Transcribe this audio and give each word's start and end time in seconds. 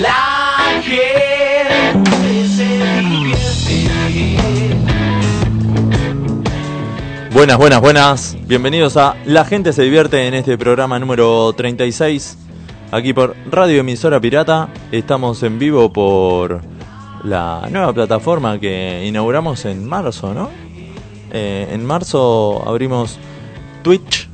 La. 0.00 0.32
Buenas, 7.32 7.56
buenas, 7.56 7.80
buenas. 7.80 8.36
Bienvenidos 8.46 8.96
a 8.96 9.16
La 9.24 9.44
gente 9.44 9.72
se 9.72 9.82
divierte 9.82 10.28
en 10.28 10.34
este 10.34 10.56
programa 10.58 10.98
número 10.98 11.52
36. 11.54 12.36
Aquí 12.92 13.14
por 13.14 13.34
Radio 13.50 13.80
Emisora 13.80 14.20
Pirata. 14.20 14.68
Estamos 14.90 15.42
en 15.42 15.58
vivo 15.58 15.90
por 15.90 16.60
la 17.24 17.66
nueva 17.70 17.90
plataforma 17.94 18.60
que 18.60 19.06
inauguramos 19.06 19.64
en 19.64 19.88
marzo, 19.88 20.34
¿no? 20.34 20.50
Eh, 21.30 21.68
en 21.72 21.86
marzo 21.86 22.62
abrimos 22.68 23.18
Twitch. 23.82 24.28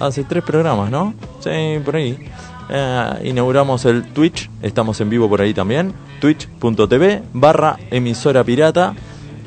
Hace 0.00 0.24
tres 0.24 0.42
programas, 0.42 0.90
¿no? 0.90 1.12
Sí, 1.40 1.50
por 1.84 1.96
ahí. 1.96 2.18
Eh, 2.70 3.10
inauguramos 3.24 3.84
el 3.84 4.02
Twitch. 4.14 4.48
Estamos 4.62 4.98
en 5.02 5.10
vivo 5.10 5.28
por 5.28 5.42
ahí 5.42 5.52
también. 5.52 5.92
Twitch.tv 6.22 7.24
barra 7.34 7.76
emisora 7.90 8.42
pirata. 8.42 8.94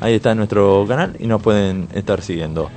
Ahí 0.00 0.14
está 0.14 0.36
nuestro 0.36 0.84
canal 0.86 1.16
y 1.18 1.26
nos 1.26 1.42
pueden 1.42 1.88
estar 1.94 2.22
siguiendo. 2.22 2.70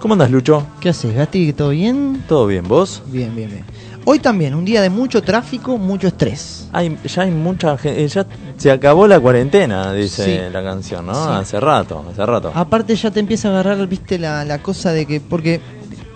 ¿Cómo 0.00 0.12
andas, 0.12 0.30
Lucho? 0.30 0.66
¿Qué 0.80 0.90
haces, 0.90 1.14
Gasti? 1.14 1.54
¿Todo 1.54 1.70
bien? 1.70 2.24
¿Todo 2.28 2.46
bien? 2.46 2.68
¿Vos? 2.68 3.02
Bien, 3.06 3.34
bien, 3.34 3.48
bien. 3.48 3.64
Hoy 4.06 4.18
también, 4.18 4.54
un 4.54 4.64
día 4.64 4.82
de 4.82 4.90
mucho 4.90 5.22
tráfico, 5.22 5.78
mucho 5.78 6.08
estrés. 6.08 6.68
Hay, 6.72 6.98
ya 7.04 7.22
hay 7.22 7.30
mucha 7.30 7.76
gente. 7.78 8.06
Ya 8.06 8.26
se 8.56 8.70
acabó 8.70 9.06
la 9.06 9.18
cuarentena, 9.18 9.92
dice 9.94 10.24
Sí. 10.46 10.52
la 10.52 10.62
canción, 10.62 11.06
¿no? 11.06 11.14
Sí. 11.14 11.30
Hace 11.32 11.60
rato, 11.60 12.04
hace 12.10 12.26
rato. 12.26 12.52
Aparte 12.54 12.94
ya 12.96 13.10
te 13.10 13.20
empieza 13.20 13.48
a 13.48 13.52
agarrar, 13.52 13.86
viste, 13.86 14.18
la, 14.18 14.44
la 14.44 14.58
cosa 14.58 14.92
de 14.92 15.06
que... 15.06 15.20
Porque, 15.20 15.60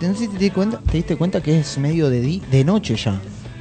no 0.03 0.12
sé 0.12 0.20
si 0.20 0.28
te, 0.28 0.39
di 0.39 0.50
cuenta, 0.50 0.78
te 0.81 0.98
diste 0.98 1.16
cuenta 1.16 1.41
que 1.42 1.59
es 1.61 1.78
medio 1.78 2.11
de, 2.11 2.20
di- 2.20 2.42
de 2.50 2.62
noche 2.64 2.94
ya. 2.97 3.14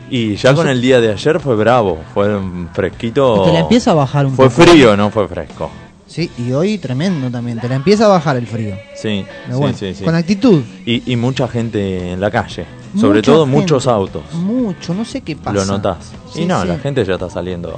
Y 0.09 0.35
ya 0.35 0.53
con 0.53 0.67
el 0.67 0.81
día 0.81 0.99
de 1.01 1.11
ayer 1.11 1.39
fue 1.39 1.55
bravo, 1.55 1.97
fue 2.13 2.35
un 2.35 2.69
fresquito. 2.73 3.43
Te 3.45 3.53
la 3.53 3.59
empieza 3.59 3.91
a 3.91 3.93
bajar 3.93 4.25
un 4.25 4.33
Fue 4.35 4.49
poco. 4.49 4.61
frío, 4.63 4.95
no 4.97 5.09
fue 5.09 5.27
fresco. 5.27 5.69
Sí, 6.07 6.31
y 6.37 6.51
hoy 6.53 6.77
tremendo 6.77 7.29
también. 7.29 7.59
Te 7.59 7.67
la 7.69 7.75
empieza 7.75 8.05
a 8.05 8.07
bajar 8.07 8.37
el 8.37 8.47
frío. 8.47 8.75
Sí, 8.95 9.25
Pero 9.45 9.55
sí, 9.57 9.61
bueno, 9.61 9.77
sí, 9.77 9.93
sí. 9.93 10.03
Con 10.03 10.15
actitud. 10.15 10.61
Y, 10.85 11.11
y 11.11 11.15
mucha 11.15 11.47
gente 11.47 12.13
en 12.13 12.21
la 12.21 12.31
calle. 12.31 12.65
Sobre 12.95 13.19
Mucha 13.19 13.31
todo 13.33 13.45
gente. 13.45 13.59
muchos 13.59 13.87
autos. 13.87 14.23
Mucho, 14.33 14.93
no 14.93 15.03
sé 15.05 15.21
qué 15.21 15.35
pasa. 15.35 15.51
Lo 15.53 15.65
notás. 15.65 16.11
Sí, 16.33 16.43
y 16.43 16.45
no, 16.45 16.61
sí. 16.61 16.67
la 16.69 16.79
gente 16.79 17.03
ya 17.03 17.13
está 17.15 17.29
saliendo 17.29 17.77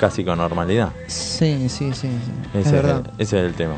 casi 0.00 0.24
con 0.24 0.38
normalidad. 0.38 0.90
Sí, 1.06 1.68
sí, 1.68 1.90
sí. 1.92 1.92
sí. 1.92 2.08
Es 2.54 2.66
Ese, 2.66 2.72
verdad. 2.76 3.10
ese 3.18 3.38
es 3.38 3.44
el 3.44 3.54
tema. 3.54 3.74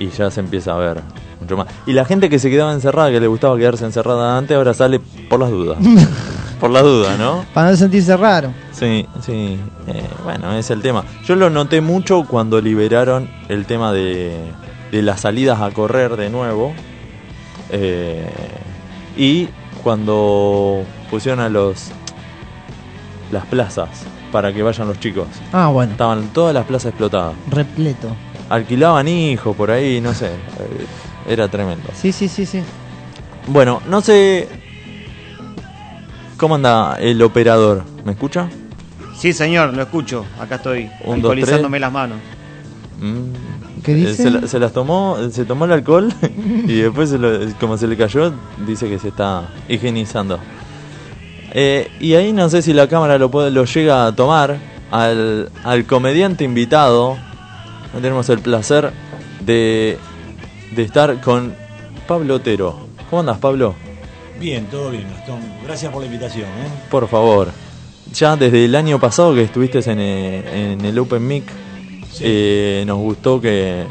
Y 0.00 0.08
ya 0.08 0.30
se 0.30 0.40
empieza 0.40 0.72
a 0.74 0.78
ver 0.78 1.02
mucho 1.40 1.56
más. 1.56 1.66
Y 1.86 1.92
la 1.92 2.04
gente 2.06 2.30
que 2.30 2.38
se 2.38 2.48
quedaba 2.50 2.72
encerrada, 2.72 3.10
que 3.10 3.20
le 3.20 3.26
gustaba 3.26 3.56
quedarse 3.58 3.84
encerrada 3.84 4.38
antes, 4.38 4.56
ahora 4.56 4.72
sale 4.72 5.00
por 5.28 5.38
las 5.40 5.50
dudas. 5.50 5.78
por 6.58 6.70
las 6.70 6.82
dudas, 6.82 7.18
¿no? 7.18 7.44
Para 7.54 7.70
no 7.70 7.76
sentirse 7.76 8.16
raro. 8.16 8.52
Sí, 8.72 9.06
sí. 9.24 9.58
Eh, 9.86 10.04
bueno, 10.24 10.52
es 10.56 10.70
el 10.70 10.82
tema. 10.82 11.04
Yo 11.24 11.36
lo 11.36 11.50
noté 11.50 11.80
mucho 11.80 12.24
cuando 12.26 12.60
liberaron 12.60 13.28
el 13.48 13.66
tema 13.66 13.92
de, 13.92 14.36
de 14.92 15.02
las 15.02 15.20
salidas 15.20 15.60
a 15.60 15.70
correr 15.70 16.16
de 16.16 16.30
nuevo. 16.30 16.72
Eh, 17.70 18.28
y 19.16 19.48
cuando 19.82 20.82
pusieron 21.10 21.40
a 21.40 21.48
los 21.48 21.90
las 23.30 23.44
plazas 23.46 23.88
para 24.32 24.52
que 24.52 24.62
vayan 24.62 24.88
los 24.88 24.98
chicos. 25.00 25.26
Ah, 25.52 25.68
bueno. 25.68 25.92
Estaban 25.92 26.28
todas 26.32 26.54
las 26.54 26.64
plazas 26.64 26.90
explotadas. 26.90 27.34
Repleto. 27.50 28.08
Alquilaban 28.48 29.06
hijos 29.08 29.54
por 29.56 29.70
ahí, 29.70 30.00
no 30.00 30.14
sé. 30.14 30.26
eh, 30.28 30.86
Era 31.28 31.48
tremendo. 31.48 31.88
Sí, 31.94 32.12
sí, 32.12 32.28
sí, 32.28 32.46
sí. 32.46 32.62
Bueno, 33.46 33.82
no 33.88 34.00
sé. 34.00 34.48
¿Cómo 36.38 36.54
anda 36.54 36.96
el 37.00 37.20
operador? 37.22 37.82
¿Me 38.04 38.12
escucha? 38.12 38.48
Sí, 39.16 39.32
señor, 39.32 39.74
lo 39.74 39.82
escucho. 39.82 40.24
Acá 40.40 40.54
estoy 40.56 40.84
Un, 40.84 40.90
dos, 41.06 41.14
alcoholizándome 41.32 41.80
las 41.80 41.92
manos. 41.92 42.18
Mm. 43.00 43.82
¿Qué 43.82 43.92
Eh, 43.92 43.94
dice? 43.96 44.14
Se, 44.22 44.30
la- 44.30 44.46
se 44.46 44.58
las 44.58 44.72
tomó, 44.72 45.16
se 45.30 45.44
tomó 45.44 45.64
el 45.64 45.72
alcohol 45.72 46.12
y 46.66 46.74
después, 46.80 47.10
se 47.10 47.18
lo- 47.18 47.38
como 47.58 47.76
se 47.76 47.86
le 47.88 47.96
cayó, 47.96 48.32
dice 48.66 48.88
que 48.88 48.98
se 48.98 49.08
está 49.08 49.48
higienizando. 49.68 50.38
Eh, 51.52 51.90
y 52.00 52.14
ahí 52.14 52.32
no 52.32 52.48
sé 52.50 52.62
si 52.62 52.72
la 52.72 52.88
cámara 52.88 53.18
lo, 53.18 53.30
puede, 53.30 53.50
lo 53.50 53.64
llega 53.64 54.06
a 54.06 54.14
tomar 54.14 54.58
al, 54.90 55.50
al 55.64 55.84
comediante 55.86 56.44
invitado. 56.44 57.16
Tenemos 58.00 58.28
el 58.28 58.38
placer 58.40 58.92
de, 59.44 59.98
de 60.76 60.82
estar 60.82 61.20
con 61.20 61.54
Pablo 62.06 62.34
Otero. 62.36 62.78
¿Cómo 63.10 63.20
andas, 63.20 63.38
Pablo? 63.38 63.74
Bien, 64.38 64.66
todo 64.66 64.90
bien, 64.90 65.06
Gastón. 65.10 65.40
Gracias 65.64 65.92
por 65.92 66.00
la 66.02 66.06
invitación. 66.06 66.46
¿eh? 66.46 66.68
Por 66.90 67.08
favor. 67.08 67.48
Ya 68.12 68.36
desde 68.36 68.64
el 68.64 68.74
año 68.74 68.98
pasado 68.98 69.34
que 69.34 69.42
estuviste 69.42 69.78
en, 69.90 69.98
eh, 70.00 70.72
en 70.72 70.84
el 70.84 70.98
Open 70.98 71.26
Mic, 71.26 71.44
Sí. 72.12 72.24
eh, 72.26 72.84
nos 72.86 72.98
gustó 72.98 73.40
que 73.40 73.84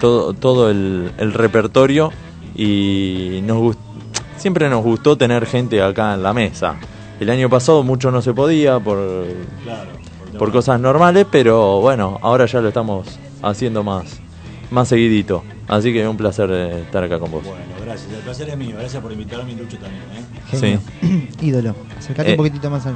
todo, 0.00 0.32
todo 0.34 0.70
el, 0.70 1.12
el 1.18 1.32
repertorio 1.32 2.10
y 2.54 3.40
nos 3.44 3.58
gust- 3.58 3.78
siempre 4.36 4.68
nos 4.68 4.82
gustó 4.82 5.16
tener 5.16 5.46
gente 5.46 5.80
acá 5.82 6.14
en 6.14 6.22
la 6.22 6.32
mesa. 6.32 6.76
El 7.20 7.30
año 7.30 7.48
pasado 7.48 7.82
mucho 7.82 8.10
no 8.10 8.20
se 8.20 8.32
podía 8.34 8.78
por, 8.80 8.98
Claro. 9.62 9.90
por 10.38 10.50
cosas 10.52 10.80
normales, 10.80 11.26
pero 11.30 11.80
bueno, 11.80 12.18
ahora 12.22 12.46
ya 12.46 12.60
lo 12.60 12.68
estamos 12.68 13.06
haciendo 13.42 13.82
más, 13.84 14.20
más 14.70 14.88
seguidito. 14.88 15.42
Así 15.68 15.92
que 15.92 16.06
un 16.06 16.16
placer 16.16 16.48
eh, 16.52 16.80
estar 16.82 17.02
acá 17.04 17.18
con 17.18 17.30
vos. 17.30 17.44
Bueno, 17.44 17.64
gracias. 17.84 18.12
El 18.12 18.20
placer 18.20 18.48
es 18.50 18.56
mío. 18.56 18.76
Gracias 18.78 19.02
por 19.02 19.12
invitarme 19.12 19.52
y 19.52 19.56
Lucho 19.56 19.78
también. 19.78 20.02
¿eh? 20.02 20.56
Genio. 20.58 20.80
Ídolo. 21.40 21.74
Acercate 21.98 22.28
Eh. 22.30 22.32
un 22.32 22.36
poquitito 22.38 22.70
más 22.70 22.86
al. 22.86 22.94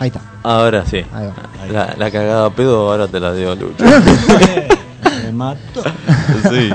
Ahí 0.00 0.08
está. 0.08 0.20
Ahora 0.42 0.84
sí. 0.86 0.98
Ahí 1.12 1.26
va. 1.26 1.34
La, 1.72 1.94
la 1.98 2.10
cagada 2.10 2.46
a 2.46 2.50
pedo 2.50 2.90
ahora 2.90 3.08
te 3.08 3.18
la 3.20 3.32
dio 3.34 3.54
Lucho. 3.54 3.84
Me 5.24 5.32
mato. 5.32 5.82
sí. 6.50 6.70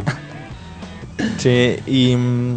Che, 1.38 1.82
y 1.88 2.16
mm, 2.16 2.56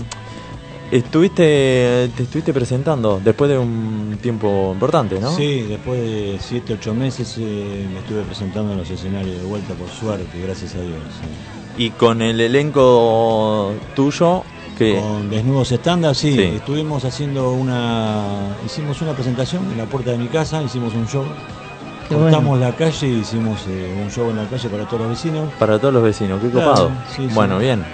estuviste 0.90 2.10
te 2.16 2.22
estuviste 2.22 2.52
presentando 2.52 3.20
después 3.22 3.50
de 3.50 3.58
un 3.58 4.18
tiempo 4.20 4.70
importante, 4.72 5.20
¿no? 5.20 5.34
Sí, 5.36 5.62
después 5.68 6.00
de 6.00 6.36
7, 6.40 6.74
8 6.74 6.94
meses 6.94 7.34
eh, 7.38 7.86
me 7.92 7.98
estuve 8.00 8.22
presentando 8.22 8.72
en 8.72 8.78
los 8.78 8.90
escenarios 8.90 9.36
de 9.40 9.44
vuelta 9.46 9.74
por 9.74 9.88
suerte, 9.88 10.40
gracias 10.42 10.74
a 10.74 10.80
Dios. 10.80 10.98
sí. 11.20 11.28
Y 11.78 11.90
con 11.90 12.22
el 12.22 12.40
elenco 12.40 13.74
tuyo 13.94 14.42
que 14.78 14.98
Con 15.00 15.30
Desnudos 15.30 15.72
Estándar, 15.72 16.14
sí, 16.14 16.32
Sí. 16.34 16.40
estuvimos 16.56 17.04
haciendo 17.04 17.52
una. 17.52 18.56
Hicimos 18.64 19.00
una 19.00 19.12
presentación 19.12 19.64
en 19.72 19.78
la 19.78 19.86
puerta 19.86 20.10
de 20.10 20.18
mi 20.18 20.26
casa, 20.28 20.62
hicimos 20.62 20.94
un 20.94 21.06
show. 21.08 21.24
Qué 22.08 22.14
Cortamos 22.14 22.50
bueno. 22.58 22.64
la 22.66 22.72
calle, 22.76 23.08
hicimos 23.08 23.60
eh, 23.68 24.00
un 24.04 24.10
show 24.10 24.30
en 24.30 24.36
la 24.36 24.44
calle 24.44 24.68
para 24.68 24.84
todos 24.84 25.00
los 25.00 25.10
vecinos. 25.10 25.48
para 25.58 25.78
todos 25.78 25.92
los 25.94 26.02
vecinos, 26.02 26.40
qué 26.42 26.50
Claro, 26.50 26.70
copado. 26.70 26.90
sí, 27.14 27.26
sí. 27.28 27.34
Bueno, 27.34 27.58
bien. 27.58 27.84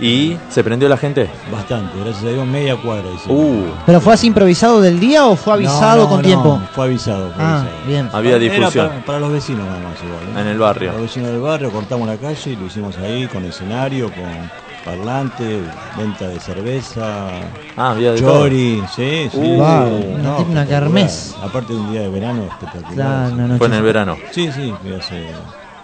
¿Y 0.00 0.36
se 0.48 0.64
prendió 0.64 0.88
la 0.88 0.96
gente? 0.96 1.28
Bastante, 1.52 1.98
gracias 2.00 2.24
a 2.24 2.28
Dios, 2.30 2.46
media 2.46 2.76
cuadra. 2.76 3.10
Uh, 3.28 3.66
¿Pero 3.84 4.00
fue 4.00 4.14
así 4.14 4.26
improvisado 4.28 4.80
del 4.80 4.98
día 4.98 5.26
o 5.26 5.36
fue 5.36 5.54
avisado 5.54 5.96
No, 5.96 6.02
no, 6.04 6.08
con 6.08 6.18
no, 6.20 6.26
tiempo? 6.26 6.60
Fue 6.74 6.86
avisado. 6.86 7.30
Fue 7.32 7.42
Ah, 7.44 7.60
avisado. 7.60 7.86
bien. 7.86 8.08
había 8.12 8.38
difusión 8.38 8.88
para, 8.88 9.00
para 9.04 9.18
los 9.20 9.30
vecinos 9.32 9.66
nada 9.66 9.80
más 9.80 10.02
igual. 10.02 10.24
¿eh? 10.28 10.40
en 10.40 10.46
el 10.46 10.58
barrio. 10.58 10.88
Para 10.90 10.98
los 11.00 11.08
vecinos 11.08 11.30
del 11.30 11.40
barrio 11.40 11.70
cortamos 11.70 12.08
la 12.08 12.16
calle 12.16 12.50
y 12.52 12.56
lo 12.56 12.66
hicimos 12.66 12.96
ahí 12.98 13.26
con 13.28 13.44
escenario, 13.44 14.10
con 14.12 14.50
parlante, 14.84 15.62
venta 15.94 16.26
de 16.28 16.40
cerveza, 16.40 17.40
Ah, 17.76 17.90
había 17.90 18.12
de 18.12 18.20
todo. 18.20 18.40
chori, 18.44 18.84
sí, 18.88 19.28
sí. 19.30 19.36
Uh, 19.38 19.56
Wow, 19.56 20.14
una- 20.18 20.36
una. 20.38 21.06
Aparte 21.42 21.74
de 21.74 21.78
un 21.78 21.86
día 21.88 22.00
de 22.02 22.08
verano 22.08 22.44
espectacular. 22.46 23.30
Claro, 23.32 23.52
sí. 23.52 23.58
Fue 23.58 23.66
en 23.66 23.72
el 23.74 23.82
verano. 23.82 24.18
Sí, 24.30 24.50
sí, 24.52 24.76
fue 24.80 24.96
hace 24.96 25.34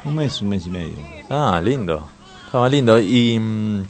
un 0.04 0.14
mes, 0.14 0.40
un 0.42 0.48
mes 0.48 0.66
y 0.66 0.70
medio. 0.70 0.96
Ah, 1.28 1.60
lindo. 1.62 2.02
Estaba 2.46 2.68
lindo. 2.68 2.98
Y, 2.98 3.38
mm, 3.38 3.82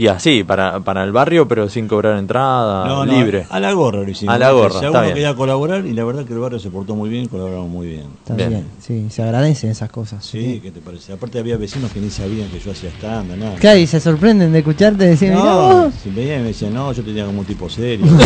y 0.00 0.06
así, 0.08 0.44
para, 0.44 0.80
para 0.80 1.04
el 1.04 1.12
barrio, 1.12 1.46
pero 1.46 1.68
sin 1.68 1.86
cobrar 1.86 2.16
entrada, 2.18 2.86
No, 2.86 3.04
no, 3.04 3.12
libre. 3.12 3.46
A 3.50 3.60
la 3.60 3.72
gorra 3.72 4.00
lo 4.02 4.10
hicimos. 4.10 4.34
A 4.34 4.38
la 4.38 4.50
gorra, 4.52 4.70
Si 4.70 4.76
está 4.76 4.86
alguno 4.86 5.02
bien. 5.02 5.14
quería 5.14 5.34
colaborar 5.34 5.84
y 5.84 5.92
la 5.92 6.04
verdad 6.04 6.24
que 6.24 6.32
el 6.32 6.38
barrio 6.38 6.58
se 6.58 6.70
portó 6.70 6.94
muy 6.96 7.10
bien, 7.10 7.28
colaboramos 7.28 7.68
muy 7.68 7.86
bien. 7.88 8.06
Está 8.22 8.34
Bien. 8.34 8.48
bien. 8.48 8.66
Sí, 8.80 9.06
se 9.10 9.22
agradecen 9.22 9.70
esas 9.70 9.90
cosas. 9.90 10.24
Sí, 10.24 10.60
¿qué 10.62 10.70
te 10.70 10.80
parece? 10.80 11.12
Aparte 11.12 11.38
había 11.38 11.56
vecinos 11.58 11.90
que 11.92 12.00
ni 12.00 12.08
sabían 12.10 12.48
que 12.48 12.58
yo 12.60 12.70
hacía 12.72 12.90
stand, 12.90 13.36
nada. 13.36 13.56
Claro, 13.56 13.78
y 13.78 13.86
se 13.86 14.00
sorprenden 14.00 14.52
de 14.52 14.60
escucharte 14.60 15.04
decir, 15.06 15.30
mirá 15.30 15.44
No, 15.44 15.84
vos. 15.84 15.94
si 16.02 16.10
veían 16.10 16.38
y 16.40 16.42
me 16.42 16.48
decían, 16.48 16.72
no, 16.72 16.92
yo 16.92 17.02
te 17.02 17.08
tenía 17.08 17.26
como 17.26 17.40
un 17.40 17.46
tipo 17.46 17.68
serio. 17.68 18.06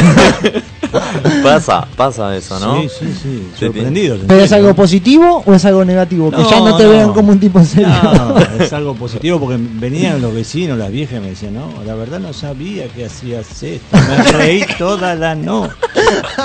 pasa, 1.43 1.87
pasa 1.97 2.37
eso, 2.37 2.59
¿no? 2.61 2.81
Sí, 2.83 2.89
sí, 2.89 3.15
sí. 3.23 3.49
Sorprendido. 3.59 4.17
¿Pero 4.27 4.41
es 4.43 4.53
algo 4.53 4.75
positivo 4.75 5.43
o 5.45 5.55
es 5.55 5.65
algo 5.65 5.85
negativo? 5.85 6.31
que 6.31 6.37
No, 6.37 6.51
ya 6.51 6.61
no 6.61 6.77
te 6.77 6.85
no. 6.85 6.91
vean 6.91 7.13
como 7.13 7.33
un 7.33 7.41
tipo 7.41 7.63
serio. 7.65 7.89
No, 7.89 8.39
es 8.61 8.73
algo 8.73 8.95
positivo 8.95 9.41
porque 9.41 9.59
venían 9.59 10.21
los 10.23 10.35
vecinos, 10.35 10.79
las 10.79 10.91
viejas 10.91 11.19
y 11.19 11.21
me 11.21 11.29
decían, 11.31 11.55
no, 11.55 11.69
la 11.85 11.95
verdad 11.95 12.21
no 12.21 12.33
sabía 12.33 12.89
que 12.89 13.07
hacías 13.07 13.63
esto. 13.63 13.97
Me 14.09 14.33
reí 14.33 14.65
toda 14.79 15.15
la 15.15 15.35
noche. 15.35 15.73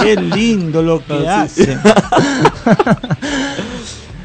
Qué 0.02 0.16
lindo 0.16 0.82
lo 0.82 1.04
que 1.06 1.28
hacen. 1.28 1.80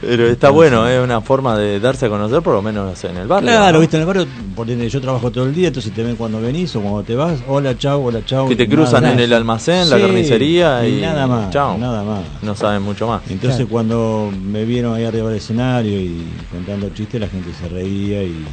Pero 0.07 0.27
está 0.29 0.51
bueno, 0.51 0.87
es 0.89 1.03
una 1.03 1.21
forma 1.21 1.57
de 1.57 1.81
darse 1.81 2.07
a 2.07 2.09
conocer, 2.09 2.43
por 2.43 2.55
lo 2.55 2.63
menos 2.63 3.03
en 3.05 3.17
el 3.17 3.27
barrio. 3.27 3.51
Claro, 3.51 3.73
¿no? 3.75 3.81
viste, 3.81 3.97
en 3.97 4.01
el 4.03 4.07
barrio, 4.07 4.27
porque 4.55 4.89
yo 4.89 5.01
trabajo 5.01 5.31
todo 5.31 5.45
el 5.45 5.55
día, 5.55 5.69
entonces 5.69 5.93
te 5.93 6.03
ven 6.03 6.17
cuando 6.17 6.41
venís 6.41 6.75
o 6.77 6.81
cuando 6.81 7.03
te 7.03 7.15
vas, 7.15 7.41
hola, 7.49 7.77
chau, 7.77 8.07
hola, 8.07 8.25
chau. 8.25 8.49
Que 8.49 8.57
te 8.57 8.69
cruzan 8.69 9.03
nada 9.03 9.15
en 9.15 9.21
el 9.21 9.33
almacén, 9.33 9.89
la 9.91 9.99
carnicería 9.99 10.87
y, 10.87 11.01
nada 11.01 11.27
más, 11.27 11.51
chao. 11.51 11.79
nada 11.79 12.03
más. 12.03 12.21
No 12.43 12.55
saben 12.55 12.83
mucho 12.83 13.07
más. 13.07 13.23
Entonces 13.29 13.57
Claro. 13.61 13.71
cuando 13.71 14.31
me 14.43 14.65
vieron 14.65 14.95
ahí 14.95 15.05
arriba 15.05 15.29
del 15.29 15.39
escenario 15.39 15.99
y 15.99 16.25
contando 16.51 16.91
chistes, 16.91 17.21
la 17.21 17.29
gente 17.29 17.51
se 17.53 17.69
reía 17.69 18.23
y, 18.23 18.45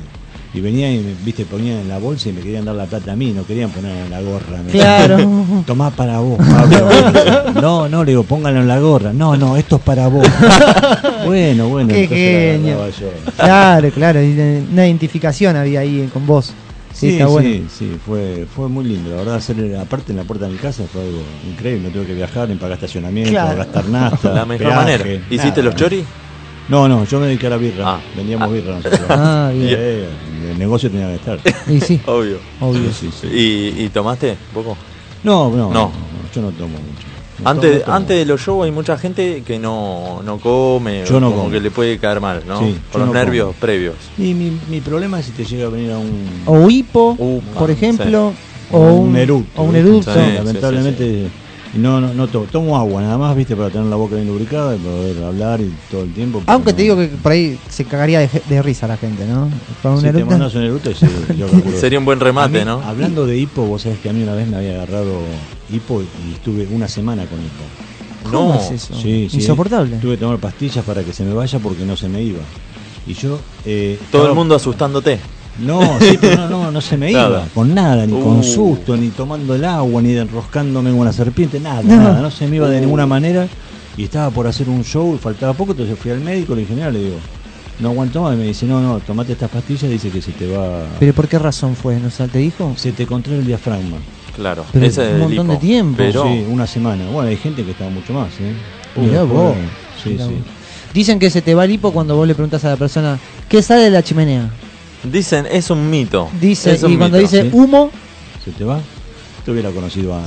y 0.53 0.59
venían 0.59 0.91
y 0.93 0.97
me, 0.99 1.13
viste, 1.23 1.45
ponían 1.45 1.77
en 1.79 1.87
la 1.87 1.97
bolsa 1.97 2.29
y 2.29 2.33
me 2.33 2.41
querían 2.41 2.65
dar 2.65 2.75
la 2.75 2.85
plata 2.85 3.13
a 3.13 3.15
mí, 3.15 3.31
no 3.31 3.45
querían 3.45 3.69
poner 3.71 3.95
en 4.05 4.09
la 4.11 4.21
gorra. 4.21 4.61
me 4.65 4.71
Claro. 4.71 5.17
decían, 5.17 5.63
Tomá 5.67 5.91
para 5.91 6.19
vos, 6.19 6.37
Pablo. 6.37 6.89
No, 7.61 7.87
no, 7.87 8.03
le 8.03 8.11
digo, 8.11 8.23
pónganlo 8.23 8.59
en 8.61 8.67
la 8.67 8.79
gorra. 8.79 9.13
No, 9.13 9.37
no, 9.37 9.55
esto 9.55 9.75
es 9.77 9.81
para 9.81 10.07
vos. 10.07 10.27
bueno, 11.25 11.67
bueno, 11.69 11.89
Qué 11.93 12.07
genio. 12.07 12.77
Claro, 13.37 13.89
claro. 13.91 14.19
Una 14.19 14.85
identificación 14.87 15.55
había 15.55 15.81
ahí 15.81 16.09
con 16.13 16.25
vos. 16.25 16.53
Sí, 16.93 17.07
Sí, 17.07 17.13
está 17.13 17.27
bueno. 17.27 17.49
sí, 17.49 17.65
sí, 17.79 17.97
fue, 18.05 18.45
fue 18.53 18.67
muy 18.67 18.83
lindo. 18.83 19.11
La 19.11 19.15
verdad, 19.17 19.35
hacer 19.35 19.55
aparte 19.77 20.11
en 20.11 20.17
la 20.17 20.23
puerta 20.25 20.45
de 20.45 20.51
mi 20.51 20.57
casa 20.57 20.83
fue 20.91 21.01
algo 21.01 21.21
increíble. 21.49 21.87
No 21.87 21.93
tuve 21.93 22.05
que 22.05 22.13
viajar, 22.13 22.49
ni 22.49 22.55
pagar 22.55 22.73
estacionamiento, 22.73 23.31
Claro. 23.31 23.57
gastar 23.57 23.85
nafta. 23.87 24.33
La 24.33 24.45
mejor 24.45 24.67
peaje, 24.67 24.75
manera. 24.97 25.05
¿Hiciste 25.29 25.49
nada. 25.49 25.63
los 25.63 25.75
choris? 25.75 26.03
No, 26.71 26.87
no, 26.87 27.03
yo 27.05 27.19
me 27.19 27.27
dediqué 27.27 27.47
a 27.47 27.49
la 27.51 27.57
birra. 27.57 27.83
Ah. 27.95 27.99
Vendíamos 28.15 28.47
Ah. 28.49 28.51
birra 28.51 28.75
nosotros. 28.77 29.01
Ah, 29.09 29.51
bien. 29.53 29.75
Eh, 29.77 30.05
el 30.51 30.57
negocio 30.57 30.89
tenía 30.89 31.07
que 31.07 31.15
estar. 31.15 31.39
Y 31.69 31.81
sí, 31.81 31.99
Obvio. 32.07 32.37
obvio. 32.61 32.91
Sí, 32.93 33.09
sí. 33.19 33.27
¿Y, 33.27 33.83
y 33.83 33.89
tomaste 33.89 34.37
poco? 34.53 34.77
No, 35.23 35.49
no, 35.49 35.69
No. 35.71 35.91
yo 36.33 36.41
no 36.41 36.49
tomo 36.51 36.69
mucho. 36.69 37.07
No 37.43 37.49
Antes, 37.49 37.71
tomo, 37.73 37.83
tomo. 37.85 37.95
antes 37.97 38.17
de 38.19 38.25
los 38.25 38.39
shows 38.41 38.65
hay 38.65 38.71
mucha 38.71 38.97
gente 38.97 39.43
que 39.45 39.59
no, 39.59 40.21
no 40.23 40.37
come, 40.39 41.03
Yo 41.05 41.17
o 41.17 41.19
no 41.19 41.27
como 41.31 41.41
como. 41.43 41.51
que 41.51 41.59
le 41.59 41.71
puede 41.71 41.97
caer 41.97 42.21
mal, 42.21 42.41
¿no? 42.47 42.59
Sí, 42.59 42.77
Por 42.91 43.01
los 43.01 43.07
no 43.09 43.13
nervios 43.15 43.47
como. 43.47 43.59
previos. 43.59 43.95
Y 44.17 44.33
mi, 44.33 44.57
mi 44.69 44.79
problema 44.79 45.19
es 45.19 45.25
si 45.25 45.31
te 45.33 45.43
llega 45.43 45.65
a 45.67 45.69
venir 45.69 45.91
a 45.91 45.97
un, 45.97 46.23
O 46.45 46.69
hipo, 46.69 47.15
Upa, 47.19 47.59
por 47.59 47.69
ejemplo. 47.71 48.31
o 48.71 48.77
O 48.79 48.93
un 48.93 49.15
eructo. 49.17 49.61
O 49.61 49.65
un 49.65 49.75
eructo. 49.75 50.13
Sí, 50.13 50.19
Lamentablemente, 50.35 51.27
no, 51.77 52.01
no, 52.01 52.13
no 52.13 52.27
tomo. 52.27 52.45
Tomo 52.47 52.77
agua 52.77 53.01
nada 53.01 53.17
más, 53.17 53.35
viste, 53.35 53.55
para 53.55 53.69
tener 53.69 53.87
la 53.87 53.95
boca 53.95 54.15
bien 54.15 54.27
lubricada 54.27 54.75
y 54.75 54.79
poder 54.79 55.23
hablar 55.23 55.61
y 55.61 55.71
todo 55.89 56.03
el 56.03 56.13
tiempo. 56.13 56.41
Aunque 56.47 56.73
te 56.73 56.81
digo 56.83 56.97
que 56.97 57.07
por 57.07 57.31
ahí 57.31 57.57
se 57.69 57.85
cagaría 57.85 58.19
de, 58.19 58.29
de 58.47 58.61
risa 58.61 58.87
la 58.87 58.97
gente, 58.97 59.25
¿no? 59.25 59.49
Con 59.81 59.99
Si 60.01 60.11
te 60.11 60.23
mandas 60.25 60.53
un 60.55 60.63
eructo, 60.63 60.93
sí, 60.93 61.05
yo 61.37 61.47
calculo. 61.47 61.77
Sería 61.77 61.99
un 61.99 62.05
buen 62.05 62.19
remate, 62.19 62.59
mí, 62.59 62.65
¿no? 62.65 62.81
Hablando 62.83 63.25
de 63.25 63.37
hipo, 63.37 63.65
vos 63.65 63.81
sabés 63.81 63.99
que 63.99 64.09
a 64.09 64.13
mí 64.13 64.21
una 64.23 64.33
vez 64.33 64.47
me 64.47 64.57
había 64.57 64.73
agarrado 64.75 65.19
hipo 65.71 66.01
y 66.01 66.33
estuve 66.33 66.67
una 66.71 66.87
semana 66.87 67.25
con 67.25 67.39
hipo. 67.39 67.63
¿Cómo 68.29 68.53
No. 68.53 68.59
es 68.59 68.71
eso? 68.71 68.93
Sí, 68.95 69.27
sí. 69.29 69.37
Insoportable. 69.37 69.97
Tuve 69.97 70.15
que 70.15 70.21
tomar 70.21 70.37
pastillas 70.37 70.83
para 70.85 71.03
que 71.03 71.11
se 71.13 71.23
me 71.23 71.33
vaya 71.33 71.57
porque 71.59 71.85
no 71.85 71.95
se 71.95 72.07
me 72.07 72.21
iba. 72.21 72.39
Y 73.07 73.13
yo. 73.13 73.39
eh, 73.65 73.97
Todo 74.11 74.27
el 74.27 74.35
mundo 74.35 74.55
asustándote. 74.55 75.17
No, 75.59 75.99
sí, 75.99 76.17
pero 76.19 76.37
no, 76.37 76.49
no, 76.49 76.71
no 76.71 76.81
se 76.81 76.97
me 76.97 77.11
Nada. 77.11 77.29
iba. 77.29 77.45
Con 77.53 77.73
nada, 77.75 78.05
ni 78.05 78.13
Uh. 78.13 78.23
con 78.23 78.43
susto, 78.43 78.95
ni 78.97 79.09
tomando 79.09 79.53
el 79.53 79.65
agua, 79.65 80.01
ni 80.01 80.15
enroscándome 80.15 80.89
como 80.89 81.01
una 81.01 81.13
serpiente, 81.13 81.59
nada, 81.59 81.81
No. 81.83 81.95
nada. 81.97 82.21
No 82.21 82.31
se 82.31 82.47
me 82.47 82.55
iba 82.55 82.69
de 82.69 82.77
Uh. 82.77 82.81
ninguna 82.81 83.05
manera. 83.05 83.47
Y 83.97 84.03
estaba 84.05 84.29
por 84.31 84.47
hacer 84.47 84.69
un 84.69 84.83
show 84.83 85.13
y 85.15 85.17
faltaba 85.17 85.53
poco, 85.53 85.71
entonces 85.71 85.97
fui 85.99 86.11
al 86.11 86.21
médico, 86.21 86.55
le 86.55 86.61
dije, 86.61 86.73
"Mira", 86.73 86.89
le 86.89 86.99
digo, 86.99 87.17
no 87.79 87.89
aguanto 87.89 88.21
más. 88.23 88.33
Y 88.35 88.37
me 88.37 88.45
dice, 88.45 88.65
no, 88.65 88.79
no, 88.81 88.99
tomate 88.99 89.33
estas 89.33 89.49
pastillas, 89.49 89.89
dice 89.91 90.09
que 90.09 90.21
se 90.21 90.31
te 90.31 90.47
va. 90.55 90.83
¿Pero 90.99 91.13
por 91.13 91.27
qué 91.27 91.37
razón 91.37 91.75
fue? 91.75 91.99
¿No 91.99 92.09
te 92.09 92.37
dijo? 92.39 92.73
Se 92.77 92.93
te 92.93 93.05
contrae 93.05 93.37
el 93.39 93.45
diafragma. 93.45 93.97
Claro. 94.35 94.63
Pero 94.71 94.85
ese 94.85 95.01
es 95.03 95.15
un 95.15 95.21
el 95.23 95.27
montón 95.27 95.47
de 95.49 95.57
tiempo. 95.57 95.95
Pero 95.97 96.23
Sí, 96.23 96.45
una 96.49 96.65
semana. 96.65 97.03
Bueno, 97.11 97.27
hay 97.29 97.35
gente 97.37 97.63
que 97.65 97.71
está 97.71 97.89
mucho 97.89 98.13
más, 98.13 98.29
¿eh? 98.39 98.53
Mirá 98.95 99.21
Después- 99.23 99.29
vos. 99.29 99.55
Sí, 100.01 100.09
Mirá 100.11 100.25
sí. 100.25 100.31
vos. 100.31 100.41
Dicen 100.93 101.19
que 101.19 101.29
se 101.29 101.41
te 101.41 101.53
va 101.53 101.65
el 101.65 101.71
hipo 101.71 101.91
cuando 101.91 102.15
vos 102.15 102.25
le 102.27 102.33
preguntas 102.33 102.63
a 102.65 102.69
la 102.69 102.75
persona 102.77 103.19
¿qué 103.49 103.61
sale 103.61 103.83
de 103.83 103.89
la 103.89 104.03
chimenea? 104.03 104.49
Dicen, 105.03 105.47
es 105.49 105.69
un 105.69 105.89
mito. 105.89 106.29
Dice, 106.39 106.73
Es 106.73 106.83
un 106.83 106.93
y 106.93 106.97
cuando 106.97 107.17
mito. 107.17 107.29
dice 107.29 107.43
¿sí? 107.43 107.49
humo, 107.51 107.91
¿Se 108.43 108.51
te 108.51 108.63
va? 108.63 108.79
Te 109.45 109.51
hubiera 109.51 109.71
conocido 109.71 110.13
a. 110.15 110.23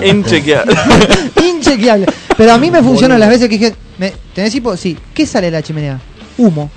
Inchequeable. 0.06 0.74
inchequeable. 1.48 2.06
Pero 2.36 2.52
a 2.52 2.58
mí 2.58 2.70
me 2.70 2.82
funciona 2.82 3.16
las 3.18 3.28
veces 3.28 3.48
que 3.48 3.58
dije, 3.58 3.74
¿me- 3.98 4.12
¿tenés 4.34 4.54
hipo? 4.54 4.76
Sí. 4.76 4.96
¿Qué 5.14 5.26
sale 5.26 5.46
de 5.46 5.52
la 5.52 5.62
chimenea? 5.62 6.00
Humo. 6.36 6.70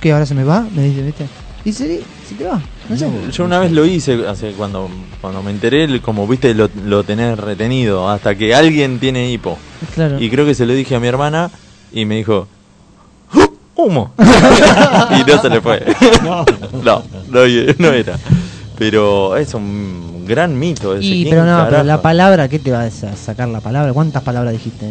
¿Qué 0.00 0.12
ahora 0.12 0.26
se 0.26 0.34
me 0.34 0.44
va? 0.44 0.66
Me 0.74 0.82
dice, 0.84 1.02
¿viste? 1.02 1.26
Dice, 1.64 1.86
sí, 1.86 2.00
se 2.28 2.34
te 2.36 2.44
va. 2.44 2.60
No 2.88 2.96
sé. 2.96 3.08
Yo 3.32 3.44
una 3.44 3.58
vez 3.58 3.72
lo 3.72 3.84
hice, 3.84 4.26
hace 4.28 4.52
cuando, 4.52 4.88
cuando 5.20 5.42
me 5.42 5.50
enteré, 5.50 6.00
como 6.00 6.26
viste, 6.26 6.54
lo, 6.54 6.70
lo 6.84 7.02
tenés 7.04 7.38
retenido, 7.38 8.08
hasta 8.08 8.34
que 8.34 8.54
alguien 8.54 8.98
tiene 8.98 9.30
hipo. 9.30 9.58
Claro. 9.94 10.20
Y 10.22 10.30
creo 10.30 10.46
que 10.46 10.54
se 10.54 10.66
lo 10.66 10.72
dije 10.74 10.94
a 10.94 11.00
mi 11.00 11.08
hermana 11.08 11.50
y 11.92 12.04
me 12.04 12.16
dijo, 12.16 12.48
humo. 13.78 14.12
y 14.18 15.30
no 15.30 15.40
se 15.40 15.48
le 15.48 15.60
fue. 15.60 15.82
No. 16.22 16.44
no, 16.82 17.02
no, 17.28 17.40
no 17.78 17.88
era. 17.92 18.16
Pero 18.76 19.36
es 19.36 19.54
un 19.54 20.24
gran 20.26 20.58
mito. 20.58 20.94
ese. 20.94 21.04
Y, 21.06 21.22
¿Quién 21.22 21.30
pero 21.30 21.44
no, 21.46 21.66
pero 21.70 21.82
la 21.84 22.02
palabra, 22.02 22.48
¿qué 22.48 22.58
te 22.58 22.70
va 22.70 22.82
a 22.82 22.90
sa- 22.90 23.14
sacar 23.16 23.48
la 23.48 23.60
palabra? 23.60 23.92
¿Cuántas 23.92 24.22
palabras 24.22 24.52
dijiste? 24.52 24.86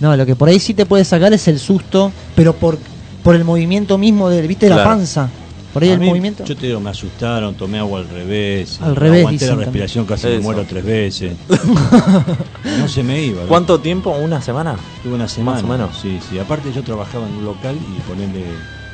No, 0.00 0.16
lo 0.16 0.24
que 0.24 0.34
por 0.36 0.48
ahí 0.48 0.58
sí 0.58 0.72
te 0.74 0.86
puede 0.86 1.04
sacar 1.04 1.32
es 1.32 1.46
el 1.48 1.58
susto, 1.58 2.10
pero 2.34 2.54
por, 2.54 2.78
por 3.22 3.34
el 3.34 3.44
movimiento 3.44 3.98
mismo 3.98 4.30
de, 4.30 4.46
¿viste? 4.46 4.68
La 4.68 4.76
Claro. 4.76 4.90
panza. 4.90 5.28
Por 5.72 5.84
ahí 5.84 5.90
A 5.90 5.94
el 5.94 6.00
mí, 6.00 6.06
movimiento. 6.08 6.44
Yo 6.44 6.56
te 6.56 6.66
digo, 6.66 6.80
me 6.80 6.90
asustaron, 6.90 7.54
tomé 7.54 7.78
agua 7.78 8.00
al 8.00 8.08
revés. 8.08 8.80
Al 8.82 8.96
revés, 8.96 9.20
Aguanté 9.20 9.46
la 9.46 9.54
respiración, 9.56 10.04
casi 10.04 10.26
me 10.26 10.40
muero 10.40 10.64
tres 10.68 10.84
veces. 10.84 11.32
no 12.78 12.88
se 12.88 13.02
me 13.02 13.22
iba. 13.22 13.42
¿no? 13.42 13.48
¿Cuánto 13.48 13.78
tiempo? 13.80 14.10
¿Una 14.10 14.40
semana? 14.42 14.76
Tuve 15.02 15.14
una 15.14 15.28
semana. 15.28 15.56
Más 15.62 15.64
o 15.64 15.72
menos. 15.72 15.98
Sí, 16.00 16.18
sí. 16.28 16.38
Aparte 16.38 16.72
yo 16.72 16.82
trabajaba 16.82 17.26
en 17.28 17.34
un 17.34 17.44
local 17.44 17.76
y 17.76 18.00
ponerle, 18.00 18.44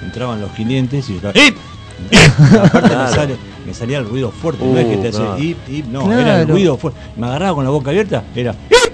entraban 0.04 0.40
los 0.40 0.50
clientes 0.52 1.08
y 1.08 1.12
yo 1.12 1.16
estaba... 1.28 1.38
¡Ip! 1.46 1.56
Aparte 2.62 2.88
Claro. 2.90 3.04
me, 3.10 3.14
sale- 3.16 3.36
me 3.66 3.72
salía 3.74 3.98
el 3.98 4.04
ruido 4.06 4.30
fuerte, 4.30 4.62
no 4.64 4.78
es 4.78 4.84
que 4.86 4.96
te 4.98 5.08
Uh, 5.08 5.10
claro. 5.12 5.32
hace 5.32 5.44
ip, 5.44 5.56
ip, 5.70 5.86
no, 5.86 6.04
Claro. 6.04 6.20
era 6.20 6.40
el 6.42 6.48
ruido 6.48 6.76
fuerte. 6.76 7.00
Me 7.16 7.26
agarraba 7.26 7.54
con 7.54 7.64
la 7.64 7.70
boca 7.70 7.88
abierta, 7.90 8.22
era 8.34 8.52
ip, 8.52 8.92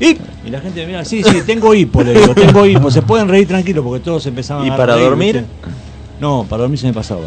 ip. 0.00 0.20
Y 0.46 0.50
la 0.50 0.60
gente 0.60 0.80
me 0.82 0.86
mira, 0.88 1.04
sí, 1.06 1.22
sí, 1.22 1.40
tengo 1.46 1.72
hipo, 1.74 2.02
le 2.02 2.12
digo, 2.12 2.34
tengo 2.34 2.66
hipo, 2.66 2.90
se 2.90 3.00
pueden 3.00 3.28
reír 3.28 3.48
tranquilo 3.48 3.82
porque 3.82 4.04
todos 4.04 4.26
empezaban 4.26 4.66
¿Y 4.66 4.70
a 4.70 4.76
para 4.76 4.96
reír, 4.96 5.08
dormir? 5.08 5.34
¿viste? 5.36 5.48
No, 6.22 6.46
para 6.48 6.62
dormir 6.62 6.78
se 6.78 6.86
me 6.86 6.92
pasaba. 6.92 7.22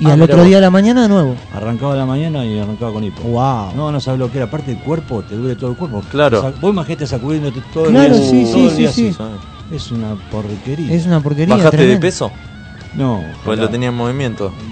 y 0.00 0.06
Ah, 0.06 0.14
al 0.14 0.14
mirá 0.18 0.24
otro 0.24 0.36
vos. 0.38 0.46
día 0.46 0.56
de 0.56 0.60
la 0.62 0.70
mañana 0.70 1.02
de 1.02 1.08
nuevo. 1.08 1.36
Arrancaba 1.52 1.92
a 1.92 1.96
la 1.96 2.04
mañana 2.04 2.44
y 2.44 2.58
arrancaba 2.58 2.92
con 2.92 3.04
hipo. 3.04 3.22
Wow. 3.22 3.74
No, 3.76 3.92
no 3.92 4.00
sabes 4.00 4.18
lo 4.18 4.28
que 4.28 4.38
era. 4.38 4.46
Aparte 4.46 4.72
el 4.72 4.78
cuerpo, 4.78 5.22
te 5.22 5.36
duele 5.36 5.54
todo 5.54 5.70
el 5.70 5.76
cuerpo. 5.76 6.02
Claro. 6.10 6.40
Sa- 6.42 6.52
Vos 6.60 6.72
imagínate 6.72 7.06
sacudiéndote 7.06 7.62
todo 7.72 7.84
Claro, 7.84 8.12
el 8.16 8.20
día. 8.20 8.30
sí, 8.30 8.44
todo 8.44 8.54
sí, 8.54 8.64
el 8.64 8.70
sí, 8.70 8.76
día 8.78 8.90
sí. 8.92 9.08
así. 9.16 9.74
Es 9.74 9.92
una 9.92 10.16
porquería. 10.32 10.92
Es 10.92 11.06
una 11.06 11.20
porquería. 11.20 11.54
¿Bajaste 11.54 11.76
de 11.76 11.82
tremenda. 11.84 12.00
peso? 12.00 12.32
No. 12.96 13.24
Pues 13.44 13.58
lo 13.58 13.68
tenía 13.68 13.88
en 13.88 13.94
movimiento. 13.94 14.52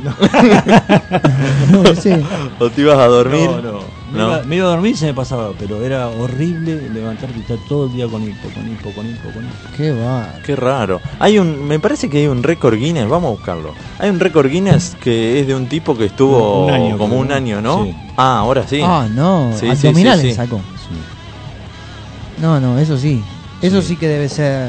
No, 1.71 1.83
sí. 1.95 2.11
¿O 2.59 2.71
te 2.71 2.83
ibas 2.83 2.99
a 2.99 3.07
dormir? 3.07 3.49
No, 3.51 3.61
no. 3.63 3.79
Me, 4.13 4.19
No. 4.19 4.27
Iba, 4.29 4.43
me 4.45 4.57
iba 4.57 4.67
a 4.67 4.71
dormir 4.71 4.93
y 4.93 4.97
se 4.97 5.07
me 5.07 5.15
pasaba, 5.15 5.53
pero 5.59 5.83
era 5.83 6.09
horrible 6.09 6.89
levantarte 6.91 7.39
y 7.39 7.41
estar 7.41 7.57
todo 7.67 7.87
el 7.87 7.95
día 7.95 8.07
con 8.09 8.23
hipo, 8.23 8.49
con 8.51 8.71
hipo, 8.71 8.91
con 8.93 9.07
hipo, 9.09 9.31
con 9.33 9.43
hipo. 9.45 9.55
Qué 9.77 9.91
va. 9.93 10.35
Qué 10.45 10.55
raro. 10.55 11.01
Hay 11.19 11.39
un, 11.39 11.65
me 11.67 11.81
parece 11.81 12.11
que 12.11 12.19
hay 12.19 12.27
un 12.27 12.43
récord 12.43 12.75
Guinness, 12.77 13.09
vamos 13.09 13.29
a 13.29 13.31
buscarlo. 13.33 13.73
Hay 13.99 14.11
un 14.11 14.21
récord 14.21 14.49
Guinness 14.51 14.97
que 15.03 15.41
es 15.41 15.47
de 15.47 15.55
un 15.55 15.67
tipo 15.67 15.97
que 15.97 16.05
estuvo 16.07 16.67
Un 16.67 16.73
año, 16.73 16.99
como 16.99 17.09
creo, 17.15 17.21
un 17.23 17.29
¿no? 17.29 17.35
año, 17.35 17.61
¿no? 17.63 17.85
Sí. 17.85 17.97
Ah, 18.19 18.39
ahora 18.41 18.65
sí. 18.69 18.81
Ah, 18.85 19.07
no. 19.11 19.51
Sí, 19.55 19.67
sí, 19.77 19.87
Abdominales 19.89 20.23
sí, 20.23 20.31
sí. 20.31 20.37
sacó. 20.37 20.57
Sí. 20.59 22.43
No, 22.43 22.61
no, 22.61 22.79
eso 22.79 22.99
sí. 22.99 23.23
Eso 23.63 23.81
Sí. 23.81 23.89
sí 23.89 23.97
que 23.97 24.09
debe 24.09 24.29
ser 24.29 24.69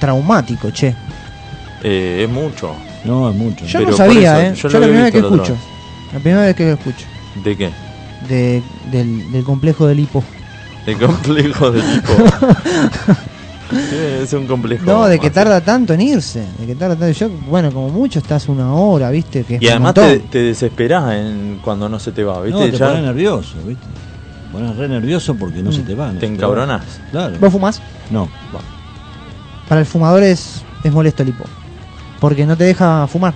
traumático, 0.00 0.70
che. 0.70 0.94
Eh, 1.88 2.24
es 2.24 2.28
mucho. 2.30 2.74
No, 3.04 3.30
es 3.30 3.36
mucho. 3.36 3.64
Yo 3.64 3.78
Pero 3.78 3.90
no 3.92 3.96
por 3.96 4.06
sabía, 4.06 4.46
eso, 4.48 4.50
¿eh? 4.50 4.54
yo 4.56 4.68
Yo, 4.70 4.78
lo 4.78 4.80
la 4.80 4.86
primera 4.86 5.04
vez 5.04 5.12
que 5.12 5.18
escucho. 5.20 5.56
La 6.12 6.18
primera 6.18 6.42
vez 6.42 6.56
que 6.56 6.64
lo 6.64 6.72
escucho. 6.72 7.06
¿De 7.44 7.56
qué? 7.56 7.70
De, 8.28 8.62
del, 8.90 9.30
del 9.30 9.44
complejo 9.44 9.86
del 9.86 10.00
hipo. 10.00 10.24
El 10.86 10.98
complejo 10.98 11.70
del 11.70 11.82
tipo. 12.00 12.12
es 14.22 14.32
un 14.32 14.46
complejo. 14.46 14.84
No, 14.84 15.06
de 15.06 15.18
que 15.18 15.30
tarda 15.30 15.60
tanto 15.60 15.92
en 15.94 16.00
irse. 16.00 16.44
De 16.58 16.66
que 16.66 16.74
tarda 16.74 16.96
tanto. 16.96 17.12
Yo, 17.16 17.28
bueno, 17.48 17.70
como 17.72 17.88
mucho 17.88 18.18
estás 18.18 18.48
una 18.48 18.72
hora, 18.74 19.10
¿viste? 19.10 19.44
Que 19.44 19.58
Y 19.60 19.68
además 19.68 19.94
te, 19.94 20.18
te 20.20 20.38
desesperás 20.38 21.12
en, 21.14 21.60
cuando 21.62 21.88
no 21.88 21.98
se 22.00 22.10
te 22.12 22.24
va, 22.24 22.40
¿viste? 22.40 22.58
No, 22.58 22.64
te 22.66 22.76
Ya 22.76 22.88
pones 22.88 23.02
nervioso, 23.04 23.54
¿viste? 23.64 23.84
Te 23.84 24.52
pones 24.52 24.76
re 24.76 24.88
nervioso 24.88 25.34
porque 25.36 25.62
no 25.62 25.70
Mm. 25.70 25.74
se 25.74 25.82
te 25.82 25.94
va. 25.94 26.12
no 26.12 26.18
te 26.18 26.26
encabronás. 26.26 26.82
Claro. 27.12 27.36
¿Vos 27.40 27.52
fumás? 27.52 27.80
No. 28.10 28.28
Para 29.68 29.80
el 29.80 29.86
fumador 29.86 30.22
es, 30.22 30.62
es 30.84 30.92
molesto 30.92 31.22
el 31.22 31.28
hipo. 31.30 31.44
Porque 32.26 32.44
no 32.46 32.56
te 32.56 32.64
deja 32.64 33.06
fumar. 33.06 33.34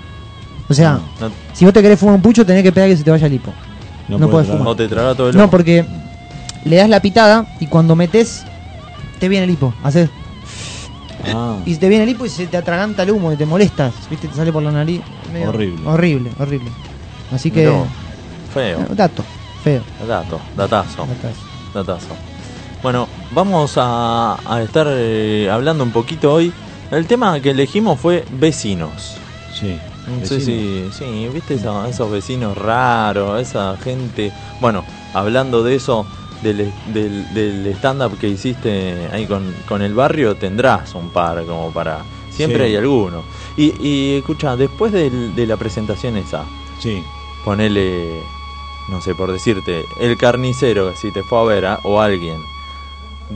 O 0.69 0.75
sea, 0.75 1.01
No. 1.21 1.29
No, 1.29 1.35
si 1.53 1.65
vos 1.65 1.73
te 1.75 1.83
querés 1.83 1.99
fumar 1.99 2.15
un 2.17 2.23
pucho, 2.23 2.45
tenés 2.45 2.63
que 2.63 2.69
esperar 2.69 2.89
que 2.91 2.97
se 2.97 3.05
te 3.05 3.11
vaya 3.11 3.27
el 3.27 3.33
hipo. 3.35 3.53
No 4.09 4.17
puedes 4.19 4.31
podés 4.31 4.47
tragar. 4.47 4.59
fumar. 4.59 4.65
no 4.65 4.77
te 4.77 4.89
traga 4.89 5.15
todo 5.15 5.29
el 5.31 5.37
No, 5.37 5.43
humo. 5.45 5.51
porque 5.51 5.85
le 6.65 6.77
das 6.77 6.89
la 6.89 7.01
pitada 7.01 7.47
y 7.61 7.67
cuando 7.67 7.95
metes, 7.95 8.45
te 9.19 9.29
viene 9.29 9.45
el 9.45 9.51
hipo. 9.51 9.73
Haces, 9.83 10.11
Ah, 11.35 11.59
y 11.67 11.77
te 11.77 11.89
viene 11.91 12.05
el 12.05 12.11
hipo 12.11 12.25
y 12.25 12.31
se 12.31 12.47
te 12.47 12.57
atraganta 12.57 13.03
el 13.03 13.11
humo 13.11 13.31
y 13.33 13.37
te 13.37 13.45
molestas. 13.45 13.93
¿Viste? 14.09 14.27
Te 14.29 14.35
sale 14.35 14.53
por 14.53 14.63
la 14.63 14.73
nariz. 14.73 15.03
medio- 15.33 15.51
Horrible. 15.51 15.87
Horrible, 15.87 16.31
horrible. 16.39 16.71
Así 17.31 17.51
que. 17.51 17.71
Feo. 18.55 18.81
eh, 18.81 18.87
Dato, 18.97 19.23
feo. 19.63 19.83
Dato, 20.09 20.41
datazo. 20.57 21.07
datazo. 21.07 21.39
Datazo. 21.75 22.17
Bueno, 22.83 23.07
vamos 23.33 23.75
a, 23.77 24.39
a 24.47 24.63
estar 24.63 24.87
eh, 24.89 25.49
hablando 25.53 25.85
un 25.85 25.91
poquito 25.93 26.33
hoy. 26.33 26.53
El 26.91 27.07
tema 27.07 27.39
que 27.41 27.51
elegimos 27.51 28.01
fue 28.01 28.25
vecinos. 28.31 29.17
sí. 29.53 29.79
No 30.07 30.27
sé 30.27 30.41
si, 30.41 30.89
sí, 30.91 31.29
viste 31.33 31.55
esa- 31.55 31.89
esos 31.89 32.11
vecinos 32.11 32.57
raros, 32.59 33.41
esa 33.41 33.77
gente. 33.77 34.33
Bueno, 34.59 34.83
hablando 35.13 35.63
de 35.63 35.77
eso, 35.77 36.05
del, 36.43 36.73
del, 36.87 37.33
del 37.33 37.67
stand-up 37.77 38.19
que 38.19 38.27
hiciste 38.29 39.09
ahí 39.13 39.27
con, 39.27 39.55
con 39.69 39.83
el 39.83 39.95
barrio, 39.95 40.35
tendrás 40.35 40.95
un 40.97 41.11
par 41.11 41.45
como 41.45 41.71
para. 41.71 42.03
Siempre 42.31 42.65
Sí. 42.65 42.71
hay 42.71 42.77
alguno. 42.77 43.23
Y, 43.57 43.75
y 43.87 44.17
escucha, 44.17 44.57
después 44.57 44.91
del- 44.91 45.35
de 45.37 45.47
la 45.47 45.57
presentación 45.57 46.17
esa, 46.17 46.45
Sí. 46.81 47.05
ponele, 47.45 48.23
no 48.89 49.01
sé, 49.01 49.15
por 49.15 49.31
decirte, 49.31 49.85
el 50.01 50.17
carnicero, 50.17 50.97
si 50.97 51.13
te 51.13 51.23
fue 51.23 51.39
a 51.41 51.45
ver 51.45 51.67
a- 51.67 51.81
o 51.85 52.01
alguien, 52.01 52.41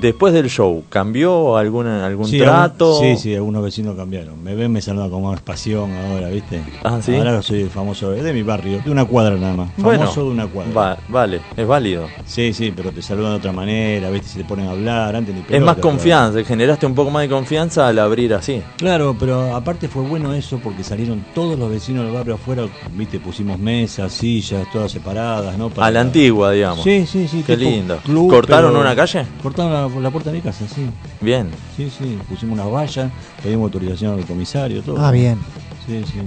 después 0.00 0.32
del 0.32 0.48
show, 0.50 0.84
¿cambió 0.88 1.56
alguna, 1.56 2.04
algún 2.06 2.26
Sí, 2.26 2.38
trato? 2.38 2.98
algún- 3.00 3.16
sí, 3.16 3.22
sí, 3.22 3.34
algunos 3.34 3.62
vecinos 3.62 3.96
cambiaron. 3.96 4.42
Me 4.42 4.54
ven, 4.54 4.72
me 4.72 4.80
saludan 4.82 5.10
con 5.10 5.22
más 5.22 5.40
pasión 5.40 5.90
ahora, 5.92 6.28
¿viste? 6.28 6.62
Ah, 6.82 6.98
¿sí? 7.02 7.14
Ahora 7.16 7.40
soy 7.42 7.64
famoso 7.64 8.10
de 8.10 8.32
mi 8.32 8.42
barrio, 8.42 8.80
de 8.84 8.90
una 8.90 9.04
cuadra 9.04 9.36
nada 9.36 9.54
más. 9.54 9.70
Bueno, 9.76 10.00
Famoso 10.00 10.24
de 10.24 10.30
una 10.30 10.46
cuadra. 10.46 10.72
va- 10.72 10.98
vale, 11.08 11.40
es 11.56 11.66
válido. 11.66 12.06
Sí, 12.26 12.52
sí, 12.52 12.72
pero 12.74 12.90
te 12.92 13.02
saludan 13.02 13.32
de 13.32 13.36
otra 13.38 13.52
manera, 13.52 14.10
¿viste? 14.10 14.28
Se 14.28 14.38
te 14.38 14.44
ponen 14.44 14.66
a 14.66 14.72
hablar 14.72 15.14
antes 15.16 15.34
ni 15.34 15.40
Es 15.40 15.46
pelota, 15.46 15.64
más 15.66 15.74
pero- 15.76 15.88
confianza, 15.88 16.44
generaste 16.44 16.86
un 16.86 16.94
poco 16.94 17.10
más 17.10 17.22
de 17.22 17.28
confianza 17.28 17.88
al 17.88 17.98
abrir 17.98 18.34
así. 18.34 18.62
Claro, 18.76 19.16
pero 19.18 19.54
aparte 19.54 19.88
fue 19.88 20.02
bueno 20.02 20.32
eso 20.34 20.58
porque 20.62 20.82
salieron 20.84 21.24
todos 21.34 21.58
los 21.58 21.70
vecinos 21.70 22.04
del 22.04 22.14
barrio 22.14 22.34
afuera, 22.34 22.64
¿viste? 22.96 23.20
Pusimos 23.20 23.58
mesas, 23.58 24.12
sillas, 24.12 24.66
todas 24.72 24.90
separadas, 24.92 25.56
¿no? 25.56 25.70
Para- 25.70 25.86
A 25.86 25.90
la 25.90 26.00
antigua, 26.00 26.50
digamos. 26.52 26.82
Sí, 26.84 27.06
sí, 27.06 27.28
sí. 27.28 27.42
Qué 27.46 27.56
lindo. 27.56 27.98
club, 28.04 28.30
¿Cortaron 28.30 28.70
pero- 28.72 28.80
una 28.80 28.94
calle? 28.96 29.26
Cortaron 29.42 29.72
la, 29.72 29.83
la 30.00 30.10
puerta 30.10 30.30
de 30.30 30.36
mi 30.36 30.42
casa, 30.42 30.64
sí. 30.72 30.86
Bien. 31.20 31.48
Sí, 31.76 31.90
sí. 31.96 32.18
Pusimos 32.28 32.58
unas 32.58 32.70
vallas, 32.72 33.10
pedimos 33.42 33.64
autorización 33.64 34.18
al 34.18 34.24
comisario, 34.26 34.82
todo. 34.82 35.04
Ah, 35.04 35.10
bien. 35.10 35.38
Sí, 35.86 36.02
sí. 36.06 36.20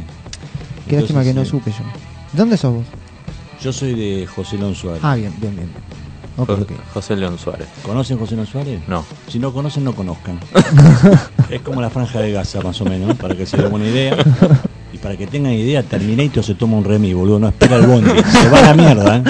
Qué 0.87 0.97
lástima 0.99 1.23
que 1.23 1.33
no 1.33 1.43
supe 1.45 1.71
yo. 1.71 1.77
¿Dónde 2.33 2.57
sos 2.57 2.73
vos? 2.75 2.83
Yo 3.61 3.73
soy 3.73 3.93
de 3.95 4.27
José 4.27 4.57
León 4.57 4.75
Suárez. 4.75 5.01
Ah, 5.03 5.15
bien, 5.15 5.33
bien, 5.41 5.55
bien. 5.55 5.69
Ok, 6.37 6.47
Jo- 6.49 6.53
ok. 6.53 6.71
José 6.93 7.15
León 7.15 7.39
Suárez. 7.39 7.67
¿Conocen 7.81 8.19
José 8.19 8.35
León 8.35 8.45
Suárez? 8.47 8.79
No. 8.87 9.03
Si 9.27 9.39
no 9.39 9.51
conocen, 9.51 9.83
no 9.83 9.93
conozcan. 9.95 10.39
es 11.49 11.61
como 11.61 11.81
la 11.81 11.89
franja 11.89 12.19
de 12.19 12.31
Gaza, 12.31 12.61
más 12.61 12.79
o 12.81 12.85
menos, 12.85 13.15
para 13.17 13.35
que 13.35 13.45
se 13.47 13.57
den 13.57 13.73
una 13.73 13.85
idea. 13.87 14.15
Y 14.93 14.99
para 14.99 15.17
que 15.17 15.25
tengan 15.27 15.51
idea, 15.53 15.81
Terminator 15.83 16.43
se 16.43 16.53
toma 16.53 16.77
un 16.77 16.83
remi, 16.83 17.11
boludo. 17.13 17.39
No 17.39 17.47
espera 17.47 17.77
el 17.77 17.87
bondi. 17.87 18.11
Se 18.23 18.49
va 18.49 18.59
a 18.59 18.61
la 18.61 18.73
mierda, 18.75 19.17
¿eh? 19.17 19.23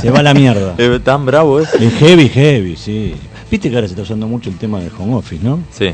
Se 0.00 0.10
va 0.10 0.20
a 0.20 0.22
la 0.22 0.32
mierda. 0.34 0.74
Eh, 0.78 1.00
¿Tan 1.04 1.26
bravo 1.26 1.58
es? 1.60 1.74
Es 1.74 1.92
heavy, 1.94 2.28
heavy, 2.28 2.76
sí. 2.76 3.14
Viste 3.52 3.68
que 3.70 3.76
ahora 3.76 3.86
se 3.86 3.92
está 3.92 4.02
usando 4.02 4.26
mucho 4.26 4.48
el 4.50 4.56
tema 4.56 4.80
del 4.80 4.90
home 4.98 5.14
office, 5.14 5.44
¿no? 5.44 5.60
Sí. 5.70 5.90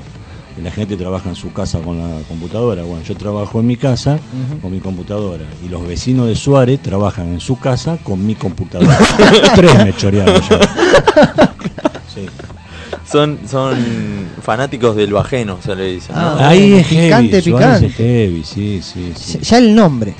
Que 0.57 0.63
la 0.63 0.71
gente 0.71 0.97
trabaja 0.97 1.29
en 1.29 1.35
su 1.35 1.53
casa 1.53 1.81
con 1.81 1.99
la 1.99 2.21
computadora. 2.29 2.83
Bueno, 2.85 3.03
yo 3.05 3.15
trabajo 3.17 3.61
en 3.61 3.67
mi 3.67 3.77
casa 3.77 4.19
con 4.63 4.71
mi 4.73 4.79
computadora. 4.81 5.45
Y 5.65 5.69
los 5.69 5.87
vecinos 5.87 6.29
de 6.29 6.37
Suárez 6.37 6.81
trabajan 6.81 7.29
en 7.35 7.41
su 7.41 7.59
casa 7.59 7.99
con 8.03 8.25
mi 8.25 8.35
computadora. 8.37 8.97
Tres 9.57 9.85
me 9.85 9.93
chorearon 9.95 10.41
ya. 10.49 10.61
Sí. 12.15 12.27
Son, 13.11 13.39
son 13.49 13.77
fanáticos 14.43 14.95
del 14.95 15.13
bajeno, 15.13 15.59
se 15.65 15.75
le 15.75 15.93
dice. 15.95 16.13
¿no? 16.13 16.19
Ah, 16.19 16.49
Ahí 16.51 16.75
es 16.75 16.87
Picante, 16.87 17.31
heavy, 17.43 17.51
Suárez 17.51 17.79
picante. 17.79 17.87
es 17.87 17.95
heavy, 17.97 18.45
sí, 18.45 18.81
sí, 18.83 19.13
sí. 19.17 19.39
Ya 19.43 19.59
el 19.59 19.75
nombre, 19.75 20.15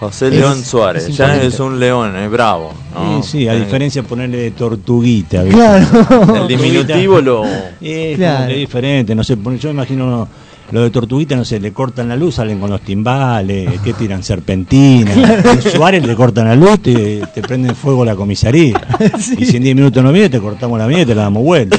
José 0.00 0.28
Es- 0.28 0.34
León 0.34 0.64
Suárez. 0.64 1.08
es 1.08 1.16
ya 1.16 1.40
es 1.42 1.58
un 1.60 1.78
león, 1.80 2.16
es 2.16 2.30
bravo. 2.30 2.72
¿no? 2.94 3.22
Sí, 3.22 3.30
sí, 3.30 3.48
a 3.48 3.52
Tiene- 3.52 3.64
diferencia 3.66 4.02
de 4.02 4.08
ponerle 4.08 4.36
de 4.38 4.50
tortuguita, 4.52 5.42
¿viste? 5.42 5.58
Claro. 5.58 6.34
El 6.42 6.48
diminutivo 6.48 7.20
lo. 7.20 7.44
Es 7.80 8.16
Claro. 8.16 8.50
es 8.50 8.56
diferente, 8.58 9.14
no 9.14 9.22
sé, 9.24 9.36
yo 9.60 9.68
me 9.68 9.74
imagino 9.74 10.28
lo 10.70 10.82
de 10.82 10.90
tortuguita, 10.90 11.36
no 11.36 11.44
sé, 11.44 11.60
le 11.60 11.72
cortan 11.72 12.08
la 12.08 12.16
luz, 12.16 12.36
salen 12.36 12.58
con 12.58 12.70
los 12.70 12.80
timbales, 12.80 13.80
que 13.82 13.92
tiran 13.92 14.22
serpentinas. 14.24 15.16
En 15.44 15.62
Suárez 15.62 16.04
le 16.06 16.14
cortan 16.16 16.46
la 16.48 16.56
luz, 16.56 16.80
te, 16.80 17.22
te 17.32 17.42
prenden 17.42 17.76
fuego 17.76 18.04
la 18.04 18.16
comisaría. 18.16 18.80
Y 19.38 19.44
si 19.44 19.58
en 19.58 19.62
10 19.62 19.76
minutos 19.76 20.02
no 20.02 20.10
viene, 20.10 20.30
te 20.30 20.40
cortamos 20.40 20.78
la 20.78 20.86
mía 20.88 21.02
y 21.02 21.06
te 21.06 21.14
la 21.14 21.22
damos 21.22 21.42
vuelta. 21.44 21.78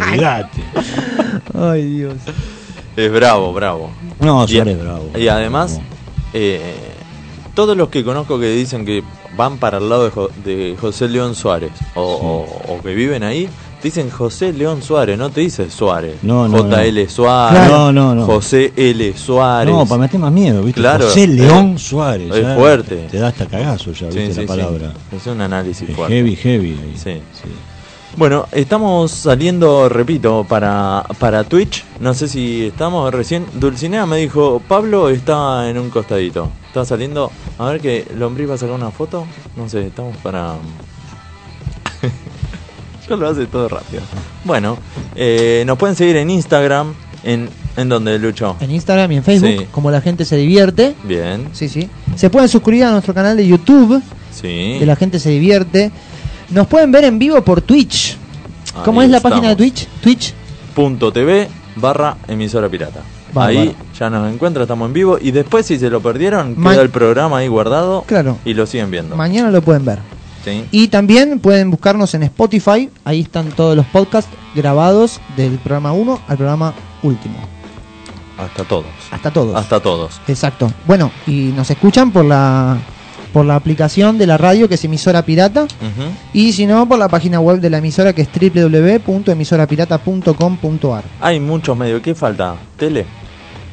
Olvídate. 0.00 0.60
Ay, 1.52 1.84
Dios. 1.96 2.14
Es 2.96 3.12
bravo, 3.12 3.52
bravo. 3.52 3.90
No, 4.20 4.44
Y- 4.44 4.48
Suárez 4.54 4.80
bravo. 4.80 5.10
Y 5.18 5.28
además, 5.28 5.80
eh, 6.32 6.60
todos 7.56 7.76
los 7.76 7.88
que 7.88 8.04
conozco 8.04 8.38
que 8.38 8.50
dicen 8.50 8.84
que 8.86 9.02
van 9.36 9.58
para 9.58 9.78
el 9.78 9.88
lado 9.88 10.04
de, 10.04 10.10
Jo- 10.10 10.30
de 10.44 10.76
José 10.80 11.08
León 11.08 11.34
Suárez 11.34 11.72
o, 11.96 12.02
o- 12.02 12.74
o 12.74 12.80
que 12.82 12.94
viven 12.94 13.24
ahí, 13.24 13.48
dicen 13.82 14.10
José 14.10 14.52
León 14.52 14.82
Suárez, 14.82 15.18
no 15.18 15.30
te 15.30 15.40
dice 15.40 15.68
Suárez. 15.70 16.16
No, 16.22 16.46
no, 16.48 16.58
JL 16.68 17.08
Suárez, 17.08 17.66
Claro. 17.68 17.92
No. 17.92 18.24
José 18.26 18.72
L. 18.76 19.12
Suárez. 19.16 19.74
No, 19.74 19.84
para 19.86 20.02
meter 20.02 20.20
más 20.20 20.30
miedo, 20.32 20.62
¿viste? 20.62 20.80
Claro. 20.80 21.06
José 21.06 21.26
León 21.26 21.78
Suárez. 21.78 22.30
Es 22.34 22.42
ya 22.42 22.54
fuerte. 22.56 23.08
Te 23.10 23.18
da 23.18 23.28
hasta 23.28 23.46
cagazo 23.46 23.90
ya, 23.92 24.06
¿viste? 24.06 24.32
sí, 24.34 24.40
la 24.42 24.46
palabra. 24.46 24.92
Es 25.10 25.26
un 25.26 25.40
análisis 25.40 25.88
Es 25.88 25.96
fuerte. 25.96 26.14
heavy, 26.14 26.36
heavy. 26.36 26.68
ahí. 26.70 26.94
Sí. 27.02 27.20
Bueno, 28.16 28.46
estamos 28.52 29.10
saliendo, 29.10 29.88
repito, 29.90 30.46
para, 30.48 31.04
para 31.18 31.44
Twitch. 31.44 31.84
No 32.00 32.14
sé 32.14 32.28
si 32.28 32.66
estamos 32.66 33.12
recién. 33.12 33.44
Dulcinea 33.54 34.06
me 34.06 34.16
dijo, 34.16 34.62
Pablo 34.66 35.10
está 35.10 35.68
en 35.68 35.78
un 35.78 35.90
costadito. 35.90 36.48
Está 36.76 36.84
saliendo. 36.84 37.32
A 37.58 37.70
ver 37.70 37.80
que 37.80 38.06
Lombriz 38.18 38.50
va 38.50 38.54
a 38.56 38.58
sacar 38.58 38.74
una 38.74 38.90
foto. 38.90 39.26
No 39.56 39.66
sé, 39.66 39.86
estamos 39.86 40.14
para. 40.18 40.56
Yo 43.08 43.16
lo 43.16 43.30
hace 43.30 43.46
todo 43.46 43.66
rápido. 43.66 44.02
Bueno, 44.44 44.76
eh, 45.14 45.64
nos 45.66 45.78
pueden 45.78 45.96
seguir 45.96 46.16
en 46.18 46.28
Instagram. 46.28 46.92
¿En, 47.24 47.48
en 47.78 47.88
donde 47.88 48.18
Lucho? 48.18 48.58
En 48.60 48.70
Instagram 48.70 49.10
y 49.12 49.16
en 49.16 49.24
Facebook, 49.24 49.58
Sí. 49.60 49.66
como 49.72 49.90
la 49.90 50.02
gente 50.02 50.26
se 50.26 50.36
divierte. 50.36 50.94
Bien, 51.04 51.48
Sí, 51.52 51.70
sí. 51.70 51.88
Se 52.14 52.28
pueden 52.28 52.50
suscribir 52.50 52.84
a 52.84 52.90
nuestro 52.90 53.14
canal 53.14 53.38
de 53.38 53.46
YouTube, 53.46 54.02
sí. 54.30 54.76
que 54.78 54.84
la 54.84 54.96
gente 54.96 55.18
se 55.18 55.30
divierte. 55.30 55.90
Nos 56.50 56.66
pueden 56.66 56.92
ver 56.92 57.04
en 57.04 57.18
vivo 57.18 57.40
por 57.40 57.62
Twitch. 57.62 58.18
¿Cómo 58.84 59.00
es 59.00 59.08
la 59.08 59.20
página 59.20 59.48
de. 59.48 59.56
Twitch? 59.56 59.88
Twitch. 60.02 60.34
punto 60.74 61.10
TV 61.10 61.48
barra 61.76 62.18
emisora 62.28 62.68
pirata. 62.68 63.00
Bárbaro. 63.36 63.58
Ahí 63.60 63.76
ya 63.98 64.10
nos 64.10 64.32
encuentra, 64.32 64.62
estamos 64.62 64.86
en 64.88 64.92
vivo. 64.92 65.18
Y 65.20 65.30
después, 65.30 65.64
si 65.66 65.78
se 65.78 65.88
lo 65.90 66.00
perdieron, 66.00 66.54
Ma- 66.56 66.72
queda 66.72 66.82
el 66.82 66.90
programa 66.90 67.38
ahí 67.38 67.48
guardado 67.48 68.02
Claro. 68.06 68.38
y 68.44 68.54
lo 68.54 68.66
siguen 68.66 68.90
viendo. 68.90 69.16
Mañana 69.16 69.50
lo 69.50 69.62
pueden 69.62 69.84
ver. 69.84 69.98
¿Sí? 70.44 70.64
Y 70.70 70.88
también 70.88 71.38
pueden 71.40 71.70
buscarnos 71.70 72.14
en 72.14 72.22
Spotify. 72.24 72.88
Ahí 73.04 73.20
están 73.22 73.48
todos 73.50 73.76
los 73.76 73.86
podcasts 73.86 74.30
grabados 74.54 75.20
del 75.36 75.58
programa 75.58 75.92
1 75.92 76.20
al 76.28 76.36
programa 76.36 76.72
último. 77.02 77.36
Hasta 78.38 78.64
todos. 78.64 78.84
Hasta 79.10 79.30
todos. 79.32 79.56
Hasta 79.56 79.80
todos. 79.80 80.20
Exacto. 80.28 80.70
Bueno, 80.86 81.10
y 81.26 81.52
nos 81.56 81.68
escuchan 81.70 82.10
por 82.12 82.24
la 82.24 82.76
por 83.32 83.44
la 83.44 83.56
aplicación 83.56 84.16
de 84.18 84.26
la 84.26 84.38
radio 84.38 84.68
que 84.68 84.76
es 84.76 84.84
emisora 84.84 85.20
pirata 85.22 85.66
y 86.32 86.52
si 86.52 86.64
no 86.64 86.88
por 86.88 86.96
la 86.98 87.08
página 87.08 87.38
web 87.40 87.60
de 87.60 87.68
la 87.68 87.78
emisora 87.78 88.12
que 88.14 88.22
es 88.22 88.28
www.emisorapirata.com.ar. 88.32 91.04
Hay 91.20 91.40
muchos 91.40 91.76
medios. 91.76 92.00
¿Qué 92.02 92.14
falta? 92.14 92.54
¿Tele? 92.78 93.04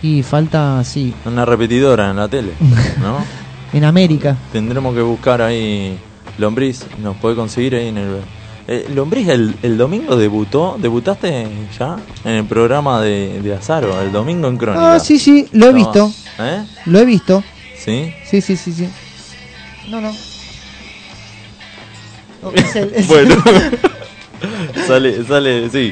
Y 0.04 0.22
falta 0.22 0.84
sí, 0.84 1.14
Una 1.26 1.46
repetidora 1.46 2.12
en 2.12 2.18
la 2.18 2.28
tele. 2.28 2.52
¿No? 3.02 3.26
en 3.74 3.84
América. 3.86 4.36
Tendremos 4.52 4.94
que 4.94 5.02
buscar 5.02 5.42
ahí. 5.42 5.98
Lombriz, 6.38 6.86
nos 7.02 7.16
puede 7.18 7.36
conseguir 7.36 7.74
ahí 7.76 7.88
en 7.88 7.98
el. 7.98 8.18
Eh, 8.68 8.88
Lombriz, 8.94 9.28
el, 9.30 9.56
el 9.64 9.78
domingo 9.78 10.16
debutó. 10.16 10.78
¿Debutaste 10.80 11.48
ya? 11.80 11.98
En 12.26 12.32
el 12.34 12.46
programa 12.46 13.02
de, 13.02 13.42
de 13.42 13.54
Azaro, 13.56 14.02
el 14.02 14.12
domingo 14.12 14.48
en 14.50 14.58
Crónica. 14.58 14.96
Ah, 14.96 15.00
sí, 15.00 15.18
sí, 15.20 15.48
lo 15.54 15.68
he 15.70 15.74
visto. 15.74 16.12
¿Eh? 16.40 16.64
Lo 16.86 17.00
he 17.00 17.06
visto. 17.06 17.44
¿Sí? 17.78 18.14
Sí, 18.26 18.42
sí, 18.42 18.56
sí, 18.58 18.74
sí. 18.74 18.90
No, 19.90 20.02
no. 20.02 20.12
No, 22.42 22.52
es 22.54 22.76
el- 22.76 22.94
es- 22.94 23.08
Bueno. 23.14 23.36
sale, 24.88 25.24
sale, 25.26 25.70
sí. 25.70 25.92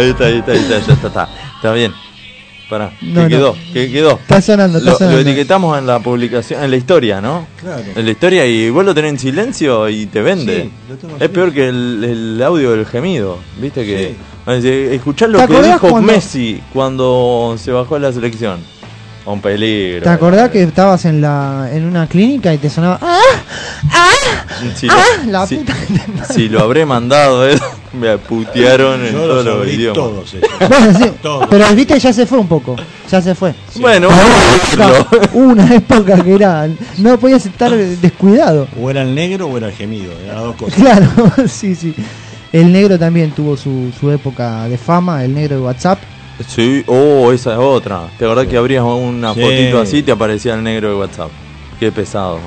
Ahí 0.00 0.10
está. 0.10 0.24
ahí 0.26 0.38
está, 0.38 0.52
ahí 0.52 0.58
está, 0.58 0.78
ya 0.86 0.92
está, 0.94 1.06
está. 1.08 1.28
Está 1.56 1.72
bien. 1.72 1.92
Pará. 2.68 2.92
No, 3.00 3.14
¿Qué 3.14 3.20
no. 3.22 3.28
quedó? 3.28 3.56
¿Qué 3.72 3.90
quedó? 3.90 4.12
Está 4.12 4.40
sonando, 4.40 4.78
está 4.78 4.90
Lo, 4.90 4.92
lo 4.92 4.98
sonando. 4.98 5.20
etiquetamos 5.20 5.76
en 5.78 5.86
la 5.88 5.98
publicación, 5.98 6.62
en 6.62 6.70
la 6.70 6.76
historia, 6.76 7.20
¿no? 7.20 7.46
Claro. 7.60 7.82
En 7.96 8.04
la 8.04 8.10
historia 8.12 8.46
y 8.46 8.70
vos 8.70 8.84
lo 8.84 8.94
tenés 8.94 9.10
en 9.10 9.18
silencio 9.18 9.88
y 9.88 10.06
te 10.06 10.22
vende. 10.22 10.62
Sí, 10.64 10.70
lo 10.88 10.96
tengo 10.96 11.16
es 11.18 11.28
peor 11.30 11.52
que 11.52 11.68
el, 11.68 12.04
el 12.36 12.42
audio 12.44 12.70
del 12.70 12.86
gemido, 12.86 13.38
¿viste? 13.60 13.84
Que 13.84 14.14
Escuchar 14.94 15.30
lo 15.30 15.38
¿Te 15.38 15.48
que 15.48 15.62
dijo 15.62 15.88
cuando- 15.88 16.12
Messi 16.12 16.60
cuando 16.72 17.56
se 17.58 17.72
bajó 17.72 17.94
de 17.96 18.00
la 18.02 18.12
selección. 18.12 18.60
Un 19.26 19.40
peligro. 19.40 20.02
¿Te 20.02 20.08
acordás 20.08 20.48
que 20.50 20.62
estabas 20.62 21.04
en 21.04 21.20
la 21.20 21.68
en 21.72 21.84
una 21.84 22.06
clínica 22.06 22.54
y 22.54 22.58
te 22.58 22.70
sonaba 22.70 22.98
¡Ah! 23.02 23.20
¡Ah! 23.92 24.08
Si 24.74 24.88
¡Ah! 24.88 24.96
lo, 25.26 25.32
La 25.32 25.46
si- 25.46 25.56
puta 25.56 25.74
lo 26.50 26.60
habré 26.60 26.86
mandado, 26.86 27.48
eh, 27.48 27.58
me 27.92 28.16
putearon 28.18 29.04
en 29.04 29.12
Yo 29.12 29.26
todos 29.26 29.44
los 29.44 29.66
idiomas. 29.68 29.94
todos. 29.94 30.34
Bueno, 30.68 30.98
sí, 30.98 31.10
Todo. 31.22 31.46
pero 31.50 31.74
viste 31.74 31.98
ya 31.98 32.12
se 32.12 32.24
fue 32.26 32.38
un 32.38 32.46
poco, 32.48 32.76
ya 33.10 33.20
se 33.20 33.34
fue. 33.34 33.54
Bueno, 33.76 34.08
una 35.32 35.74
época 35.74 36.22
que 36.22 36.34
era 36.34 36.68
no 36.98 37.18
podías 37.18 37.44
estar 37.46 37.70
descuidado. 37.74 38.68
O 38.80 38.90
era 38.90 39.02
el 39.02 39.14
negro 39.14 39.46
o 39.48 39.56
era 39.56 39.68
el 39.68 39.74
gemido. 39.74 40.12
Eran 40.22 40.34
las 40.36 40.44
dos 40.44 40.56
cosas. 40.56 40.74
Claro, 40.74 41.08
sí, 41.48 41.74
sí. 41.74 41.94
El 42.52 42.72
negro 42.72 42.98
también 42.98 43.30
tuvo 43.32 43.56
su, 43.56 43.92
su 43.98 44.10
época 44.10 44.68
de 44.68 44.76
fama, 44.76 45.24
el 45.24 45.34
negro 45.34 45.56
de 45.56 45.62
WhatsApp. 45.62 45.98
Sí, 46.46 46.82
oh, 46.86 47.30
esa 47.32 47.52
es 47.52 47.58
otra. 47.58 48.02
¿Te 48.18 48.24
acordás 48.24 48.46
que 48.46 48.56
abrías 48.56 48.82
una 48.84 49.34
Sí. 49.34 49.40
fotito 49.40 49.80
así 49.80 49.98
y 49.98 50.02
te 50.02 50.12
aparecía 50.12 50.54
el 50.54 50.62
negro 50.62 50.88
de 50.88 50.94
WhatsApp? 50.96 51.30
Qué 51.78 51.92
pesado. 51.92 52.38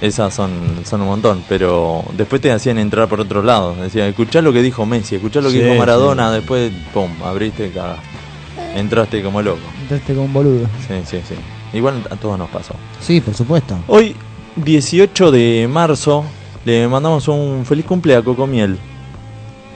Esas 0.00 0.34
son, 0.34 0.50
son 0.84 1.00
un 1.02 1.08
montón, 1.08 1.44
pero 1.48 2.04
después 2.16 2.42
te 2.42 2.52
hacían 2.52 2.78
entrar 2.78 3.08
por 3.08 3.20
otro 3.20 3.42
lado. 3.42 3.74
Decían, 3.76 4.08
escuchá 4.08 4.42
lo 4.42 4.52
que 4.52 4.60
dijo 4.62 4.84
Messi, 4.84 5.14
escuchá 5.16 5.40
lo 5.40 5.48
que 5.48 5.58
Sí, 5.58 5.62
dijo 5.62 5.74
Maradona, 5.76 6.28
sí. 6.30 6.34
después, 6.36 6.72
pum, 6.92 7.10
abriste 7.24 7.66
y 7.66 7.70
cagaste. 7.70 8.02
Entraste 8.74 9.22
como 9.22 9.40
loco. 9.40 9.60
Con 10.06 10.18
un 10.18 10.32
boludo. 10.32 10.66
Sí, 10.86 10.94
sí, 11.06 11.18
sí. 11.26 11.34
Igual 11.72 12.02
a 12.10 12.16
todos 12.16 12.38
nos 12.38 12.50
pasó. 12.50 12.74
Sí, 13.00 13.20
por 13.20 13.34
supuesto. 13.34 13.76
Hoy, 13.86 14.14
18 14.56 15.30
de 15.30 15.68
marzo, 15.70 16.24
le 16.64 16.86
mandamos 16.88 17.26
un 17.28 17.64
feliz 17.66 17.84
cumple 17.84 18.14
a 18.16 18.22
Cocomiel. 18.22 18.72
Hoy, 18.72 18.78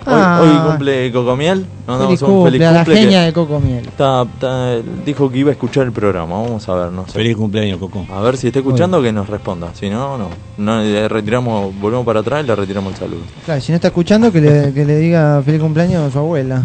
Ah. 0.07 0.41
hoy 0.43 0.71
cumple 0.71 1.13
Cocomiel. 1.13 1.67
Mandamos 1.87 2.07
Feliz 2.19 2.23
un 2.23 2.29
cumple 2.29 2.51
feliz 2.53 2.61
la 2.73 2.77
cumple. 2.79 2.95
que- 2.95 3.01
genia 3.01 3.23
de 3.23 3.33
Coco 3.33 3.61
Miel. 3.61 3.87
Está- 3.87 4.23
está- 4.23 4.77
dijo 5.05 5.31
que 5.31 5.39
iba 5.39 5.51
a 5.51 5.53
escuchar 5.53 5.85
el 5.85 5.93
programa. 5.93 6.41
Vamos 6.41 6.69
a 6.69 6.75
ver, 6.75 6.93
no 6.93 7.07
sé. 7.07 7.13
Feliz 7.13 7.37
cumpleaños, 7.37 7.79
Coco. 7.79 8.07
A 8.13 8.21
ver 8.21 8.37
si 8.37 8.47
está 8.49 8.59
escuchando 8.61 9.03
que 9.03 9.13
nos 9.13 9.29
responda. 9.29 9.71
Si 9.75 9.91
no, 9.91 10.17
no. 10.17 10.29
no 10.57 10.81
le 10.83 11.09
retiramos, 11.09 11.75
volvemos 11.81 12.07
para 12.07 12.21
atrás 12.21 12.45
y 12.45 12.47
le 12.47 12.55
retiramos 12.57 12.93
el 12.95 12.99
saludo. 12.99 13.21
Claro, 13.45 13.61
si 13.61 13.73
no 13.73 13.77
está 13.77 13.89
escuchando, 13.89 14.33
que 14.33 14.41
le, 14.41 14.73
que 14.73 14.85
le 14.85 14.97
diga 14.97 15.43
feliz 15.45 15.61
cumpleaños 15.61 16.03
a 16.09 16.11
su 16.11 16.19
abuela. 16.19 16.63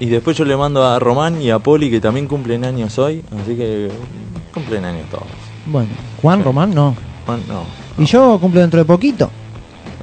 Y 0.00 0.06
después 0.06 0.36
yo 0.36 0.44
le 0.44 0.56
mando 0.56 0.84
a 0.86 0.98
Román 0.98 1.40
y 1.40 1.50
a 1.50 1.58
Poli 1.58 1.90
que 1.90 2.00
también 2.00 2.26
cumplen 2.26 2.64
años 2.64 2.98
hoy. 2.98 3.22
Así 3.42 3.54
que 3.54 3.88
cumplen 4.52 4.84
años 4.84 5.06
todos. 5.10 5.24
Bueno, 5.66 5.88
Juan 6.22 6.42
Román 6.44 6.74
no. 6.74 6.94
Juan, 7.26 7.40
no. 7.48 7.64
Y 8.02 8.06
yo 8.06 8.38
cumplo 8.40 8.60
dentro 8.60 8.78
de 8.80 8.84
poquito. 8.84 9.30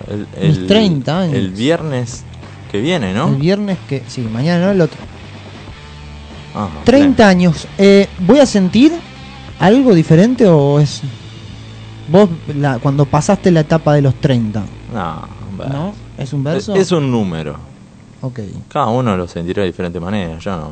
El, 0.09 0.27
mis 0.47 0.67
30 0.67 1.19
años. 1.21 1.35
El 1.35 1.51
viernes 1.51 2.23
que 2.71 2.79
viene, 2.81 3.13
¿no? 3.13 3.27
El 3.29 3.35
viernes 3.35 3.77
que. 3.87 4.03
Sí, 4.07 4.21
mañana 4.21 4.65
no, 4.67 4.71
el 4.71 4.81
otro. 4.81 4.97
Ah, 6.55 6.69
30 6.85 7.27
años. 7.27 7.67
Eh, 7.77 8.07
¿Voy 8.19 8.39
a 8.39 8.45
sentir 8.45 8.91
algo 9.59 9.93
diferente 9.93 10.47
o 10.47 10.79
es. 10.79 11.01
Vos, 12.09 12.29
la, 12.55 12.79
cuando 12.79 13.05
pasaste 13.05 13.51
la 13.51 13.61
etapa 13.61 13.93
de 13.93 14.01
los 14.01 14.15
30, 14.15 14.63
No. 14.93 15.27
¿no? 15.69 15.93
¿Es 16.17 16.33
un 16.33 16.43
verso? 16.43 16.75
Es 16.75 16.91
un 16.91 17.09
número. 17.11 17.55
Ok. 18.21 18.39
Cada 18.67 18.87
uno 18.87 19.15
lo 19.15 19.27
sentirá 19.27 19.61
de 19.61 19.67
diferente 19.67 19.99
manera. 19.99 20.37
Yo 20.39 20.55
no. 20.57 20.71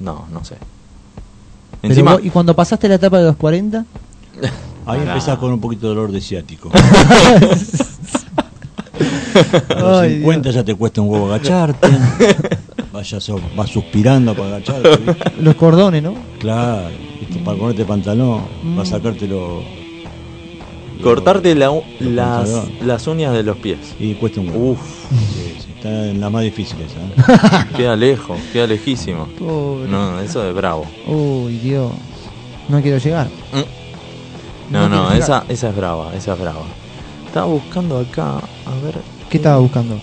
No, 0.00 0.26
no 0.32 0.44
sé. 0.44 0.56
Encima, 1.82 2.12
vos- 2.14 2.24
¿Y 2.24 2.30
cuando 2.30 2.54
pasaste 2.54 2.88
la 2.88 2.94
etapa 2.96 3.18
de 3.18 3.24
los 3.26 3.36
40? 3.36 3.84
Ahí 4.86 5.00
empezás 5.06 5.38
con 5.38 5.52
un 5.52 5.60
poquito 5.60 5.88
de 5.88 5.94
dolor 5.94 6.12
de 6.12 6.20
ciático. 6.20 6.70
A 9.70 9.74
los 9.80 9.98
Ay, 10.00 10.14
50 10.18 10.50
ya 10.50 10.64
te 10.64 10.74
cuesta 10.74 11.00
un 11.00 11.08
huevo 11.10 11.26
agacharte. 11.32 11.88
Vayas, 12.92 13.30
vas 13.56 13.70
suspirando 13.70 14.34
para 14.34 14.56
agacharte. 14.56 14.96
¿viste? 14.96 15.32
Los 15.40 15.54
cordones, 15.54 16.02
¿no? 16.02 16.14
Claro, 16.38 16.88
¿viste? 17.20 17.38
para 17.44 17.56
ponerte 17.58 17.84
pantalón, 17.84 18.42
Mm. 18.62 18.76
para 18.76 18.88
sacártelo. 18.88 19.62
cortarte 21.02 21.54
la- 21.54 21.66
los 21.66 21.84
las, 22.00 22.48
pantalones. 22.50 22.86
las 22.86 23.06
uñas 23.06 23.32
de 23.34 23.42
los 23.44 23.56
pies. 23.58 23.78
Y 24.00 24.14
cuesta 24.14 24.40
un 24.40 24.48
huevo. 24.48 24.70
Uf, 24.72 24.80
Sí, 25.10 25.70
está 25.76 26.06
en 26.08 26.20
la 26.20 26.28
más 26.30 26.42
difícil 26.42 26.76
esa. 26.80 26.98
¿eh? 26.98 27.66
queda 27.76 27.94
lejos, 27.94 28.38
queda 28.52 28.66
lejísimo. 28.66 29.26
Pobre. 29.38 29.88
No, 29.88 30.18
eso 30.20 30.46
es 30.48 30.54
bravo. 30.54 30.84
Uy, 31.06 31.58
Dios. 31.58 31.92
No 32.68 32.82
quiero 32.82 32.98
llegar. 32.98 33.28
No, 34.70 34.88
No 34.88 34.88
no, 34.88 35.06
quiero 35.08 35.22
esa, 35.24 35.44
esa 35.48 35.68
es 35.70 35.76
brava, 35.76 36.14
esa 36.14 36.32
es 36.34 36.40
brava. 36.40 36.64
Estaba 37.26 37.46
buscando 37.46 37.98
acá, 37.98 38.36
a 38.38 38.84
ver. 38.84 38.96
¿Qué 39.28 39.36
estaba 39.38 39.58
buscando? 39.58 39.96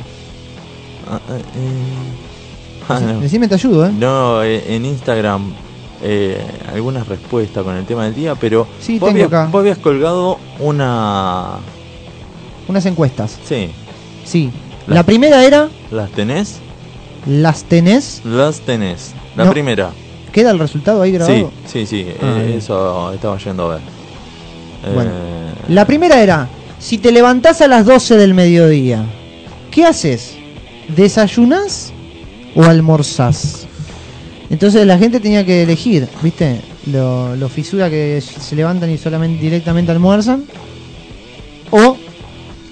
Ah, 1.09 1.19
eh, 1.29 1.41
eh. 1.55 1.83
Ah, 2.88 2.99
no. 2.99 3.19
Decime, 3.19 3.47
te 3.47 3.55
ayudo, 3.55 3.88
¿eh? 3.88 3.91
No, 3.97 4.43
eh, 4.43 4.75
en 4.75 4.85
Instagram 4.85 5.53
eh, 6.03 6.39
algunas 6.71 7.07
respuestas 7.07 7.63
con 7.63 7.75
el 7.75 7.85
tema 7.85 8.03
del 8.05 8.13
día, 8.13 8.35
pero 8.35 8.67
Sí, 8.79 8.99
vos, 8.99 9.09
tengo 9.09 9.25
habías, 9.25 9.27
acá. 9.27 9.49
vos 9.51 9.59
habías 9.61 9.77
colgado 9.79 10.38
una... 10.59 11.57
Unas 12.67 12.85
encuestas. 12.85 13.39
Sí, 13.43 13.69
Sí. 14.23 14.51
La- 14.88 14.95
La 14.97 15.03
primera 15.03 15.43
era, 15.43 15.69
¿las 15.91 16.11
tenés? 16.11 16.59
¿las 17.27 17.63
tenés? 17.63 18.21
Las 18.23 18.61
tenés. 18.61 19.13
La 19.35 19.45
No. 19.45 19.51
primera. 19.51 19.91
¿Queda 20.31 20.51
el 20.51 20.59
resultado 20.59 21.01
ahí 21.01 21.09
Sí, 21.11 21.15
grabado? 21.17 21.51
sí, 21.65 21.85
sí, 21.88 22.05
Ah, 22.21 22.38
eh, 22.39 22.43
bien. 22.45 22.57
eso 22.59 23.11
estaba 23.13 23.38
yendo 23.38 23.65
a 23.71 23.75
ver. 23.75 23.81
Bueno. 24.93 25.11
Eh, 25.13 25.53
La 25.69 25.85
primera 25.85 26.21
era, 26.21 26.47
si 26.86 27.00
te 27.00 27.12
levantás 27.12 27.62
a 27.62 27.67
las 27.67 27.84
12 27.88 28.15
del 28.15 28.36
mediodía, 28.36 29.04
¿qué 29.71 29.86
haces? 29.86 30.36
¿Desayunás 30.95 31.91
o 32.54 32.63
almorzás? 32.63 33.65
Entonces 34.52 34.86
la 34.86 35.00
gente 35.00 35.19
tenía 35.19 35.43
que 35.43 35.63
elegir, 35.63 36.08
¿viste? 36.21 36.62
Lo, 36.86 37.36
lo 37.38 37.50
fisura 37.50 37.89
que 37.89 38.21
se 38.21 38.56
levantan 38.56 38.91
y 38.91 39.00
solamente 39.00 39.41
directamente 39.41 39.91
almuerzan. 39.91 40.43
O 41.71 41.98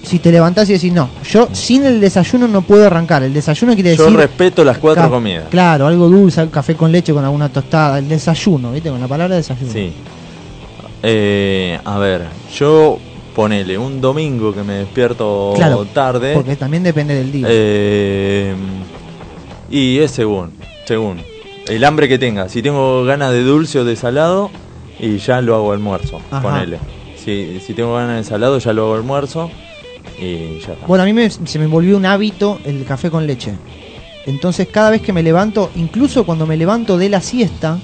si 0.04 0.20
te 0.20 0.30
levantás 0.30 0.70
y 0.70 0.74
decís, 0.74 0.92
no, 0.92 1.10
yo 1.28 1.48
sin 1.50 1.84
el 1.84 2.00
desayuno 2.00 2.46
no 2.46 2.62
puedo 2.62 2.86
arrancar. 2.86 3.24
El 3.24 3.34
desayuno 3.34 3.74
quiere 3.74 3.96
yo 3.96 4.04
decir... 4.04 4.16
respeto 4.16 4.62
las 4.62 4.78
cuatro 4.78 5.10
comidas. 5.10 5.46
Claro, 5.50 5.88
algo 5.88 6.08
dulce, 6.08 6.48
café 6.50 6.76
con 6.76 6.92
leche 6.92 7.12
con 7.12 7.24
alguna 7.24 7.48
tostada. 7.48 7.98
El 7.98 8.08
desayuno, 8.08 8.70
¿viste? 8.70 8.90
Con 8.90 9.00
la 9.00 9.08
palabra 9.08 9.34
desayuno. 9.34 9.72
Sí. 9.72 9.92
Eh, 11.02 11.80
a 11.84 11.98
ver, 11.98 12.26
yo 12.56 13.00
ponele 13.34 13.76
un 13.78 14.00
domingo 14.00 14.52
que 14.54 14.62
me 14.62 14.74
despierto 14.74 15.52
Claro, 15.56 15.84
tarde. 15.86 16.34
Porque 16.34 16.56
también 16.56 16.82
depende 16.82 17.14
del 17.14 17.32
día. 17.32 17.46
Eh, 17.50 18.54
y 19.70 19.98
es 19.98 20.10
según, 20.10 20.52
según. 20.86 21.18
El 21.66 21.82
hambre 21.84 22.08
que 22.08 22.18
tenga. 22.18 22.48
Si 22.48 22.62
tengo 22.62 23.04
ganas 23.04 23.32
de 23.32 23.42
dulce 23.42 23.78
o 23.80 23.84
de 23.84 23.96
salado, 23.96 24.50
y 25.00 25.18
ya 25.18 25.40
lo 25.40 25.54
hago 25.54 25.72
almuerzo. 25.72 26.20
Ajá. 26.30 26.42
Ponele. 26.42 26.78
Si, 27.16 27.58
si 27.64 27.72
tengo 27.74 27.94
ganas 27.94 28.16
de 28.18 28.24
salado, 28.24 28.58
ya 28.58 28.72
lo 28.72 28.84
hago 28.84 28.94
almuerzo. 28.94 29.50
Y 30.20 30.60
ya 30.60 30.74
está. 30.74 30.86
Bueno, 30.86 31.02
a 31.02 31.06
mí 31.06 31.12
me- 31.12 31.30
se 31.30 31.58
me 31.58 31.66
volvió 31.66 31.96
un 31.96 32.06
hábito 32.06 32.60
el 32.64 32.84
café 32.84 33.10
con 33.10 33.26
leche. 33.26 33.54
Entonces 34.26 34.68
cada 34.70 34.90
vez 34.90 35.02
que 35.02 35.12
me 35.12 35.22
levanto, 35.22 35.70
incluso 35.76 36.24
cuando 36.24 36.46
me 36.46 36.56
levanto 36.56 36.96
de 36.96 37.08
la 37.08 37.20
siesta, 37.20 37.78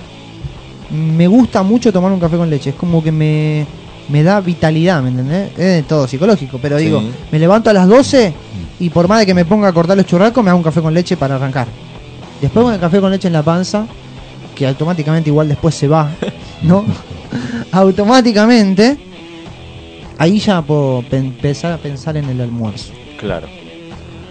me 0.90 1.26
gusta 1.26 1.62
mucho 1.62 1.92
tomar 1.92 2.12
un 2.12 2.20
café 2.20 2.36
con 2.36 2.48
leche. 2.50 2.70
Es 2.70 2.76
como 2.76 3.02
que 3.02 3.12
me, 3.12 3.66
me 4.10 4.22
da 4.22 4.40
vitalidad, 4.40 5.02
¿me 5.02 5.10
entendés? 5.10 5.56
Es 5.58 5.86
todo 5.86 6.06
psicológico, 6.08 6.58
pero 6.60 6.78
Sí. 6.78 6.84
digo, 6.86 7.02
me 7.30 7.38
levanto 7.38 7.70
a 7.70 7.72
las 7.72 7.88
12 7.88 8.32
y 8.80 8.90
por 8.90 9.08
más 9.08 9.20
de 9.20 9.26
que 9.26 9.34
me 9.34 9.44
ponga 9.44 9.68
a 9.68 9.72
cortar 9.72 9.96
los 9.96 10.06
churrascos, 10.06 10.42
me 10.42 10.50
hago 10.50 10.58
un 10.58 10.64
café 10.64 10.80
con 10.82 10.92
leche 10.94 11.16
para 11.16 11.36
arrancar. 11.36 11.68
Después 12.40 12.64
con 12.64 12.74
el 12.74 12.80
café 12.80 13.00
con 13.00 13.10
leche 13.10 13.28
en 13.28 13.34
la 13.34 13.42
panza, 13.42 13.86
que 14.54 14.66
automáticamente 14.66 15.30
igual 15.30 15.48
después 15.48 15.74
se 15.74 15.86
va, 15.88 16.10
¿no? 16.62 16.84
automáticamente, 17.72 18.96
ahí 20.18 20.38
ya 20.38 20.62
puedo 20.62 21.02
pe- 21.08 21.18
empezar 21.18 21.72
a 21.72 21.78
pensar 21.78 22.16
en 22.16 22.28
el 22.28 22.40
almuerzo. 22.40 22.92
Claro. 23.18 23.46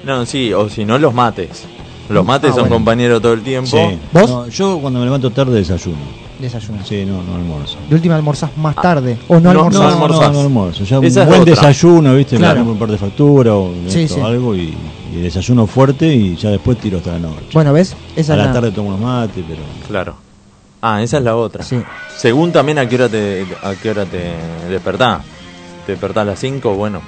No, 0.03 0.25
sí, 0.25 0.53
o 0.53 0.69
si 0.69 0.85
no, 0.85 0.97
los 0.97 1.13
mates. 1.13 1.63
Los 2.09 2.25
mates 2.25 2.49
Ah, 2.51 2.53
son 2.53 2.61
bueno. 2.63 2.75
compañeros 2.75 3.21
todo 3.21 3.33
el 3.33 3.41
tiempo. 3.41 3.69
Sí. 3.69 3.97
¿Vos? 4.11 4.29
No, 4.29 4.47
yo 4.47 4.79
cuando 4.79 4.99
me 4.99 5.05
levanto 5.05 5.29
tarde 5.31 5.55
desayuno. 5.57 5.97
Desayunar. 6.39 6.85
Sí, 6.85 7.03
no, 7.05 7.21
no 7.21 7.35
almuerzo. 7.35 7.77
De 7.89 7.95
última 7.95 8.15
almorzás 8.15 8.49
más 8.57 8.73
Ah. 8.77 8.81
tarde. 8.81 9.17
O 9.27 9.35
no, 9.35 9.41
No, 9.41 9.49
almorzás. 9.51 9.73
no 9.81 9.87
no, 9.87 9.93
almorzás. 9.93 10.27
no, 10.27 10.33
no 10.33 10.39
almuerzo. 10.41 10.83
Ya 10.85 10.99
un 10.99 11.05
Esa 11.05 11.25
buen 11.25 11.43
desayuno, 11.45 12.15
¿viste? 12.15 12.37
Claro. 12.37 12.63
Me 12.65 12.71
un 12.71 12.79
par 12.79 12.89
de 12.89 12.97
facturas 12.97 13.53
o 13.53 13.71
Sí, 13.87 14.03
esto, 14.03 14.15
sí. 14.15 14.21
algo 14.21 14.55
y, 14.55 14.73
y 15.13 15.21
desayuno 15.21 15.67
fuerte 15.67 16.07
y 16.07 16.35
ya 16.37 16.49
después 16.49 16.77
tiro 16.79 16.97
hasta 16.99 17.11
la 17.13 17.19
noche. 17.19 17.45
Bueno, 17.53 17.73
¿ves? 17.73 17.95
Esa 18.15 18.33
a 18.33 18.37
la- 18.37 18.53
tarde 18.53 18.71
tomo 18.71 18.87
unos 18.89 19.01
mates, 19.01 19.43
pero 19.47 19.61
Claro. 19.87 20.15
Ah, 20.81 21.03
esa 21.03 21.17
es 21.17 21.23
la 21.23 21.35
otra. 21.35 21.61
Sí. 21.63 21.77
Según 22.17 22.53
también 22.53 22.79
a 22.79 22.87
qué 22.87 22.95
hora 22.95 23.09
te, 23.09 23.45
a 23.61 23.73
qué 23.75 23.89
hora 23.91 24.05
te 24.05 24.31
despertás. 24.69 25.21
Te 25.85 25.91
despertás 25.91 26.21
a 26.21 26.25
las 26.25 26.39
5, 26.39 26.73
bueno, 26.75 27.01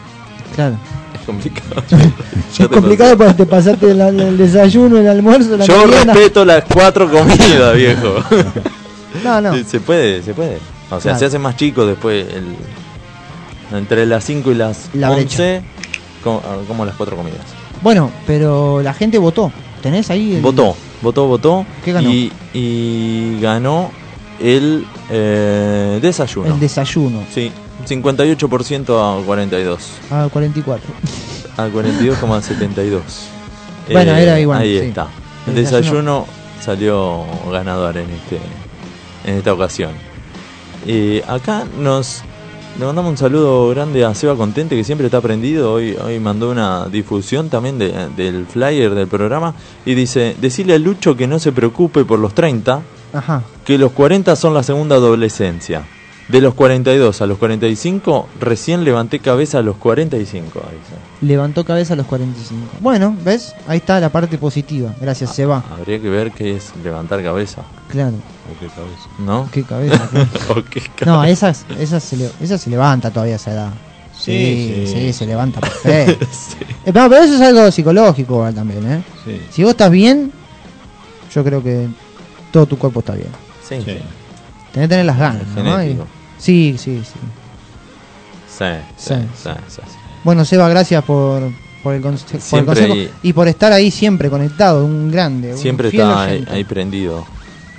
Claro. 0.56 0.76
complicado. 1.26 1.84
Es 2.60 2.68
complicado 2.68 3.18
porque 3.18 3.34
te 3.34 3.46
pasaste 3.46 3.92
el, 3.92 4.02
el 4.02 4.38
desayuno, 4.38 4.98
el 4.98 5.08
almuerzo, 5.08 5.56
la 5.58 5.66
Yo 5.66 5.86
respeto 5.88 6.44
las 6.46 6.64
cuatro 6.66 7.10
comidas, 7.10 7.76
viejo. 7.76 8.16
No, 9.24 9.42
no. 9.42 9.54
Se 9.66 9.80
puede, 9.82 10.24
se 10.24 10.34
puede. 10.34 10.56
O 10.90 10.92
sea, 10.92 11.00
Claro. 11.02 11.20
se 11.20 11.26
hace 11.26 11.38
más 11.40 11.56
chico 11.58 11.86
después. 11.86 12.26
El, 12.34 12.56
entre 13.78 14.06
las 14.06 14.24
5 14.24 14.52
y 14.52 14.56
las 14.56 14.90
La 14.94 15.12
11, 15.12 15.62
como, 16.24 16.42
como 16.68 16.86
las 16.86 16.96
cuatro 16.96 17.16
comidas. 17.18 17.42
Bueno, 17.82 18.10
pero 18.26 18.82
la 18.82 18.94
gente 18.94 19.18
votó. 19.18 19.52
¿Tenés 19.82 20.10
ahí? 20.10 20.36
el- 20.36 20.42
Votó, 20.42 20.76
votó, 21.02 21.28
votó. 21.28 21.66
¿Qué 21.84 21.92
ganó? 21.92 22.10
Y, 22.10 22.32
y 22.54 23.40
ganó 23.42 23.92
el 24.40 24.86
eh, 25.10 26.00
desayuno. 26.02 26.54
El 26.54 26.60
desayuno. 26.60 27.24
Sí, 27.34 27.52
58% 27.86 29.22
a 29.22 29.26
42. 29.26 29.90
Ah, 30.12 30.28
44. 30.32 30.90
A 31.58 31.68
42,72. 31.68 33.02
Bueno, 33.92 34.12
era 34.16 34.40
igual, 34.40 34.62
Ahí 34.62 34.80
sí. 34.80 34.86
está. 34.88 35.08
El 35.48 35.58
El 35.58 35.64
desayuno- 35.66 36.26
desayuno 36.26 36.28
salió 36.62 37.26
ganador 37.52 37.98
en 37.98 38.10
este 38.10 38.40
en 39.26 39.36
esta 39.38 39.54
ocasión. 39.54 39.92
Eh, 40.88 41.24
acá 41.28 41.66
nos 41.80 42.22
le 42.80 42.86
mandamos 42.86 43.12
un 43.12 43.18
saludo 43.18 43.70
grande 43.70 44.06
a 44.06 44.16
Seba 44.16 44.36
Contente 44.36 44.76
que 44.76 44.84
siempre 44.84 45.08
está 45.08 45.20
prendido. 45.22 45.74
Hoy, 45.74 45.96
hoy 46.04 46.20
mandó 46.20 46.50
una 46.50 46.86
difusión 46.88 47.50
también 47.50 47.78
de- 47.78 48.08
del 48.16 48.46
flyer 48.48 48.96
del 48.96 49.08
programa 49.08 49.54
y 49.86 49.94
dice, 49.94 50.36
decirle 50.40 50.76
a 50.76 50.80
Lucho 50.80 51.16
que 51.18 51.28
no 51.28 51.38
se 51.40 51.52
preocupe 51.52 52.06
por 52.06 52.18
los 52.20 52.34
30, 52.34 52.82
Ajá. 53.14 53.44
que 53.66 53.78
los 53.78 53.92
40 53.92 54.36
son 54.36 54.54
la 54.54 54.64
segunda 54.64 54.96
adolescencia. 54.96 55.84
De 56.32 56.40
los 56.40 56.54
42 56.54 57.22
a 57.22 57.26
los 57.28 57.38
45, 57.38 58.28
recién 58.40 58.84
levanté 58.84 59.20
cabeza 59.20 59.58
a 59.60 59.62
los 59.62 59.76
45. 59.78 60.62
ahí 60.64 60.78
dice. 60.78 61.02
Levantó 61.22 61.66
cabeza 61.66 61.94
a 61.94 61.98
los 61.98 62.06
45. 62.06 62.68
Bueno, 62.80 63.16
¿ves? 63.24 63.54
Ahí 63.68 63.78
está 63.80 64.00
la 64.00 64.10
parte 64.10 64.38
positiva. 64.38 64.94
Gracias, 65.02 65.36
Seba. 65.36 65.64
Habría 65.78 66.00
que 66.02 66.10
ver 66.10 66.32
qué 66.32 66.56
es 66.56 66.72
levantar 66.84 67.22
cabeza, 67.24 67.64
Claro. 67.90 68.14
¿O 68.16 68.60
qué 68.60 68.68
cabeza? 68.68 69.10
¿no? 69.20 69.50
Qué 69.52 69.64
cabeza. 69.64 70.10
O 70.50 70.64
qué 70.64 70.82
ca- 70.96 71.06
No, 71.06 71.24
esas, 71.26 71.66
esas, 71.80 72.02
se, 72.04 72.16
le- 72.18 72.32
esas 72.42 72.62
se 72.62 72.70
levanta 72.70 73.12
todavía 73.12 73.34
a 73.34 73.38
esa 73.38 73.52
edad. 73.52 73.70
Sí, 74.18 74.84
Sí, 74.86 74.88
sí, 74.88 74.94
sí. 74.94 75.14
se 75.14 75.26
levanta 75.26 75.60
perfecto. 75.62 76.26
Sí. 76.32 76.58
Eh, 76.86 76.92
no, 76.94 77.10
pero 77.10 77.24
eso 77.24 77.36
es 77.36 77.42
algo 77.42 77.70
psicológico 77.72 78.48
también, 78.54 78.90
¿eh? 78.92 79.04
Sí. 79.26 79.42
Si 79.52 79.64
vos 79.64 79.72
estás 79.72 79.92
bien, 79.92 80.32
yo 81.34 81.44
creo 81.44 81.62
que 81.64 81.88
todo 82.52 82.66
tu 82.68 82.78
cuerpo 82.78 83.00
está 83.02 83.16
bien. 83.16 83.30
Sí, 83.68 83.76
Sí. 83.78 83.84
sí. 83.86 83.98
Tenés 84.72 84.88
que 84.88 84.90
tener 84.90 85.06
las 85.06 85.18
ganas, 85.20 85.48
¿no? 85.56 85.84
Y- 85.84 85.98
Sí, 86.42 86.76
sí, 86.78 87.02
sí. 87.06 87.20
Sí, 88.58 88.66
sí, 88.98 89.14
Sí. 89.36 89.50
sí. 89.68 89.82
Bueno, 90.24 90.44
Seba, 90.44 90.68
gracias 90.70 91.04
por, 91.04 91.42
por, 91.84 91.94
el, 91.94 92.02
conse- 92.02 92.26
por 92.26 92.36
el 92.36 92.42
Siempre 92.42 92.66
consejo 92.88 92.96
y 93.24 93.34
por 93.34 93.48
estar 93.48 93.72
ahí 93.72 93.92
siempre 93.92 94.30
conectado, 94.30 94.86
un 94.86 95.12
grande. 95.12 95.56
Siempre 95.56 95.90
está 95.90 96.24
ahí, 96.24 96.64
prendido. 96.64 97.26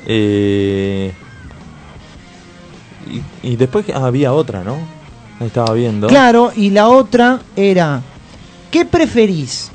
Eh, 0.07 1.13
y, 3.43 3.49
y 3.53 3.57
después 3.57 3.85
había 3.91 4.33
otra, 4.33 4.63
¿no? 4.65 4.77
Ahí 5.41 5.49
Estaba 5.49 5.73
viendo. 5.75 6.07
Claro, 6.07 6.53
y 6.55 6.71
la 6.71 6.89
otra 6.89 7.41
era, 7.57 8.01
¿qué 8.71 8.85
preferís? 8.85 9.71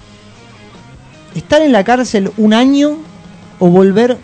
¿Estar 1.36 1.62
en 1.62 1.72
la 1.72 1.84
cárcel 1.84 2.32
un 2.38 2.54
año 2.54 2.98
o 3.60 3.68
volver 3.70 4.18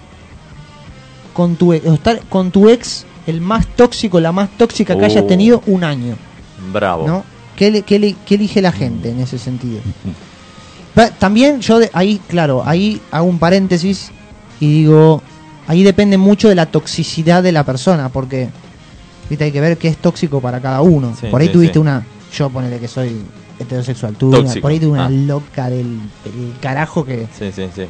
con 1.33 1.55
tu 1.55 1.73
ex, 1.73 1.85
o 1.87 1.93
estar 1.93 2.19
con 2.29 2.51
tu 2.51 2.69
ex, 2.69 3.05
el 3.27 3.41
más 3.41 3.67
tóxico, 3.67 4.19
la 4.19 4.31
más 4.31 4.49
tóxica 4.57 4.97
que 4.97 5.05
hayas 5.05 5.23
Oh. 5.23 5.27
tenido 5.27 5.61
un 5.67 5.83
año? 5.83 6.15
Bravo. 6.71 7.07
¿no? 7.07 7.23
¿Qué, 7.55 7.71
le- 7.71 7.81
qué 7.83 7.99
le- 7.99 8.15
qué 8.25 8.35
elige 8.35 8.61
la 8.61 8.71
gente 8.71 9.09
en 9.11 9.19
ese 9.19 9.37
sentido? 9.37 9.79
También 11.19 11.59
yo 11.61 11.79
de- 11.79 11.89
ahí, 11.93 12.19
claro, 12.27 12.63
ahí 12.65 13.01
hago 13.11 13.25
un 13.25 13.39
paréntesis 13.39 14.11
y 14.59 14.81
digo, 14.81 15.21
ahí 15.67 15.83
depende 15.83 16.17
mucho 16.17 16.49
de 16.49 16.55
la 16.55 16.67
toxicidad 16.67 17.41
de 17.41 17.51
la 17.51 17.63
persona, 17.63 18.09
porque 18.09 18.49
viste 19.29 19.45
hay 19.45 19.51
que 19.51 19.61
ver 19.61 19.77
qué 19.77 19.87
es 19.87 19.97
tóxico 19.97 20.39
para 20.39 20.59
cada 20.61 20.81
uno. 20.81 21.15
Sí, 21.19 21.27
por 21.27 21.41
ahí 21.41 21.47
sí, 21.47 21.53
tuviste 21.53 21.73
sí. 21.73 21.79
una, 21.79 22.05
yo 22.37 22.49
ponele 22.49 22.79
que 22.79 22.87
soy 22.87 23.21
heterosexual, 23.59 24.15
tuve 24.15 24.39
una- 24.39 24.53
por 24.61 24.71
ahí 24.71 24.79
tuve 24.79 24.91
una 24.91 25.05
ah. 25.05 25.09
loca 25.09 25.69
del, 25.69 25.99
del 26.23 26.53
carajo 26.61 27.03
que 27.05 27.27
Sí, 27.37 27.51
sí, 27.51 27.67
sí. 27.73 27.83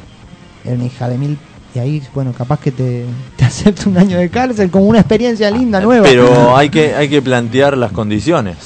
era 0.64 0.74
una 0.74 0.84
hija 0.84 1.08
de 1.08 1.18
mil 1.18 1.38
y 1.74 1.78
ahí, 1.78 2.02
bueno, 2.14 2.32
capaz 2.32 2.60
que 2.60 2.70
te, 2.70 3.04
te 3.36 3.44
acepta 3.44 3.88
un 3.88 3.98
año 3.98 4.18
de 4.18 4.30
cárcel 4.30 4.70
como 4.70 4.86
una 4.86 5.00
experiencia 5.00 5.50
linda, 5.50 5.80
nueva. 5.80 6.06
Pero 6.06 6.56
hay 6.56 6.70
que, 6.70 6.94
hay 6.94 7.08
que 7.08 7.20
plantear 7.20 7.76
las 7.76 7.92
condiciones. 7.92 8.56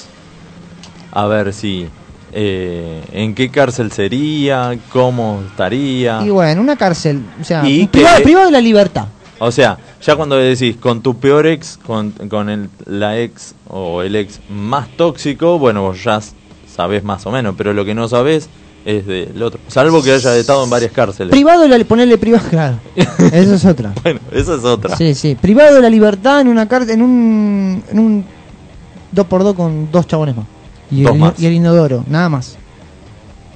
A 1.13 1.27
ver 1.27 1.53
si. 1.55 1.89
eh, 2.33 3.03
¿En 3.13 3.35
qué 3.35 3.49
cárcel 3.51 3.91
sería? 3.93 4.79
¿Cómo 4.91 5.43
estaría? 5.49 6.21
Y 6.25 6.31
bueno, 6.31 6.61
una 6.61 6.77
cárcel, 6.77 7.23
o 7.41 7.45
sea, 7.45 7.67
Y 7.67 7.87
privado, 7.87 8.45
de 8.47 8.51
la 8.53 8.61
libertad. 8.61 9.07
O 9.41 9.51
sea, 9.51 9.79
ya 10.03 10.17
cuando 10.17 10.37
decís 10.37 10.77
con 10.77 11.01
tu 11.01 11.17
peor 11.17 11.47
ex, 11.47 11.79
con, 11.79 12.11
con 12.11 12.51
el, 12.51 12.69
la 12.87 13.19
ex 13.19 13.55
o 13.69 14.03
el 14.03 14.17
ex 14.17 14.41
más 14.51 14.89
tóxico, 14.97 15.59
bueno, 15.59 15.83
vos 15.83 16.03
ya 16.03 16.21
sabés 16.69 17.05
más 17.05 17.25
o 17.25 17.31
menos, 17.31 17.55
pero 17.57 17.73
lo 17.73 17.85
que 17.85 17.95
no 17.95 18.09
sabés 18.09 18.49
es 18.89 19.07
del 19.07 19.43
otro. 19.43 19.61
Salvo 19.69 20.03
que 20.03 20.13
haya 20.13 20.35
estado 20.37 20.65
en 20.65 20.71
varias 20.71 20.93
cárceles. 20.93 21.31
Privado 21.31 21.69
de 21.69 21.69
la 21.79 21.85
ponerle 21.85 22.17
privado, 22.17 22.49
claro. 22.49 22.79
Eso 23.33 23.55
es 23.55 23.65
otra. 23.67 23.93
Bueno, 24.03 24.21
esa 24.33 24.55
es 24.55 24.65
otra. 24.65 24.97
Sí, 24.97 25.15
sí. 25.15 25.35
Privado 25.35 25.75
de 25.77 25.83
la 25.83 25.91
libertad 25.91 26.41
en 26.41 26.49
una 26.49 26.67
cárcel, 26.67 26.95
en 26.95 27.03
un 27.03 27.83
en 27.91 27.99
un 27.99 28.25
2x2 29.15 29.55
con 29.55 29.91
dos 29.93 30.07
chabones 30.07 30.37
más. 30.37 30.47
Y 30.91 31.03
Dos 31.03 31.13
el, 31.13 31.19
más. 31.19 31.35
y 31.39 31.47
el 31.47 31.53
inodoro, 31.53 32.05
nada 32.09 32.29
más. 32.31 32.57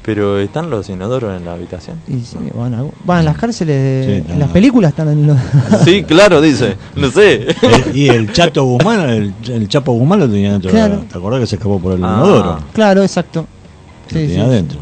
Pero 0.05 0.39
están 0.41 0.69
los 0.69 0.89
inodoros 0.91 1.35
en 1.39 1.45
la 1.47 1.53
habitación. 1.53 1.97
Y 2.09 2.21
sí, 2.21 2.37
bueno, 2.53 2.91
bueno, 3.05 3.21
en 3.21 3.25
las 3.25 3.39
cárceles, 3.39 3.77
de- 4.07 4.23
Sí, 4.27 4.33
en 4.33 4.39
las 4.41 4.51
películas 4.51 4.91
están 4.91 5.09
en 5.09 5.27
los... 5.29 5.39
Sí, 5.85 6.03
claro, 6.03 6.41
dice. 6.43 6.77
No 6.97 7.09
sé. 7.11 7.47
El- 7.63 7.97
y 7.97 8.09
el 8.09 8.33
Chato 8.33 8.65
Guzmán, 8.65 9.09
el, 9.09 9.33
el 9.49 9.69
Chapo 9.69 9.93
Guzmán 9.93 10.19
lo 10.19 10.29
tenía 10.29 10.53
dentro. 10.53 10.73
de 10.73 10.77
la- 10.79 10.87
Claro. 10.89 11.05
¿Te 11.11 11.17
acordás 11.19 11.41
que 11.41 11.47
se 11.47 11.55
escapó 11.57 11.79
por 11.79 11.93
el 11.95 12.05
Ah. 12.05 12.15
inodoro? 12.19 12.59
claro, 12.75 13.03
exacto. 13.03 13.43
Lo 13.43 14.09
Sí, 14.09 14.27
tenía 14.27 14.35
sí, 14.45 14.51
adentro. 14.51 14.81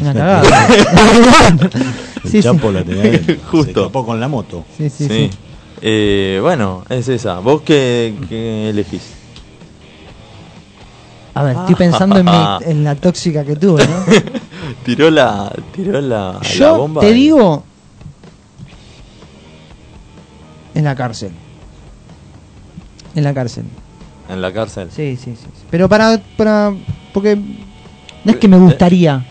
Una 0.00 0.12
cagada. 0.14 0.68
El 2.24 2.30
Sí, 2.30 2.42
la 2.72 2.82
tenía. 2.84 3.20
Justo. 3.50 3.86
Se 3.86 3.92
con 4.06 4.18
la 4.20 4.28
moto. 4.28 4.64
Sí, 4.76 4.90
sí, 4.90 5.06
Sí. 5.08 5.30
sí. 5.30 5.30
Eh, 5.82 6.38
bueno, 6.42 6.84
es 6.88 7.08
esa. 7.08 7.38
¿Vos 7.40 7.62
qué, 7.62 8.14
qué 8.28 8.70
elegís? 8.70 9.12
A 11.34 11.42
ver, 11.42 11.56
estoy 11.56 11.74
pensando 11.74 12.18
en, 12.18 12.24
mi- 12.24 12.32
en 12.70 12.82
la 12.84 12.94
tóxica 12.94 13.44
que 13.44 13.56
tuve, 13.56 13.86
¿no? 13.86 14.04
tiró 14.84 15.10
la, 15.10 15.52
tiró 15.74 16.00
la, 16.00 16.32
la 16.32 16.40
Yo 16.42 16.78
bomba. 16.78 17.00
te 17.02 17.10
y- 17.10 17.14
digo 17.14 17.62
en 20.74 20.84
la 20.84 20.94
cárcel. 20.94 21.30
En 23.14 23.24
la 23.24 23.32
cárcel. 23.34 23.64
En 24.28 24.40
la 24.42 24.52
cárcel. 24.52 24.88
Sí, 24.90 25.16
sí, 25.16 25.32
sí. 25.36 25.46
sí. 25.54 25.64
Pero 25.70 25.88
para, 25.88 26.20
para 26.36 26.72
porque 27.12 27.36
no 27.36 28.32
es 28.32 28.36
que 28.38 28.48
me 28.48 28.58
gustaría 28.58 29.26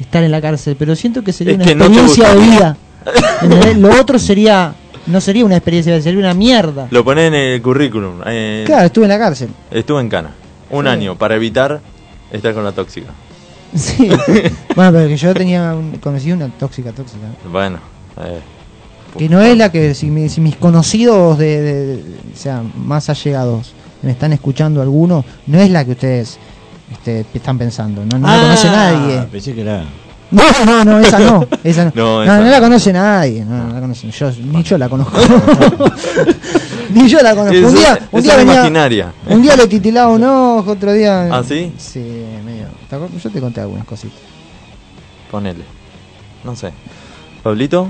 estar 0.00 0.22
en 0.22 0.30
la 0.30 0.40
cárcel, 0.40 0.76
pero 0.78 0.94
siento 0.96 1.22
que 1.24 1.32
sería 1.32 1.52
Es 1.54 1.58
una 1.58 1.66
que 1.66 1.74
no 1.74 1.86
te 1.86 1.92
experiencia 2.00 2.34
de 2.34 2.40
vida. 2.40 2.76
¿Entendés? 3.42 3.76
Lo 3.78 4.00
otro 4.00 4.18
sería 4.18 4.74
no 5.06 5.20
sería 5.20 5.44
una 5.44 5.56
experiencia, 5.56 5.92
de 5.92 5.98
vida, 5.98 6.04
sería 6.04 6.18
una 6.18 6.34
mierda. 6.34 6.88
Lo 6.90 7.04
ponés 7.04 7.28
en 7.28 7.34
el 7.34 7.62
currículum. 7.62 8.20
eh, 8.26 8.64
Claro, 8.66 8.86
estuve 8.86 9.04
en 9.04 9.10
la 9.10 9.18
cárcel. 9.18 9.48
Estuve 9.70 10.00
en 10.00 10.08
Cana. 10.08 10.30
Un 10.70 10.84
Sí. 10.84 10.90
año 10.90 11.16
para 11.16 11.36
evitar 11.36 11.80
estar 12.32 12.52
con 12.54 12.64
la 12.64 12.72
tóxica. 12.72 13.06
Sí. 13.74 14.08
bueno, 14.74 14.92
pero 14.92 15.06
que 15.08 15.16
yo 15.16 15.32
tenía 15.34 15.74
un, 15.74 15.98
conocí 15.98 16.32
una 16.32 16.48
tóxica 16.48 16.90
tóxica. 16.92 17.26
Bueno. 17.50 17.78
eh, 18.20 18.40
Que 19.16 19.28
no 19.28 19.40
es 19.40 19.56
la 19.56 19.70
que, 19.70 19.94
si, 19.94 20.06
mi- 20.06 20.28
si 20.28 20.40
mis 20.40 20.56
conocidos, 20.56 21.38
de, 21.38 21.62
de- 21.62 21.86
de- 21.96 22.02
o 22.34 22.36
sea, 22.36 22.62
más 22.76 23.08
allegados, 23.08 23.72
me 24.02 24.10
están 24.10 24.32
escuchando 24.32 24.82
algunos, 24.82 25.24
no 25.46 25.58
es 25.60 25.70
la 25.70 25.84
que 25.84 25.92
ustedes 25.92 26.38
este, 26.92 27.24
están 27.34 27.58
pensando. 27.58 28.04
No, 28.04 28.18
no 28.18 28.26
la 28.28 28.40
conoce 28.42 28.68
nadie. 28.68 29.18
Ah, 29.18 29.26
Pensé 29.30 29.54
que 29.54 29.60
era. 29.62 29.84
No, 30.30 30.42
no, 30.64 30.84
no, 30.84 30.98
esa 30.98 31.18
no. 31.20 31.46
Esa 31.62 31.84
no. 31.86 31.92
No, 31.94 32.16
No, 32.16 32.22
esa 32.24 32.38
no 32.38 32.44
no. 32.44 32.50
la 32.50 32.60
conoce 32.60 32.92
nadie. 32.92 33.44
No, 33.44 33.64
no 33.68 33.74
la 33.74 33.80
conoce. 33.80 34.10
Yo, 34.10 34.30
ni 34.52 34.62
yo 34.62 34.76
la 34.78 34.88
conozco. 34.88 35.16
ni 36.94 37.08
yo 37.08 37.20
la 37.20 37.34
conozco. 37.34 37.54
Eso- 37.56 37.68
Un 37.68 37.74
día, 37.74 38.08
un 38.10 38.22
día 38.22 38.36
venía- 38.36 38.54
imaginaria. 38.54 39.12
Un 39.28 39.42
día 39.42 39.56
le 39.56 39.66
titilaba 39.68 40.10
un 40.12 40.24
ojo, 40.24 40.72
otro 40.72 40.92
día. 40.92 41.28
¿Ah, 41.32 41.42
sí? 41.46 41.72
Sí, 41.78 42.00
medio. 42.44 42.66
Yo 43.22 43.30
te 43.30 43.40
conté 43.40 43.60
algunas 43.60 43.84
cositas. 43.86 44.18
Ponele. 45.30 45.64
No 46.44 46.54
sé. 46.56 46.72
¿Pablito? 47.42 47.88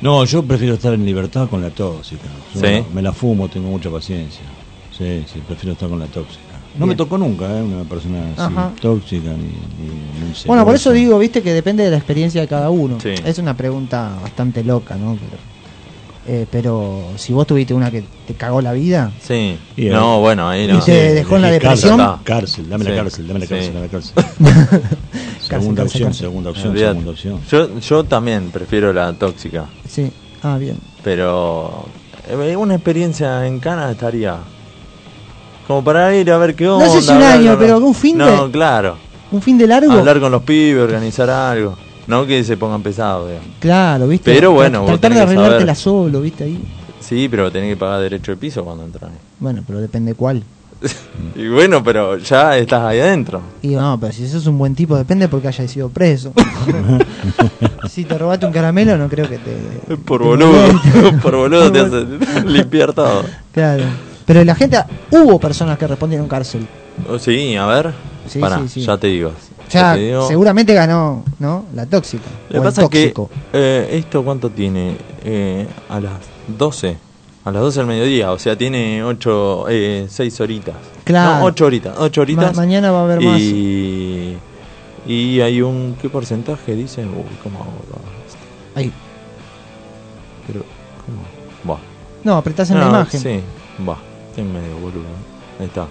No, 0.00 0.24
yo 0.24 0.42
prefiero 0.42 0.74
estar 0.74 0.92
en 0.94 1.04
libertad 1.06 1.48
con 1.48 1.62
la 1.62 1.70
tóxica. 1.70 2.24
Yo 2.54 2.60
Sí. 2.60 2.84
Me 2.92 3.02
la 3.02 3.12
fumo, 3.12 3.48
tengo 3.48 3.68
mucha 3.68 3.88
paciencia. 3.90 4.42
Sí, 4.96 5.24
sí, 5.32 5.40
prefiero 5.46 5.72
estar 5.74 5.88
con 5.88 5.98
la 6.00 6.06
tóxica. 6.06 6.41
No 6.74 6.86
Bien. 6.86 6.88
me 6.90 6.94
tocó 6.96 7.18
nunca, 7.18 7.44
¿eh? 7.46 7.62
Una 7.62 7.84
persona 7.84 8.20
así, 8.32 8.40
Ajá. 8.54 8.72
tóxica 8.80 9.28
ni, 9.30 9.44
ni 9.84 9.90
muy 10.26 10.34
Bueno, 10.46 10.64
por 10.64 10.74
eso 10.74 10.90
digo, 10.92 11.18
viste, 11.18 11.42
que 11.42 11.52
depende 11.52 11.84
de 11.84 11.90
la 11.90 11.98
experiencia 11.98 12.40
de 12.40 12.48
cada 12.48 12.70
uno. 12.70 12.98
Sí. 13.00 13.10
Es 13.24 13.38
una 13.38 13.54
pregunta 13.56 14.16
bastante 14.22 14.64
loca, 14.64 14.94
¿no? 14.96 15.16
Pero, 15.16 15.42
eh, 16.24 16.46
pero 16.50 17.04
si 17.16 17.32
vos 17.34 17.46
tuviste 17.46 17.74
una 17.74 17.90
que 17.90 18.04
te 18.26 18.34
cagó 18.34 18.62
la 18.62 18.72
vida, 18.72 19.12
Sí. 19.20 19.58
Y, 19.76 19.88
eh, 19.88 19.90
no, 19.90 20.20
bueno, 20.20 20.48
ahí 20.48 20.64
y 20.64 20.68
no. 20.68 20.80
te 20.80 21.12
dejó 21.14 21.36
en 21.36 21.42
la 21.42 21.50
depresión. 21.50 21.98
Cárcel, 21.98 22.24
cárcel, 22.24 22.68
dame 22.70 22.84
Sí, 22.84 22.90
la 22.90 22.96
cárcel, 22.96 23.26
dame 23.28 23.40
la 23.40 23.46
sí. 23.46 23.54
cárcel, 23.54 23.74
dame 23.74 23.86
la 23.86 23.90
cárcel. 23.92 24.88
Segunda 25.42 25.82
cárcel, 25.82 26.04
opción, 26.06 26.08
cárcel. 26.08 26.14
segunda 26.26 26.50
opción, 26.50 26.78
segunda 26.78 27.10
opción. 27.10 27.40
Yo, 27.50 27.78
yo 27.80 28.04
también 28.04 28.50
prefiero 28.50 28.92
la 28.92 29.12
tóxica. 29.12 29.66
Sí. 29.86 30.10
Ah, 30.42 30.56
bien. 30.56 30.78
Pero 31.04 31.84
eh, 32.30 32.56
una 32.56 32.74
experiencia 32.76 33.46
en 33.46 33.58
Cana 33.60 33.90
estaría. 33.90 34.38
Como 35.66 35.82
para 35.84 36.14
ir 36.16 36.30
a 36.30 36.38
ver 36.38 36.54
qué 36.54 36.64
No 36.64 36.76
onda. 36.78 36.90
sé 36.90 37.02
si 37.02 37.10
un 37.12 37.22
año, 37.22 37.56
pero 37.58 37.74
los- 37.78 37.82
un 37.88 37.94
fin 37.94 38.18
No, 38.18 38.46
de- 38.46 38.52
claro. 38.52 38.96
¿Un 39.30 39.40
fin 39.40 39.56
de 39.56 39.66
largo? 39.66 39.92
Hablar 39.92 40.20
con 40.20 40.30
los 40.32 40.42
pibes, 40.42 40.82
organizar 40.82 41.30
algo. 41.30 41.76
No 42.06 42.26
que 42.26 42.42
se 42.44 42.56
pongan 42.56 42.82
pesados, 42.82 43.28
digamos. 43.28 43.48
Claro, 43.60 44.08
viste. 44.08 44.34
Pero 44.34 44.52
bueno, 44.52 44.84
Tratar 44.84 45.14
de 45.14 45.20
arreglártela 45.20 45.74
solo, 45.74 46.20
viste, 46.20 46.44
ahí. 46.44 46.60
Sí, 47.00 47.28
pero 47.30 47.50
tenés 47.50 47.70
que 47.70 47.76
pagar 47.76 48.00
derecho 48.00 48.32
de 48.32 48.36
piso 48.36 48.64
cuando 48.64 48.84
entras. 48.84 49.10
Bueno, 49.38 49.62
pero 49.66 49.80
depende 49.80 50.14
cuál. 50.14 50.42
Y 51.36 51.46
bueno, 51.48 51.82
pero 51.82 52.18
ya 52.18 52.58
estás 52.58 52.82
ahí 52.82 52.98
adentro. 53.00 53.40
Y 53.62 53.68
no, 53.68 53.98
pero 54.00 54.12
si 54.12 54.28
sos 54.28 54.46
un 54.46 54.58
buen 54.58 54.74
tipo, 54.74 54.96
depende 54.96 55.28
porque 55.28 55.48
hayas 55.48 55.70
sido 55.70 55.88
preso. 55.88 56.32
si 57.88 58.04
te 58.04 58.18
robaste 58.18 58.46
un 58.46 58.52
caramelo, 58.52 58.98
no 58.98 59.08
creo 59.08 59.28
que 59.28 59.38
te. 59.38 59.96
Por 59.96 60.22
boludo, 60.22 60.52
por 61.22 61.36
boludo 61.36 61.70
te 61.72 61.80
hace 61.80 62.06
limpiar 62.46 62.92
todo. 62.92 63.24
Claro. 63.52 63.84
Pero 64.26 64.44
la 64.44 64.54
gente, 64.54 64.78
hubo 65.10 65.38
personas 65.40 65.78
que 65.78 65.86
respondieron 65.86 66.28
cárcel. 66.28 66.66
Oh, 67.08 67.18
Sí, 67.18 67.56
a 67.56 67.66
ver. 67.66 67.92
Sí, 68.28 68.38
Pará, 68.38 68.58
sí, 68.62 68.68
sí. 68.68 68.80
ya 68.82 68.96
te 68.96 69.08
digo. 69.08 69.32
Ya, 69.70 69.94
te 69.94 70.00
digo. 70.00 70.28
seguramente 70.28 70.74
ganó, 70.74 71.24
¿no? 71.38 71.64
La 71.74 71.86
tóxica. 71.86 72.24
Lo 72.50 72.60
que 72.60 72.64
pasa 72.66 72.82
es 72.82 72.88
que 72.90 73.14
eh, 73.52 73.88
esto 73.92 74.22
cuánto 74.22 74.50
tiene 74.50 74.96
Eh, 75.24 75.66
a 75.88 76.00
las 76.00 76.12
12 76.58 76.96
a 77.44 77.50
las 77.50 77.62
12 77.62 77.78
del 77.80 77.86
mediodía 77.88 78.30
o 78.32 78.38
sea 78.38 78.56
tiene 78.56 79.02
8 79.04 79.66
eh, 79.68 80.06
6 80.08 80.40
horitas 80.40 80.74
Claro. 81.04 81.38
no 81.38 81.44
8 81.46 81.64
horitas 81.66 81.94
8 81.98 82.20
horitas 82.22 82.54
Ma- 82.56 82.62
mañana 82.62 82.90
va 82.92 83.00
a 83.00 83.04
haber 83.04 83.20
más. 83.20 83.40
y 83.40 84.36
y 85.06 85.40
hay 85.40 85.62
un 85.62 85.96
qué 86.00 86.08
porcentaje 86.08 86.74
dicen 86.76 87.08
uy 87.08 87.24
cómo 87.42 87.60
hago? 87.62 87.72
Ahí. 88.74 88.92
pero 90.46 90.60
cómo 91.06 91.74
va 91.74 91.80
No, 92.24 92.36
apretás 92.36 92.70
en 92.70 92.78
la 92.78 92.84
No, 92.86 92.90
imagen. 92.90 93.20
sí 93.20 93.40
va 93.88 93.96
estoy 94.32 94.44
medio 94.44 94.74
boludo 94.78 95.04
ahí 95.60 95.66
está 95.66 95.86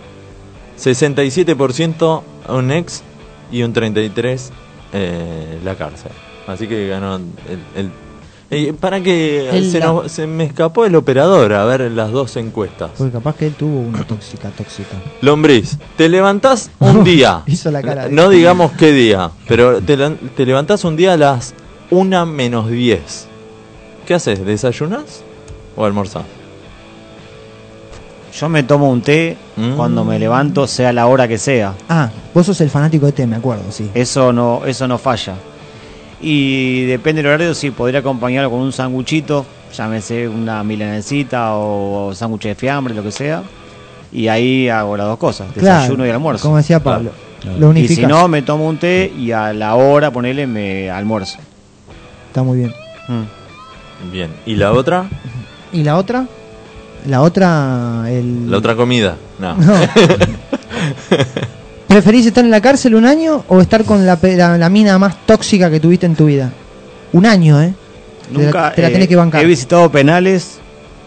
67% 0.77 2.21
un 2.49 2.71
ex 2.71 3.03
y 3.51 3.63
un 3.63 3.73
33 3.73 4.51
eh, 4.93 5.59
la 5.63 5.75
cárcel 5.75 6.11
así 6.47 6.67
que 6.67 6.87
ganó 6.87 7.15
el, 7.15 7.23
el- 7.75 7.91
eh, 8.53 8.73
para 8.77 8.99
que 9.01 9.49
El- 9.49 9.71
se, 9.71 9.79
nos- 9.79 10.11
se 10.11 10.27
me 10.27 10.43
escapó 10.43 10.85
el 10.85 10.95
operador 10.95 11.53
a 11.53 11.63
ver 11.63 11.89
las 11.91 12.11
dos 12.11 12.35
encuestas 12.35 12.91
Porque 12.97 13.13
capaz 13.13 13.35
que 13.37 13.47
él 13.47 13.53
tuvo 13.53 13.79
una 13.79 14.03
tóxica, 14.05 14.49
tóxica. 14.49 14.97
Lombriz, 15.21 15.77
te 15.95 16.09
levantás 16.09 16.69
un 16.79 17.05
día. 17.05 17.43
Hizo 17.47 17.71
la 17.71 17.81
cara 17.81 18.05
de- 18.09 18.11
No 18.11 18.27
digamos 18.29 18.73
qué 18.73 18.91
día, 18.91 19.31
pero 19.47 19.81
te, 19.81 19.95
te 19.95 20.45
levantás 20.45 20.83
un 20.83 20.97
día 20.97 21.13
a 21.13 21.17
las 21.17 21.53
1 21.91 22.25
menos 22.25 22.69
10. 22.69 23.27
¿Qué 24.05 24.15
haces? 24.15 24.45
¿Desayunás 24.45 25.23
o 25.77 25.85
almorzás? 25.85 26.25
Yo 28.33 28.49
me 28.49 28.63
tomo 28.63 28.89
un 28.89 29.01
té 29.01 29.37
Mm. 29.57 29.75
cuando 29.75 30.03
me 30.05 30.17
levanto, 30.17 30.65
sea 30.67 30.93
la 30.93 31.07
hora 31.07 31.27
que 31.27 31.37
sea. 31.37 31.73
Ah, 31.89 32.09
vos 32.33 32.45
sos 32.45 32.59
el 32.61 32.69
fanático 32.69 33.05
de 33.05 33.11
té, 33.11 33.27
me 33.27 33.35
acuerdo, 33.35 33.63
sí. 33.71 33.89
Eso 33.93 34.31
no, 34.31 34.61
eso 34.65 34.87
no 34.87 34.97
falla. 34.97 35.35
Y 36.21 36.85
depende 36.85 37.21
del 37.21 37.31
horario, 37.31 37.53
sí, 37.53 37.71
podría 37.71 37.99
acompañarlo 37.99 38.49
con 38.49 38.59
un 38.59 38.71
sanguchito, 38.71 39.45
llámese 39.75 40.27
una 40.27 40.63
milanesita 40.63 41.55
o 41.55 42.13
sándwich 42.13 42.43
de 42.43 42.55
fiambre, 42.55 42.93
lo 42.93 43.03
que 43.03 43.11
sea. 43.11 43.43
Y 44.13 44.27
ahí 44.27 44.69
hago 44.69 44.95
las 44.97 45.07
dos 45.07 45.17
cosas, 45.17 45.53
desayuno 45.55 46.05
y 46.05 46.09
almuerzo. 46.09 46.43
Como 46.43 46.57
decía 46.57 46.81
Pablo. 46.81 47.11
Claro. 47.41 47.57
Lo 47.57 47.73
y 47.73 47.87
si 47.87 48.05
no, 48.05 48.27
me 48.27 48.43
tomo 48.43 48.67
un 48.67 48.77
té 48.77 49.11
y 49.17 49.31
a 49.31 49.51
la 49.51 49.75
hora, 49.75 50.11
ponele, 50.11 50.45
me 50.45 50.91
almuerzo. 50.91 51.39
Está 52.27 52.43
muy 52.43 52.59
bien. 52.59 52.73
Mm. 53.07 54.11
Bien. 54.11 54.31
¿Y 54.45 54.55
la 54.55 54.73
otra? 54.73 55.09
¿Y 55.73 55.83
la 55.83 55.97
otra? 55.97 56.25
La 57.07 57.21
otra, 57.21 58.05
el... 58.09 58.49
La 58.49 58.57
otra 58.57 58.75
comida. 58.75 59.15
No. 59.39 59.55
No. 59.65 59.73
¿Preferís 61.87 62.25
estar 62.25 62.43
en 62.43 62.51
la 62.51 62.61
cárcel 62.61 62.95
un 62.95 63.05
año 63.05 63.43
o 63.49 63.59
estar 63.59 63.83
con 63.83 64.05
la, 64.05 64.17
la, 64.21 64.57
la 64.57 64.69
mina 64.69 64.97
más 64.97 65.25
tóxica 65.25 65.69
que 65.69 65.79
tuviste 65.79 66.05
en 66.05 66.15
tu 66.15 66.25
vida? 66.27 66.51
Un 67.11 67.25
año, 67.25 67.61
¿eh? 67.61 67.73
Te 68.31 68.37
la- 68.37 68.43
Nunca 68.45 68.71
te 68.73 68.81
la 68.81 68.87
eh, 68.87 68.91
tenés 68.91 69.07
que 69.09 69.15
bancar. 69.17 69.43
he 69.43 69.45
visitado 69.45 69.91
penales, 69.91 70.59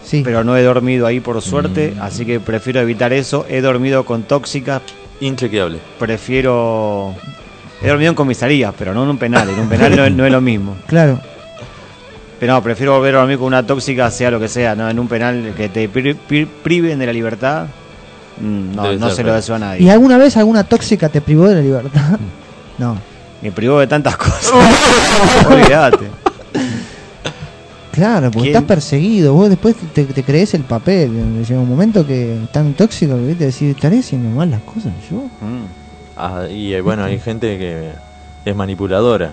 Sí. 0.03 0.21
pero 0.23 0.43
no 0.43 0.55
he 0.55 0.61
dormido 0.61 1.07
ahí 1.07 1.19
por 1.19 1.41
suerte, 1.41 1.93
Mm. 1.97 2.01
así 2.01 2.25
que 2.25 2.39
prefiero 2.39 2.79
evitar 2.81 3.11
eso. 3.13 3.45
He 3.49 3.61
dormido 3.61 4.05
con 4.05 4.23
tóxicas, 4.23 4.83
Inchequeable. 5.21 5.79
prefiero... 5.97 7.15
He 7.81 7.87
dormido 7.87 8.11
en 8.11 8.15
comisaría, 8.15 8.71
pero 8.71 8.93
no 8.93 9.03
en 9.03 9.09
un 9.09 9.17
penal. 9.17 9.49
En 9.49 9.59
un 9.59 9.67
penal 9.67 10.15
no 10.15 10.25
es 10.25 10.31
lo 10.31 10.41
mismo. 10.41 10.75
Claro. 10.87 11.19
Pero 12.39 12.53
no, 12.53 12.61
prefiero 12.63 12.95
volver 12.97 13.15
a 13.15 13.19
dormir 13.19 13.37
con 13.37 13.47
una 13.47 13.65
tóxica, 13.65 14.11
sea 14.11 14.29
lo 14.31 14.39
que 14.39 14.47
sea, 14.47 14.75
¿no? 14.75 14.89
En 14.89 14.99
un 14.99 15.07
penal 15.07 15.53
que 15.55 15.69
te 15.69 15.87
pri- 15.87 16.15
pri- 16.15 16.45
priven 16.45 16.99
de 16.99 17.05
la 17.05 17.13
libertad, 17.13 17.67
mm, 18.41 18.75
no, 18.75 18.93
no 18.93 19.09
se 19.09 19.23
lo 19.23 19.33
deseo 19.33 19.55
a 19.55 19.57
¿Y 19.57 19.61
nadie. 19.61 19.91
alguna 19.91 20.17
vez 20.17 20.35
alguna 20.37 20.63
tóxica 20.65 21.07
te 21.09 21.21
privó 21.21 21.47
de 21.47 21.55
la 21.55 21.61
libertad? 21.61 22.19
No. 22.77 22.97
Me 23.41 23.53
privó 23.53 23.79
de 23.79 23.87
tantas 23.87 24.17
cosas. 24.17 24.51
Olvídate. 25.49 26.09
Claro, 27.91 28.29
porque 28.31 28.49
¿Quién? 28.49 28.55
estás 28.55 28.67
perseguido. 28.67 29.33
Vos 29.33 29.47
después 29.49 29.75
te, 29.93 30.03
te 30.03 30.23
crees 30.23 30.53
el 30.53 30.63
papel. 30.63 31.43
Llega 31.47 31.61
un 31.61 31.69
momento 31.69 32.05
que 32.05 32.33
es 32.43 32.51
tan 32.51 32.73
tóxico 32.73 33.15
que 33.15 33.21
¿viste? 33.27 33.45
decís, 33.45 33.73
estaré 33.75 33.99
haciendo 33.99 34.29
mal 34.35 34.51
las 34.51 34.59
cosas 34.63 34.91
yo. 35.09 35.17
Mm. 35.39 35.63
Ah, 36.17 36.47
y 36.51 36.73
eh, 36.73 36.81
bueno, 36.81 37.05
hay 37.05 37.17
gente 37.19 37.57
que 37.57 37.91
es 38.43 38.55
manipuladora. 38.55 39.31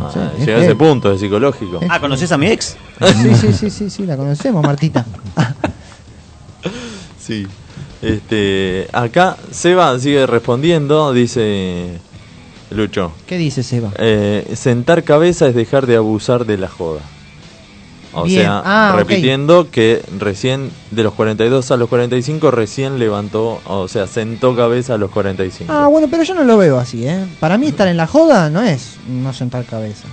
Ah, 0.00 0.10
Sí, 0.12 0.18
es 0.40 0.46
llega 0.46 0.58
a 0.58 0.62
ese 0.62 0.74
punto, 0.74 1.12
es 1.12 1.20
psicológico. 1.20 1.80
Ah, 1.88 2.00
¿conoces 2.00 2.30
a 2.32 2.38
mi 2.38 2.48
ex? 2.48 2.76
Sí, 3.00 3.34
sí, 3.34 3.52
sí, 3.52 3.70
sí, 3.70 3.90
sí, 3.90 4.06
la 4.06 4.16
conocemos, 4.16 4.62
Martita. 4.62 5.04
Sí. 7.18 7.46
Este, 8.02 8.86
acá 8.92 9.38
Seba 9.50 9.98
sigue 9.98 10.26
respondiendo, 10.26 11.14
dice 11.14 11.98
Lucho. 12.70 13.12
¿Qué 13.26 13.38
dice 13.38 13.62
Seba? 13.62 13.92
Eh, 13.98 14.52
sentar 14.56 15.04
cabeza 15.04 15.48
es 15.48 15.54
dejar 15.54 15.86
de 15.86 15.96
abusar 15.96 16.44
de 16.44 16.58
la 16.58 16.68
joda. 16.68 17.00
O 18.14 18.24
Bien. 18.24 18.42
sea, 18.42 18.62
Ah, 18.64 18.94
repitiendo 18.96 19.70
que 19.70 20.02
recién 20.18 20.70
de 20.92 21.02
los 21.02 21.14
42 21.14 21.70
a 21.70 21.76
los 21.76 21.88
45 21.88 22.50
recién 22.50 22.98
levantó, 22.98 23.60
o 23.66 23.88
sea, 23.88 24.06
sentó 24.06 24.54
cabeza 24.54 24.94
a 24.94 24.98
los 24.98 25.10
45. 25.10 25.72
Ah, 25.72 25.88
bueno, 25.88 26.06
pero 26.10 26.22
yo 26.22 26.34
no 26.34 26.44
lo 26.44 26.56
veo 26.56 26.78
así, 26.78 27.06
¿eh? 27.06 27.24
Para 27.40 27.58
mí 27.58 27.66
estar 27.66 27.88
en 27.88 27.96
la 27.96 28.06
joda 28.06 28.50
no 28.50 28.62
es 28.62 28.96
no 29.08 29.32
sentar 29.32 29.64
cabeza. 29.64 30.04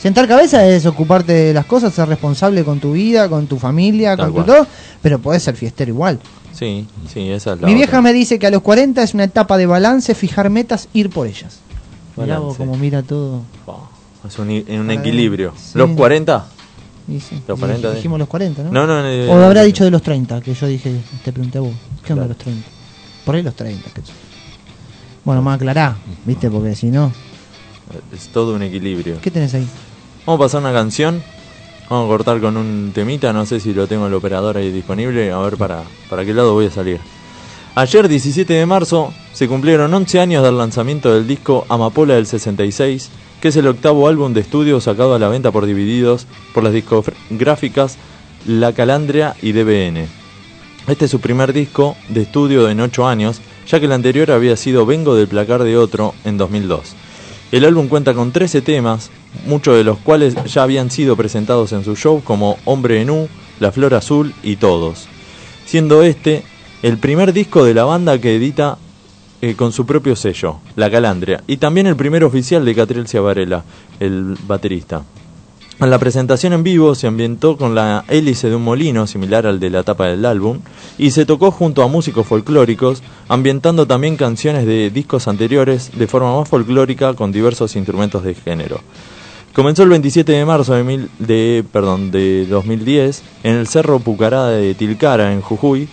Sentar 0.00 0.26
cabeza 0.28 0.64
es 0.66 0.86
ocuparte 0.86 1.32
de 1.32 1.52
las 1.52 1.66
cosas, 1.66 1.92
ser 1.92 2.08
responsable 2.08 2.64
con 2.64 2.80
tu 2.80 2.92
vida, 2.92 3.28
con 3.28 3.46
tu 3.46 3.58
familia, 3.58 4.16
Tal 4.16 4.32
con 4.32 4.46
tu 4.46 4.52
todo, 4.52 4.66
pero 5.02 5.18
podés 5.18 5.42
ser 5.42 5.56
fiestero 5.56 5.90
igual. 5.90 6.18
Sí, 6.52 6.86
sí, 7.12 7.28
esa 7.30 7.52
es 7.54 7.60
la 7.60 7.66
Mi 7.66 7.72
otra. 7.74 7.84
vieja 7.86 8.00
me 8.00 8.12
dice 8.12 8.38
que 8.38 8.46
a 8.46 8.50
los 8.50 8.62
40 8.62 9.02
es 9.02 9.12
una 9.14 9.24
etapa 9.24 9.58
de 9.58 9.66
balance, 9.66 10.14
fijar 10.14 10.50
metas, 10.50 10.88
ir 10.94 11.10
por 11.10 11.26
ellas. 11.26 11.58
Mirá 12.16 12.40
mira 12.80 13.02
todo. 13.02 13.42
Oh, 13.66 13.88
es 14.26 14.38
un, 14.38 14.48
un 14.50 14.90
equilibrio. 14.90 15.52
sí. 15.56 15.72
¿Los 15.78 15.90
40? 15.90 16.46
Los 17.14 17.58
y 17.58 17.60
40 17.60 17.88
de- 17.90 17.94
dijimos 17.96 18.18
los 18.18 18.28
40, 18.28 18.62
¿no? 18.64 18.70
No, 18.70 18.86
no, 18.86 19.06
eh, 19.06 19.28
o 19.28 19.34
habrá 19.44 19.62
dicho 19.62 19.84
de 19.84 19.90
los 19.90 20.02
30, 20.02 20.40
que 20.40 20.54
yo 20.54 20.66
dije, 20.66 20.94
te 21.24 21.32
pregunté 21.32 21.58
a 21.58 21.62
vos. 21.62 21.72
¿Qué 22.04 22.12
onda 22.12 22.24
Claro. 22.24 22.28
los 22.28 22.38
30? 22.38 22.68
Por 23.24 23.34
ahí 23.34 23.42
los 23.42 23.54
30. 23.54 23.90
que- 23.90 24.00
Bueno, 25.24 25.42
más 25.42 25.56
aclará, 25.56 25.96
¿viste? 26.24 26.50
Porque 26.50 26.74
si 26.74 26.86
no, 26.86 27.12
Es 28.14 28.28
todo 28.28 28.54
un 28.54 28.62
equilibrio. 28.62 29.20
¿qué 29.20 29.30
tenés 29.30 29.52
ahí? 29.54 29.66
Vamos 30.26 30.40
a 30.40 30.44
pasar 30.44 30.60
una 30.60 30.72
canción. 30.72 31.22
Vamos 31.90 32.04
a 32.06 32.08
cortar 32.08 32.40
con 32.40 32.56
un 32.56 32.92
temita. 32.94 33.32
No 33.32 33.44
sé 33.46 33.58
si 33.58 33.74
lo 33.74 33.88
tengo 33.88 34.06
el 34.06 34.14
operador 34.14 34.56
ahí 34.56 34.70
disponible. 34.70 35.32
A 35.32 35.38
ver 35.38 35.56
para, 35.56 35.82
para 36.08 36.24
qué 36.24 36.32
lado 36.32 36.52
voy 36.54 36.66
a 36.66 36.70
salir. 36.70 37.00
Ayer, 37.74 38.08
17 38.08 38.52
de 38.54 38.64
marzo, 38.66 39.12
se 39.32 39.48
cumplieron 39.48 39.92
11 39.92 40.20
años 40.20 40.42
del 40.44 40.56
lanzamiento 40.56 41.12
del 41.12 41.26
disco 41.26 41.66
Amapola 41.68 42.14
del 42.14 42.26
66, 42.26 43.10
que 43.40 43.48
es 43.48 43.56
el 43.56 43.66
octavo 43.66 44.06
álbum 44.06 44.34
de 44.34 44.40
estudio 44.40 44.80
sacado 44.80 45.14
a 45.14 45.18
la 45.18 45.28
venta 45.28 45.50
por 45.50 45.66
divididos 45.66 46.26
por 46.52 46.62
las 46.62 46.72
discográficas 46.72 47.96
La 48.46 48.72
Calandria 48.72 49.34
y 49.40 49.52
DBN. 49.52 50.06
Este 50.86 51.04
es 51.06 51.10
su 51.10 51.20
primer 51.20 51.52
disco 51.52 51.96
de 52.08 52.22
estudio 52.22 52.68
en 52.68 52.80
8 52.80 53.06
años, 53.06 53.40
ya 53.66 53.80
que 53.80 53.86
el 53.86 53.92
anterior 53.92 54.30
había 54.30 54.56
sido 54.56 54.86
Vengo 54.86 55.14
del 55.14 55.28
placar 55.28 55.62
de 55.62 55.76
otro 55.76 56.14
en 56.24 56.36
2002. 56.36 56.94
El 57.52 57.64
álbum 57.64 57.88
cuenta 57.88 58.14
con 58.14 58.30
13 58.30 58.62
temas, 58.62 59.10
muchos 59.46 59.76
de 59.76 59.84
los 59.84 59.98
cuales 59.98 60.34
ya 60.44 60.62
habían 60.62 60.90
sido 60.90 61.16
presentados 61.16 61.72
en 61.72 61.84
su 61.84 61.96
show 61.96 62.22
como 62.22 62.58
Hombre 62.64 63.00
en 63.00 63.10
U, 63.10 63.28
La 63.58 63.72
Flor 63.72 63.94
Azul 63.94 64.34
y 64.42 64.56
Todos, 64.56 65.08
siendo 65.66 66.02
este 66.02 66.44
el 66.82 66.98
primer 66.98 67.32
disco 67.32 67.64
de 67.64 67.74
la 67.74 67.84
banda 67.84 68.20
que 68.20 68.36
edita 68.36 68.78
eh, 69.42 69.54
con 69.54 69.72
su 69.72 69.86
propio 69.86 70.14
sello, 70.16 70.58
La 70.76 70.90
Calandria, 70.90 71.42
y 71.46 71.56
también 71.58 71.86
el 71.86 71.96
primer 71.96 72.24
oficial 72.24 72.64
de 72.64 72.74
Catriel 72.74 73.08
Ciavarela, 73.08 73.64
el 74.00 74.36
baterista. 74.46 75.02
La 75.80 75.98
presentación 75.98 76.52
en 76.52 76.62
vivo 76.62 76.94
se 76.94 77.06
ambientó 77.06 77.56
con 77.56 77.74
la 77.74 78.04
hélice 78.08 78.50
de 78.50 78.56
un 78.56 78.64
molino 78.64 79.06
similar 79.06 79.46
al 79.46 79.58
de 79.58 79.70
la 79.70 79.82
tapa 79.82 80.08
del 80.08 80.26
álbum 80.26 80.58
y 80.98 81.10
se 81.12 81.24
tocó 81.24 81.50
junto 81.50 81.82
a 81.82 81.88
músicos 81.88 82.26
folclóricos, 82.26 83.02
ambientando 83.28 83.86
también 83.86 84.18
canciones 84.18 84.66
de 84.66 84.90
discos 84.90 85.26
anteriores 85.26 85.90
de 85.98 86.06
forma 86.06 86.36
más 86.38 86.46
folclórica 86.50 87.14
con 87.14 87.32
diversos 87.32 87.76
instrumentos 87.76 88.22
de 88.24 88.34
género. 88.34 88.78
Comenzó 89.54 89.82
el 89.84 89.88
27 89.88 90.30
de 90.32 90.44
marzo 90.44 90.74
de, 90.74 90.84
mil- 90.84 91.08
de, 91.18 91.64
de 92.12 92.46
2010 92.46 93.22
en 93.44 93.54
el 93.56 93.66
Cerro 93.66 94.00
Pucará 94.00 94.48
de 94.48 94.74
Tilcara, 94.74 95.32
en 95.32 95.40
Jujuy. 95.40 95.88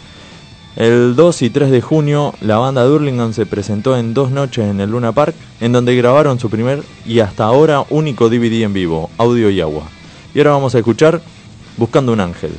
El 0.77 1.15
2 1.15 1.41
y 1.41 1.49
3 1.49 1.71
de 1.71 1.81
junio, 1.81 2.35
la 2.39 2.57
banda 2.57 2.83
Durlingham 2.83 3.33
se 3.33 3.47
presentó 3.47 3.97
en 3.97 4.13
dos 4.13 4.29
noches 4.29 4.69
en 4.69 4.79
el 4.79 4.91
Luna 4.91 5.11
Park, 5.11 5.33
en 5.59 5.71
donde 5.71 5.95
grabaron 5.95 6.39
su 6.39 6.51
primer 6.51 6.83
y 7.03 7.19
hasta 7.19 7.45
ahora 7.45 7.83
único 7.89 8.29
DVD 8.29 8.61
en 8.61 8.73
vivo, 8.73 9.09
Audio 9.17 9.49
y 9.49 9.59
Agua. 9.59 9.89
Y 10.35 10.37
ahora 10.37 10.51
vamos 10.51 10.75
a 10.75 10.77
escuchar 10.77 11.19
Buscando 11.77 12.11
un 12.11 12.19
Ángel. 12.19 12.51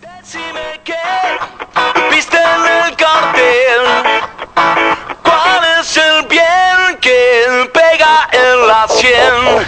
Decime 0.00 0.80
en 2.32 2.86
el 2.86 2.96
cartel 2.96 3.82
cuál 5.22 5.60
es 5.78 5.96
el 5.98 6.26
bien 6.26 6.98
que 7.02 7.68
pega 7.70 8.30
en 8.32 8.66
la 8.66 8.88
sien. 8.88 9.66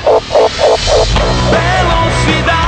Velocidad. 1.50 2.61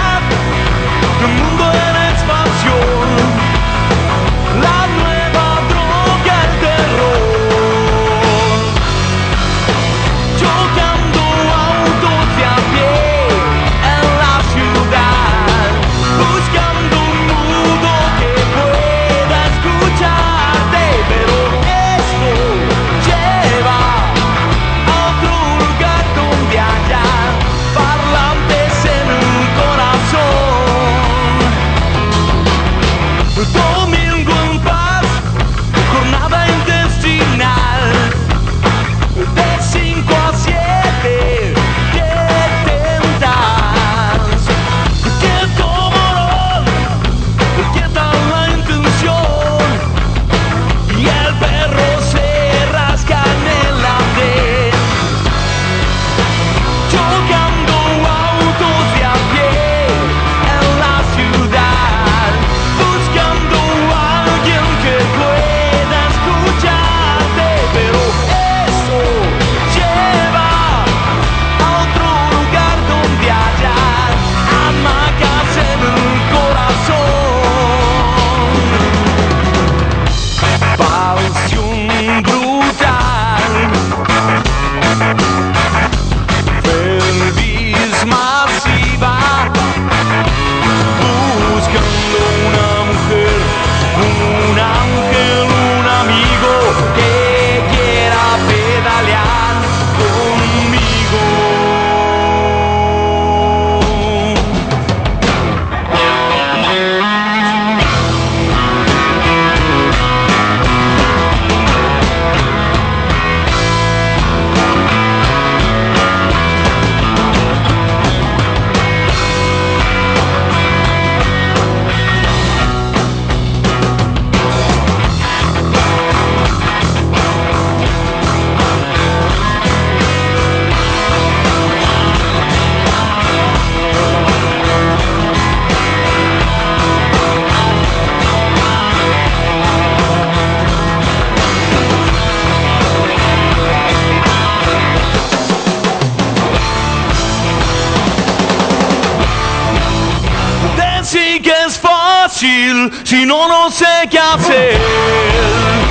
Si 153.04 153.24
no, 153.24 153.48
no 153.48 153.70
sé 153.70 154.08
qué 154.10 154.18
hacer. 154.18 155.83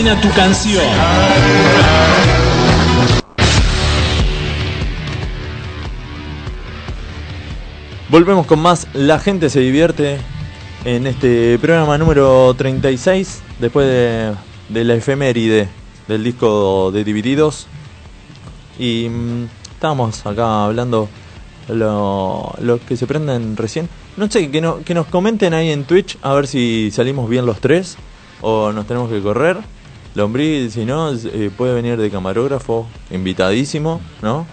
Suena 0.00 0.18
tu 0.18 0.30
canción. 0.30 0.82
Volvemos 8.08 8.46
con 8.46 8.60
más 8.60 8.88
La 8.94 9.18
gente 9.18 9.50
se 9.50 9.60
divierte 9.60 10.18
en 10.86 11.06
este 11.06 11.58
programa 11.58 11.98
número 11.98 12.54
36, 12.54 13.42
después 13.58 13.86
de, 13.86 14.84
la 14.84 14.94
efeméride 14.94 15.68
del 16.08 16.24
disco 16.24 16.90
de 16.92 17.04
Divididos. 17.04 17.66
Y 18.78 19.06
mm, 19.10 19.48
estábamos 19.74 20.24
acá 20.24 20.64
hablando 20.64 21.10
lo, 21.68 22.54
lo 22.58 22.80
que 22.86 22.96
se 22.96 23.06
prenden 23.06 23.54
recién. 23.54 23.90
No 24.16 24.30
sé, 24.30 24.50
que, 24.50 24.62
no, 24.62 24.78
que 24.82 24.94
nos 24.94 25.06
comenten 25.08 25.52
ahí 25.52 25.70
en 25.70 25.84
Twitch 25.84 26.16
a 26.22 26.32
ver 26.32 26.46
si 26.46 26.90
salimos 26.90 27.28
bien 27.28 27.44
los 27.44 27.60
tres 27.60 27.98
o 28.40 28.72
nos 28.72 28.86
tenemos 28.86 29.10
que 29.10 29.20
correr. 29.20 29.58
Lombriz, 30.14 30.72
si 30.74 30.84
no, 30.84 31.12
eh, 31.12 31.50
puede 31.56 31.74
venir 31.74 31.96
de 31.96 32.10
camarógrafo, 32.10 32.86
invitadísimo, 33.10 34.00
¿no? 34.22 34.46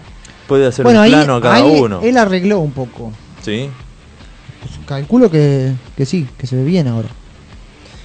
Puede 0.48 0.68
hacer 0.68 0.84
Bueno, 0.84 1.00
un 1.00 1.06
ahí, 1.06 1.12
plano 1.12 1.36
a 1.36 1.42
cada 1.42 1.56
ahí 1.56 1.80
uno. 1.82 2.00
él 2.02 2.18
arregló 2.18 2.60
un 2.60 2.72
poco. 2.72 3.12
Sí, 3.42 3.70
Pues 4.62 4.80
calculo 4.86 5.30
que, 5.32 5.74
que 5.96 6.06
sí, 6.06 6.28
que 6.38 6.48
se 6.48 6.56
ve 6.56 6.64
bien 6.64 6.88
ahora. 6.88 7.10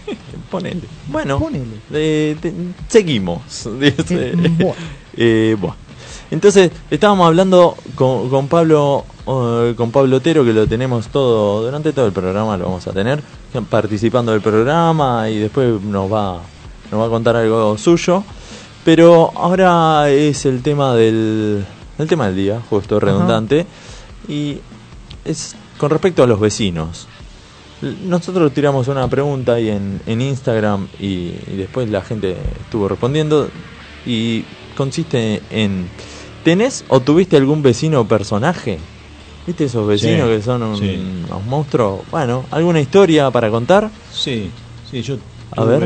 ponele. 0.51 0.83
Bueno, 1.09 1.39
Ponele. 1.39 1.77
eh, 1.93 2.37
te- 2.41 2.53
seguimos. 2.89 3.41
Eh. 3.81 4.35
Eh, 5.17 5.57
buah. 5.61 5.75
Entonces, 6.31 6.71
estábamos 6.91 7.27
hablando 7.27 7.77
con, 7.95 8.31
con 8.31 8.49
Pablo 8.49 9.05
con 9.25 9.91
Pablo 9.93 10.17
Otero, 10.17 10.45
que 10.45 10.53
lo 10.53 10.67
tenemos 10.67 11.07
todo, 11.09 11.63
durante 11.63 11.93
todo 11.93 12.07
el 12.07 12.13
programa 12.13 12.57
lo 12.57 12.65
vamos 12.65 12.85
a 12.89 12.93
tener, 12.93 13.23
participando 13.71 14.33
del 14.33 14.41
programa 14.41 15.29
y 15.31 15.39
después 15.39 15.81
nos 15.81 16.13
va, 16.13 16.41
nos 16.93 17.01
va 17.01 17.07
a 17.07 17.09
contar 17.09 17.35
algo 17.37 17.77
suyo. 17.79 18.23
Pero 18.85 19.33
ahora 19.37 20.11
es 20.11 20.45
el 20.45 20.63
tema 20.63 20.95
del, 20.95 21.65
el 21.99 22.07
tema 22.09 22.27
del 22.27 22.37
día, 22.37 22.61
justo 22.69 23.01
redundante, 23.01 23.67
y 24.29 24.59
es 25.25 25.55
con 25.79 25.91
respecto 25.91 26.23
a 26.23 26.27
los 26.27 26.39
vecinos. 26.41 27.07
Nosotros 28.05 28.53
tiramos 28.55 28.87
una 28.89 29.09
pregunta 29.09 29.55
ahí 29.55 29.69
en, 29.69 30.01
en 30.07 30.21
Instagram 30.21 30.87
y, 31.01 31.33
y 31.51 31.57
después 31.57 31.89
la 31.91 32.03
gente 32.03 32.37
estuvo 32.61 32.89
respondiendo 32.89 33.51
y 34.07 34.45
consiste 34.77 35.43
en 35.51 35.89
¿tenés 36.45 36.85
o 36.89 37.01
tuviste 37.01 37.37
algún 37.37 37.63
vecino 37.63 38.01
o 38.01 38.05
personaje? 38.05 38.79
¿Viste 39.47 39.65
esos 39.65 39.87
vecinos 39.87 40.29
Sí, 40.29 40.37
que 40.37 40.43
son 40.43 40.63
un- 40.63 40.77
sí. 40.79 40.97
unos 41.29 41.45
monstruos? 41.45 42.01
Bueno, 42.13 42.45
¿alguna 42.53 42.81
historia 42.81 43.31
para 43.33 43.51
contar? 43.51 43.91
Sí, 44.13 44.51
sí, 44.91 45.03
yo 45.03 45.17
A 45.57 45.65
ver. 45.65 45.81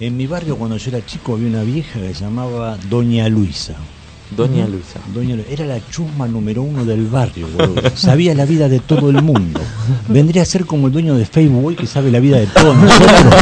En 0.00 0.16
mi 0.16 0.26
barrio 0.26 0.56
cuando 0.56 0.76
yo 0.76 0.90
era 0.90 1.04
chico 1.04 1.34
había 1.34 1.48
una 1.48 1.62
vieja 1.62 1.98
que 2.00 2.12
se 2.14 2.24
llamaba 2.24 2.76
Doña 2.90 3.28
Luisa. 3.28 3.74
Doña 4.36 4.66
Luisa. 4.66 4.98
Doña 5.14 5.36
Lu- 5.36 5.44
era 5.48 5.64
la 5.64 5.78
chusma 5.88 6.26
número 6.26 6.62
uno 6.62 6.84
del 6.84 7.06
barrio, 7.06 7.46
boludo. 7.56 7.80
Sabía 7.94 8.34
la 8.34 8.44
vida 8.44 8.68
de 8.68 8.80
todo 8.80 9.08
el 9.08 9.22
mundo. 9.22 9.60
Vendría 10.08 10.42
a 10.42 10.44
ser 10.44 10.66
como 10.66 10.88
el 10.88 10.92
dueño 10.92 11.14
de 11.14 11.24
Facebook 11.24 11.76
que 11.76 11.86
sabe 11.86 12.10
la 12.10 12.20
vida 12.20 12.38
de 12.38 12.46
todos 12.46 12.76
nosotros. 12.76 13.34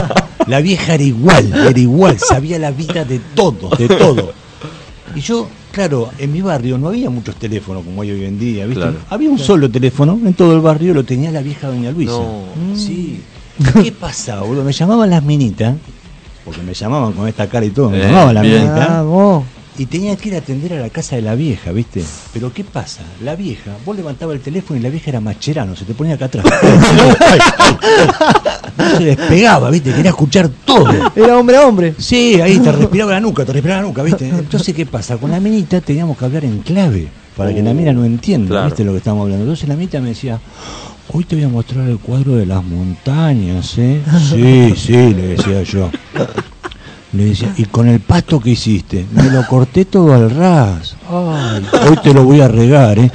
La 0.47 0.61
vieja 0.61 0.95
era 0.95 1.03
igual, 1.03 1.53
era 1.55 1.81
igual, 1.81 2.19
sabía 2.19 2.59
la 2.59 2.71
vida 2.71 3.05
de 3.05 3.19
todos, 3.35 3.77
de 3.79 3.89
todo. 3.89 4.33
Y 5.17 5.21
yo, 5.21 5.49
claro, 5.73 6.11
en 6.19 6.33
mi 6.33 6.43
barrio 6.43 6.77
no 6.77 6.89
había 6.89 7.09
muchos 7.09 7.35
teléfonos 7.37 7.83
como 7.83 8.03
hay 8.03 8.11
hoy 8.11 8.25
en 8.27 8.39
día, 8.39 8.67
¿viste? 8.67 8.83
Claro. 8.83 8.99
Había 9.09 9.31
un 9.31 9.39
solo 9.39 9.71
teléfono 9.71 10.21
en 10.25 10.35
todo 10.35 10.55
el 10.55 10.61
barrio, 10.61 10.93
lo 10.93 11.03
tenía 11.05 11.31
la 11.31 11.41
vieja 11.41 11.69
Doña 11.69 11.91
Luisa. 11.91 12.13
No. 12.13 12.43
Sí. 12.77 13.21
¿Qué 13.83 13.91
pasaba, 13.93 14.43
boludo? 14.43 14.65
Me 14.65 14.73
llamaban 14.73 15.09
las 15.09 15.23
minitas, 15.25 15.77
porque 16.45 16.61
me 16.63 16.75
llamaban 16.75 17.13
con 17.13 17.27
esta 17.29 17.49
cara 17.49 17.65
y 17.67 17.71
todo, 17.71 17.91
me 17.91 17.99
Eh, 17.99 18.03
llamaban 18.07 18.41
bien. 18.43 18.55
minitas. 18.63 18.89
Ah, 18.91 19.03
vos. 19.03 19.45
Y 19.77 19.87
tenía 19.87 20.15
que 20.15 20.29
ir 20.29 20.37
a 20.37 20.39
atender 20.39 20.73
a 20.75 20.77
la 20.81 20.89
casa 20.89 21.17
de 21.17 21.23
la 21.23 21.35
vieja, 21.35 21.73
¿viste? 21.73 22.05
Pero 22.33 22.53
¿qué 22.53 22.63
pasa? 22.63 23.03
La 23.25 23.35
vieja, 23.35 23.73
vos 23.85 23.97
levantabas 23.97 24.37
el 24.37 24.41
teléfono 24.41 24.79
y 24.79 24.83
la 24.83 24.89
vieja 24.89 25.11
era 25.11 25.21
macherano, 25.21 25.75
se 25.75 25.85
te 25.85 25.95
ponía 25.95 26.15
acá 26.15 26.27
atrás. 26.27 26.45
No 28.77 28.97
se 28.99 29.05
despegaba, 29.05 29.71
¿viste? 29.71 29.93
Quería 29.93 30.11
escuchar 30.11 30.49
todo. 30.65 30.89
Era 31.15 31.39
hombre 31.39 31.57
a 31.57 31.67
hombre. 31.67 31.95
Sí, 31.99 32.41
ahí 32.41 32.59
te 32.59 32.73
respiraba 32.73 33.13
la 33.13 33.21
nuca, 33.21 33.45
te 33.45 33.53
respiraba 33.53 33.83
la 33.83 33.89
nuca, 33.89 34.03
¿viste? 34.03 34.29
Entonces, 34.29 34.75
¿qué 34.75 34.87
pasa? 34.87 35.17
Con 35.17 35.31
la 35.31 35.41
minita 35.41 35.81
teníamos 35.81 36.17
que 36.19 36.25
hablar 36.25 36.45
en 36.45 36.59
clave 36.61 37.09
para 37.37 37.53
que 37.55 37.63
la 37.63 37.73
mina 37.75 37.93
no 37.93 38.05
entienda, 38.05 38.49
claro. 38.51 38.67
¿viste? 38.67 38.85
Lo 38.85 38.93
que 38.93 38.99
estamos 38.99 39.23
hablando. 39.25 39.45
Entonces 39.45 39.69
la 39.69 39.77
minita 39.77 40.01
me 40.01 40.09
decía, 40.11 40.41
hoy 41.13 41.25
te 41.25 41.37
voy 41.37 41.45
a 41.45 41.49
mostrar 41.49 41.89
el 41.89 41.99
cuadro 41.99 42.37
de 42.37 42.47
las 42.47 42.65
montañas, 42.65 43.79
¿eh? 43.79 44.01
Sí, 44.31 44.75
sí, 44.77 44.93
le 44.93 45.29
decía 45.29 45.63
yo. 45.63 45.91
Le 47.13 47.27
decía, 47.27 47.55
¿y 47.57 47.65
con 47.67 47.87
el 47.87 48.01
pasto 48.01 48.41
que 48.41 48.51
hiciste? 48.51 49.07
Me 49.13 49.31
lo 49.31 49.47
corté 49.47 49.85
todo 49.85 50.13
al 50.15 50.31
ras. 50.31 50.97
Ay, 51.09 51.65
hoy 51.89 51.97
te 52.03 52.13
lo 52.13 52.25
voy 52.25 52.41
a 52.41 52.49
regar, 52.49 52.99
¿eh? 52.99 53.11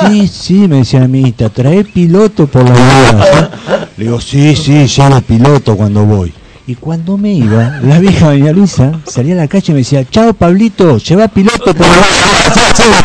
Sí, 0.00 0.26
sí, 0.26 0.68
me 0.68 0.78
decía 0.78 1.06
minita, 1.06 1.48
trae 1.48 1.84
piloto 1.84 2.48
por 2.48 2.68
la 2.68 2.74
¿eh? 2.74 3.48
Le 3.96 4.04
digo, 4.04 4.20
sí, 4.20 4.56
sí, 4.56 4.86
llevo 4.86 5.20
piloto 5.20 5.76
cuando 5.76 6.04
voy. 6.04 6.32
Y 6.68 6.74
cuando 6.74 7.16
me 7.16 7.32
iba, 7.32 7.80
la 7.82 7.98
vieja 7.98 8.26
doña 8.28 8.52
Luisa 8.52 9.00
salía 9.06 9.32
a 9.32 9.38
la 9.38 9.48
calle 9.48 9.64
y 9.68 9.72
me 9.72 9.78
decía, 9.78 10.04
chao 10.04 10.34
Pablito, 10.34 10.98
lleva 10.98 11.26
piloto 11.26 11.64
por 11.74 11.86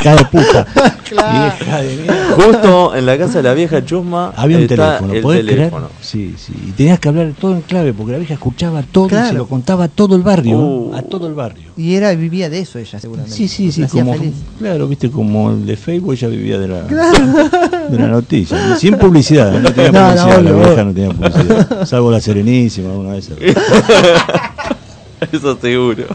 la 0.03 0.16
de 0.18 0.26
puta. 0.26 0.68
Vieja 1.09 1.82
de 1.82 1.95
mierda. 1.95 2.36
Justo 2.36 2.95
en 2.95 3.05
la 3.05 3.18
casa 3.18 3.38
de 3.38 3.43
la 3.43 3.53
vieja 3.53 3.86
Chusma 3.86 4.34
Había 4.36 4.57
un 4.57 4.68
teléfono, 4.68 5.14
el 5.14 5.22
¿podés 5.22 5.45
teléfono. 5.45 5.88
creer? 5.88 6.01
Sí, 6.01 6.36
sí. 6.38 6.53
Y 6.68 6.72
tenías 6.72 6.99
que 6.99 7.07
hablar 7.07 7.32
todo 7.39 7.55
en 7.55 7.61
clave 7.61 7.93
porque 7.93 8.11
la 8.11 8.18
vieja 8.18 8.34
escuchaba 8.34 8.84
todo 8.84 9.07
y 9.07 9.28
se 9.28 9.34
lo 9.34 9.47
contaba 9.47 9.86
a 9.86 9.88
todo 9.88 10.16
el 10.18 10.24
barrio. 10.24 10.57
Uh. 10.57 10.95
A 10.95 11.01
todo 11.01 11.28
el 11.28 11.34
barrio. 11.34 11.72
Y 11.78 11.95
era 11.95 12.14
vivía 12.16 12.49
de 12.49 12.59
eso 12.59 12.80
ella, 12.80 12.99
seguramente. 12.99 13.36
Sí, 13.36 13.47
sí, 13.47 13.72
sí. 13.72 13.84
Como, 13.84 14.14
feliz. 14.14 14.34
claro, 14.59 14.88
viste, 14.88 15.09
como 15.09 15.51
el 15.51 15.66
de 15.66 15.78
Facebook 15.78 16.14
ella 16.14 16.28
vivía 16.28 16.59
de 16.59 16.68
la, 16.68 16.82
de 17.89 17.97
la 17.97 18.07
noticia. 18.07 18.76
Sin 18.78 18.97
publicidad, 18.97 19.55
¿eh? 19.55 19.59
no 19.61 19.72
tenía 19.72 19.91
No, 20.16 20.16
no, 20.16 20.36
publicidad. 20.36 20.41
la 20.43 20.51
vieja 20.68 20.84
no 20.84 20.93
tenía 20.93 21.09
publicidad. 21.11 21.86
Salvo 21.86 22.11
la 22.11 22.20
Serenísima, 22.20 22.89
una 22.93 23.14
de 23.14 23.20
esas. 23.20 23.38
Eso 25.32 25.58
seguro. 25.60 26.06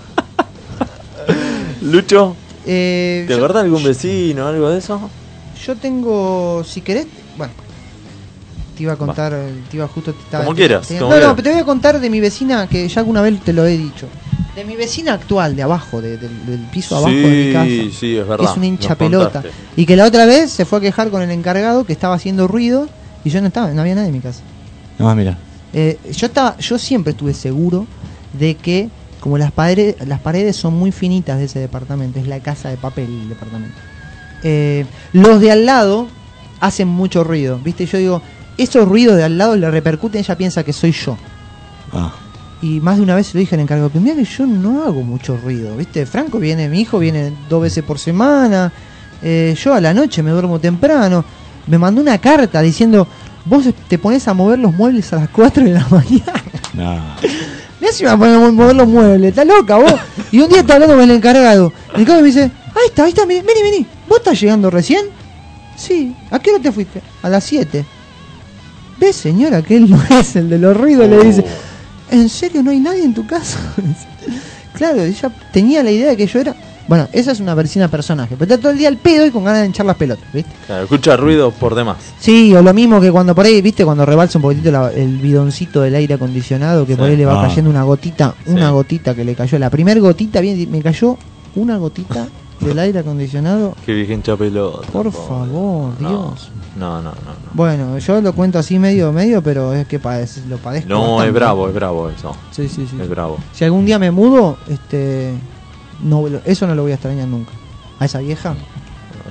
Lucho, 1.83 2.37
Eh, 2.67 3.25
¿te 3.27 3.33
yo- 3.33 3.39
acordás 3.39 3.63
de 3.63 3.67
algún 3.69 3.83
vecino 3.85 4.47
algo 4.47 4.69
de 4.71 4.79
eso? 4.79 5.11
Yo 5.65 5.77
tengo, 5.77 6.63
si 6.65 6.81
querés, 6.83 7.07
bueno, 7.37 7.53
te 8.77 8.83
iba 8.83 8.93
a 8.93 8.97
contar, 8.97 9.37
te 9.71 9.77
iba 9.77 9.89
justo 9.89 10.13
te 10.13 10.21
estaba- 10.23 10.45
Como 10.45 10.55
te- 10.55 10.61
quieras, 10.63 10.87
te- 10.87 10.99
como 10.99 11.15
no, 11.15 11.21
no, 11.21 11.31
pero 11.37 11.43
te 11.45 11.51
voy 11.53 11.61
a 11.61 11.65
contar 11.65 11.99
de 12.01 12.11
mi 12.11 12.21
vecina 12.21 12.67
que 12.69 12.87
ya 12.89 13.01
alguna 13.01 13.23
vez 13.23 13.41
te 13.41 13.53
lo 13.53 13.65
he 13.67 13.77
dicho. 13.77 14.07
De 14.55 14.65
mi 14.65 14.77
vecina 14.77 15.15
actual, 15.15 15.55
de 15.57 15.63
abajo, 15.63 16.01
de- 16.03 16.19
del, 16.19 16.47
del 16.47 16.61
piso 16.73 16.97
abajo 16.97 17.11
de 17.15 17.47
mi 17.47 17.53
casa. 17.53 17.65
Sí, 17.67 17.93
sí, 17.99 18.17
es 18.17 18.23
que 18.25 18.29
verdad. 18.29 18.51
es 18.51 18.57
una 18.57 18.67
hincha 18.67 18.95
pelota. 18.97 19.33
contaste. 19.43 19.51
Y 19.77 19.87
que 19.87 19.97
la 19.97 20.05
otra 20.05 20.27
vez 20.27 20.51
se 20.51 20.65
fue 20.65 20.79
a 20.79 20.81
quejar 20.83 21.11
con 21.11 21.23
el 21.23 21.31
encargado 21.31 21.85
que 21.85 21.93
estaba 21.93 22.15
haciendo 22.15 22.49
ruido 22.49 22.89
y 23.25 23.31
yo 23.31 23.41
no 23.41 23.47
estaba, 23.49 23.69
no 23.69 23.81
había 23.81 23.95
nadie 23.95 24.09
en 24.09 24.15
mi 24.15 24.21
casa. 24.21 24.41
No, 24.99 25.15
mira. 25.15 25.39
Eh, 25.73 25.99
yo 26.13 26.27
estaba, 26.27 26.57
yo 26.59 26.79
siempre 26.79 27.11
estuve 27.13 27.35
seguro 27.35 27.87
de 28.33 28.55
que 28.57 28.89
como 29.21 29.37
las 29.37 29.51
paredes, 29.53 29.97
las 30.07 30.21
paredes 30.21 30.57
son 30.57 30.75
muy 30.75 30.93
finitas 30.93 31.39
de 31.39 31.45
ese 31.47 31.59
departamento, 31.59 32.21
es 32.21 32.27
la 32.29 32.41
casa 32.41 32.69
de 32.69 32.77
papel 32.77 33.07
el 33.23 33.29
departamento. 33.29 33.77
eh, 34.45 34.87
los 35.13 35.41
de 35.41 35.51
al 35.51 35.67
lado 35.67 36.09
hacen 36.61 36.89
mucho 36.89 37.25
ruido, 37.25 37.59
¿viste? 37.59 37.87
Yo 37.87 37.99
digo, 37.99 38.23
esos 38.57 38.87
ruidos 38.89 39.17
de 39.17 39.25
al 39.25 39.37
lado 39.37 39.57
le 39.57 39.71
repercuten, 39.71 40.21
ella 40.21 40.37
piensa 40.37 40.63
que 40.65 40.73
soy 40.73 40.93
yo. 40.93 41.17
Ah, 41.93 42.13
Y 42.61 42.81
más 42.81 42.97
de 42.97 43.03
una 43.03 43.15
vez 43.17 43.29
se 43.29 43.35
lo 43.35 43.41
dije 43.41 43.55
al 43.57 43.61
encargado, 43.61 43.89
pero 43.91 44.01
mira 44.01 44.17
que 44.17 44.25
yo 44.25 44.47
no 44.47 44.85
hago 44.85 45.03
mucho 45.03 45.37
ruido, 45.37 45.77
¿viste? 45.77 46.07
Franco 46.07 46.39
viene, 46.39 46.69
mi 46.69 46.81
hijo 46.81 46.99
viene 46.99 47.33
dos 47.49 47.63
veces 47.63 47.85
por 47.85 47.99
semana, 47.99 48.73
eh, 49.23 49.57
yo 49.61 49.75
a 49.75 49.81
la 49.81 49.93
noche 49.95 50.23
me 50.23 50.31
duermo 50.31 50.59
temprano. 50.61 51.25
Me 51.67 51.77
mandó 51.79 52.01
una 52.01 52.19
carta 52.19 52.63
diciendo, 52.63 53.07
vos 53.45 53.65
te 53.89 53.99
pones 53.99 54.27
a 54.29 54.35
mover 54.35 54.59
los 54.59 54.75
muebles 54.75 55.13
a 55.13 55.17
las 55.17 55.29
4 55.31 55.65
de 55.65 55.73
la 55.73 55.87
mañana. 55.91 56.43
no. 56.75 57.17
Me 57.81 58.07
va 58.07 58.13
a 58.13 58.19
poner 58.19 58.35
a 58.35 58.51
mover 58.51 58.77
los 58.77 58.89
muebles, 58.89 59.31
está 59.31 59.45
loca 59.45 59.77
vos. 59.77 59.95
Y 60.33 60.41
un 60.41 60.49
día 60.49 60.61
está 60.61 60.75
hablando 60.75 60.97
con 60.97 61.05
el 61.05 61.11
encargado. 61.17 61.73
El 61.95 62.01
encargado 62.03 62.23
me 62.23 62.27
dice, 62.27 62.43
ahí 62.43 62.87
está, 62.87 63.05
ahí 63.05 63.11
está, 63.11 63.25
vení, 63.25 63.43
vení. 63.43 63.87
¿Vos 64.09 64.19
estás 64.19 64.41
llegando 64.41 64.71
recién? 64.71 65.07
Sí. 65.77 66.15
¿A 66.31 66.39
qué 66.39 66.51
hora 66.51 66.63
te 66.63 66.73
fuiste? 66.73 67.01
A 67.23 67.29
las 67.29 67.45
7. 67.45 67.85
¿Ves, 68.99 69.17
señora, 69.17 69.63
que 69.63 69.77
él 69.77 69.89
no 69.89 70.03
es 70.11 70.37
el 70.37 70.51
de 70.51 70.59
los 70.59 70.77
ruidos? 70.77 71.09
Le 71.09 71.23
dice, 71.25 71.45
¿en 72.11 72.29
serio 72.29 72.63
no 72.63 72.71
hay 72.71 72.81
nadie 72.81 73.05
en 73.05 73.15
tu 73.15 73.27
casa? 73.27 73.59
claro, 74.75 75.03
ella 75.03 75.31
tenía 75.53 75.83
la 75.83 75.91
idea 75.91 76.09
de 76.11 76.17
que 76.17 76.27
yo 76.27 76.41
era... 76.41 76.55
Bueno, 76.89 77.07
esa 77.13 77.33
es 77.33 77.41
una 77.41 77.55
vecina 77.55 77.87
personaje, 77.89 78.35
pero 78.39 78.51
está 78.51 78.61
todo 78.61 78.73
el 78.73 78.79
día 78.79 78.89
al 78.89 78.97
pedo 78.97 79.27
y 79.27 79.31
con 79.31 79.45
ganas 79.45 79.61
de 79.61 79.67
hinchar 79.67 79.85
las 79.87 79.97
pelotas, 79.97 80.25
¿viste? 80.33 80.51
Claro, 80.67 80.85
escucha 80.85 81.17
ruido 81.19 81.51
por 81.51 81.75
demás. 81.75 81.99
Sí, 82.19 82.55
o 82.55 82.63
lo 82.63 82.73
mismo 82.73 82.99
que 83.01 83.13
cuando 83.13 83.35
por 83.35 83.45
ahí, 83.45 83.61
viste, 83.61 83.85
cuando 83.85 84.07
rebalsa 84.07 84.39
un 84.39 84.43
poquitito 84.43 84.71
la- 84.71 84.91
el 84.93 85.19
bidoncito 85.19 85.83
del 85.83 85.95
aire 85.95 86.15
acondicionado, 86.15 86.87
que 86.87 86.97
por 86.97 87.07
ahí 87.11 87.17
le 87.17 87.27
va 87.27 87.41
Ah. 87.45 87.47
cayendo 87.47 87.71
una 87.71 87.83
gotita, 87.83 88.35
una 88.47 88.69
Sí. 88.69 88.73
gotita 88.73 89.15
que 89.15 89.25
le 89.25 89.35
cayó. 89.35 89.59
La 89.59 89.69
primer 89.71 90.01
gotita, 90.01 90.41
bien, 90.41 90.71
me 90.71 90.81
cayó 90.83 91.19
una 91.57 91.77
gotita 91.77 92.27
del 92.61 92.79
aire 92.79 93.01
acondicionado. 93.01 93.75
Que 93.85 93.93
virgen 93.93 94.23
pelota. 94.23 94.89
Por 94.91 95.11
pobre. 95.13 95.29
favor, 95.29 95.93
No, 96.01 96.09
Dios. 96.09 96.51
No, 96.79 96.97
no, 96.97 97.03
no. 97.03 97.11
no. 97.11 97.51
Bueno, 97.53 97.99
yo 97.99 98.21
lo 98.23 98.33
cuento 98.33 98.59
así 98.59 98.79
medio, 98.79 99.13
medio, 99.13 99.43
pero 99.43 99.75
es 99.75 99.87
que 99.87 100.01
padece- 100.01 100.41
lo 100.49 100.57
padezco. 100.57 100.89
No, 100.89 101.01
bastante. 101.17 101.29
es 101.29 101.35
bravo, 101.35 101.69
es 101.69 101.75
bravo 101.75 102.09
eso. 102.09 102.35
Sí, 102.51 102.69
sí, 102.69 102.87
sí. 102.89 102.97
Es 103.01 103.09
bravo. 103.09 103.37
Si 103.53 103.65
algún 103.65 103.85
día 103.85 103.99
me 103.99 104.11
mudo, 104.11 104.57
este, 104.69 105.35
no, 106.03 106.25
eso 106.45 106.67
no 106.67 106.75
lo 106.75 106.83
voy 106.83 106.93
a 106.93 106.95
extrañar 106.95 107.29
nunca. 107.29 107.53
A 108.01 108.05
esa 108.05 108.19
vieja, 108.21 108.55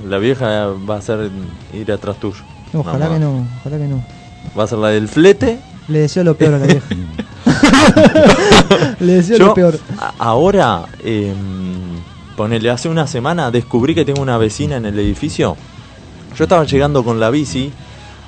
La 0.07 0.17
vieja 0.17 0.67
va 0.89 0.97
a 0.97 1.01
ser 1.01 1.29
ir 1.73 1.91
atrás 1.91 2.17
tuyo. 2.19 2.41
ojalá 2.73 2.99
Nada 3.05 3.13
que 3.15 3.19
no, 3.19 3.47
ojalá 3.61 3.77
que 3.77 3.87
no. 3.87 4.03
Va 4.57 4.63
a 4.63 4.67
ser 4.67 4.77
la 4.79 4.89
del 4.89 5.07
flete. 5.07 5.59
Le 5.87 5.99
deseo 5.99 6.23
lo 6.23 6.35
peor 6.35 6.55
a 6.55 6.59
la 6.59 6.65
vieja. 6.67 6.87
Le 8.99 9.13
deseo 9.13 9.37
Yo 9.37 9.45
lo 9.47 9.53
peor. 9.53 9.79
ahora, 10.19 10.85
eh, 11.03 11.33
ponele, 12.35 12.69
hace 12.69 12.89
una 12.89 13.07
semana 13.07 13.51
descubrí 13.51 13.95
que 13.95 14.05
tengo 14.05 14.21
una 14.21 14.37
vecina 14.37 14.77
en 14.77 14.85
el 14.85 14.97
edificio. 14.99 15.55
Yo 16.37 16.43
estaba 16.43 16.65
llegando 16.65 17.03
con 17.03 17.19
la 17.19 17.29
bici, 17.29 17.71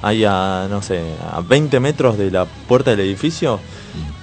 ahí 0.01 0.23
a, 0.25 0.67
no 0.69 0.81
sé, 0.81 1.01
a 1.31 1.41
20 1.41 1.79
metros 1.79 2.17
de 2.17 2.31
la 2.31 2.45
puerta 2.45 2.91
del 2.91 3.01
edificio, 3.01 3.59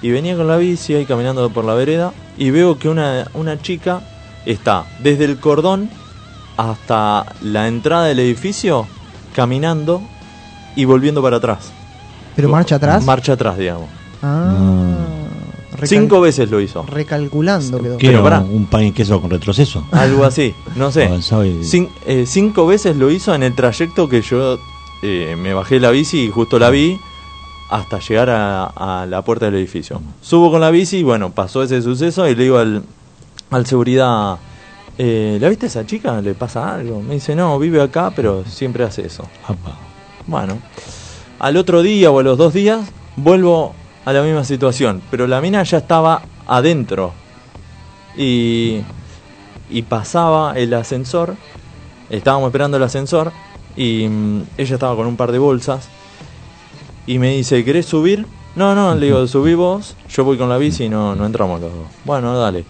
y 0.03 0.11
venía 0.11 0.37
con 0.37 0.47
la 0.47 0.57
bici 0.57 0.95
ahí 0.95 1.07
caminando 1.07 1.49
por 1.51 1.64
la 1.64 1.75
vereda, 1.75 2.12
y 2.39 2.51
veo 2.51 2.79
que 2.79 2.89
una, 2.89 3.27
una 3.35 3.61
chica 3.61 4.01
está 4.45 4.85
desde 5.03 5.25
el 5.25 5.39
cordón 5.39 5.91
hasta 6.57 7.27
la 7.43 7.69
entrada 7.69 8.05
del 8.07 8.19
edificio, 8.21 8.87
caminando 9.35 10.03
y 10.75 10.85
volviendo 10.85 11.23
para 11.23 11.37
atrás. 11.39 11.71
¿Pero 12.35 12.49
marcha 12.49 12.77
atrás? 12.77 13.05
Marcha 13.05 13.33
atrás, 13.33 13.57
digamos. 13.59 13.89
ah, 14.23 14.95
recal- 15.73 15.87
Cinco 15.89 16.21
veces 16.21 16.51
lo 16.51 16.61
hizo. 16.61 16.83
Recalculando 16.85 17.81
quedó. 17.83 17.99
¿Qué 17.99 18.07
Pero 18.09 18.19
era? 18.21 18.25
pará. 18.25 18.41
¿Un 18.41 18.67
pan 18.67 18.85
y 18.85 18.93
queso 18.93 19.21
con 19.21 19.31
retroceso? 19.31 19.87
Algo 19.93 20.25
así, 20.25 20.55
no 20.77 20.91
sé. 20.93 21.07
Avanzado 21.07 21.45
y- 21.45 21.61
Cin- 21.62 21.89
eh, 22.07 22.25
cinco 22.27 22.67
veces 22.67 22.97
lo 22.97 23.11
hizo 23.11 23.35
en 23.35 23.43
el 23.43 23.55
trayecto 23.55 24.09
que 24.09 24.23
yo 24.23 24.59
eh, 25.03 25.37
me 25.39 25.53
bajé 25.55 25.79
la 25.81 25.91
bici 25.91 26.25
y 26.25 26.31
justo 26.31 26.59
la 26.59 26.71
vi 26.71 26.99
hasta 27.69 27.99
llegar 27.99 28.31
a, 28.31 28.64
a 28.67 29.07
la 29.07 29.23
puerta 29.23 29.47
del 29.47 29.57
edificio. 29.57 30.01
Subo 30.21 30.51
con 30.51 30.61
la 30.61 30.71
bici 30.71 30.99
y 30.99 31.03
bueno, 31.03 31.31
pasó 31.31 31.62
ese 31.62 31.83
suceso 31.83 32.29
y 32.29 32.35
le 32.35 32.45
digo 32.45 32.59
al, 32.59 32.83
al 33.51 33.67
seguridad, 33.67 34.39
eh, 34.99 35.39
¿la 35.41 35.49
viste 35.49 35.67
a 35.67 35.69
esa 35.69 35.87
chica? 35.87 36.21
¿Le 36.21 36.35
pasa 36.35 36.75
algo? 36.75 37.03
Me 37.03 37.14
dice, 37.14 37.35
no, 37.35 37.59
vive 37.59 37.83
acá, 37.83 38.12
pero 38.14 38.45
siempre 38.45 38.85
hace 38.85 39.07
eso. 39.07 39.25
Apa. 39.45 39.77
Bueno, 40.27 40.59
al 41.39 41.57
otro 41.57 41.83
día 41.83 42.11
o 42.11 42.19
a 42.19 42.23
los 42.23 42.39
dos 42.39 42.53
días 42.53 42.81
vuelvo 43.17 43.75
a 44.05 44.12
la 44.12 44.23
misma 44.23 44.45
situación, 44.45 45.03
pero 45.11 45.27
la 45.27 45.41
mina 45.41 45.62
ya 45.62 45.79
estaba 45.79 46.23
adentro 46.47 47.12
y, 48.17 48.81
y 49.69 49.83
pasaba 49.83 50.57
el 50.57 50.73
ascensor, 50.75 51.35
estábamos 52.09 52.49
esperando 52.49 52.77
el 52.77 52.83
ascensor 52.85 53.33
y 53.77 54.07
mm, 54.09 54.43
ella 54.57 54.75
estaba 54.75 54.97
con 54.97 55.07
un 55.07 55.17
par 55.17 55.33
de 55.33 55.39
bolsas 55.39 55.89
y 57.07 57.19
me 57.19 57.37
dice, 57.37 57.65
¿querés 57.65 57.87
subir? 57.87 58.27
No, 58.55 58.75
no, 58.75 58.95
le 58.95 59.07
digo, 59.07 59.27
subí 59.27 59.55
vos, 59.55 59.97
yo 60.09 60.25
voy 60.25 60.37
con 60.39 60.49
la 60.49 60.57
bici 60.59 60.85
y 60.85 60.89
no, 60.89 61.15
no 61.15 61.27
entramos 61.27 61.61
los 61.61 61.71
dos. 61.73 61.87
Bueno, 62.05 62.37
dale. 62.39 62.65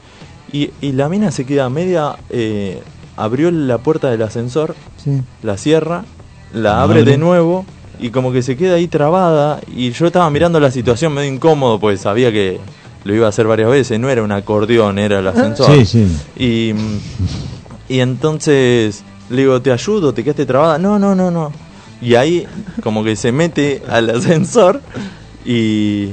Y, 0.53 0.71
y 0.81 0.93
la 0.93 1.09
mina 1.09 1.31
se 1.31 1.45
queda 1.47 1.69
media, 1.71 2.17
eh, 2.31 2.83
abrió 3.17 3.51
la 3.51 3.79
puerta 3.79 4.11
del 4.11 4.23
ascensor 4.23 4.75
Sí. 5.03 5.23
la 5.43 5.57
cierra, 5.57 6.05
la 6.53 6.83
abre 6.83 7.01
abre. 7.01 7.11
de 7.13 7.19
nuevo 7.19 7.65
y 8.01 8.11
como 8.11 8.33
que 8.33 8.43
se 8.43 8.57
queda 8.57 8.75
ahí 8.75 8.89
trabada 8.89 9.61
y 9.75 9.91
yo 9.93 10.07
estaba 10.07 10.29
mirando 10.31 10.59
la 10.61 10.71
situación 10.71 11.15
medio 11.15 11.33
incómodo 11.33 11.79
pues 11.81 12.01
sabía 12.03 12.31
que 12.33 12.59
lo 13.05 13.15
iba 13.15 13.27
a 13.27 13.29
hacer 13.31 13.47
varias 13.47 13.71
veces, 13.71 13.99
no 14.01 14.09
era 14.11 14.23
un 14.25 14.33
acordeón, 14.33 14.99
era 14.99 15.21
el 15.21 15.27
ascensor. 15.29 15.71
Sí, 15.73 15.87
sí. 15.87 16.07
Y, 16.37 16.73
y 17.89 18.01
entonces 18.01 19.05
le 19.31 19.43
digo, 19.43 19.63
¿te 19.63 19.71
ayudo? 19.73 20.13
¿Te 20.13 20.25
quedaste 20.25 20.45
trabada? 20.47 20.79
No, 20.79 20.99
no, 20.99 21.15
no, 21.15 21.31
no. 21.31 21.53
Y 22.01 22.15
ahí 22.15 22.47
como 22.83 23.03
que 23.05 23.17
se 23.17 23.33
mete 23.33 23.83
al 23.89 24.11
ascensor 24.11 24.83
y, 25.45 26.11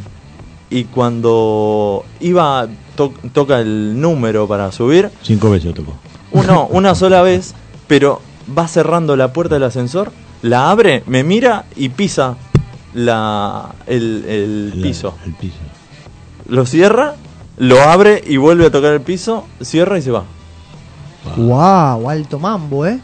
y 0.70 0.84
cuando 0.86 2.06
iba, 2.20 2.68
to- 2.96 3.14
toca 3.34 3.60
el 3.60 4.00
número 4.00 4.48
para 4.48 4.72
subir, 4.72 5.10
Cinco 5.22 5.50
veces 5.50 5.68
lo 5.68 5.74
tocó. 5.74 5.94
uno, 6.32 6.68
una 6.72 6.96
sola 6.96 7.22
vez, 7.22 7.54
pero 7.88 8.22
va 8.58 8.68
cerrando 8.68 9.16
la 9.16 9.34
puerta 9.34 9.56
del 9.56 9.64
ascensor, 9.64 10.12
la 10.42 10.70
abre, 10.72 11.04
me 11.06 11.24
mira 11.24 11.66
y 11.76 11.90
pisa 11.90 12.36
la, 12.94 13.74
el, 13.88 14.26
el 14.28 14.70
La- 14.82 14.88
piso. 14.88 15.16
El 15.26 15.34
piso. 15.34 15.56
Lo 16.48 16.66
cierra, 16.66 17.16
lo 17.58 17.82
abre 17.82 18.24
y 18.26 18.38
vuelve 18.38 18.66
a 18.68 18.72
tocar 18.72 18.94
el 18.94 19.02
piso, 19.02 19.46
cierra 19.62 19.98
y 19.98 20.02
se 20.02 20.12
va. 20.12 20.24
Wow, 21.38 22.10
alto 22.10 22.38
mambo, 22.40 22.86
¿eh? 22.86 23.00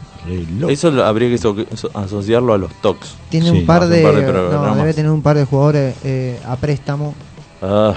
Eso 0.68 0.90
lo- 0.90 1.04
habría 1.04 1.28
que 1.30 1.38
so- 1.38 1.56
so- 1.74 1.90
asociarlo 1.94 2.52
a 2.52 2.58
los 2.58 2.72
tocs. 2.82 3.16
Tiene 3.30 3.50
Sí, 3.50 3.58
un 3.60 3.66
par 3.66 3.86
de, 3.88 3.98
un 3.98 4.02
par 4.12 4.14
de 4.20 4.26
programas. 4.28 4.68
no, 4.68 4.76
debe 4.76 4.94
tener 4.94 5.10
un 5.10 5.22
par 5.22 5.36
de 5.36 5.44
jugadores 5.44 5.94
eh, 6.04 6.38
a 6.46 6.56
préstamo. 6.56 7.14
Ah, 7.62 7.94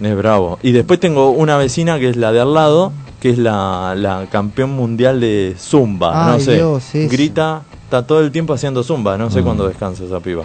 es 0.00 0.16
bravo. 0.16 0.58
Y 0.62 0.72
después 0.72 1.00
tengo 1.00 1.30
una 1.30 1.56
vecina 1.56 1.98
que 1.98 2.08
es 2.10 2.16
la 2.16 2.30
de 2.32 2.40
al 2.40 2.54
lado, 2.54 2.92
que 3.20 3.30
es 3.30 3.38
la, 3.38 3.94
la 3.96 4.26
campeón 4.30 4.70
mundial 4.70 5.20
de 5.20 5.56
Zumba. 5.58 6.32
no 6.32 6.38
sé. 6.40 6.54
Dios. 6.56 6.84
Grita, 6.92 7.62
está 7.84 8.06
todo 8.06 8.20
el 8.20 8.30
tiempo 8.30 8.54
haciendo 8.54 8.82
Zumba. 8.84 9.18
No 9.18 9.28
sé 9.30 9.40
Mm. 9.40 9.44
cuándo 9.44 9.66
descansa 9.66 10.04
esa 10.04 10.20
piba. 10.20 10.44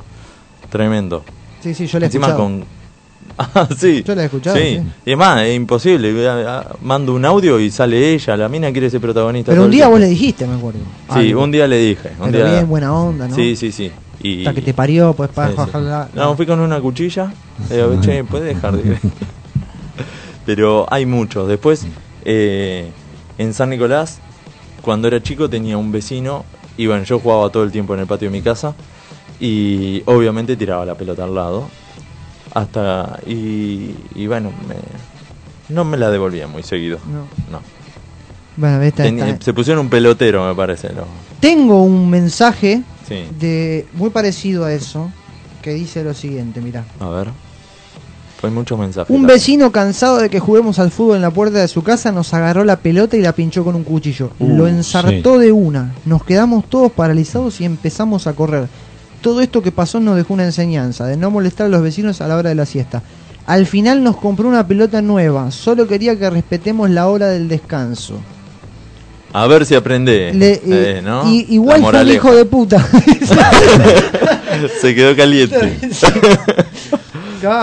Tremendo. 0.70 1.24
Sí, 1.62 1.74
sí, 1.76 1.86
yo 1.88 2.00
le 2.00 2.08
Encima 2.08 2.28
escuchado. 2.28 2.50
con. 2.50 2.66
Ah, 3.56 3.68
sí. 3.78 4.04
Yo 4.06 4.14
la 4.16 4.24
he 4.24 4.26
escuchado, 4.26 4.56
Sí. 4.58 4.64
sí. 4.78 4.82
Y 5.06 5.10
además, 5.12 5.42
es 5.44 5.56
imposible. 5.56 6.28
Ah, 6.28 6.66
ah, 6.70 6.76
Mando 6.82 7.14
un 7.14 7.26
audio 7.26 7.60
y 7.60 7.72
sale 7.72 8.14
ella. 8.14 8.38
La 8.38 8.48
mina 8.50 8.72
quiere 8.72 8.90
ser 8.90 9.02
protagonista. 9.02 9.52
Pero 9.52 9.66
un 9.66 9.72
día 9.72 9.88
vos 9.88 10.00
le 10.00 10.08
dijiste, 10.08 10.46
me 10.48 10.56
acuerdo. 10.56 10.80
Sí, 11.14 11.30
Algo. 11.30 11.44
un 11.44 11.52
día 11.52 11.68
le 11.68 11.78
dije. 11.78 12.12
Un 12.20 12.32
Pero 12.32 12.46
día... 12.46 12.54
bien, 12.54 12.68
buena 12.70 12.94
onda, 12.94 13.28
¿no? 13.28 13.36
Sí, 13.36 13.56
sí, 13.56 13.72
sí. 13.72 13.92
Y... 14.22 14.40
Hasta 14.46 14.54
que 14.54 14.62
te 14.62 14.74
parió, 14.74 15.14
pues 15.14 15.30
para 15.32 15.48
Sí, 15.50 15.54
sí. 15.54 15.58
bajarla. 15.60 16.10
No, 16.14 16.36
fui 16.36 16.46
con 16.46 16.60
una 16.60 16.80
cuchilla. 16.80 17.34
Le 17.70 17.76
digo, 17.76 18.02
che, 18.02 18.24
¿puedes 18.24 18.54
dejar 18.56 18.78
de.? 18.78 18.98
Pero 20.46 20.86
hay 20.92 21.06
muchos. 21.06 21.48
Después, 21.48 21.86
eh, 22.26 22.90
en 23.38 23.54
San 23.54 23.70
Nicolás, 23.70 24.20
cuando 24.82 25.08
era 25.08 25.22
chico, 25.22 25.50
tenía 25.50 25.78
un 25.78 25.92
vecino. 25.92 26.46
Y 26.78 26.88
bueno, 26.88 27.04
yo 27.04 27.20
jugaba 27.20 27.50
todo 27.50 27.64
el 27.64 27.72
tiempo 27.72 27.94
en 27.94 28.02
el 28.02 28.08
patio 28.08 28.30
de 28.30 28.38
mi 28.38 28.42
casa. 28.42 28.74
Y 29.40 30.04
obviamente 30.06 30.56
tiraba 30.56 30.86
la 30.86 30.96
pelota 30.96 31.24
al 31.24 31.36
lado. 31.36 31.68
Hasta. 32.54 33.20
Y, 33.26 33.96
y 34.16 34.28
bueno, 34.28 34.52
me- 34.68 35.74
no 35.74 35.86
me 35.86 35.98
la 35.98 36.10
devolvía 36.12 36.48
muy 36.48 36.64
seguido. 36.64 37.00
No. 37.12 37.22
No. 37.52 37.62
Bueno, 38.56 38.82
esta, 38.84 39.06
esta- 39.06 39.44
se 39.44 39.54
pusieron 39.54 39.86
un 39.86 39.90
pelotero, 39.90 40.48
me 40.48 40.54
parece. 40.56 40.90
¿no? 40.94 41.04
Tengo 41.40 41.82
un 41.84 42.10
mensaje 42.10 42.84
Sí. 43.08 43.24
de 43.40 43.88
muy 43.94 44.10
parecido 44.12 44.66
a 44.66 44.74
eso 44.74 45.12
que 45.62 45.72
dice 45.74 46.04
lo 46.04 46.14
siguiente, 46.14 46.62
mirá. 46.62 46.86
A 47.00 47.10
ver. 47.10 47.28
Fue 48.40 48.50
muchos 48.52 48.78
mensajes. 48.78 49.10
Un 49.10 49.22
también. 49.22 49.38
vecino 49.38 49.72
cansado 49.72 50.18
de 50.18 50.30
que 50.30 50.40
juguemos 50.40 50.78
al 50.78 50.92
fútbol 50.92 51.16
en 51.16 51.22
la 51.22 51.32
puerta 51.32 51.60
de 51.60 51.68
su 51.70 51.82
casa 51.82 52.12
nos 52.12 52.34
agarró 52.34 52.66
la 52.66 52.76
pelota 52.76 53.16
y 53.16 53.22
la 53.22 53.32
pinchó 53.32 53.64
con 53.64 53.74
un 53.76 53.86
cuchillo. 53.86 54.32
Uh, 54.40 54.58
Lo 54.58 54.68
ensartó 54.68 55.40
de 55.40 55.54
una. 55.54 55.94
Nos 56.06 56.26
quedamos 56.26 56.66
todos 56.70 56.92
paralizados 56.92 57.62
y 57.62 57.66
empezamos 57.66 58.28
a 58.28 58.34
correr. 58.34 58.68
Todo 59.24 59.42
esto 59.42 59.64
que 59.64 59.72
pasó 59.72 60.00
nos 60.00 60.16
dejó 60.18 60.36
una 60.36 60.44
enseñanza 60.44 61.06
de 61.08 61.18
no 61.18 61.32
molestar 61.32 61.66
a 61.66 61.70
los 61.70 61.82
vecinos 61.82 62.22
a 62.22 62.28
la 62.28 62.36
hora 62.38 62.50
de 62.50 62.56
la 62.56 62.66
siesta. 62.68 63.02
Al 63.48 63.66
final 63.66 64.04
nos 64.04 64.18
compró 64.18 64.48
una 64.48 64.68
pelota 64.68 65.02
nueva. 65.02 65.50
Solo 65.50 65.88
quería 65.88 66.18
que 66.20 66.30
respetemos 66.30 66.90
la 66.90 67.08
hora 67.08 67.28
del 67.30 67.48
descanso. 67.48 68.20
A 69.34 69.48
ver 69.48 69.66
si 69.66 69.74
aprende. 69.76 70.32
Le- 70.34 70.52
eh, 70.54 70.62
eh, 70.66 71.02
¿no? 71.04 71.28
y- 71.28 71.48
igual 71.50 71.78
fue 71.78 71.82
moraleja. 71.88 72.16
hijo 72.18 72.36
de 72.36 72.46
puta. 72.46 72.86
Se 74.82 74.94
quedó 74.94 75.16
caliente. 75.16 75.78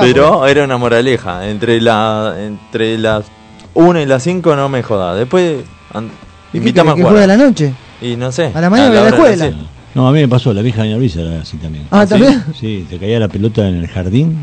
Pero 0.00 0.46
era 0.46 0.64
una 0.64 0.76
moraleja. 0.78 1.46
Entre 1.48 1.80
la 1.80 2.34
entre 2.38 2.98
las 2.98 3.24
1 3.74 4.00
y 4.00 4.06
las 4.06 4.22
5 4.22 4.56
no 4.56 4.68
me 4.68 4.82
jodas. 4.82 5.16
Después 5.16 5.62
invítame 6.52 6.90
a 6.90 6.94
que, 6.94 7.00
que 7.00 7.04
juega 7.06 7.20
a 7.20 7.24
jugar. 7.24 7.38
la 7.38 7.44
noche. 7.44 7.72
Y 8.02 8.16
no 8.16 8.32
sé. 8.32 8.50
A 8.54 8.60
la 8.60 8.68
mañana 8.70 8.90
de 8.94 9.00
la 9.02 9.08
escuela. 9.08 9.52
No, 9.94 10.08
a 10.08 10.12
mí 10.12 10.20
me 10.20 10.28
pasó, 10.28 10.52
la 10.52 10.62
vieja 10.62 10.82
de 10.84 10.94
Luisa 10.96 11.20
era 11.20 11.40
así 11.42 11.56
también. 11.56 11.86
Ah. 11.90 12.06
¿también? 12.06 12.44
Sí, 12.58 12.86
te 12.88 12.98
caía 12.98 13.18
la 13.18 13.28
pelota 13.28 13.68
en 13.68 13.76
el 13.76 13.88
jardín, 13.88 14.36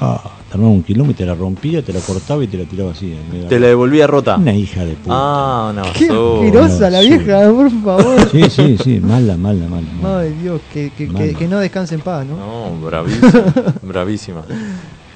ah, 0.00 0.30
te 0.48 0.54
armaba 0.54 0.72
un 0.72 0.82
kilómetro, 0.82 1.18
te 1.18 1.26
la 1.26 1.34
rompía, 1.34 1.82
te 1.82 1.92
la 1.92 2.00
cortaba 2.00 2.42
y 2.42 2.46
te 2.46 2.56
la 2.56 2.64
tiraba 2.64 2.92
así. 2.92 3.14
Te 3.48 3.58
la 3.60 3.66
devolvía 3.66 4.06
rota. 4.06 4.36
Una 4.36 4.54
hija 4.54 4.84
de 4.84 4.94
puta. 4.94 5.14
Ah, 5.14 5.70
una 5.72 5.82
Qué 5.92 6.04
asquerosa 6.06 6.88
la 6.90 7.02
sí. 7.02 7.08
vieja, 7.08 7.50
por 7.50 7.70
favor. 7.82 8.30
Sí, 8.30 8.44
sí, 8.48 8.78
sí, 8.82 9.00
mala, 9.00 9.36
mala, 9.36 9.66
mala. 9.68 9.86
mala. 10.00 10.18
Ay 10.20 10.32
Dios, 10.40 10.60
que, 10.72 10.90
que, 10.96 11.06
que, 11.06 11.12
Mala. 11.12 11.38
que 11.38 11.48
no 11.48 11.58
descanse 11.58 11.94
en 11.96 12.00
paz, 12.00 12.24
¿no? 12.24 12.36
No, 12.36 12.80
bravísima. 12.86 13.32
bravísima. 13.82 14.42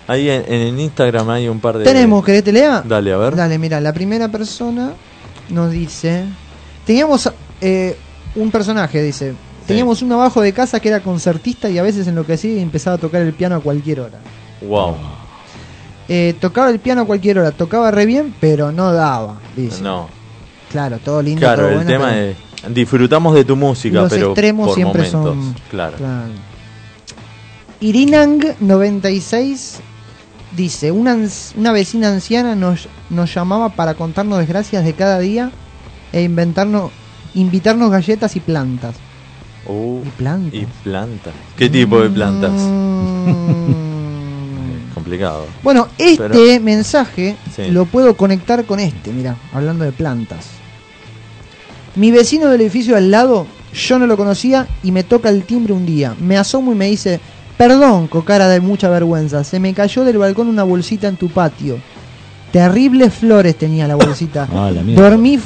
Ahí 0.06 0.28
en, 0.28 0.42
en 0.48 0.60
el 0.74 0.80
Instagram 0.80 1.30
hay 1.30 1.48
un 1.48 1.60
par 1.60 1.78
de. 1.78 1.84
Tenemos, 1.84 2.24
¿querés 2.24 2.44
te 2.44 2.52
lea? 2.52 2.82
Dale, 2.86 3.12
a 3.12 3.16
ver. 3.16 3.36
Dale, 3.36 3.58
mira, 3.58 3.80
la 3.80 3.92
primera 3.92 4.28
persona 4.28 4.92
nos 5.50 5.70
dice. 5.70 6.24
Teníamos 6.84 7.30
eh, 7.60 7.96
un 8.34 8.50
personaje, 8.50 9.02
dice. 9.02 9.34
Teníamos 9.68 10.02
un 10.02 10.10
abajo 10.12 10.40
de 10.40 10.52
casa 10.52 10.80
que 10.80 10.88
era 10.88 11.00
concertista 11.00 11.68
y 11.70 11.78
a 11.78 11.82
veces 11.82 12.06
enloquecía 12.06 12.54
y 12.54 12.58
empezaba 12.60 12.96
a 12.96 12.98
tocar 12.98 13.22
el 13.22 13.32
piano 13.34 13.54
a 13.56 13.60
cualquier 13.60 14.00
hora. 14.00 14.18
Wow. 14.62 14.96
Eh, 16.08 16.34
tocaba 16.40 16.70
el 16.70 16.78
piano 16.80 17.02
a 17.02 17.04
cualquier 17.04 17.38
hora, 17.38 17.50
tocaba 17.52 17.90
re 17.90 18.06
bien, 18.06 18.34
pero 18.40 18.72
no 18.72 18.92
daba, 18.92 19.38
dice. 19.54 19.82
No. 19.82 20.08
Claro, 20.70 20.98
todo 20.98 21.20
lindo. 21.22 21.40
Claro, 21.40 21.62
todo 21.62 21.68
el 21.68 21.74
bueno, 21.76 21.90
tema 21.90 22.18
es. 22.18 22.36
Disfrutamos 22.70 23.34
de 23.34 23.44
tu 23.44 23.56
música, 23.56 24.00
Los 24.00 24.10
pero 24.10 24.28
extremos 24.28 24.66
por 24.68 24.74
siempre 24.74 25.10
momentos. 25.12 25.44
son- 25.44 25.54
Claro. 25.70 25.96
Claro. 25.98 26.32
Irinang96 27.80 29.76
dice, 30.56 30.90
una, 30.90 31.16
una 31.56 31.72
vecina 31.72 32.08
anciana 32.08 32.54
nos, 32.54 32.88
nos 33.10 33.32
llamaba 33.34 33.68
para 33.70 33.94
contarnos 33.94 34.38
desgracias 34.38 34.84
de 34.84 34.94
cada 34.94 35.18
día 35.18 35.50
e 36.12 36.22
inventarnos, 36.22 36.90
invitarnos 37.34 37.90
galletas 37.90 38.34
y 38.36 38.40
plantas. 38.40 38.94
Uh, 39.68 40.00
¿Y 40.04 40.08
plantas? 40.10 40.54
y 40.54 40.66
plantas. 40.82 41.32
¿Qué 41.56 41.68
tipo 41.68 42.00
de 42.00 42.08
plantas? 42.10 42.52
Mm. 42.52 43.88
Complicado. 44.94 45.46
Bueno, 45.62 45.88
este 45.98 46.28
Pero- 46.28 46.60
mensaje 46.64 47.36
Sí. 47.54 47.70
lo 47.70 47.84
puedo 47.84 48.16
conectar 48.16 48.64
con 48.64 48.80
este, 48.80 49.12
mira, 49.12 49.36
hablando 49.52 49.84
de 49.84 49.92
plantas. 49.92 50.46
Mi 51.94 52.10
vecino 52.10 52.48
del 52.48 52.60
edificio 52.62 52.96
al 52.96 53.10
lado, 53.10 53.46
yo 53.74 53.98
no 53.98 54.06
lo 54.06 54.16
conocía 54.16 54.66
y 54.82 54.92
me 54.92 55.04
toca 55.04 55.28
el 55.28 55.44
timbre 55.44 55.72
un 55.72 55.84
día. 55.86 56.14
Me 56.20 56.36
asomo 56.36 56.72
y 56.72 56.74
me 56.74 56.86
dice, 56.88 57.20
perdón, 57.56 58.06
con 58.08 58.22
cara 58.22 58.48
de 58.48 58.60
mucha 58.60 58.88
vergüenza, 58.88 59.44
se 59.44 59.60
me 59.60 59.74
cayó 59.74 60.04
del 60.04 60.18
balcón 60.18 60.48
una 60.48 60.64
bolsita 60.64 61.08
en 61.08 61.16
tu 61.16 61.28
patio. 61.28 61.78
Terribles 62.52 63.12
flores 63.14 63.56
tenía 63.56 63.86
la 63.86 63.96
bolsita. 63.96 64.48
Ah, 64.52 64.70
la 64.70 64.82
dormí, 64.82 65.38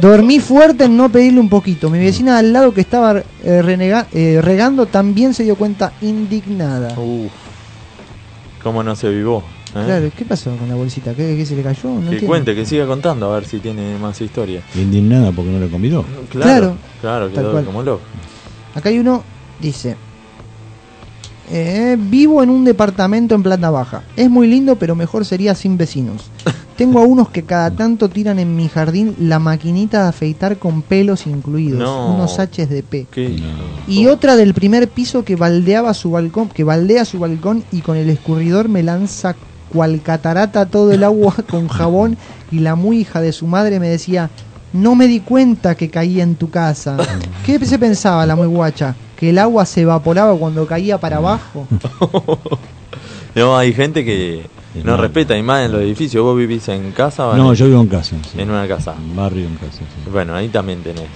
dormí 0.00 0.40
fuerte 0.40 0.84
en 0.84 0.96
no 0.96 1.08
pedirle 1.10 1.40
un 1.40 1.48
poquito. 1.48 1.90
Mi 1.90 1.98
vecina 1.98 2.38
al 2.38 2.52
lado 2.52 2.72
que 2.74 2.80
estaba 2.80 3.18
eh, 3.18 3.62
renega- 3.62 4.06
eh, 4.12 4.40
regando 4.42 4.86
también 4.86 5.34
se 5.34 5.42
dio 5.44 5.56
cuenta 5.56 5.92
indignada. 6.02 6.98
Uf. 6.98 7.30
¿Cómo 8.62 8.82
no 8.82 8.96
se 8.96 9.08
vivó? 9.10 9.42
eh? 9.74 9.82
Claro, 9.84 10.10
¿qué 10.16 10.24
pasó 10.24 10.56
con 10.56 10.68
la 10.68 10.74
bolsita? 10.74 11.14
¿Qué, 11.14 11.36
qué 11.36 11.44
se 11.44 11.54
le 11.56 11.62
cayó? 11.62 11.88
No 11.90 11.96
que 12.00 12.04
entiendo. 12.04 12.26
cuente, 12.26 12.54
que 12.54 12.64
siga 12.64 12.86
contando, 12.86 13.30
a 13.30 13.34
ver 13.34 13.44
si 13.46 13.58
tiene 13.58 13.98
más 13.98 14.20
historia. 14.20 14.62
Indignada 14.74 15.32
porque 15.32 15.50
no 15.50 15.58
le 15.58 15.68
convidó. 15.68 16.04
Claro. 16.30 16.76
Claro, 17.00 17.26
Tal 17.28 17.42
quedó 17.42 17.52
cual. 17.52 17.64
como 17.64 17.82
loco. 17.82 18.02
Acá 18.74 18.88
hay 18.88 18.98
uno, 18.98 19.22
dice, 19.60 19.96
eh, 21.50 21.96
vivo 21.98 22.42
en 22.42 22.50
un 22.50 22.64
departamento 22.64 23.34
en 23.34 23.42
planta 23.42 23.70
baja. 23.70 24.02
Es 24.16 24.30
muy 24.30 24.46
lindo, 24.48 24.76
pero 24.76 24.94
mejor 24.96 25.24
sería 25.26 25.54
sin 25.54 25.76
vecinos. 25.76 26.30
Tengo 26.76 26.98
a 26.98 27.02
unos 27.02 27.28
que 27.30 27.44
cada 27.44 27.70
tanto 27.70 28.08
tiran 28.08 28.38
en 28.40 28.56
mi 28.56 28.68
jardín 28.68 29.14
la 29.20 29.38
maquinita 29.38 30.02
de 30.02 30.08
afeitar 30.08 30.58
con 30.58 30.82
pelos 30.82 31.26
incluidos, 31.26 31.78
No. 31.80 32.14
unos 32.14 32.36
H's 32.38 32.68
de 32.68 32.82
P. 32.82 33.06
¿Qué? 33.10 33.36
Y 33.86 34.06
otra 34.06 34.34
del 34.36 34.54
primer 34.54 34.88
piso 34.88 35.24
que 35.24 35.36
baldeaba 35.36 35.94
su 35.94 36.10
balcón, 36.10 36.48
que 36.48 36.64
baldea 36.64 37.04
su 37.04 37.18
balcón 37.20 37.62
y 37.70 37.80
con 37.82 37.96
el 37.96 38.10
escurridor 38.10 38.68
me 38.68 38.82
lanza 38.82 39.36
cual 39.72 40.02
catarata 40.02 40.66
todo 40.66 40.92
el 40.92 41.04
agua 41.04 41.34
con 41.50 41.68
jabón 41.68 42.16
y 42.50 42.58
la 42.58 42.74
muy 42.74 42.98
hija 43.00 43.20
de 43.20 43.32
su 43.32 43.46
madre 43.46 43.78
me 43.78 43.88
decía, 43.88 44.30
no 44.72 44.96
me 44.96 45.06
di 45.06 45.20
cuenta 45.20 45.76
que 45.76 45.90
caía 45.90 46.24
en 46.24 46.34
tu 46.34 46.50
casa. 46.50 46.96
¿Qué 47.46 47.64
se 47.64 47.78
pensaba 47.78 48.26
la 48.26 48.34
muy 48.34 48.48
guacha? 48.48 48.96
¿Que 49.16 49.30
el 49.30 49.38
agua 49.38 49.64
se 49.64 49.82
evaporaba 49.82 50.36
cuando 50.36 50.66
caía 50.66 50.98
para 50.98 51.18
abajo? 51.18 51.68
No, 53.34 53.56
hay 53.56 53.72
gente 53.72 54.04
que 54.04 54.46
Es 54.76 54.84
no 54.84 54.96
respeta, 54.96 55.36
y 55.36 55.42
más 55.42 55.66
en 55.66 55.72
los 55.72 55.82
edificios. 55.82 56.22
¿Vos 56.22 56.36
vivís 56.36 56.68
en 56.68 56.92
casa 56.92 57.28
o 57.28 57.36
No, 57.36 57.52
yo 57.54 57.66
vivo 57.66 57.80
en 57.80 57.88
casa. 57.88 58.16
sí. 58.30 58.40
en 58.40 58.50
una 58.50 58.66
casa? 58.68 58.94
En 58.96 59.16
barrio, 59.16 59.46
en 59.46 59.54
casa. 59.56 59.78
sí. 59.78 60.10
Bueno, 60.10 60.34
ahí 60.34 60.48
también 60.48 60.82
tenés. 60.82 61.08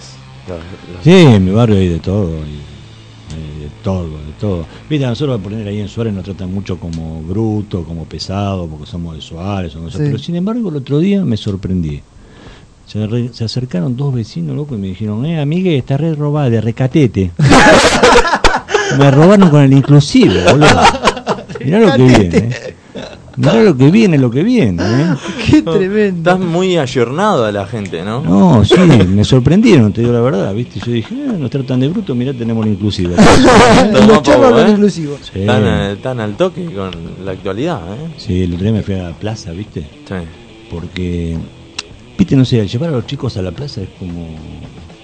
los- 0.49 0.59
los- 0.59 1.05
Sí, 1.05 1.11
en 1.13 1.45
mi 1.45 1.51
barrio 1.53 1.77
hay 1.77 1.89
de 1.89 1.99
todo. 1.99 2.29
y- 2.39 2.59
hay 3.35 3.65
de 3.65 3.71
todo, 3.85 4.05
de 4.09 4.33
todo. 4.41 4.65
Viste, 4.89 5.05
a 5.05 5.11
nosotros 5.11 5.39
a 5.39 5.43
poner 5.43 5.69
ahí 5.69 5.79
en 5.81 5.89
Suárez 5.89 6.15
nos 6.15 6.25
tratan 6.25 6.53
mucho 6.53 6.79
como 6.79 7.21
bruto, 7.23 7.85
como 7.85 8.05
pesado, 8.05 8.67
porque 8.67 8.87
somos 8.87 9.15
de 9.15 9.21
Suárez. 9.21 9.73
Sí. 9.75 9.79
Pero 9.99 10.19
sin 10.19 10.37
embargo, 10.37 10.71
el 10.71 10.77
otro 10.77 10.99
día 10.99 11.23
me 11.25 11.37
sorprendí. 11.37 12.01
Se, 12.87 13.07
re- 13.07 13.29
se 13.35 13.45
acercaron 13.45 13.95
dos 13.99 14.15
vecinos 14.15 14.57
locos 14.57 14.79
y 14.79 14.81
me 14.81 14.87
dijeron, 14.87 15.27
eh, 15.27 15.39
amigue, 15.39 15.77
está 15.77 15.99
re 15.99 16.15
robada, 16.15 16.49
de 16.49 16.61
recatete. 16.63 17.31
me 18.99 19.11
robaron 19.11 19.51
con 19.51 19.61
el 19.63 19.73
inclusive, 19.73 20.45
boludo. 20.51 20.81
Mirá 21.65 21.81
lo 21.81 21.93
que 21.93 22.03
viene. 22.03 22.37
eh. 22.37 22.75
Mirá 23.37 23.63
lo 23.63 23.77
que 23.77 23.91
viene, 23.93 24.19
lo 24.19 24.31
que 24.31 24.43
viene. 24.43 24.83
¿eh? 24.83 25.15
¡Qué 25.51 25.63
tremendo! 25.63 26.31
Estás 26.31 26.41
muy 26.41 26.77
ayornado 26.77 27.45
a 27.45 27.53
la 27.53 27.67
gente, 27.67 28.03
¿no? 28.03 28.21
No, 28.23 28.65
sí, 28.65 28.75
me 29.09 29.23
sorprendieron, 29.23 29.93
te 29.93 30.01
digo 30.01 30.13
la 30.13 30.21
verdad, 30.21 30.53
¿viste? 30.55 30.81
Yo 30.81 30.91
dije, 30.91 31.15
eh, 31.15 31.37
nos 31.39 31.49
tratan 31.51 31.79
de 31.79 31.89
bruto, 31.89 32.15
mirá, 32.17 32.33
tenemos 32.35 32.65
la 32.67 32.73
inclusiva. 32.73 33.11
Estás 33.17 34.07
Los 34.09 34.19
poco, 34.19 34.45
hablan 34.45 34.67
¿eh? 34.69 34.71
inclusivo. 34.73 35.17
Sí, 35.23 35.47
Tan, 35.47 35.97
tan 35.99 36.19
al 36.19 36.37
toque 36.37 36.65
con 36.67 36.91
la 37.25 37.31
actualidad, 37.33 37.81
¿eh? 37.93 38.09
sí, 38.17 38.43
el 38.43 38.55
otro 38.55 38.65
día 38.65 38.73
me 38.73 38.83
fui 38.83 38.95
a 38.95 39.05
la 39.05 39.13
plaza, 39.13 39.53
¿viste? 39.53 39.83
Sí. 39.83 40.15
Porque, 40.69 41.37
¿viste? 42.19 42.35
No 42.35 42.45
sé, 42.45 42.67
llevar 42.67 42.89
a 42.89 42.93
los 42.93 43.07
chicos 43.07 43.37
a 43.37 43.43
la 43.43 43.53
plaza 43.53 43.83
es 43.83 43.89
como, 44.01 44.27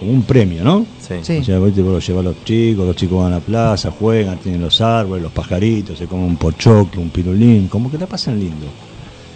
como 0.05 0.17
un 0.17 0.23
premio, 0.23 0.63
¿no? 0.65 0.87
Sí. 1.07 1.15
Sí. 1.23 1.39
O 1.39 1.45
sea, 1.45 1.59
vos 1.59 1.77
los 1.77 2.07
llevas 2.07 2.21
a 2.21 2.29
los 2.29 2.45
chicos, 2.45 2.87
los 2.87 2.97
chicos 2.97 3.19
van 3.23 3.33
a 3.33 3.37
la 3.37 3.41
plaza, 3.41 3.91
juegan, 3.91 4.39
tienen 4.39 4.61
los 4.61 4.81
árboles, 4.81 5.23
los 5.23 5.33
pajaritos, 5.33 5.99
se 5.99 6.07
comen 6.07 6.27
un 6.27 6.37
pochoclo, 6.37 7.01
un 7.01 7.11
pirulín, 7.11 7.69
como 7.69 7.91
que 7.91 7.99
la 7.99 8.07
pasan 8.07 8.39
lindo. 8.39 8.67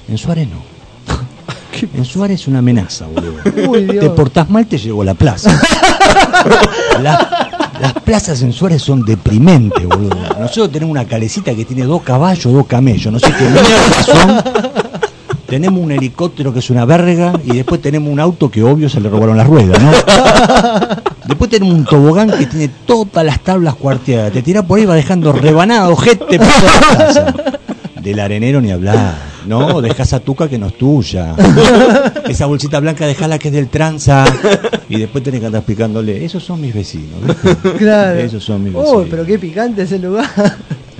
En 0.09 0.17
Suárez 0.19 0.49
no. 0.49 0.57
En 1.95 2.05
Suárez 2.05 2.41
es 2.41 2.49
una 2.49 2.59
amenaza, 2.59 3.07
boludo. 3.07 3.35
Uy, 3.71 3.85
Dios. 3.85 4.01
Te 4.01 4.11
portás 4.11 4.51
mal, 4.51 4.67
te 4.67 4.79
llegó 4.79 5.03
a 5.03 5.05
la 5.05 5.15
plaza. 5.15 5.51
La- 7.01 7.45
las 7.81 7.93
plazas 7.93 8.43
en 8.43 8.53
Suárez 8.53 8.83
son 8.83 9.05
deprimentes, 9.05 9.87
boludo. 9.87 10.17
Nosotros 10.41 10.73
tenemos 10.73 10.91
una 10.91 11.05
calecita 11.05 11.55
que 11.55 11.65
tiene 11.65 11.85
dos 11.85 12.03
caballos, 12.03 12.53
dos 12.53 12.67
camellos, 12.67 13.13
no 13.13 13.21
sé 13.21 13.33
qué 13.39 13.45
mierda 13.45 14.03
son. 14.03 14.88
Tenemos 15.49 15.81
un 15.81 15.91
helicóptero 15.91 16.53
que 16.53 16.59
es 16.59 16.69
una 16.69 16.85
verga 16.85 17.33
y 17.43 17.57
después 17.57 17.81
tenemos 17.81 18.13
un 18.13 18.21
auto 18.21 18.51
que 18.51 18.63
obvio 18.63 18.91
se 18.91 19.01
le 19.01 19.09
robaron 19.09 19.35
las 19.35 19.47
ruedas, 19.47 19.83
¿no? 19.83 19.91
Después 21.27 21.51
tenemos 21.51 21.75
un 21.75 21.85
tobogán 21.85 22.31
que 22.31 22.47
tiene 22.47 22.71
todas 22.87 23.25
las 23.25 23.41
tablas 23.41 23.75
cuarteadas. 23.75 24.33
Te 24.33 24.43
tirás 24.43 24.65
por 24.65 24.79
ahí 24.79 24.85
va 24.85 24.95
dejando 24.95 25.33
rebanado, 25.33 25.97
gente 25.97 26.39
por 26.39 26.47
la 26.47 26.97
plaza. 26.97 27.35
Del 28.03 28.21
arenero 28.21 28.61
ni 28.61 28.71
hablar. 28.71 29.15
No, 29.47 29.81
dejá 29.81 30.03
esa 30.03 30.21
tuca 30.21 30.49
que 30.49 30.59
no 30.59 30.67
es 30.67 30.77
tuya. 30.77 31.35
Esa 32.29 32.45
bolsita 32.47 32.81
blanca 32.81 33.07
dejala 33.07 33.39
que 33.39 33.49
es 33.49 33.55
del 33.55 33.69
tranza. 33.69 34.25
Y 34.91 34.99
después 34.99 35.25
tenés 35.25 35.41
que 35.41 35.47
andar 35.47 35.61
explicándole. 35.61 36.25
Esos 36.25 36.45
son 36.45 36.61
mis 36.61 36.75
vecinos. 36.75 37.21
¿viste? 37.27 37.73
Claro. 37.79 38.19
Esos 38.19 38.45
son 38.45 38.65
mis 38.65 38.73
vecinos. 38.75 38.97
Uy, 38.97 39.07
pero 39.11 39.25
qué 39.25 39.39
picante 39.39 39.83
ese 39.83 39.99
lugar. 39.99 40.27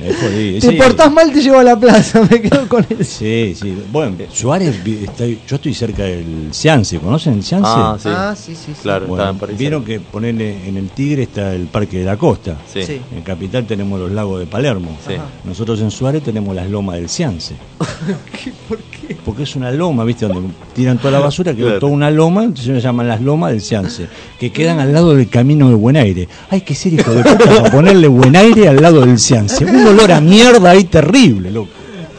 Es 0.05 0.17
jodido. 0.17 0.61
Te 0.61 0.71
Sí. 0.71 0.77
portás 0.77 1.13
mal, 1.13 1.33
te 1.33 1.41
llevo 1.43 1.59
a 1.59 1.65
la 1.65 1.79
plaza. 1.79 2.21
Me 2.31 2.41
quedo 2.41 2.69
con 2.69 2.85
eso. 2.89 3.05
Sí, 3.19 3.55
sí. 3.61 3.75
Bueno, 3.93 4.17
Suárez, 4.33 4.83
vi- 4.85 5.05
está- 5.05 5.27
yo 5.27 5.57
estoy 5.57 5.75
cerca 5.75 6.05
del 6.05 6.49
Ciance, 6.53 6.99
¿conocen 6.99 7.35
el 7.35 7.43
Ciance? 7.43 7.69
Ah, 7.69 7.97
sí. 8.01 8.09
Ah, 8.13 8.35
sí, 8.37 8.55
sí. 8.55 8.73
sí. 8.75 8.81
Claro, 8.83 9.07
Bueno, 9.07 9.35
vieron 9.57 9.85
que 9.85 10.01
ponerle 10.01 10.69
en 10.69 10.77
el 10.77 10.89
Tigre 10.91 11.25
está 11.25 11.55
el 11.55 11.67
Parque 11.67 11.99
de 11.99 12.05
la 12.05 12.17
Costa. 12.17 12.57
Sí. 12.73 12.83
Sí. 12.83 13.01
En 13.15 13.23
Capital 13.23 13.67
tenemos 13.67 13.99
los 13.99 14.11
lagos 14.13 14.41
de 14.41 14.47
Palermo. 14.47 14.97
Sí. 15.07 15.15
Ajá. 15.15 15.25
Nosotros 15.45 15.81
en 15.81 15.91
Suárez 15.91 16.23
tenemos 16.23 16.55
las 16.55 16.69
lomas 16.71 16.97
del 16.97 17.09
Ciance. 17.09 17.55
¿Por 18.69 18.79
qué? 18.79 19.17
Porque 19.25 19.43
es 19.43 19.57
una 19.57 19.71
loma, 19.71 20.05
¿viste? 20.05 20.27
Donde 20.27 20.51
tiran 20.75 20.99
toda 20.99 21.11
la 21.13 21.19
basura, 21.21 21.53
que 21.53 21.59
Claro. 21.61 21.75
es 21.75 21.81
toda 21.81 21.93
una 21.93 22.11
loma, 22.11 22.45
entonces 22.45 22.75
se 22.77 22.81
llaman 22.81 23.09
las 23.09 23.21
lomas 23.21 23.51
del 23.53 23.61
Ciance, 23.61 24.07
que 24.39 24.51
quedan 24.53 24.81
al 24.81 24.93
lado 24.93 25.15
del 25.15 25.29
camino 25.29 25.69
de 25.69 25.75
Buen 25.75 25.97
Aire. 25.97 26.29
Hay 26.51 26.61
que 26.63 26.75
ser 26.75 26.93
hijo 26.95 27.11
de 27.13 27.23
puta 27.23 27.39
para 27.39 27.71
ponerle 27.71 28.09
Buen 28.09 28.37
Aire 28.37 28.69
al 28.69 28.81
lado 28.81 29.01
del 29.01 29.19
Ciance. 29.19 29.65
Olor 29.89 30.13
a 30.13 30.21
mierda 30.21 30.71
ahí 30.71 30.85
terrible, 30.85 31.51
loco. 31.51 31.71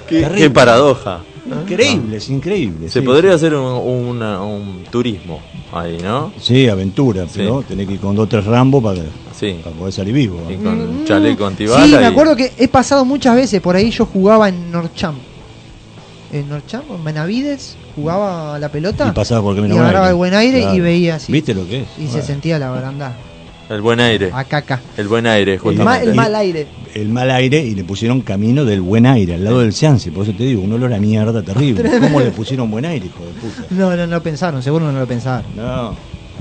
Qué, 0.08 0.22
Terrible. 0.22 0.42
qué 0.42 0.50
paradoja. 0.50 1.20
Increíble, 1.64 2.18
es 2.18 2.30
increíble. 2.30 2.90
Se 2.90 3.00
sí, 3.00 3.06
podría 3.06 3.32
sí. 3.32 3.36
hacer 3.38 3.56
un, 3.56 4.22
un 4.22 4.84
turismo 4.92 5.40
ahí, 5.72 5.98
¿no? 6.02 6.32
Sí, 6.40 6.68
aventura, 6.68 7.26
Sí. 7.26 7.32
pero 7.38 7.64
tenés 7.68 7.88
que 7.88 7.94
ir 7.94 8.00
con 8.00 8.16
dos 8.16 8.26
o 8.26 8.28
tres 8.30 8.46
rambos 8.46 8.84
para, 8.84 9.02
Sí. 9.40 9.56
para 9.64 9.76
poder 9.76 9.94
salir 9.94 10.14
vivo. 10.14 10.40
¿no? 10.46 10.52
Y 10.52 10.58
con 10.58 10.80
un 10.80 11.06
chaleco 11.06 11.46
antibala. 11.48 11.86
Sí, 11.86 11.92
me 11.96 12.02
y- 12.02 12.06
acuerdo 12.06 12.36
que 12.36 12.52
he 12.58 12.68
pasado 12.68 13.04
muchas 13.06 13.36
veces 13.36 13.62
por 13.62 13.76
ahí. 13.76 13.90
Yo 13.90 14.06
jugaba 14.06 14.50
en 14.50 14.72
Norcham. 14.72 15.16
En 16.32 16.48
Norcham, 16.50 16.84
en 16.94 17.04
Benavides, 17.04 17.76
jugaba 17.96 18.56
a 18.56 18.60
la 18.60 18.70
pelota. 18.70 19.08
Y 19.08 19.12
pasaba 19.12 19.42
por 19.42 19.54
y 19.54 19.62
camino 19.62 19.76
agarraba 19.80 20.10
el 20.10 20.16
buen 20.16 20.36
aire 20.36 20.68
y 20.76 20.80
veía 20.80 21.16
así. 21.16 21.32
¿Viste 21.32 21.56
lo 21.56 21.68
que 21.68 21.82
es? 21.82 21.88
Y 22.00 22.08
se 22.08 22.22
sentía 22.22 22.60
la 22.60 22.70
baranda. 22.70 23.14
El 23.70 23.82
buen 23.82 24.00
aire. 24.00 24.32
A 24.34 24.44
caca. 24.46 24.82
El 24.98 25.08
buen 25.08 25.28
aire, 25.28 25.54
El, 25.54 25.60
justamente. 25.60 26.06
ma- 26.06 26.12
el 26.12 26.16
mal 26.16 26.36
aire. 26.36 26.68
el 26.96 27.10
mal 27.10 27.30
aire 27.30 27.60
y 27.64 27.76
le 27.76 27.84
pusieron 27.84 28.22
camino 28.22 28.66
del 28.66 28.82
buen 28.82 29.06
aire 29.06 29.36
al 29.36 29.44
lado 29.44 29.60
del 29.60 29.74
Ciance, 29.74 30.12
por 30.12 30.24
eso 30.24 30.34
te 30.36 30.44
digo, 30.44 30.62
un 30.64 30.74
olor 30.74 30.92
a 30.94 30.98
mierda 31.00 31.44
terrible. 31.44 31.88
¿Cómo 32.00 32.20
le 32.20 32.32
pusieron 32.32 32.72
buen 32.72 32.86
aire, 32.86 33.06
hijo 33.06 33.24
de 33.24 33.32
puta? 33.40 33.64
No, 33.70 33.96
no, 33.96 34.08
no 34.08 34.24
pensaron, 34.24 34.64
seguro 34.64 34.92
no 34.92 35.00
lo 35.00 35.06
pensaron. 35.06 35.46
No, 35.56 35.96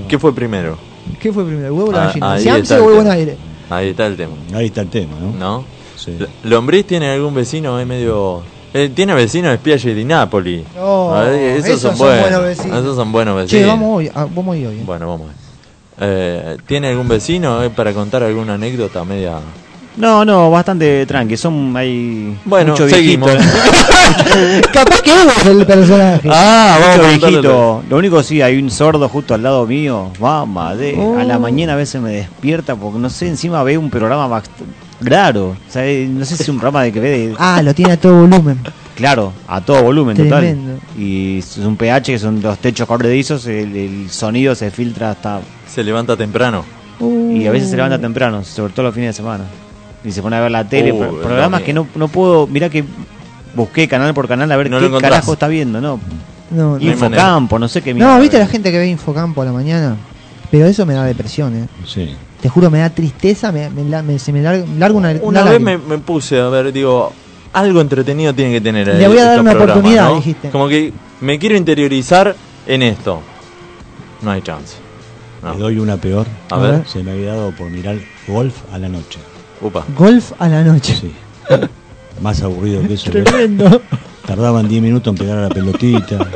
¿Qué 0.07 0.17
fue 0.17 0.33
primero? 0.33 0.77
¿Qué 1.19 1.31
fue 1.31 1.45
primero, 1.45 1.67
el 1.67 1.71
huevo 1.73 1.89
o 1.89 1.91
la 1.91 2.03
Ah, 2.03 2.07
gallina? 2.07 2.33
ahí 2.33 2.41
¿Siamse 2.43 2.61
está 2.63 2.75
el 2.77 2.81
o 2.81 2.89
el 2.89 2.95
buen 2.95 3.11
aire? 3.11 3.37
Ahí 3.69 3.89
está 3.89 4.07
el 4.07 4.15
tema. 4.17 4.33
ahí 4.55 4.65
está 4.65 4.81
el 4.81 4.87
tema, 4.89 5.13
¿no? 5.21 5.31
¿No? 5.37 5.65
Sí. 5.97 6.17
¿Lombriz 6.45 6.85
tiene 6.87 7.09
algún 7.11 7.33
vecino 7.35 7.75
ahí 7.77 7.85
medio.? 7.85 8.41
Eh, 8.73 8.89
tiene 8.95 9.13
vecinos 9.13 9.51
de 9.51 9.57
Spiaggi 9.57 9.93
di 9.93 10.05
Napoli. 10.05 10.63
Oh, 10.79 11.15
esos, 11.21 11.65
esos 11.67 11.81
son, 11.81 11.91
son 11.91 11.99
buenos. 12.07 12.21
buenos 12.21 12.43
vecinos. 12.43 12.79
Esos 12.79 12.95
son 12.95 13.11
buenos 13.11 13.35
vecinos. 13.35 13.61
Che, 13.63 13.67
vamos 13.67 13.97
hoy, 13.97 14.09
ah, 14.13 14.27
vamos 14.33 14.55
hoy. 14.55 14.65
hoy 14.65 14.75
eh. 14.77 14.83
Bueno, 14.85 15.07
vamos. 15.07 15.25
a 15.25 15.27
ver. 15.29 15.48
Eh, 15.99 16.57
¿Tiene 16.65 16.89
algún 16.89 17.07
vecino 17.07 17.61
eh, 17.63 17.69
para 17.69 17.93
contar 17.93 18.23
alguna 18.23 18.53
anécdota 18.55 19.03
media.? 19.03 19.39
No, 19.97 20.23
no, 20.23 20.49
bastante 20.49 21.05
tranqui. 21.05 21.35
Son 21.35 21.75
hay 21.75 22.37
Bueno, 22.45 22.71
mucho 22.71 22.87
seguimos. 22.87 23.29
Capaz 24.73 25.01
que 25.01 25.11
vos 25.11 25.45
el 25.45 25.65
personaje. 25.65 26.29
Ah, 26.31 26.77
vamos 26.79 27.19
viejito. 27.19 27.83
Lo 27.89 27.97
único 27.97 28.23
sí, 28.23 28.41
hay 28.41 28.57
un 28.61 28.71
sordo 28.71 29.09
justo 29.09 29.33
al 29.33 29.43
lado 29.43 29.65
mío. 29.67 30.09
Mamá, 30.19 30.75
de 30.75 30.91
a 31.19 31.23
la 31.23 31.37
Oh. 31.37 31.39
mañana 31.39 31.73
a 31.73 31.75
veces 31.75 32.01
me 32.01 32.11
despierta 32.11 32.75
porque 32.75 32.99
no 32.99 33.09
sé, 33.09 33.27
encima 33.27 33.61
ve 33.63 33.77
un 33.77 33.89
programa 33.89 34.27
bast- 34.29 34.49
raro. 35.01 35.49
O 35.67 35.71
sea, 35.71 35.85
eh, 35.85 36.07
no 36.09 36.23
sé 36.25 36.37
si 36.37 36.43
es 36.43 36.49
un 36.49 36.57
programa 36.59 36.83
de 36.83 36.91
que 36.93 36.99
ve 36.99 37.09
de- 37.09 37.35
Ah, 37.39 37.61
lo 37.61 37.73
tiene 37.73 37.93
a 37.93 37.97
todo 37.99 38.21
volumen. 38.21 38.59
claro, 38.95 39.33
a 39.47 39.59
todo 39.61 39.83
volumen 39.83 40.15
Tremendo. 40.15 40.73
total. 40.75 41.01
Y 41.01 41.39
es 41.39 41.57
un 41.57 41.75
pH 41.75 42.13
que 42.13 42.19
son 42.19 42.41
los 42.41 42.57
techos 42.59 42.87
corredizos, 42.87 43.45
el, 43.47 43.75
el 43.75 44.09
sonido 44.09 44.55
se 44.55 44.71
filtra 44.71 45.11
hasta 45.11 45.41
Se 45.73 45.83
levanta 45.83 46.15
temprano. 46.17 46.63
y 46.99 47.45
a 47.45 47.49
Uh. 47.49 47.53
veces 47.53 47.69
se 47.69 47.75
levanta 47.77 47.97
temprano, 47.99 48.43
sobre 48.43 48.73
todo 48.73 48.83
los 48.87 48.93
fines 48.95 49.09
de 49.09 49.13
semana. 49.13 49.45
Y 50.03 50.11
se 50.11 50.21
pone 50.21 50.35
a 50.35 50.41
ver 50.41 50.51
la 50.51 50.63
tele, 50.67 50.91
Uh, 50.91 50.99
pro- 50.99 51.21
programas 51.21 51.61
que 51.61 51.73
no, 51.73 51.87
no 51.95 52.07
puedo, 52.07 52.47
mirá 52.47 52.69
que 52.69 52.83
busqué 53.55 53.87
canal 53.87 54.13
por 54.13 54.27
canal 54.27 54.51
a 54.51 54.57
ver 54.57 54.69
No 54.69 54.79
qué 54.79 54.89
carajo 54.99 55.33
está 55.33 55.47
viendo, 55.47 55.79
¿no? 55.81 55.99
No, 56.51 56.79
Infocampo, 56.79 57.59
no 57.59 57.67
sé 57.67 57.81
qué 57.81 57.93
No, 57.93 58.19
viste 58.19 58.39
la 58.39 58.47
gente 58.47 58.71
que 58.71 58.77
ve 58.79 58.87
Infocampo 58.87 59.41
a 59.41 59.45
la 59.45 59.51
mañana. 59.51 59.95
Pero 60.51 60.65
eso 60.65 60.85
me 60.85 60.93
da 60.95 61.03
depresión, 61.05 61.55
eh. 61.55 61.67
Sí. 61.85 62.15
Te 62.41 62.49
juro, 62.49 62.69
me 62.71 62.79
da 62.79 62.89
tristeza, 62.89 63.51
me, 63.51 63.69
me 63.69 64.17
se 64.17 64.31
me 64.33 64.41
larga, 64.41 64.63
una, 64.93 65.11
Una 65.11 65.19
una 65.21 65.43
vez 65.43 65.61
me, 65.61 65.77
me 65.77 65.97
puse 65.99 66.39
a 66.39 66.47
ver, 66.49 66.71
digo, 66.73 67.11
algo 67.53 67.81
entretenido 67.81 68.33
tiene 68.33 68.53
que 68.53 68.61
tener. 68.61 68.87
Le 68.87 69.07
voy 69.07 69.19
a 69.19 69.25
dar 69.25 69.41
una 69.41 69.51
oportunidad, 69.53 70.09
¿no? 70.09 70.15
dijiste. 70.15 70.49
Como 70.49 70.67
que 70.67 70.91
me 71.21 71.37
quiero 71.37 71.55
interiorizar 71.55 72.35
en 72.65 72.81
esto. 72.81 73.21
No 74.21 74.31
hay 74.31 74.41
chance. 74.41 74.75
No. 75.43 75.53
Le 75.53 75.59
doy 75.59 75.79
una 75.79 75.97
peor. 75.97 76.25
A 76.49 76.57
ver. 76.57 76.83
Se 76.87 77.01
me 77.03 77.11
había 77.11 77.33
dado 77.33 77.51
por 77.51 77.69
mirar 77.69 77.97
golf 78.27 78.55
a 78.73 78.77
la 78.77 78.89
noche. 78.89 79.19
Upa. 79.61 79.85
Golf 79.97 80.31
a 80.39 80.47
la 80.49 80.63
noche. 80.63 80.95
Sí. 80.99 81.11
Más 82.21 82.41
aburrido 82.43 82.81
que 82.87 82.93
eso. 82.95 83.09
Tremendo. 83.11 83.81
Tardaban 84.25 84.67
10 84.67 84.81
minutos 84.81 85.11
en 85.13 85.17
pegar 85.17 85.37
a 85.37 85.41
la 85.43 85.49
pelotita. 85.49 86.27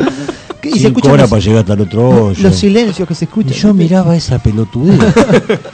¿Qué? 0.61 0.69
Y 0.69 0.73
se 0.73 0.79
5 0.79 0.87
escuchan 0.87 1.11
horas 1.11 1.21
los, 1.23 1.29
para 1.29 1.41
llegar 1.41 1.59
hasta 1.59 1.73
el 1.73 1.81
otro 1.81 2.09
hoyo. 2.27 2.41
los 2.43 2.55
silencios 2.55 3.07
que 3.07 3.13
se 3.15 3.25
Y 3.25 3.27
escuchan. 3.27 3.51
yo 3.53 3.73
miraba 3.73 4.15
esa 4.15 4.39
pelotudez 4.39 4.97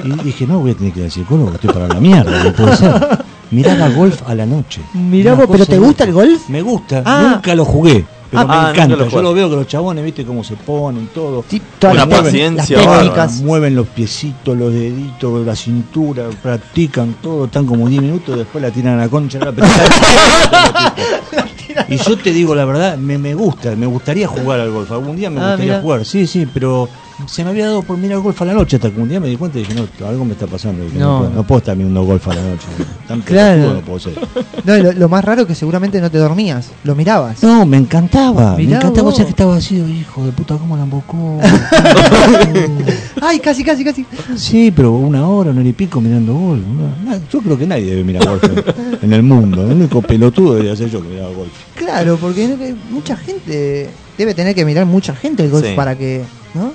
y 0.04 0.10
dije, 0.24 0.48
no, 0.48 0.60
voy 0.60 0.72
a 0.72 0.76
tener 0.76 0.94
que 0.94 1.00
ir 1.00 1.06
al 1.06 1.12
psicólogo, 1.12 1.52
estoy 1.54 1.70
para 1.72 1.88
la 1.88 2.00
mierda, 2.00 2.44
no 2.44 2.52
puede 2.54 2.76
ser. 2.76 3.20
Mirar 3.52 3.80
a 3.84 3.90
golf 3.90 4.22
a 4.28 4.34
la 4.36 4.46
noche. 4.48 4.82
Vos, 4.94 5.48
¿pero 5.52 5.66
te 5.68 5.78
gusta 5.78 6.04
el 6.06 6.14
golf? 6.14 6.50
Me 6.50 6.62
gusta, 6.64 7.04
Ah. 7.06 7.34
nunca 7.36 7.54
lo 7.56 7.66
jugué, 7.66 8.04
pero 8.30 8.44
Ah, 8.44 8.46
me 8.46 8.56
nunca 8.56 8.70
encanta. 8.72 8.96
lo 8.96 9.10
Yo 9.10 9.22
lo 9.22 9.34
veo 9.34 9.50
que 9.50 9.56
los 9.56 9.68
chabones, 9.68 10.04
viste 10.04 10.24
cómo 10.26 10.44
se 10.44 10.56
ponen, 10.56 11.08
todo. 11.14 11.44
Sí, 11.50 11.62
técnicas, 11.80 12.08
paciencia 12.08 12.78
las 12.78 12.98
técnicas. 13.00 13.42
Mueven 13.42 13.76
los 13.76 13.88
piecitos, 13.88 14.58
los 14.58 14.74
deditos, 14.74 15.46
la 15.46 15.56
cintura, 15.56 16.26
practican 16.42 17.16
todo, 17.22 17.46
están 17.46 17.66
como 17.66 17.88
10 17.90 18.02
minutos, 18.02 18.38
después 18.38 18.62
la 18.62 18.72
tiran 18.72 19.00
a 19.00 19.04
la 19.04 19.10
concha 19.10 19.40
la 19.40 19.52
y 21.88 21.98
yo 21.98 22.18
te 22.18 22.32
digo 22.32 22.56
la 22.56 22.66
verdad, 22.66 22.98
me, 22.98 23.18
me 23.18 23.34
gusta, 23.34 23.76
me 23.76 23.86
gustaría 23.86 24.28
jugar 24.28 24.60
al 24.60 24.72
golf. 24.72 24.92
Algún 24.92 25.16
día 25.16 25.30
me 25.30 25.40
Ah, 25.40 25.50
gustaría 25.52 25.74
mirá. 25.74 25.82
jugar, 25.82 26.06
sí, 26.06 26.28
sí, 26.28 26.48
pero 26.52 26.90
se 27.28 27.44
me 27.44 27.50
había 27.52 27.66
dado 27.68 27.82
por 27.84 27.98
mirar 27.98 28.20
golf 28.20 28.42
a 28.42 28.46
la 28.46 28.54
noche 28.54 28.78
hasta 28.78 28.90
que 28.92 29.00
un 29.00 29.10
día 29.10 29.20
me 29.20 29.28
di 29.28 29.36
cuenta 29.38 29.58
y 29.60 29.62
dije, 29.64 29.74
no, 29.76 30.08
algo 30.08 30.26
me 30.26 30.34
está 30.34 30.48
pasando. 30.48 30.84
Dije, 30.86 30.98
no, 30.98 31.10
No. 31.14 31.20
puedo, 31.20 31.30
no 31.36 31.44
puedo 31.48 31.60
estar 31.60 31.76
mirando 31.76 32.04
golf 32.04 32.28
a 32.28 32.34
la 32.36 32.42
noche. 32.42 32.68
Tan 33.08 33.22
Claro. 33.22 33.74
no 33.76 33.82
puedo 33.82 34.00
ser. 34.00 34.14
No, 34.64 34.78
lo, 34.78 34.92
lo 34.94 35.10
más 35.10 35.24
raro 35.24 35.42
es 35.42 35.48
que 35.48 35.56
seguramente 35.56 36.00
no 36.02 36.10
te 36.12 36.18
dormías, 36.18 36.70
lo 36.84 36.96
mirabas. 36.96 37.42
No, 37.44 37.66
me 37.66 37.78
encantaba, 37.78 38.52
me 38.56 38.64
Mirá 38.66 38.78
encantaba, 38.78 39.06
vos. 39.06 39.14
o 39.14 39.18
sea 39.18 39.26
que 39.26 39.32
estaba 39.32 39.56
así, 39.58 39.76
hijo 39.78 40.24
de 40.26 40.32
puta, 40.32 40.56
cómo 40.58 40.76
la 40.78 40.84
embocó. 40.84 41.40
Ay, 43.22 43.40
casi, 43.40 43.64
casi, 43.64 43.84
casi. 43.84 44.06
Sí, 44.36 44.72
pero 44.76 44.92
una 44.94 45.28
hora, 45.28 45.52
una 45.52 45.60
hora 45.62 45.70
y 45.70 45.74
pico 45.74 46.00
mirando 46.02 46.34
golf. 46.34 46.62
Yo 47.32 47.42
creo 47.42 47.58
que 47.58 47.68
nadie 47.68 47.86
debe 47.86 48.04
mirar 48.04 48.26
golf 48.28 48.44
en, 49.02 49.14
el 49.14 49.24
mundo. 49.24 49.64
El 49.64 49.74
único 49.78 50.02
pelotudo 50.02 50.54
debería 50.56 50.76
ser 50.76 50.90
yo 50.90 51.02
que 51.02 51.10
miraba 51.10 51.30
golf. 51.30 51.52
Claro, 51.76 52.18
porque 52.18 52.48
que 52.58 52.76
mucha 52.92 53.16
gente 53.18 53.90
debe 54.18 54.34
tener 54.34 54.56
que 54.56 54.66
mirar 54.66 54.86
mucha 54.86 55.16
gente 55.16 55.44
el 55.44 55.50
golf 55.52 55.66
Sí. 55.66 55.74
para 55.76 55.98
que, 55.98 56.24
¿no? 56.54 56.72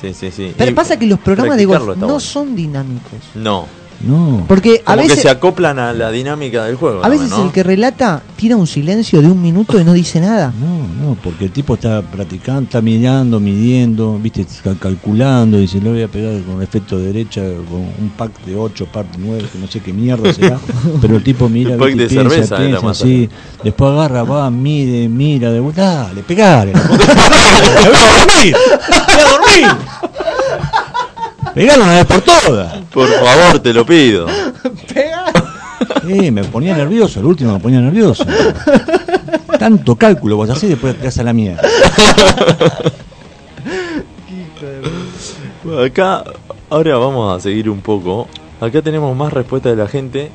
Sí, 0.00 0.14
sí, 0.14 0.30
sí. 0.30 0.52
Pero 0.56 0.70
Y 0.70 0.74
pasa 0.74 0.98
que 0.98 1.06
los 1.06 1.18
programas 1.18 1.56
de 1.56 1.64
golf 1.64 1.80
está 1.88 1.94
no 2.00 2.06
bueno. 2.06 2.20
son 2.20 2.54
dinámicos. 2.54 3.12
No. 3.34 3.66
No. 4.00 4.44
Porque 4.46 4.80
a 4.86 4.92
Como 4.92 5.02
que 5.02 5.08
veces 5.08 5.22
se 5.22 5.28
acoplan 5.28 5.76
a 5.80 5.92
la 5.92 6.12
dinámica 6.12 6.64
del 6.66 6.76
juego. 6.76 7.04
a 7.04 7.08
veces 7.08 7.32
el 7.32 7.50
que 7.50 7.64
relata 7.64 8.22
tira 8.36 8.54
un 8.56 8.68
silencio 8.68 9.20
de 9.20 9.26
un 9.26 9.42
minuto 9.42 9.80
y 9.80 9.82
no 9.82 9.92
dice 9.92 10.20
nada. 10.20 10.52
No, 10.68 10.78
no, 11.08 11.14
porque 11.16 11.46
el 11.46 11.50
tipo 11.50 11.74
está 11.74 12.00
practicando, 12.02 12.62
está 12.62 12.80
mirando, 12.80 13.40
midiendo, 13.40 14.16
viste, 14.22 14.46
Ca- 14.62 14.76
calculando, 14.78 15.58
dice, 15.58 15.80
le 15.80 15.90
voy 15.90 16.02
a 16.02 16.08
pegar 16.08 16.40
con 16.42 16.62
efecto 16.62 16.96
de 16.98 17.06
derecha, 17.06 17.40
con 17.68 17.80
un 17.80 18.12
pack 18.16 18.40
de 18.44 18.54
8, 18.54 18.86
pack 18.92 19.12
de 19.12 19.18
9, 19.18 19.44
que 19.52 19.58
no 19.58 19.66
sé 19.66 19.80
qué 19.80 19.92
mierda 19.92 20.32
será, 20.32 20.58
pero 21.00 21.16
el 21.16 21.24
tipo 21.24 21.48
mira, 21.48 21.70
Un 21.72 21.78
pack 21.78 21.88
viste, 21.88 22.02
de 22.02 22.08
piensa, 22.08 22.30
cerveza 22.56 22.56
piensa, 23.04 23.34
después 23.64 23.90
agarra, 23.92 24.22
va, 24.22 24.48
mide, 24.50 25.08
mira, 25.08 25.50
de 25.50 25.58
vuelta, 25.60 26.04
dale, 26.04 26.22
pegale. 26.22 26.72
la 28.88 28.97
dormir. 29.60 29.88
Pegale 31.54 31.82
una 31.82 31.94
vez 31.94 32.06
por 32.06 32.20
todas. 32.22 32.76
Por 32.92 33.08
favor, 33.08 33.58
te 33.60 33.72
lo 33.72 33.84
pido. 33.84 34.26
Eh, 36.08 36.30
me 36.30 36.44
ponía 36.44 36.76
nervioso, 36.76 37.20
el 37.20 37.26
último 37.26 37.52
me 37.52 37.60
ponía 37.60 37.80
nervioso. 37.80 38.24
Tanto 39.58 39.96
cálculo 39.96 40.36
vos 40.36 40.62
y 40.62 40.68
después 40.68 40.96
te 40.96 41.20
a 41.20 41.24
la 41.24 41.32
mierda. 41.32 41.62
Bueno, 45.64 45.82
Acá, 45.82 46.24
ahora 46.70 46.96
vamos 46.96 47.36
a 47.36 47.40
seguir 47.40 47.68
un 47.68 47.80
poco. 47.80 48.28
Acá 48.60 48.82
tenemos 48.82 49.14
más 49.16 49.32
respuestas 49.32 49.76
de 49.76 49.82
la 49.82 49.88
gente. 49.88 50.30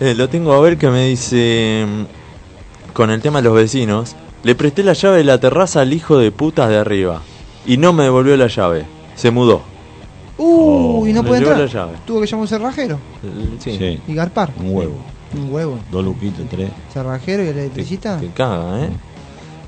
Eh, 0.00 0.14
lo 0.14 0.28
tengo 0.28 0.52
a 0.52 0.60
ver 0.60 0.76
que 0.78 0.88
me 0.88 1.06
dice, 1.06 1.86
mm, 1.86 2.92
con 2.92 3.10
el 3.10 3.22
tema 3.22 3.40
de 3.40 3.44
los 3.48 3.54
vecinos, 3.54 4.16
le 4.42 4.54
presté 4.54 4.82
la 4.82 4.94
llave 4.94 5.18
de 5.18 5.24
la 5.24 5.38
terraza 5.38 5.80
al 5.80 5.92
hijo 5.92 6.18
de 6.18 6.32
putas 6.32 6.68
de 6.68 6.78
arriba. 6.78 7.22
Y 7.66 7.76
no 7.76 7.92
me 7.92 8.04
devolvió 8.04 8.36
la 8.36 8.46
llave. 8.48 8.84
Se 9.14 9.30
mudó. 9.30 9.62
Uh, 10.36 11.06
y 11.06 11.12
no 11.12 11.22
puede 11.24 11.38
entrar. 11.38 11.58
la 11.58 11.66
llave. 11.66 11.92
Tuvo 12.06 12.20
que 12.20 12.26
llamar 12.26 12.42
un 12.42 12.48
cerrajero 12.48 12.98
Sí. 13.60 13.76
Sí, 13.78 14.00
y 14.08 14.14
garpar. 14.14 14.52
un 14.58 14.74
huevo, 14.74 14.96
Un 15.36 15.52
huevo. 15.52 15.78
dos 15.92 16.04
luquitos, 16.04 16.44
tres. 16.50 16.70
Cerrajero 16.92 17.42
y 17.42 17.46
Que, 17.46 17.50
electricista. 17.52 18.18
que 18.20 18.28
caga, 18.28 18.84
¿eh? 18.84 18.88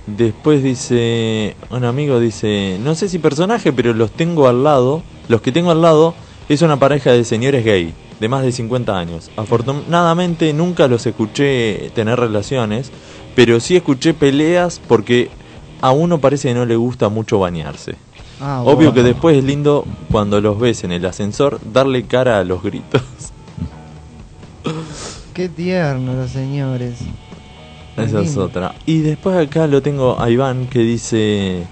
Después 0.07 0.62
dice, 0.62 1.57
un 1.70 1.84
amigo 1.84 2.20
dice, 2.20 2.78
no 2.82 2.94
sé 2.94 3.09
si 3.09 3.18
personaje, 3.18 3.72
pero 3.72 3.92
los 3.92 4.11
tengo 4.12 4.47
al 4.49 4.62
lado, 4.62 5.03
los 5.28 5.40
que 5.40 5.51
tengo 5.53 5.70
al 5.72 5.82
lado 5.82 6.14
es 6.49 6.62
una 6.62 6.78
pareja 6.78 7.11
de 7.12 7.24
señores 7.24 7.64
gay. 7.64 7.92
de 8.20 8.28
más 8.28 8.42
de 8.44 8.51
50 8.53 8.97
años. 8.99 9.30
Afortunadamente 9.36 10.53
nunca 10.55 10.88
los 10.88 11.05
escuché 11.07 11.90
tener 11.94 12.18
relaciones, 12.18 12.90
pero 13.34 13.61
sí 13.61 13.76
escuché 13.76 14.14
peleas 14.14 14.80
porque 14.88 15.28
a 15.81 15.93
uno 15.93 16.18
parece 16.18 16.49
que 16.49 16.55
no 16.55 16.64
le 16.64 16.77
gusta 16.77 17.09
mucho 17.09 17.39
bañarse. 17.39 17.97
Ah, 18.41 18.62
Obvio 18.64 18.93
que 18.93 19.03
después 19.03 19.37
es 19.39 19.45
lindo 19.45 19.85
cuando 20.11 20.41
los 20.41 20.59
ves 20.59 20.85
en 20.85 20.93
el 20.93 21.05
ascensor 21.07 21.59
darle 21.72 22.05
cara 22.05 22.39
a 22.39 22.45
los 22.45 22.62
gritos. 22.62 23.03
Qué 25.33 25.49
tierno 25.49 26.14
los 26.14 26.31
señores. 26.31 26.99
Esa 27.97 28.20
es 28.20 28.37
otra. 28.37 28.74
Y 28.85 29.01
después 29.01 29.37
acá 29.37 29.66
lo 29.66 29.81
tengo 29.81 30.20
a 30.20 30.29
Iván 30.29 30.66
que 30.66 30.81
dice, 30.81 31.66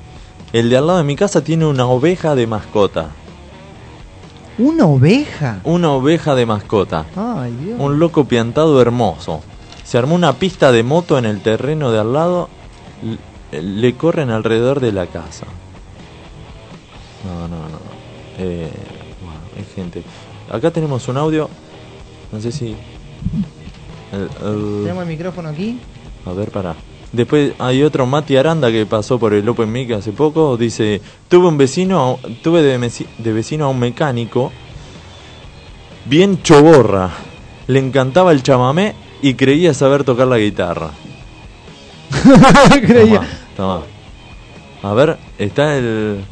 el 0.52 0.70
de 0.70 0.76
al 0.76 0.86
lado 0.86 0.98
de 0.98 1.04
mi 1.04 1.16
casa 1.16 1.42
tiene 1.44 1.66
una 1.66 1.86
oveja 1.86 2.34
de 2.34 2.46
mascota. 2.46 3.10
¿Una 4.56 4.86
oveja? 4.86 5.60
Una 5.64 5.90
oveja 5.92 6.34
de 6.34 6.46
mascota. 6.46 7.06
Ay, 7.16 7.52
Dios. 7.62 7.76
Un 7.78 7.98
loco 7.98 8.24
piantado 8.24 8.80
hermoso. 8.80 9.40
Se 9.82 9.98
armó 9.98 10.14
una 10.14 10.34
pista 10.34 10.72
de 10.72 10.82
moto 10.82 11.18
en 11.18 11.24
el 11.24 11.40
terreno 11.42 11.90
de 11.90 11.98
al 11.98 12.12
lado. 12.12 12.48
Le 13.62 13.94
corren 13.94 14.30
alrededor 14.30 14.80
de 14.80 14.92
la 14.92 15.06
casa. 15.06 15.46
No, 17.24 17.48
no, 17.48 17.56
no. 17.68 17.78
Eh, 18.38 18.70
bueno, 19.22 19.40
hay 19.56 19.64
gente. 19.74 20.02
Acá 20.50 20.70
tenemos 20.70 21.06
un 21.08 21.16
audio. 21.16 21.48
No 22.32 22.40
sé 22.40 22.52
si. 22.52 22.74
el- 24.12 24.22
el- 24.46 24.80
Tenemos 24.82 25.02
el 25.02 25.08
micrófono 25.08 25.48
aquí. 25.48 25.78
a 26.26 26.32
ver, 26.32 26.50
para. 26.50 26.74
Después 27.12 27.52
hay 27.60 27.82
otro 27.84 28.06
Mati 28.06 28.36
Aranda 28.36 28.72
que 28.72 28.86
pasó 28.86 29.18
por 29.20 29.34
el 29.34 29.48
Open 29.48 29.70
Mic 29.70 29.92
hace 29.92 30.10
poco. 30.12 30.56
Dice: 30.56 31.00
Tuve 31.28 31.46
un 31.48 31.56
vecino, 31.56 32.18
tuve 32.42 32.60
de 32.62 33.32
vecino 33.32 33.66
a 33.66 33.68
un 33.68 33.78
mecánico 33.78 34.50
bien 36.06 36.42
choborra. 36.42 37.10
Le 37.68 37.78
encantaba 37.78 38.32
el 38.32 38.42
chamamé 38.42 38.94
y 39.22 39.34
creía 39.34 39.72
saber 39.74 40.04
tocar 40.04 40.26
la 40.26 40.38
guitarra. 40.38 40.90
Creía. 42.86 43.20
Toma, 43.56 43.82
toma. 43.82 43.94
A 44.82 44.92
ver, 44.92 45.16
¿está 45.38 45.78
el, 45.78 46.22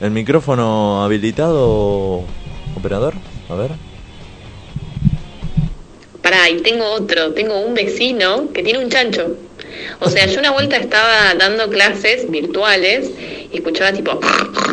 el 0.00 0.10
micrófono 0.10 1.04
habilitado, 1.04 2.24
operador? 2.76 3.14
A 3.48 3.54
ver. 3.54 3.70
Pará, 6.22 6.50
y 6.50 6.60
tengo 6.60 6.84
otro, 6.90 7.32
tengo 7.34 7.60
un 7.60 7.74
vecino 7.74 8.52
que 8.52 8.62
tiene 8.62 8.80
un 8.80 8.90
chancho. 8.90 9.36
O 10.00 10.10
sea, 10.10 10.26
yo 10.26 10.40
una 10.40 10.50
vuelta 10.50 10.76
estaba 10.76 11.34
dando 11.38 11.70
clases 11.70 12.28
virtuales 12.30 13.10
y 13.52 13.56
escuchaba 13.56 13.92
tipo 13.92 14.18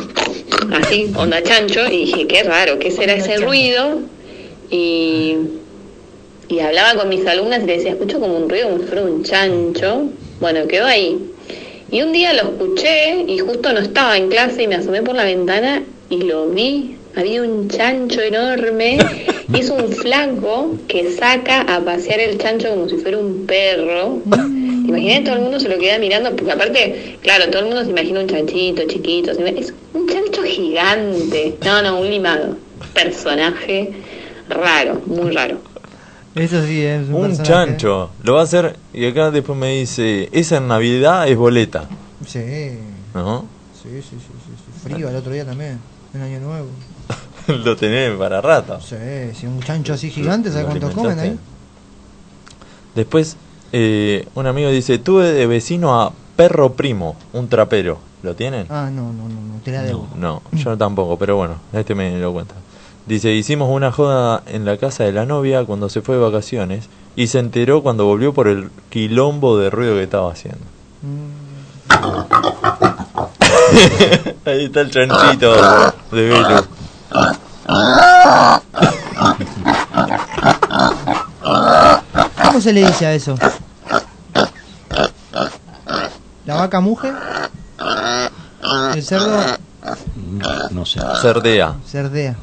así, 0.73 1.11
onda 1.15 1.43
chancho, 1.43 1.85
y 1.85 2.05
dije, 2.05 2.27
qué 2.27 2.43
raro, 2.43 2.79
¿qué 2.79 2.91
será 2.91 3.13
ese 3.13 3.37
ruido? 3.37 4.01
Y, 4.71 5.37
y 6.49 6.59
hablaba 6.59 6.95
con 6.95 7.09
mis 7.09 7.25
alumnas 7.27 7.63
y 7.63 7.67
le 7.67 7.77
decía, 7.77 7.91
escucho 7.91 8.19
como 8.19 8.35
un 8.35 8.49
ruido, 8.49 8.69
como 8.69 8.81
si 8.81 8.87
fuera 8.87 9.03
un 9.03 9.23
chancho. 9.23 10.09
Bueno, 10.39 10.67
quedó 10.67 10.85
ahí. 10.85 11.17
Y 11.91 12.01
un 12.01 12.11
día 12.11 12.33
lo 12.33 12.49
escuché 12.49 13.23
y 13.27 13.39
justo 13.39 13.71
no 13.71 13.79
estaba 13.79 14.17
en 14.17 14.29
clase 14.29 14.63
y 14.63 14.67
me 14.67 14.75
asomé 14.75 15.01
por 15.01 15.15
la 15.15 15.23
ventana 15.23 15.83
y 16.09 16.23
lo 16.23 16.49
vi. 16.49 16.97
Había 17.15 17.43
un 17.43 17.69
chancho 17.69 18.21
enorme 18.21 18.97
y 19.53 19.59
es 19.59 19.69
un 19.69 19.89
flaco 19.89 20.75
que 20.87 21.11
saca 21.11 21.61
a 21.61 21.79
pasear 21.79 22.19
el 22.19 22.37
chancho 22.37 22.69
como 22.69 22.89
si 22.89 22.97
fuera 22.97 23.17
un 23.17 23.45
perro. 23.45 24.21
Imagínate, 24.25 25.25
todo 25.25 25.35
el 25.35 25.41
mundo 25.43 25.59
se 25.59 25.69
lo 25.69 25.77
queda 25.77 25.97
mirando, 25.97 26.35
porque 26.35 26.51
aparte, 26.51 27.17
claro, 27.21 27.49
todo 27.49 27.59
el 27.59 27.67
mundo 27.67 27.83
se 27.85 27.91
imagina 27.91 28.19
un 28.19 28.27
chanchito 28.27 28.83
chiquito. 28.87 29.31
Es 29.31 29.73
un 29.93 30.07
chancho 30.09 30.43
gigante. 30.43 31.55
No, 31.63 31.81
no, 31.81 32.01
un 32.01 32.09
limado. 32.09 32.57
Personaje 32.93 33.91
raro, 34.49 35.01
muy 35.05 35.31
raro. 35.31 35.59
Eso 36.35 36.65
sí, 36.65 36.81
es 36.81 37.07
un, 37.07 37.15
Un 37.15 37.21
personaje. 37.27 37.43
chancho. 37.53 38.09
Lo 38.23 38.33
va 38.35 38.41
a 38.41 38.43
hacer 38.43 38.77
y 38.93 39.05
acá 39.05 39.31
después 39.31 39.57
me 39.57 39.77
dice, 39.77 40.29
esa 40.33 40.57
en 40.57 40.67
Navidad 40.67 41.27
es 41.27 41.37
boleta. 41.37 41.85
Sí. 42.27 42.77
¿No? 43.13 43.45
Sí, 43.81 43.89
sí, 44.01 44.17
sí. 44.19 44.83
Frío 44.83 45.09
el 45.09 45.15
otro 45.15 45.31
día 45.31 45.45
también. 45.45 45.79
En 46.13 46.21
Año 46.21 46.39
Nuevo. 46.41 46.67
Lo 47.47 47.75
tenés 47.77 48.11
para 48.17 48.41
rato. 48.41 48.79
Sí, 48.81 48.95
si 49.33 49.45
un 49.47 49.61
chancho 49.61 49.93
así 49.93 50.09
gigante, 50.09 50.49
¿sabes 50.49 50.65
¿Lo 50.65 50.79
cuánto 50.79 50.91
comen 50.91 51.19
ahí? 51.19 51.39
Después, 52.95 53.37
eh, 53.71 54.27
un 54.35 54.47
amigo 54.47 54.69
dice, 54.69 54.97
tuve 54.97 55.31
de 55.31 55.47
vecino 55.47 56.01
a 56.01 56.11
Perro 56.35 56.73
Primo, 56.73 57.15
un 57.33 57.47
trapero. 57.47 57.99
¿Lo 58.23 58.35
tienen? 58.35 58.65
Ah, 58.69 58.89
no, 58.91 59.13
no, 59.13 59.27
no, 59.29 59.39
no, 59.41 59.59
te 59.63 59.71
la 59.71 59.83
debo. 59.83 60.07
No, 60.15 60.41
yo 60.53 60.75
tampoco, 60.77 61.17
pero 61.17 61.35
bueno, 61.35 61.55
este 61.73 61.93
me 61.93 62.17
lo 62.17 62.33
cuenta. 62.33 62.55
Dice, 63.05 63.31
hicimos 63.33 63.69
una 63.69 63.91
joda 63.91 64.41
en 64.47 64.65
la 64.65 64.77
casa 64.77 65.03
de 65.03 65.11
la 65.11 65.27
novia 65.27 65.63
cuando 65.63 65.89
se 65.89 66.01
fue 66.01 66.15
de 66.15 66.21
vacaciones 66.21 66.89
y 67.15 67.27
se 67.27 67.37
enteró 67.37 67.83
cuando 67.83 68.05
volvió 68.05 68.33
por 68.33 68.47
el 68.47 68.71
quilombo 68.89 69.59
de 69.59 69.69
ruido 69.69 69.93
que 69.93 70.03
estaba 70.03 70.31
haciendo. 70.31 70.65
Ahí 74.45 74.65
está 74.65 74.81
el 74.81 74.89
chanchito 74.89 75.53
de 76.11 76.29
Velo. 76.29 76.65
¿Cómo 82.43 82.61
se 82.61 82.73
le 82.73 82.87
dice 82.87 83.05
a 83.05 83.13
eso? 83.13 83.35
¿La 86.45 86.55
vaca 86.55 86.79
muge? 86.79 87.11
¿El 88.95 89.03
cerdo 89.03 89.37
No 90.71 90.85
sé. 90.85 91.01
Cerdea. 91.21 91.75
cerdea? 91.85 92.35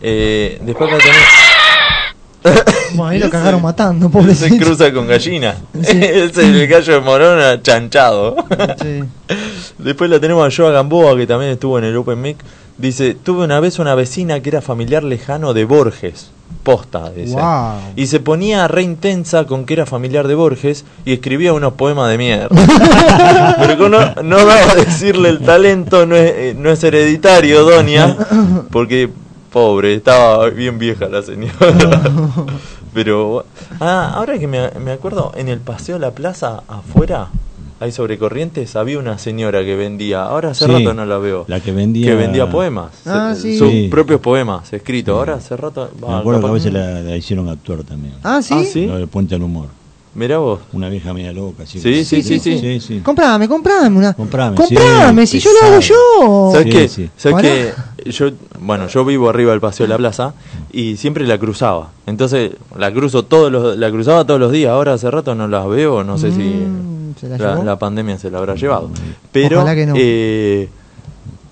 Eh, 0.00 0.60
después 0.62 0.92
acá 0.92 1.02
tenés... 1.02 2.64
Bueno, 2.94 3.10
ahí 3.10 3.18
lo 3.18 3.28
cagaron 3.28 3.60
matando, 3.60 4.06
Se 4.06 4.12
pobrecito. 4.12 4.64
cruza 4.64 4.92
con 4.92 5.08
gallina. 5.08 5.56
Sí. 5.82 5.98
es 6.00 6.38
el 6.38 6.66
gallo 6.68 6.94
de 6.94 7.00
Morona 7.00 7.60
chanchado. 7.60 8.36
Sí. 8.80 9.02
Después 9.78 10.08
la 10.08 10.20
tenemos 10.20 10.46
a 10.46 10.54
Joa 10.56 10.70
Gamboa, 10.70 11.16
que 11.16 11.26
también 11.26 11.50
estuvo 11.50 11.78
en 11.78 11.84
el 11.84 11.96
Open 11.96 12.20
Mic. 12.20 12.36
Dice, 12.78 13.14
tuve 13.14 13.44
una 13.44 13.58
vez 13.58 13.78
una 13.78 13.94
vecina 13.94 14.40
que 14.40 14.50
era 14.50 14.60
familiar 14.62 15.02
lejano 15.02 15.52
de 15.54 15.64
Borges. 15.64 16.30
Posta, 16.62 17.10
dice. 17.10 17.34
Wow. 17.34 17.80
Y 17.96 18.06
se 18.06 18.20
ponía 18.20 18.68
re 18.68 18.82
intensa 18.82 19.44
con 19.44 19.66
que 19.66 19.74
era 19.74 19.86
familiar 19.86 20.28
de 20.28 20.34
Borges 20.34 20.84
y 21.04 21.12
escribía 21.12 21.52
unos 21.52 21.72
poemas 21.74 22.10
de 22.10 22.18
mierda. 22.18 22.48
Pero 23.58 23.88
no, 23.88 24.22
no 24.22 24.36
daba 24.44 24.72
a 24.72 24.74
decirle 24.74 25.30
el 25.30 25.40
talento, 25.40 26.06
no 26.06 26.16
es, 26.16 26.30
eh, 26.34 26.54
no 26.56 26.70
es 26.70 26.82
hereditario, 26.84 27.64
Doña, 27.64 28.16
porque 28.70 29.10
pobre, 29.60 29.94
estaba 29.94 30.50
bien 30.50 30.78
vieja 30.78 31.08
la 31.08 31.22
señora. 31.22 31.54
Pero, 32.92 33.46
ah, 33.80 34.12
ahora 34.14 34.38
que 34.38 34.46
me, 34.46 34.70
me 34.84 34.92
acuerdo, 34.92 35.32
en 35.34 35.48
el 35.48 35.60
paseo 35.60 35.96
a 35.96 35.98
la 35.98 36.10
plaza, 36.10 36.62
afuera, 36.68 37.28
ahí 37.80 37.90
sobre 37.90 38.18
Corrientes, 38.18 38.76
había 38.76 38.98
una 38.98 39.16
señora 39.16 39.64
que 39.64 39.74
vendía, 39.74 40.24
ahora 40.24 40.50
hace 40.50 40.66
Sí, 40.66 40.70
rato 40.72 40.92
no 40.92 41.06
la 41.06 41.16
veo, 41.16 41.46
la 41.48 41.60
que 41.60 41.72
vendía- 41.72 42.06
que 42.10 42.14
vendía 42.16 42.50
poemas, 42.50 42.90
Ah, 43.06 43.32
se- 43.34 43.40
sí. 43.40 43.58
sus 43.58 43.70
Sí. 43.70 43.88
propios 43.90 44.20
poemas 44.20 44.70
escritos, 44.74 45.16
ahora 45.16 45.36
hace 45.36 45.56
rato... 45.56 45.90
Me 46.06 46.14
acuerdo 46.16 46.42
que 46.42 46.46
a 46.48 46.52
veces 46.52 46.72
la, 46.74 47.00
la 47.00 47.16
hicieron 47.16 47.48
actuar 47.48 47.82
también. 47.82 48.12
Ah, 48.24 48.42
¿sí? 48.42 48.52
Ah, 48.54 48.62
¿sí? 48.62 48.84
Lo 48.86 48.98
de 48.98 49.06
Puente 49.06 49.34
al 49.36 49.42
Humor. 49.42 49.68
Mirá 50.16 50.38
vos. 50.38 50.60
Una 50.72 50.88
vieja 50.88 51.12
media 51.12 51.32
loca. 51.32 51.64
Así 51.64 51.78
Sí, 51.78 52.04
sí, 52.04 52.22
sí, 52.22 52.40
sí. 52.40 52.58
sí, 52.58 52.80
sí. 52.80 53.00
Comprame, 53.00 53.46
comprame 53.48 53.96
una. 53.98 54.14
Comprame, 54.14 54.56
Comprame, 54.56 55.26
sí, 55.26 55.38
si 55.40 55.44
yo 55.46 55.50
lo 55.52 55.66
hago 55.68 55.80
yo. 55.80 56.50
¿Sabes 56.52 56.64
Sí, 56.66 56.70
qué? 56.72 56.88
sí. 56.88 57.10
¿Sabes 57.16 57.42
qué? 57.42 58.10
Yo, 58.10 58.30
bueno, 58.60 58.86
yo 58.88 59.04
vivo 59.04 59.28
arriba 59.28 59.50
del 59.50 59.60
paseo 59.60 59.84
de 59.84 59.90
la 59.90 59.98
plaza 59.98 60.32
y 60.72 60.96
siempre 60.96 61.26
la 61.26 61.38
cruzaba. 61.38 61.90
Entonces, 62.06 62.52
la 62.78 62.90
cruzo 62.92 63.24
todos 63.24 63.52
los, 63.52 63.76
la 63.76 63.90
cruzaba 63.90 64.24
todos 64.24 64.40
los 64.40 64.50
días. 64.52 64.70
Ahora 64.70 64.94
hace 64.94 65.10
rato 65.10 65.34
no 65.34 65.46
las 65.48 65.68
veo, 65.68 66.02
no 66.02 66.16
sé 66.16 66.32
si 66.32 66.40
Mm, 66.40 67.14
¿se 67.20 67.28
la 67.28 67.36
la, 67.38 67.50
llevó? 67.52 67.64
la 67.64 67.78
pandemia 67.78 68.18
se 68.18 68.30
la 68.30 68.38
habrá 68.38 68.54
llevado. 68.54 68.90
Pero 69.32 69.58
Ojalá 69.58 69.74
que 69.74 69.86
no. 69.86 69.94
eh, 69.96 70.68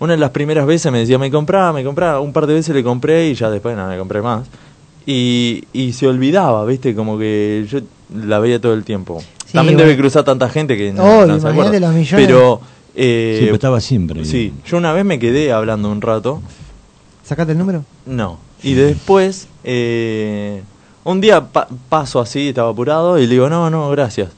una 0.01 0.15
de 0.15 0.19
las 0.19 0.31
primeras 0.31 0.65
veces 0.67 0.91
me 0.91 1.01
decía, 1.01 1.19
me 1.19 1.31
compraba, 1.31 1.73
me 1.73 1.85
compraba. 1.85 2.21
Un 2.21 2.33
par 2.33 2.47
de 2.47 2.55
veces 2.55 2.75
le 2.75 2.83
compré 2.83 3.29
y 3.29 3.35
ya 3.35 3.51
después 3.51 3.77
no 3.77 3.87
me 3.89 3.99
compré 3.99 4.23
más. 4.23 4.47
Y, 5.07 5.65
y 5.75 5.93
se 5.93 6.07
olvidaba, 6.07 6.65
¿viste? 6.65 6.95
Como 6.95 7.19
que 7.19 7.67
yo 7.71 7.81
la 8.13 8.39
veía 8.39 8.61
todo 8.61 8.75
el 8.75 8.85
tiempo. 8.85 9.21
Sí, 9.47 9.53
También 9.53 9.77
bueno. 9.77 9.89
debe 9.89 10.01
cruzar 10.01 10.25
tanta 10.25 10.49
gente 10.49 10.77
que 10.77 10.93
no, 10.93 11.03
Obvio, 11.05 11.27
no 11.27 11.41
se 11.41 11.49
acuerda. 11.49 11.79
los 11.81 11.95
millones. 11.95 12.27
Pero... 12.27 12.61
eh, 12.95 13.35
Siempre 13.39 13.55
estaba 13.55 13.81
siempre. 13.81 14.25
Sí, 14.25 14.53
yo 14.67 14.77
una 14.77 14.93
vez 14.93 15.05
me 15.05 15.19
quedé 15.19 15.53
hablando 15.53 15.91
un 15.91 16.01
rato. 16.01 16.43
¿Sacate 17.25 17.53
el 17.53 17.59
número? 17.59 17.85
No. 18.07 18.39
Y 18.63 18.75
después, 18.75 19.49
eh, 19.65 20.63
un 21.05 21.21
día 21.21 21.41
pa- 21.43 21.69
paso 21.89 22.21
así, 22.21 22.49
estaba 22.49 22.71
apurado, 22.71 23.19
y 23.19 23.23
le 23.27 23.33
digo, 23.35 23.49
no, 23.51 23.69
no, 23.71 23.91
gracias. 23.91 24.31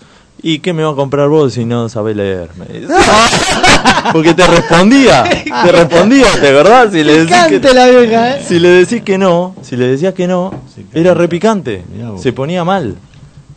¿Y 0.43 0.59
qué 0.59 0.73
me 0.73 0.83
va 0.85 0.91
a 0.91 0.95
comprar 0.95 1.29
vos 1.29 1.55
si 1.55 1.65
no 1.65 1.89
sabés 1.89 2.17
leer? 2.17 2.51
Me 2.59 2.81
dice. 2.81 2.93
Porque 4.13 4.35
te 4.35 4.47
respondía, 4.47 5.25
te 5.25 5.73
respondía, 5.73 6.27
¿te 6.41 6.49
acordás? 6.49 6.93
Si 6.93 7.03
le, 7.03 7.13
decís 7.25 7.27
Picante 7.33 7.61
que, 7.61 7.75
la 7.75 7.87
vieja, 7.89 8.37
¿eh? 8.37 8.45
si 8.47 8.59
le 8.61 8.69
decís 8.69 9.03
que 9.03 9.19
no, 9.19 9.55
si 9.63 9.77
le 9.77 9.87
decías 9.89 10.15
que 10.15 10.27
no, 10.29 10.53
era 10.93 11.15
repicante, 11.15 11.83
se 12.19 12.33
ponía 12.33 12.63
mal. 12.65 12.95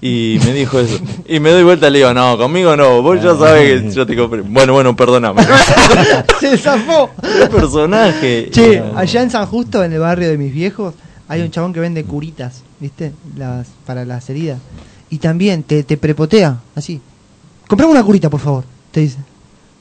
Y 0.01 0.39
me 0.45 0.53
dijo 0.53 0.79
eso. 0.79 0.97
Y 1.27 1.39
me 1.39 1.51
doy 1.51 1.63
vuelta 1.63 1.89
y 1.89 1.91
le 1.91 1.99
digo, 1.99 2.13
no, 2.13 2.37
conmigo 2.37 2.75
no, 2.77 3.01
vos 3.01 3.21
ya 3.21 3.35
sabés 3.35 3.81
que 3.83 3.91
yo 3.91 4.05
te 4.05 4.15
compré. 4.15 4.41
Bueno, 4.41 4.73
bueno, 4.73 4.95
perdóname. 4.95 5.41
Se 6.39 6.57
zafó. 6.57 7.09
¿Qué 7.21 7.47
personaje? 7.47 8.49
Che, 8.49 8.81
allá 8.95 9.21
en 9.21 9.29
San 9.29 9.45
Justo, 9.45 9.83
en 9.83 9.91
el 9.91 9.99
barrio 9.99 10.29
de 10.29 10.37
mis 10.37 10.53
viejos, 10.53 10.93
Hay 11.27 11.41
un 11.41 11.51
chabón 11.51 11.73
que 11.73 11.79
vende 11.79 12.03
curitas, 12.05 12.63
¿viste? 12.79 13.11
Las, 13.37 13.67
para 13.85 14.05
las 14.05 14.29
heridas. 14.29 14.59
Y 15.09 15.17
también 15.17 15.63
te, 15.63 15.83
te 15.83 15.97
prepotea, 15.97 16.57
así. 16.75 17.01
Comprame 17.67 17.91
una 17.91 18.03
curita, 18.03 18.29
por 18.29 18.39
favor, 18.39 18.63
te 18.91 19.01
dice. 19.01 19.17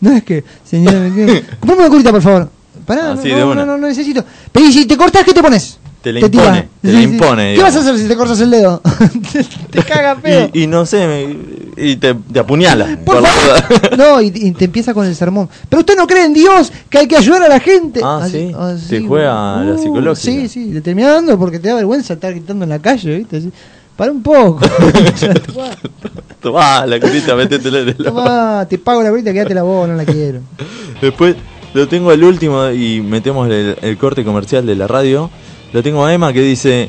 No 0.01 0.13
es 0.13 0.25
que, 0.25 0.45
señora, 0.65 0.99
comprame 1.61 1.83
una 1.83 1.89
curita, 1.89 2.11
por 2.11 2.23
favor. 2.23 2.51
Pará, 2.85 3.15
no, 3.15 3.55
no, 3.55 3.55
no, 3.55 3.79
no, 3.79 3.89
necesito. 3.89 4.25
Pero 4.53 4.71
si 4.71 4.87
te 4.87 4.97
cortas, 4.97 5.25
¿qué 5.25 5.33
te 5.33 5.43
pones? 5.43 5.78
Te 6.03 6.13
tira. 6.13 6.27
impone, 6.27 6.69
te 6.81 6.93
le 6.93 7.03
impone, 7.03 7.43
¿Qué 7.43 7.51
digamos. 7.55 7.75
vas 7.75 7.77
a 7.77 7.81
hacer 7.91 7.99
si 8.01 8.09
te 8.09 8.17
cortas 8.17 8.41
el 8.41 8.51
dedo? 8.51 8.81
te, 9.33 9.45
te 9.71 9.83
caga 9.83 10.17
feo. 10.17 10.49
Y, 10.53 10.63
y 10.63 10.67
no 10.69 10.87
sé, 10.87 11.07
me- 11.07 11.59
y 11.91 11.97
te, 11.97 12.15
te 12.15 12.39
apuñala. 12.39 12.99
Por 13.05 13.21
la 13.21 13.29
favor. 13.29 13.69
duda. 13.69 13.97
No, 13.97 14.21
y, 14.21 14.27
y 14.35 14.51
te 14.53 14.67
empieza 14.67 14.95
con 14.95 15.07
el 15.07 15.15
sermón. 15.17 15.49
Pero 15.69 15.81
usted 15.81 15.97
no 15.97 16.07
cree 16.07 16.25
en 16.25 16.35
Dios, 16.35 16.73
que 16.89 16.99
hay 16.99 17.09
que 17.09 17.17
ayudar 17.17 17.43
a 17.43 17.49
la 17.49 17.59
gente. 17.61 18.01
Ah, 18.03 18.21
Así- 18.23 18.53
sí. 18.81 18.89
Te 18.89 19.01
juega 19.07 19.63
la 19.65 19.77
psicológica. 19.77 20.15
Sí, 20.33 20.49
sí, 20.49 20.67
le 20.73 20.81
termina 20.81 21.13
dando 21.15 21.37
porque 21.39 21.59
te 21.59 21.69
da 21.69 21.75
vergüenza 21.75 22.15
estar 22.15 22.33
gritando 22.33 22.65
en 22.65 22.71
la 22.71 22.79
calle, 22.79 23.17
¿viste? 23.19 23.37
Así, 23.39 23.51
Para 23.97 24.13
un 24.13 24.23
poco. 24.23 24.61
Tomá, 26.41 26.87
la 26.87 27.01
curita, 27.01 27.35
métetela 27.35 27.81
en 27.81 27.89
el 27.89 27.97
tomá, 27.97 28.65
te 28.69 28.79
pago 28.79 29.03
la 29.03 29.11
brita, 29.11 29.33
quédate 29.33 29.55
la 29.55 29.63
voz, 29.65 29.89
no 29.89 29.97
la 29.97 30.05
quiero. 30.05 30.41
Después 31.03 31.35
lo 31.75 31.89
tengo 31.89 32.13
el 32.13 32.23
último 32.23 32.71
y 32.71 33.01
metemos 33.01 33.49
el, 33.51 33.77
el 33.83 33.99
corte 33.99 34.25
comercial 34.25 34.65
de 34.65 34.77
la 34.77 34.87
radio. 34.87 35.31
Lo 35.73 35.83
tengo 35.83 36.05
a 36.05 36.13
Emma 36.13 36.33
que 36.33 36.41
dice, 36.43 36.89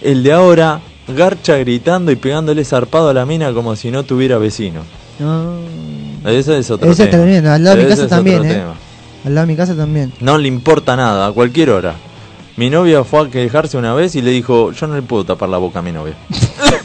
el 0.00 0.22
de 0.22 0.32
ahora 0.32 0.80
garcha 1.08 1.56
gritando 1.56 2.12
y 2.12 2.16
pegándole 2.16 2.64
zarpado 2.64 3.08
a 3.08 3.14
la 3.14 3.26
mina 3.26 3.52
como 3.52 3.74
si 3.76 3.90
no 3.90 4.04
tuviera 4.04 4.38
vecino. 4.38 4.82
No. 5.18 5.56
Ese 6.24 6.58
es 6.58 6.70
otro 6.70 6.90
Ese 6.90 7.06
tema. 7.06 7.18
también, 7.18 7.46
al 7.46 7.64
lado 7.64 7.76
de 7.76 7.82
mi 7.84 7.88
casa 7.90 8.06
también, 8.08 8.44
¿eh? 8.44 8.54
tema. 8.54 8.74
Al 9.24 9.34
lado 9.34 9.46
de 9.46 9.52
mi 9.52 9.56
casa 9.56 9.74
también. 9.74 10.12
No 10.20 10.38
le 10.38 10.48
importa 10.48 10.96
nada, 10.96 11.26
a 11.26 11.32
cualquier 11.32 11.70
hora. 11.70 11.94
Mi 12.56 12.70
novia 12.70 13.02
fue 13.02 13.22
a 13.26 13.30
quejarse 13.30 13.76
una 13.76 13.94
vez 13.94 14.14
y 14.14 14.22
le 14.22 14.30
dijo, 14.30 14.72
yo 14.72 14.86
no 14.86 14.94
le 14.94 15.02
puedo 15.02 15.24
tapar 15.24 15.48
la 15.48 15.58
boca 15.58 15.80
a 15.80 15.82
mi 15.82 15.92
novia. 15.92 16.14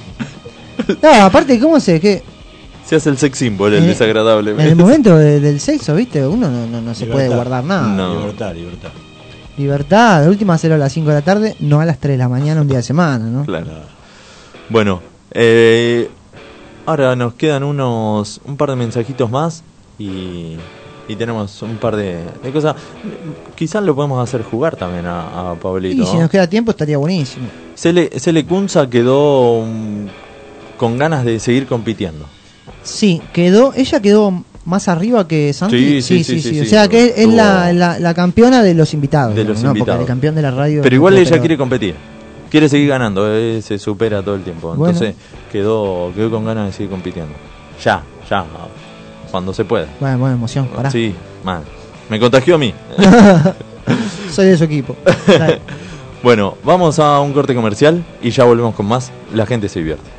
No, 1.01 1.11
aparte, 1.25 1.59
¿cómo 1.59 1.79
se? 1.81 1.99
Que 1.99 2.23
Se 2.85 2.95
hace 2.95 3.09
el 3.09 3.17
sex 3.17 3.37
symbol, 3.37 3.73
el 3.73 3.83
Eh, 3.83 3.87
desagradable. 3.87 4.51
en 4.51 4.59
el 4.61 4.75
momento 4.77 5.17
de- 5.17 5.39
del 5.41 5.59
sexo, 5.59 5.93
¿viste? 5.95 6.25
Uno 6.25 6.49
no, 6.49 6.65
no, 6.67 6.81
no 6.81 6.95
se 6.95 7.05
puede 7.07 7.27
guardar 7.27 7.63
nada. 7.65 7.87
No. 7.89 8.19
Libertad, 8.21 8.53
libertad. 8.55 8.89
Libertad, 9.57 10.21
de 10.21 10.29
última 10.29 10.53
hacerlo 10.53 10.75
a 10.75 10.79
las 10.79 10.93
5 10.93 11.09
de 11.09 11.13
la 11.15 11.21
tarde, 11.21 11.55
no 11.59 11.79
a 11.79 11.85
las 11.85 11.97
3 11.99 12.13
de 12.13 12.17
la 12.17 12.29
mañana 12.29 12.61
un 12.61 12.67
día 12.67 12.77
de 12.77 12.83
semana, 12.83 13.25
¿no? 13.25 13.43
Claro. 13.45 13.67
Bueno, 14.69 15.01
eh, 15.31 16.09
ahora 16.85 17.15
nos 17.15 17.33
quedan 17.33 17.63
unos 17.63 18.39
un 18.45 18.55
par 18.57 18.69
de 18.69 18.75
mensajitos 18.75 19.31
más 19.31 19.63
y, 19.97 20.57
y 21.07 21.15
tenemos 21.15 21.61
un 21.63 21.77
par 21.77 21.95
de, 21.95 22.19
de 22.43 22.51
cosas. 22.51 22.75
Quizás 23.55 23.83
lo 23.83 23.95
podemos 23.95 24.21
hacer 24.23 24.43
jugar 24.43 24.75
también 24.75 25.05
a, 25.05 25.51
a 25.51 25.55
Pablito. 25.55 26.03
Y 26.03 26.05
si 26.05 26.13
¿no? 26.15 26.21
nos 26.21 26.29
queda 26.29 26.47
tiempo 26.47 26.71
estaría 26.71 26.97
buenísimo. 26.97 27.47
Cele, 27.75 28.09
Cele 28.19 28.45
Kunza 28.45 28.89
quedó 28.89 29.63
mm, 29.65 30.05
con 30.77 30.97
ganas 30.97 31.25
de 31.25 31.39
seguir 31.39 31.65
compitiendo. 31.65 32.25
Sí, 32.83 33.21
quedó, 33.33 33.73
ella 33.75 34.01
quedó 34.01 34.43
más 34.67 34.87
arriba 34.89 35.27
que 35.27 35.53
Santi. 35.53 36.01
Sí, 36.01 36.23
sí, 36.23 36.23
sí, 36.23 36.41
sí, 36.41 36.59
O 36.59 36.63
sí. 36.63 36.69
sea 36.69 36.87
que 36.87 37.13
es 37.17 37.27
la, 37.27 37.71
la, 37.71 37.99
la 37.99 38.13
campeona 38.13 38.61
de 38.61 38.73
los 38.73 38.93
invitados. 38.93 39.33
De 39.33 39.43
los 39.45 39.63
¿no? 39.63 39.69
invitados. 39.69 39.97
Porque 39.97 40.01
el 40.03 40.07
campeón 40.07 40.35
de 40.35 40.41
la 40.41 40.51
radio. 40.51 40.81
Pero 40.83 40.95
igual 40.95 41.17
ella 41.17 41.39
quiere 41.39 41.57
competir. 41.57 41.95
Quiere 42.51 42.69
seguir 42.69 42.89
ganando, 42.89 43.27
eh, 43.33 43.61
se 43.61 43.77
supera 43.79 44.21
todo 44.21 44.35
el 44.35 44.43
tiempo. 44.43 44.73
Bueno. 44.75 44.93
Entonces 44.93 45.15
quedó, 45.51 46.11
quedó 46.15 46.29
con 46.31 46.45
ganas 46.45 46.67
de 46.67 46.73
seguir 46.73 46.89
compitiendo. 46.89 47.33
Ya, 47.83 48.03
ya, 48.29 48.45
cuando 49.31 49.53
se 49.53 49.65
pueda. 49.65 49.87
Bueno, 49.99 50.17
buena 50.19 50.35
emoción, 50.35 50.67
pará. 50.67 50.91
Sí, 50.91 51.13
mal. 51.43 51.63
Me 52.09 52.19
contagió 52.19 52.55
a 52.55 52.57
mí. 52.57 52.73
Soy 54.31 54.47
de 54.47 54.57
su 54.57 54.65
equipo. 54.65 54.95
Bueno, 56.23 56.57
vamos 56.63 56.97
a 56.97 57.19
un 57.19 57.31
corte 57.31 57.53
comercial 57.53 58.03
y 58.23 58.31
ya 58.31 58.43
volvemos 58.43 58.73
con 58.73 58.87
más. 58.87 59.11
La 59.33 59.45
gente 59.45 59.69
se 59.69 59.79
divierte. 59.79 60.16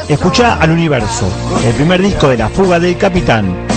Escucha 0.07 0.53
al 0.55 0.71
universo, 0.71 1.29
el 1.65 1.73
primer 1.73 2.01
disco 2.01 2.29
de 2.29 2.37
La 2.37 2.47
Fuga 2.47 2.79
del 2.79 2.97
Capitán. 2.97 3.76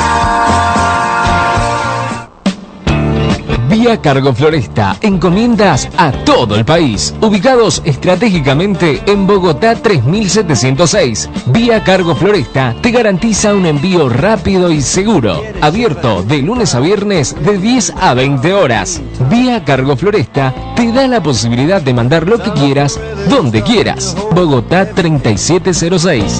Vía 3.81 3.99
Cargo 3.99 4.31
Floresta, 4.31 4.95
encomiendas 5.01 5.89
a 5.97 6.11
todo 6.11 6.55
el 6.55 6.63
país. 6.63 7.15
Ubicados 7.19 7.81
estratégicamente 7.83 9.01
en 9.07 9.25
Bogotá 9.25 9.73
3706. 9.73 11.27
Vía 11.47 11.83
Cargo 11.83 12.13
Floresta 12.15 12.75
te 12.79 12.91
garantiza 12.91 13.55
un 13.55 13.65
envío 13.65 14.07
rápido 14.07 14.71
y 14.71 14.83
seguro. 14.83 15.41
Abierto 15.61 16.21
de 16.21 16.43
lunes 16.43 16.75
a 16.75 16.79
viernes 16.79 17.35
de 17.43 17.57
10 17.57 17.93
a 17.99 18.13
20 18.13 18.53
horas. 18.53 19.01
Vía 19.31 19.63
Cargo 19.65 19.97
Floresta 19.97 20.53
te 20.75 20.91
da 20.91 21.07
la 21.07 21.23
posibilidad 21.23 21.81
de 21.81 21.95
mandar 21.95 22.27
lo 22.27 22.37
que 22.37 22.51
quieras, 22.51 22.99
donde 23.29 23.63
quieras. 23.63 24.15
Bogotá 24.35 24.91
3706. 24.93 26.39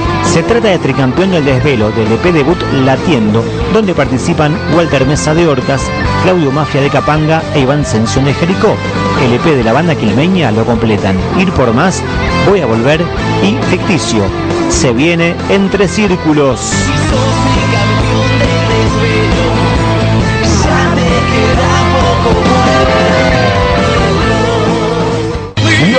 Se 0.33 0.43
trata 0.43 0.69
de 0.69 0.79
Tricampeón 0.79 1.31
del 1.31 1.43
Desvelo 1.43 1.91
del 1.91 2.09
EP 2.09 2.23
debut 2.31 2.57
Latiendo, 2.85 3.43
donde 3.73 3.93
participan 3.93 4.57
Walter 4.73 5.05
Mesa 5.05 5.33
de 5.33 5.45
Hortas, 5.45 5.81
Claudio 6.23 6.53
Mafia 6.53 6.79
de 6.79 6.89
Capanga 6.89 7.43
e 7.53 7.59
Iván 7.59 7.85
Sención 7.85 8.23
de 8.23 8.33
Jericó. 8.33 8.77
El 9.25 9.33
EP 9.33 9.43
de 9.43 9.63
la 9.65 9.73
banda 9.73 9.93
quilmeña 9.93 10.49
lo 10.51 10.65
completan 10.65 11.17
Ir 11.37 11.51
por 11.51 11.73
Más, 11.73 12.01
Voy 12.47 12.61
a 12.61 12.65
Volver 12.65 13.01
y 13.43 13.61
Ficticio. 13.65 14.23
Se 14.69 14.93
viene 14.93 15.35
Entre 15.49 15.89
Círculos. 15.89 16.71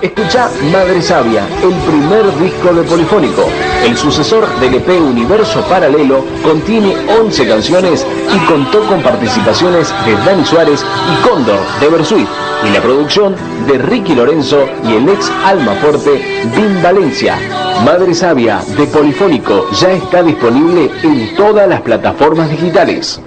Escucha 0.00 0.48
Madre 0.70 1.02
Sabia, 1.02 1.44
el 1.60 1.74
primer 1.74 2.24
disco 2.38 2.72
de 2.72 2.82
Polifónico. 2.84 3.48
El 3.84 3.96
sucesor 3.96 4.48
del 4.60 4.74
EP 4.74 4.88
Universo 4.90 5.60
Paralelo 5.62 6.24
contiene 6.44 6.94
11 7.20 7.48
canciones 7.48 8.06
y 8.32 8.38
contó 8.46 8.86
con 8.86 9.02
participaciones 9.02 9.92
de 10.06 10.12
Dani 10.24 10.44
Suárez 10.44 10.84
y 10.84 11.28
Cóndor 11.28 11.58
de 11.80 11.88
Versuit 11.88 12.28
y 12.64 12.70
la 12.70 12.80
producción 12.80 13.34
de 13.66 13.78
Ricky 13.78 14.14
Lorenzo 14.14 14.68
y 14.84 14.94
el 14.94 15.08
ex 15.08 15.32
Alma 15.44 15.72
Fuerte 15.80 16.44
Vin 16.54 16.80
Valencia. 16.80 17.36
Madre 17.84 18.14
Sabia 18.14 18.62
de 18.76 18.86
Polifónico 18.86 19.68
ya 19.72 19.90
está 19.90 20.22
disponible 20.22 20.92
en 21.02 21.34
todas 21.34 21.68
las 21.68 21.80
plataformas 21.80 22.48
digitales. 22.50 23.20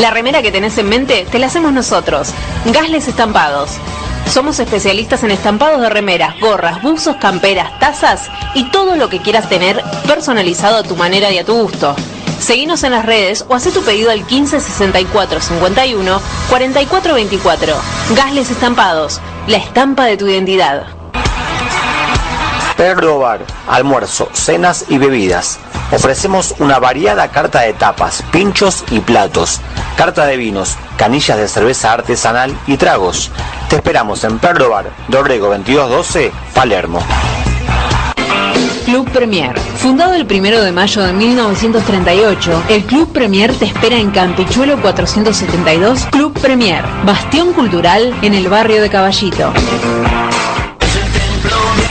La 0.00 0.10
remera 0.10 0.42
que 0.42 0.50
tenés 0.50 0.76
en 0.78 0.88
mente 0.88 1.26
te 1.30 1.38
la 1.38 1.46
hacemos 1.46 1.72
nosotros. 1.72 2.32
Gasles 2.66 3.08
Estampados. 3.08 3.78
Somos 4.32 4.58
especialistas 4.60 5.22
en 5.24 5.30
estampados 5.30 5.82
de 5.82 5.90
remeras, 5.90 6.40
gorras, 6.40 6.80
buzos, 6.80 7.16
camperas, 7.16 7.78
tazas 7.78 8.30
y 8.54 8.64
todo 8.70 8.96
lo 8.96 9.10
que 9.10 9.18
quieras 9.18 9.46
tener 9.50 9.82
personalizado 10.08 10.78
a 10.78 10.82
tu 10.82 10.96
manera 10.96 11.30
y 11.30 11.36
a 11.36 11.44
tu 11.44 11.52
gusto. 11.52 11.94
Seguinos 12.40 12.82
en 12.82 12.92
las 12.92 13.04
redes 13.04 13.44
o 13.46 13.54
haz 13.54 13.64
tu 13.64 13.82
pedido 13.82 14.10
al 14.10 14.26
15 14.26 14.58
64 14.58 15.38
51 15.38 16.20
44 16.48 17.14
24. 17.14 17.74
Gasles 18.16 18.50
Estampados, 18.50 19.20
la 19.48 19.58
estampa 19.58 20.06
de 20.06 20.16
tu 20.16 20.26
identidad. 20.26 21.01
Perro 22.82 23.20
Bar, 23.20 23.46
almuerzo, 23.68 24.28
cenas 24.32 24.86
y 24.88 24.98
bebidas. 24.98 25.60
Ofrecemos 25.92 26.56
una 26.58 26.80
variada 26.80 27.28
carta 27.28 27.60
de 27.60 27.74
tapas, 27.74 28.24
pinchos 28.32 28.84
y 28.90 28.98
platos, 28.98 29.60
carta 29.96 30.26
de 30.26 30.36
vinos, 30.36 30.76
canillas 30.96 31.38
de 31.38 31.46
cerveza 31.46 31.92
artesanal 31.92 32.52
y 32.66 32.76
tragos. 32.78 33.30
Te 33.70 33.76
esperamos 33.76 34.24
en 34.24 34.40
Perro 34.40 34.70
Bar, 34.70 34.90
Dorrego 35.06 35.46
2212, 35.46 36.32
Palermo. 36.56 37.00
Club 38.84 39.08
Premier. 39.12 39.56
Fundado 39.76 40.14
el 40.14 40.24
1 40.24 40.62
de 40.62 40.72
mayo 40.72 41.02
de 41.02 41.12
1938, 41.12 42.64
el 42.68 42.82
Club 42.82 43.12
Premier 43.12 43.54
te 43.54 43.66
espera 43.66 43.96
en 43.96 44.10
Campichuelo 44.10 44.82
472, 44.82 46.06
Club 46.06 46.36
Premier, 46.40 46.84
bastión 47.04 47.52
cultural 47.52 48.12
en 48.22 48.34
el 48.34 48.48
barrio 48.48 48.82
de 48.82 48.90
Caballito. 48.90 49.52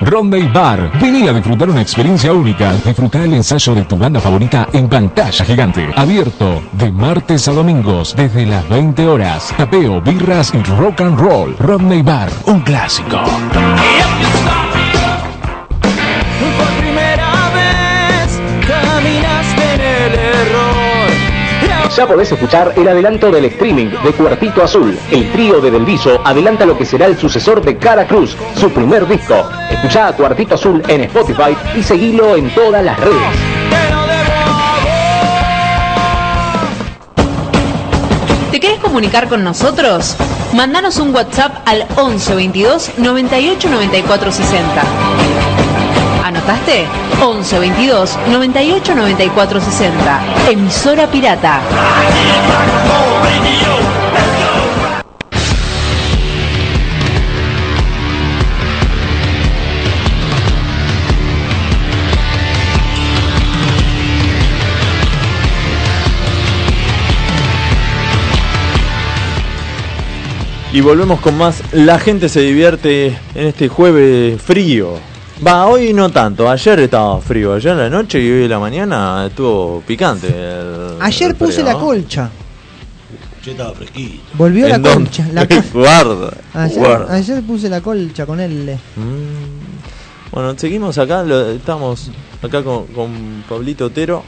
Rondey 0.00 0.48
Bar. 0.48 0.90
Vení 1.00 1.28
a 1.28 1.32
disfrutar 1.32 1.68
una 1.68 1.82
experiencia 1.82 2.32
única. 2.32 2.72
Disfrutar 2.72 3.22
el 3.22 3.34
ensayo 3.34 3.74
de 3.74 3.84
tu 3.84 3.96
banda 3.96 4.20
favorita 4.20 4.68
en 4.72 4.88
pantalla 4.88 5.44
gigante. 5.44 5.90
Abierto 5.94 6.62
de 6.72 6.90
martes 6.90 7.46
a 7.48 7.52
domingos 7.52 8.14
desde 8.16 8.46
las 8.46 8.68
20 8.68 9.06
horas. 9.06 9.52
Tapeo, 9.56 10.00
birras 10.00 10.52
y 10.54 10.62
rock 10.62 11.02
and 11.02 11.18
roll. 11.18 11.56
Rodney 11.58 12.02
Bar, 12.02 12.30
un 12.46 12.60
clásico. 12.60 13.20
Ya 22.00 22.06
podés 22.06 22.32
escuchar 22.32 22.72
el 22.76 22.88
adelanto 22.88 23.30
del 23.30 23.44
streaming 23.44 23.88
de 24.02 24.12
Cuartito 24.12 24.62
Azul. 24.62 24.98
El 25.10 25.30
trío 25.32 25.60
de 25.60 25.70
Delviso 25.70 26.18
adelanta 26.24 26.64
lo 26.64 26.74
que 26.74 26.86
será 26.86 27.04
el 27.04 27.18
sucesor 27.18 27.60
de 27.62 27.76
Cara 27.76 28.06
Cruz, 28.06 28.34
su 28.58 28.70
primer 28.70 29.06
disco. 29.06 29.46
Escuchá 29.70 30.08
a 30.08 30.12
Cuartito 30.14 30.54
Azul 30.54 30.82
en 30.88 31.02
Spotify 31.02 31.54
y 31.76 31.82
seguilo 31.82 32.36
en 32.36 32.48
todas 32.54 32.82
las 32.82 32.98
redes. 32.98 33.20
¿Te 38.50 38.60
querés 38.60 38.80
comunicar 38.80 39.28
con 39.28 39.44
nosotros? 39.44 40.16
Mandanos 40.54 40.96
un 41.00 41.14
WhatsApp 41.14 41.52
al 41.66 41.86
11 41.96 42.34
22 42.34 42.92
98 42.96 43.68
94 43.68 44.32
60. 44.32 45.49
¿Anotaste? 46.30 46.86
11 47.20 47.58
22 47.58 48.16
98 48.28 48.94
94 48.94 49.60
60. 49.60 50.20
Emisora 50.48 51.08
Pirata. 51.08 51.60
Y 70.72 70.80
volvemos 70.80 71.18
con 71.18 71.36
más. 71.36 71.64
La 71.72 71.98
gente 71.98 72.28
se 72.28 72.40
divierte 72.42 73.18
en 73.34 73.48
este 73.48 73.66
jueves 73.66 74.40
frío. 74.40 75.09
Va, 75.46 75.66
hoy 75.66 75.92
no 75.92 76.10
tanto. 76.10 76.48
Ayer 76.50 76.80
estaba 76.80 77.20
frío. 77.20 77.54
Ayer 77.54 77.72
en 77.72 77.78
la 77.78 77.90
noche 77.90 78.20
y 78.20 78.30
hoy 78.30 78.44
en 78.44 78.50
la 78.50 78.58
mañana 78.58 79.26
estuvo 79.26 79.82
picante. 79.86 80.26
el- 80.28 80.96
Ayer 81.00 81.30
el 81.30 81.36
puse 81.36 81.52
frío, 81.54 81.64
la 81.66 81.72
¿no? 81.72 81.80
colcha. 81.80 82.30
Yo 83.42 83.52
estaba 83.52 83.72
fresquito. 83.72 84.22
Volvió 84.34 84.68
la 84.68 84.74
¿En 84.76 84.82
dónde? 84.82 85.04
colcha. 85.04 85.26
La 85.32 85.46
Guarda. 85.72 86.34
ayer, 86.52 86.78
guarda. 86.78 87.14
ayer 87.14 87.42
puse 87.42 87.70
la 87.70 87.80
colcha 87.80 88.26
con 88.26 88.38
él. 88.38 88.76
Mm. 88.96 90.30
Bueno, 90.30 90.54
seguimos 90.58 90.98
acá. 90.98 91.22
lo- 91.22 91.50
estamos 91.50 92.10
acá 92.42 92.62
con, 92.62 92.86
con 92.88 93.42
Pablito 93.48 93.86
Otero. 93.86 94.22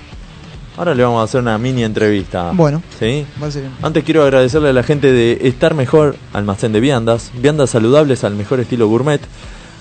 Ahora 0.79 0.95
le 0.95 1.03
vamos 1.05 1.21
a 1.21 1.25
hacer 1.25 1.43
una 1.43 1.59
mini 1.59 1.85
entrevista. 1.85 2.53
Bueno. 2.55 2.83
¿Sí? 2.99 3.27
Bien. 3.37 3.71
Antes 3.83 4.03
quiero 4.05 4.23
agradecerle 4.23 4.71
a 4.71 4.73
la 4.73 4.83
gente 4.83 5.13
de 5.13 5.41
Estar 5.43 5.75
Mejor 5.75 6.17
Almacén 6.33 6.73
de 6.73 6.81
Viandas, 6.81 7.31
viandas 7.35 7.69
saludables 7.69 8.25
al 8.25 8.35
mejor 8.35 8.61
estilo 8.61 8.89
gourmet. 8.89 9.21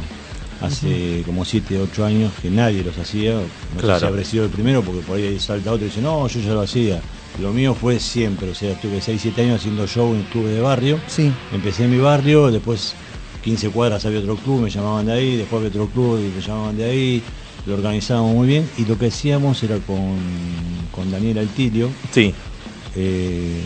Hace 0.62 1.22
como 1.26 1.43
7, 1.45 1.80
8 1.80 2.06
años 2.06 2.32
que 2.41 2.49
nadie 2.49 2.84
los 2.84 2.97
hacía. 2.97 3.34
No 3.34 3.80
Claro. 3.80 3.95
sé 3.95 3.99
si 3.99 4.06
habré 4.08 4.26
sido 4.26 4.43
el 4.45 4.49
primero 4.49 4.82
porque 4.84 5.01
por 5.06 5.18
ahí 5.18 5.38
salta 5.39 5.72
otro 5.72 5.86
y 5.86 5.89
dice, 5.89 6.01
no, 6.01 6.28
yo 6.28 6.39
ya 6.39 6.53
lo 6.53 6.62
hacía. 6.62 7.01
Lo 7.41 7.51
mío 7.51 7.76
fue 7.76 7.99
siempre, 7.99 8.49
o 8.49 8.56
sea, 8.56 8.72
estuve 8.72 9.01
6, 9.01 9.22
7 9.22 9.41
años 9.41 9.60
haciendo 9.60 9.86
show 9.86 10.14
en 10.16 10.24
clubes 10.24 10.53
de 10.56 10.62
barrio. 10.62 10.97
Sí. 11.08 11.32
Empecé 11.51 11.84
en 11.84 11.91
mi 11.91 11.97
barrio, 11.97 12.49
después 12.49 12.95
15 13.43 13.70
cuadras 13.70 14.06
había 14.06 14.20
otro 14.20 14.38
club, 14.38 14.62
me 14.62 14.70
llamaban 14.70 15.06
de 15.06 15.12
ahí, 15.14 15.36
después 15.36 15.58
había 15.60 15.70
otro 15.70 15.88
club 15.88 16.20
y 16.20 16.34
me 16.34 16.41
llamaban 16.41 16.78
de 16.78 16.86
ahí, 16.86 17.22
lo 17.68 17.74
organizábamos 17.76 18.34
muy 18.34 18.47
bien 18.47 18.66
y 18.78 18.86
lo 18.86 18.97
que 18.97 19.08
hacíamos 19.08 19.62
era 19.64 19.76
con, 19.80 20.18
con 20.91 21.12
Daniel 21.12 21.39
Altilio. 21.39 21.89
Sí. 22.12 22.34
eh, 22.95 23.62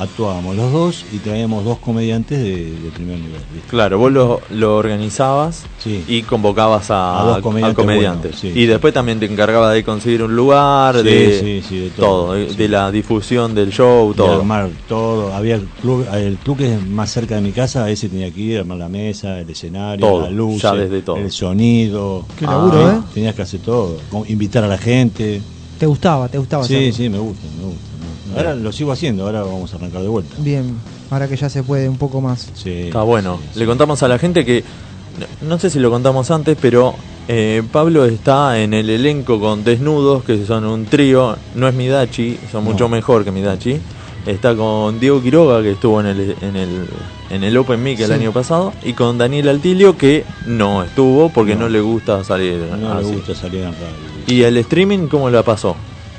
actuábamos 0.00 0.56
los 0.56 0.72
dos 0.72 1.04
y 1.12 1.18
traíamos 1.18 1.64
dos 1.64 1.78
comediantes 1.78 2.38
de, 2.38 2.72
de 2.72 2.90
primer 2.94 3.18
nivel. 3.18 3.40
¿viste? 3.52 3.68
Claro, 3.68 3.98
vos 3.98 4.10
lo, 4.10 4.40
lo 4.50 4.76
organizabas 4.76 5.64
Sí. 5.82 6.04
y 6.08 6.22
convocabas 6.22 6.90
a, 6.90 7.20
A 7.20 7.24
dos 7.24 7.38
a 7.38 7.74
comediantes 7.74 8.36
sí, 8.36 8.48
y 8.48 8.52
sí. 8.52 8.66
después 8.66 8.92
también 8.94 9.20
te 9.20 9.26
encargabas 9.26 9.74
de 9.74 9.84
conseguir 9.84 10.22
un 10.22 10.34
lugar, 10.34 10.96
Sí, 10.98 11.02
de, 11.04 11.40
sí, 11.40 11.68
sí, 11.68 11.78
de 11.80 11.90
todo, 11.90 12.06
todo, 12.26 12.32
de, 12.34 12.48
sí. 12.50 12.56
de 12.56 12.68
la 12.68 12.90
difusión 12.90 13.54
del 13.54 13.70
show, 13.72 14.10
De 14.10 14.16
todo. 14.16 14.38
armar 14.40 14.70
todo, 14.88 15.34
había 15.34 15.54
el 15.56 15.62
club, 15.80 16.06
el 16.14 16.36
club 16.38 16.58
que 16.58 16.74
es 16.74 16.86
más 16.86 17.10
cerca 17.10 17.34
de 17.36 17.40
mi 17.42 17.52
casa, 17.52 17.88
ese 17.90 18.08
tenía 18.08 18.30
que 18.30 18.40
ir, 18.40 18.58
armar 18.58 18.78
la 18.78 18.88
mesa, 18.88 19.38
el 19.40 19.48
escenario, 19.50 20.06
Todo, 20.06 20.22
la 20.22 20.30
luz, 20.30 20.62
ya 20.62 20.72
desde 20.74 21.02
todo. 21.02 21.16
el 21.16 21.30
sonido. 21.30 22.24
Qué 22.38 22.46
laburo, 22.46 22.78
Ah, 22.86 23.00
¿eh? 23.04 23.10
Tenías 23.14 23.34
que 23.34 23.42
hacer 23.42 23.60
todo, 23.60 23.98
invitar 24.28 24.64
a 24.64 24.68
la 24.68 24.78
gente. 24.78 25.40
¿Te 25.78 25.86
gustaba? 25.86 26.28
¿Te 26.28 26.38
gustaba? 26.38 26.64
Sí, 26.64 26.74
hacerlo? 26.74 26.94
sí, 26.94 27.08
me 27.08 27.18
gusta, 27.18 27.46
me 27.58 27.64
gusta. 27.64 27.89
Ahora 28.36 28.54
lo 28.54 28.72
sigo 28.72 28.92
haciendo, 28.92 29.24
ahora 29.26 29.42
vamos 29.42 29.72
a 29.72 29.76
arrancar 29.76 30.02
de 30.02 30.08
vuelta. 30.08 30.34
Bien, 30.38 30.76
ahora 31.10 31.28
que 31.28 31.36
ya 31.36 31.48
se 31.48 31.62
puede 31.62 31.88
un 31.88 31.96
poco 31.98 32.20
más. 32.20 32.50
Sí. 32.54 32.70
Está 32.88 33.02
bueno. 33.02 33.38
Le 33.54 33.66
contamos 33.66 34.02
a 34.02 34.08
la 34.08 34.18
gente 34.18 34.44
que, 34.44 34.62
no- 35.42 35.48
no 35.48 35.58
sé 35.58 35.70
si 35.70 35.78
lo 35.78 35.90
contamos 35.90 36.30
antes, 36.30 36.56
pero 36.60 36.94
eh, 37.28 37.62
Pablo 37.72 38.04
está 38.06 38.58
en 38.60 38.74
el 38.74 38.90
elenco 38.90 39.38
con 39.40 39.62
Desnudos, 39.64 40.24
que 40.24 40.44
son 40.46 40.64
un 40.64 40.86
trío. 40.86 41.36
No 41.54 41.68
es 41.68 41.74
Midachi, 41.74 42.38
son 42.50 42.64
No. 42.64 42.70
mucho 42.72 42.88
mejor 42.88 43.24
que 43.24 43.30
Midachi. 43.30 43.78
Está 44.26 44.54
con 44.54 45.00
Diego 45.00 45.22
Quiroga, 45.22 45.62
que 45.62 45.72
estuvo 45.72 45.98
en 46.00 46.06
el, 46.06 46.36
en 46.42 46.54
el, 46.56 46.86
en 47.30 47.42
el 47.42 47.56
Open 47.56 47.82
Mic 47.82 48.00
el 48.00 48.08
Sí. 48.08 48.12
año 48.12 48.32
pasado. 48.32 48.72
Y 48.84 48.92
con 48.92 49.16
Daniel 49.16 49.48
Altilio, 49.48 49.96
que 49.96 50.24
no 50.46 50.82
estuvo 50.82 51.30
porque 51.30 51.54
no, 51.54 51.62
No. 51.62 51.68
le 51.70 51.80
gusta 51.80 52.22
salir 52.22 52.58
No 52.78 52.92
así. 52.92 53.08
le 53.10 53.16
gusta 53.16 53.34
salir 53.34 53.60
en 53.62 53.72
radio. 53.72 53.86
¿Y 54.26 54.42
el 54.42 54.58
streaming 54.58 55.08
cómo 55.08 55.30
la 55.30 55.42
pasó? 55.42 55.74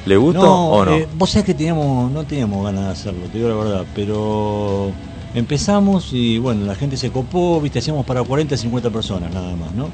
¿Le 0.05 0.17
gustó 0.17 0.41
No, 0.41 0.69
o 0.69 0.85
no? 0.85 0.95
eh, 0.95 1.07
vos 1.17 1.29
sabés 1.29 1.45
que 1.45 1.53
teníamos, 1.53 2.11
no 2.11 2.23
teníamos 2.23 2.63
ganas 2.65 2.85
de 2.85 2.91
hacerlo, 2.91 3.21
te 3.31 3.37
digo 3.37 3.49
la 3.49 3.55
verdad, 3.55 3.85
pero 3.93 4.91
empezamos 5.33 6.11
y 6.13 6.37
bueno, 6.39 6.65
la 6.65 6.75
gente 6.75 6.97
se 6.97 7.11
copó, 7.11 7.61
viste, 7.61 7.79
hacíamos 7.79 8.05
para 8.05 8.23
40, 8.23 8.57
50 8.57 8.89
personas 8.89 9.33
nada 9.33 9.55
más, 9.55 9.73
¿no? 9.73 9.89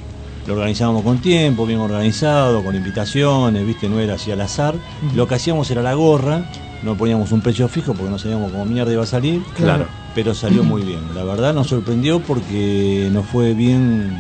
Lo 0.46 0.54
organizábamos 0.54 1.04
con 1.04 1.18
tiempo, 1.20 1.66
bien 1.66 1.80
organizado, 1.80 2.64
con 2.64 2.74
invitaciones, 2.76 3.66
viste, 3.66 3.90
no 3.90 4.00
era 4.00 4.14
así 4.16 4.32
al 4.32 4.40
azar. 4.40 4.76
Lo 5.14 5.28
que 5.28 5.36
hacíamos 5.36 5.70
era 5.72 5.82
la 5.82 5.94
gorra, 5.94 6.46
no 6.84 6.96
poníamos 6.96 7.34
un 7.34 7.42
precio 7.42 7.68
fijo 7.68 7.94
porque 7.94 8.10
no 8.10 8.18
sabíamos 8.18 8.52
cómo 8.54 8.64
mierda 8.64 8.94
iba 8.94 9.04
a 9.04 9.08
salir. 9.08 9.42
Claro. 9.58 9.88
Pero 10.16 10.34
salió 10.34 10.64
muy 10.64 10.84
bien. 10.84 11.02
La 11.14 11.26
verdad 11.26 11.54
nos 11.54 11.68
sorprendió 11.68 12.22
porque 12.22 13.10
nos 13.12 13.26
fue 13.26 13.54
bien 13.54 14.18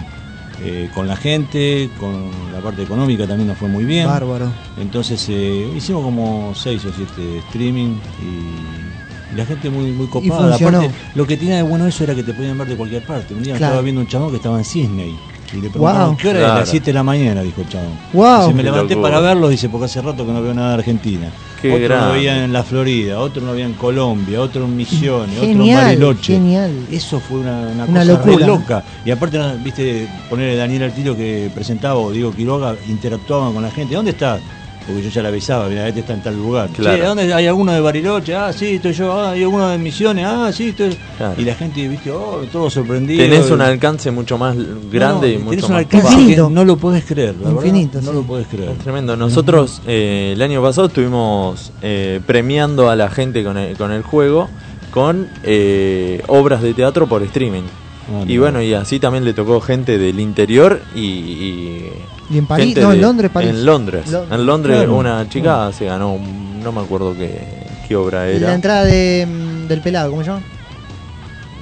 eh, 0.63 0.89
con 0.93 1.07
la 1.07 1.15
gente, 1.15 1.89
con 1.99 2.29
la 2.51 2.59
parte 2.59 2.84
económica 2.84 3.27
también 3.27 3.47
nos 3.47 3.57
fue 3.57 3.67
muy 3.67 3.85
bien. 3.85 4.07
Bárbaro. 4.07 4.51
Entonces 4.79 5.25
eh, 5.29 5.69
hicimos 5.75 6.03
como 6.03 6.53
6 6.55 6.85
o 6.85 6.89
7 6.95 7.38
streaming 7.49 7.95
y, 8.21 9.34
y 9.34 9.35
la 9.38 9.45
gente 9.45 9.69
muy 9.69 9.91
muy 9.91 10.07
copada. 10.07 10.55
Aparte, 10.55 10.89
lo 11.15 11.27
que 11.27 11.38
tenía 11.38 11.57
de 11.57 11.61
bueno 11.63 11.85
eso 11.88 12.03
era 12.03 12.15
que 12.15 12.23
te 12.23 12.34
podían 12.34 12.57
ver 12.57 12.67
de 12.67 12.75
cualquier 12.75 13.03
parte. 13.05 13.34
Un 13.34 13.43
día 13.43 13.55
Claro. 13.55 13.73
estaba 13.73 13.81
viendo 13.84 14.01
un 14.01 14.07
chabón 14.07 14.29
que 14.31 14.38
estaba 14.38 14.57
en 14.57 14.65
Sydney. 14.65 15.15
Y 15.53 15.61
le 15.61 15.69
preguntaron, 15.69 16.07
Wow. 16.09 16.17
¿qué 16.17 16.27
hora 16.29 16.39
es? 16.39 16.43
Claro. 16.45 16.59
Las 16.59 16.69
7 16.69 16.85
de 16.88 16.93
la 16.93 17.03
mañana, 17.03 17.41
dijo 17.41 17.61
el 17.61 17.69
chabón. 17.69 17.91
Wow. 18.11 18.41
Dice, 18.41 18.53
me 18.53 18.63
levanté 18.63 18.97
para 18.97 19.19
verlo, 19.21 19.47
dice, 19.47 19.69
porque 19.69 19.85
hace 19.85 20.01
rato 20.01 20.25
que 20.25 20.31
no 20.34 20.41
veo 20.41 20.53
nada 20.53 20.69
de 20.69 20.73
Argentina. 20.75 21.31
Qué 21.61 21.71
otro 21.73 21.84
grande. 21.88 22.07
lo 22.07 22.13
veía 22.13 22.43
en 22.45 22.53
la 22.53 22.63
Florida, 22.63 23.19
otro 23.19 23.43
lo 23.45 23.53
veía 23.53 23.65
en 23.65 23.73
Colombia, 23.73 24.41
otro 24.41 24.65
en 24.65 24.75
Misiones, 24.75 25.38
otro 25.38 25.49
en 25.49 25.73
Bariloche. 25.75 26.34
genial. 26.34 26.71
Eso 26.91 27.19
fue 27.19 27.39
una, 27.39 27.59
una 27.61 27.85
Una 27.85 27.99
cosa 28.01 28.03
locura. 28.05 28.35
re 28.38 28.45
loca. 28.45 28.84
Y 29.05 29.11
aparte, 29.11 29.39
viste, 29.63 30.07
poner 30.29 30.55
Daniel 30.57 30.84
Artillo 30.84 31.15
que 31.17 31.49
presentaba 31.53 31.95
o 31.99 32.11
Diego 32.11 32.31
Quiroga, 32.34 32.75
interactuaban 32.88 33.53
con 33.53 33.63
la 33.63 33.71
gente. 33.71 33.95
¿Dónde 33.95 34.11
estás? 34.11 34.41
Porque 34.88 35.03
yo 35.03 35.09
ya 35.09 35.22
le 35.22 35.27
avisaba, 35.27 35.68
mira, 35.68 35.85
este 35.85 35.99
está 35.99 36.14
en 36.14 36.23
tal 36.23 36.38
lugar. 36.38 36.69
Claro. 36.69 36.97
Che, 36.97 37.03
¿dónde 37.03 37.34
hay 37.34 37.45
alguno 37.45 37.73
de 37.73 37.81
Bariloche? 37.81 38.34
Ah, 38.34 38.53
sí, 38.53 38.76
estoy 38.76 38.93
yo. 38.93 39.11
Ah, 39.11 39.31
hay 39.31 39.43
alguno 39.43 39.68
de 39.68 39.77
Misiones. 39.77 40.26
Ah, 40.26 40.49
sí, 40.53 40.69
estoy. 40.69 40.97
Claro. 41.18 41.35
Y 41.38 41.43
la 41.43 41.55
gente, 41.55 41.85
viste, 41.89 42.09
oh, 42.09 42.41
todo 42.51 42.69
sorprendido. 42.69 43.22
Tenés 43.22 43.51
un 43.51 43.59
alcance 43.61 44.09
mucho 44.11 44.38
más 44.38 44.55
grande 44.89 45.31
y 45.31 45.34
No, 45.34 45.39
no, 45.39 45.45
mucho 45.45 45.55
tenés 45.57 45.64
un 45.65 45.72
más 45.72 45.80
alcance 45.80 46.07
que 46.07 46.14
Infinito. 46.14 46.49
no 46.49 46.64
lo 46.64 46.77
podés 46.77 47.03
creer, 47.03 47.35
la 47.35 47.49
verdad, 47.49 47.65
Infinito, 47.65 48.01
no 48.01 48.14
lo 48.14 48.23
podés 48.23 48.47
creer. 48.47 48.69
Es 48.69 48.77
tremendo. 48.77 49.18
Nosotros 49.18 49.81
eh, 49.85 50.31
el 50.34 50.41
año 50.41 50.61
pasado 50.61 50.88
estuvimos 50.88 51.73
eh, 51.81 52.22
premiando 52.26 52.89
a 52.89 52.95
la 52.95 53.09
gente 53.09 53.43
con 53.43 53.57
el, 53.57 53.76
con 53.76 53.91
el 53.91 54.03
juego 54.03 54.47
con 54.91 55.27
eh, 55.43 56.23
obras 56.27 56.61
de 56.61 56.73
teatro 56.73 57.07
por 57.07 57.22
streaming. 57.23 57.64
Ah, 58.09 58.23
y 58.26 58.38
bueno, 58.38 58.61
y 58.61 58.73
así 58.73 58.99
también 59.01 59.26
le 59.26 59.34
tocó 59.34 59.59
gente 59.59 59.97
del 59.97 60.19
interior 60.22 60.81
y... 60.95 61.01
y 61.01 61.91
¿Y 62.29 62.37
en 62.37 62.45
París? 62.45 62.75
No, 62.77 62.91
en 62.91 63.01
Londres, 63.01 63.31
París. 63.33 63.49
En 63.51 63.65
Londres. 63.65 64.09
Lo- 64.11 64.23
En 64.33 64.45
Londres 64.45 64.77
Claro. 64.77 64.95
una 64.95 65.29
chica 65.29 65.71
se 65.71 65.85
ganó, 65.85 66.13
un- 66.13 66.61
no 66.61 66.71
me 66.71 66.81
acuerdo 66.81 67.13
qué, 67.15 67.39
qué 67.87 67.95
obra 67.95 68.27
era. 68.27 68.47
la 68.49 68.53
entrada 68.55 68.83
de, 68.83 69.25
mm, 69.27 69.67
del 69.67 69.81
pelado, 69.81 70.09
¿cómo 70.11 70.23
se 70.23 70.29
llama? 70.31 70.41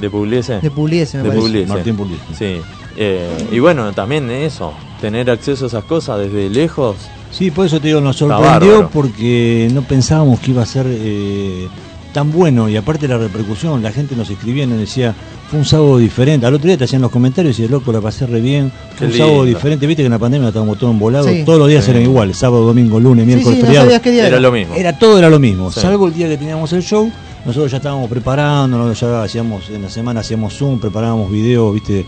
¿De 0.01 0.09
Pugliese? 0.09 0.59
De 0.59 0.71
Pugliese, 0.71 1.17
me 1.17 1.23
De 1.23 1.29
parece. 1.29 1.45
Pugliese. 1.47 1.73
Martín 1.73 1.95
Pugliese. 1.95 2.23
Sí. 2.37 2.61
Eh, 2.97 3.47
y 3.51 3.59
bueno, 3.59 3.91
también 3.93 4.29
eso, 4.29 4.73
tener 5.01 5.29
acceso 5.29 5.65
a 5.65 5.67
esas 5.67 5.83
cosas 5.83 6.19
desde 6.19 6.49
lejos. 6.49 6.95
Sí, 7.31 7.51
por 7.51 7.65
eso 7.65 7.79
te 7.79 7.87
digo, 7.87 8.01
nos 8.01 8.15
sorprendió 8.17 8.89
porque 8.91 9.69
no 9.73 9.81
pensábamos 9.83 10.39
que 10.39 10.51
iba 10.51 10.63
a 10.63 10.65
ser 10.65 10.85
eh, 10.89 11.67
tan 12.13 12.31
bueno 12.31 12.69
y 12.69 12.77
aparte 12.77 13.07
la 13.07 13.17
repercusión, 13.17 13.83
la 13.83 13.91
gente 13.91 14.15
nos 14.15 14.29
escribía 14.29 14.63
y 14.63 14.67
nos 14.67 14.79
decía, 14.79 15.13
fue 15.49 15.59
un 15.59 15.65
sábado 15.65 15.97
diferente. 15.97 16.45
Al 16.45 16.53
otro 16.53 16.67
día 16.67 16.77
te 16.77 16.85
hacían 16.85 17.01
los 17.01 17.11
comentarios 17.11 17.57
y 17.59 17.61
decían, 17.63 17.71
loco, 17.79 17.91
la 17.91 18.01
pasé 18.01 18.25
re 18.25 18.41
bien, 18.41 18.71
Qué 18.91 18.97
fue 18.97 19.07
un 19.07 19.13
sábado 19.13 19.43
diferente, 19.45 19.85
viste 19.87 20.01
que 20.03 20.07
en 20.07 20.11
la 20.11 20.19
pandemia 20.19 20.47
estábamos 20.47 20.77
todos 20.79 20.93
embolados, 20.93 21.27
Sí. 21.29 21.43
todos 21.45 21.59
los 21.59 21.67
días 21.67 21.85
Sí. 21.85 21.91
eran 21.91 22.03
iguales, 22.03 22.37
sábado, 22.37 22.65
domingo, 22.65 22.99
lunes, 22.99 23.25
miércoles, 23.25 23.55
sí, 23.57 23.61
no 23.61 23.65
feriado. 23.67 23.85
sabías 23.85 24.01
qué 24.01 24.11
día 24.11 24.21
Era 24.21 24.27
era. 24.29 24.39
lo 24.39 24.51
mismo. 24.51 24.73
Era 24.75 24.97
todo 24.97 25.17
era 25.19 25.29
lo 25.29 25.39
mismo, 25.39 25.71
Sí. 25.71 25.79
salvo 25.79 26.07
el 26.07 26.13
día 26.13 26.27
que 26.27 26.37
teníamos 26.37 26.73
el 26.73 26.81
show, 26.81 27.11
nosotros 27.45 27.69
ya 27.71 27.77
estábamos 27.77 28.09
preparándonos, 28.09 28.99
ya 28.99 29.23
hacíamos, 29.23 29.69
en 29.69 29.83
la 29.83 29.89
semana 29.89 30.21
hacíamos 30.21 30.53
Zoom, 30.57 30.79
preparábamos 30.79 31.31
videos, 31.31 31.73
viste, 31.73 32.05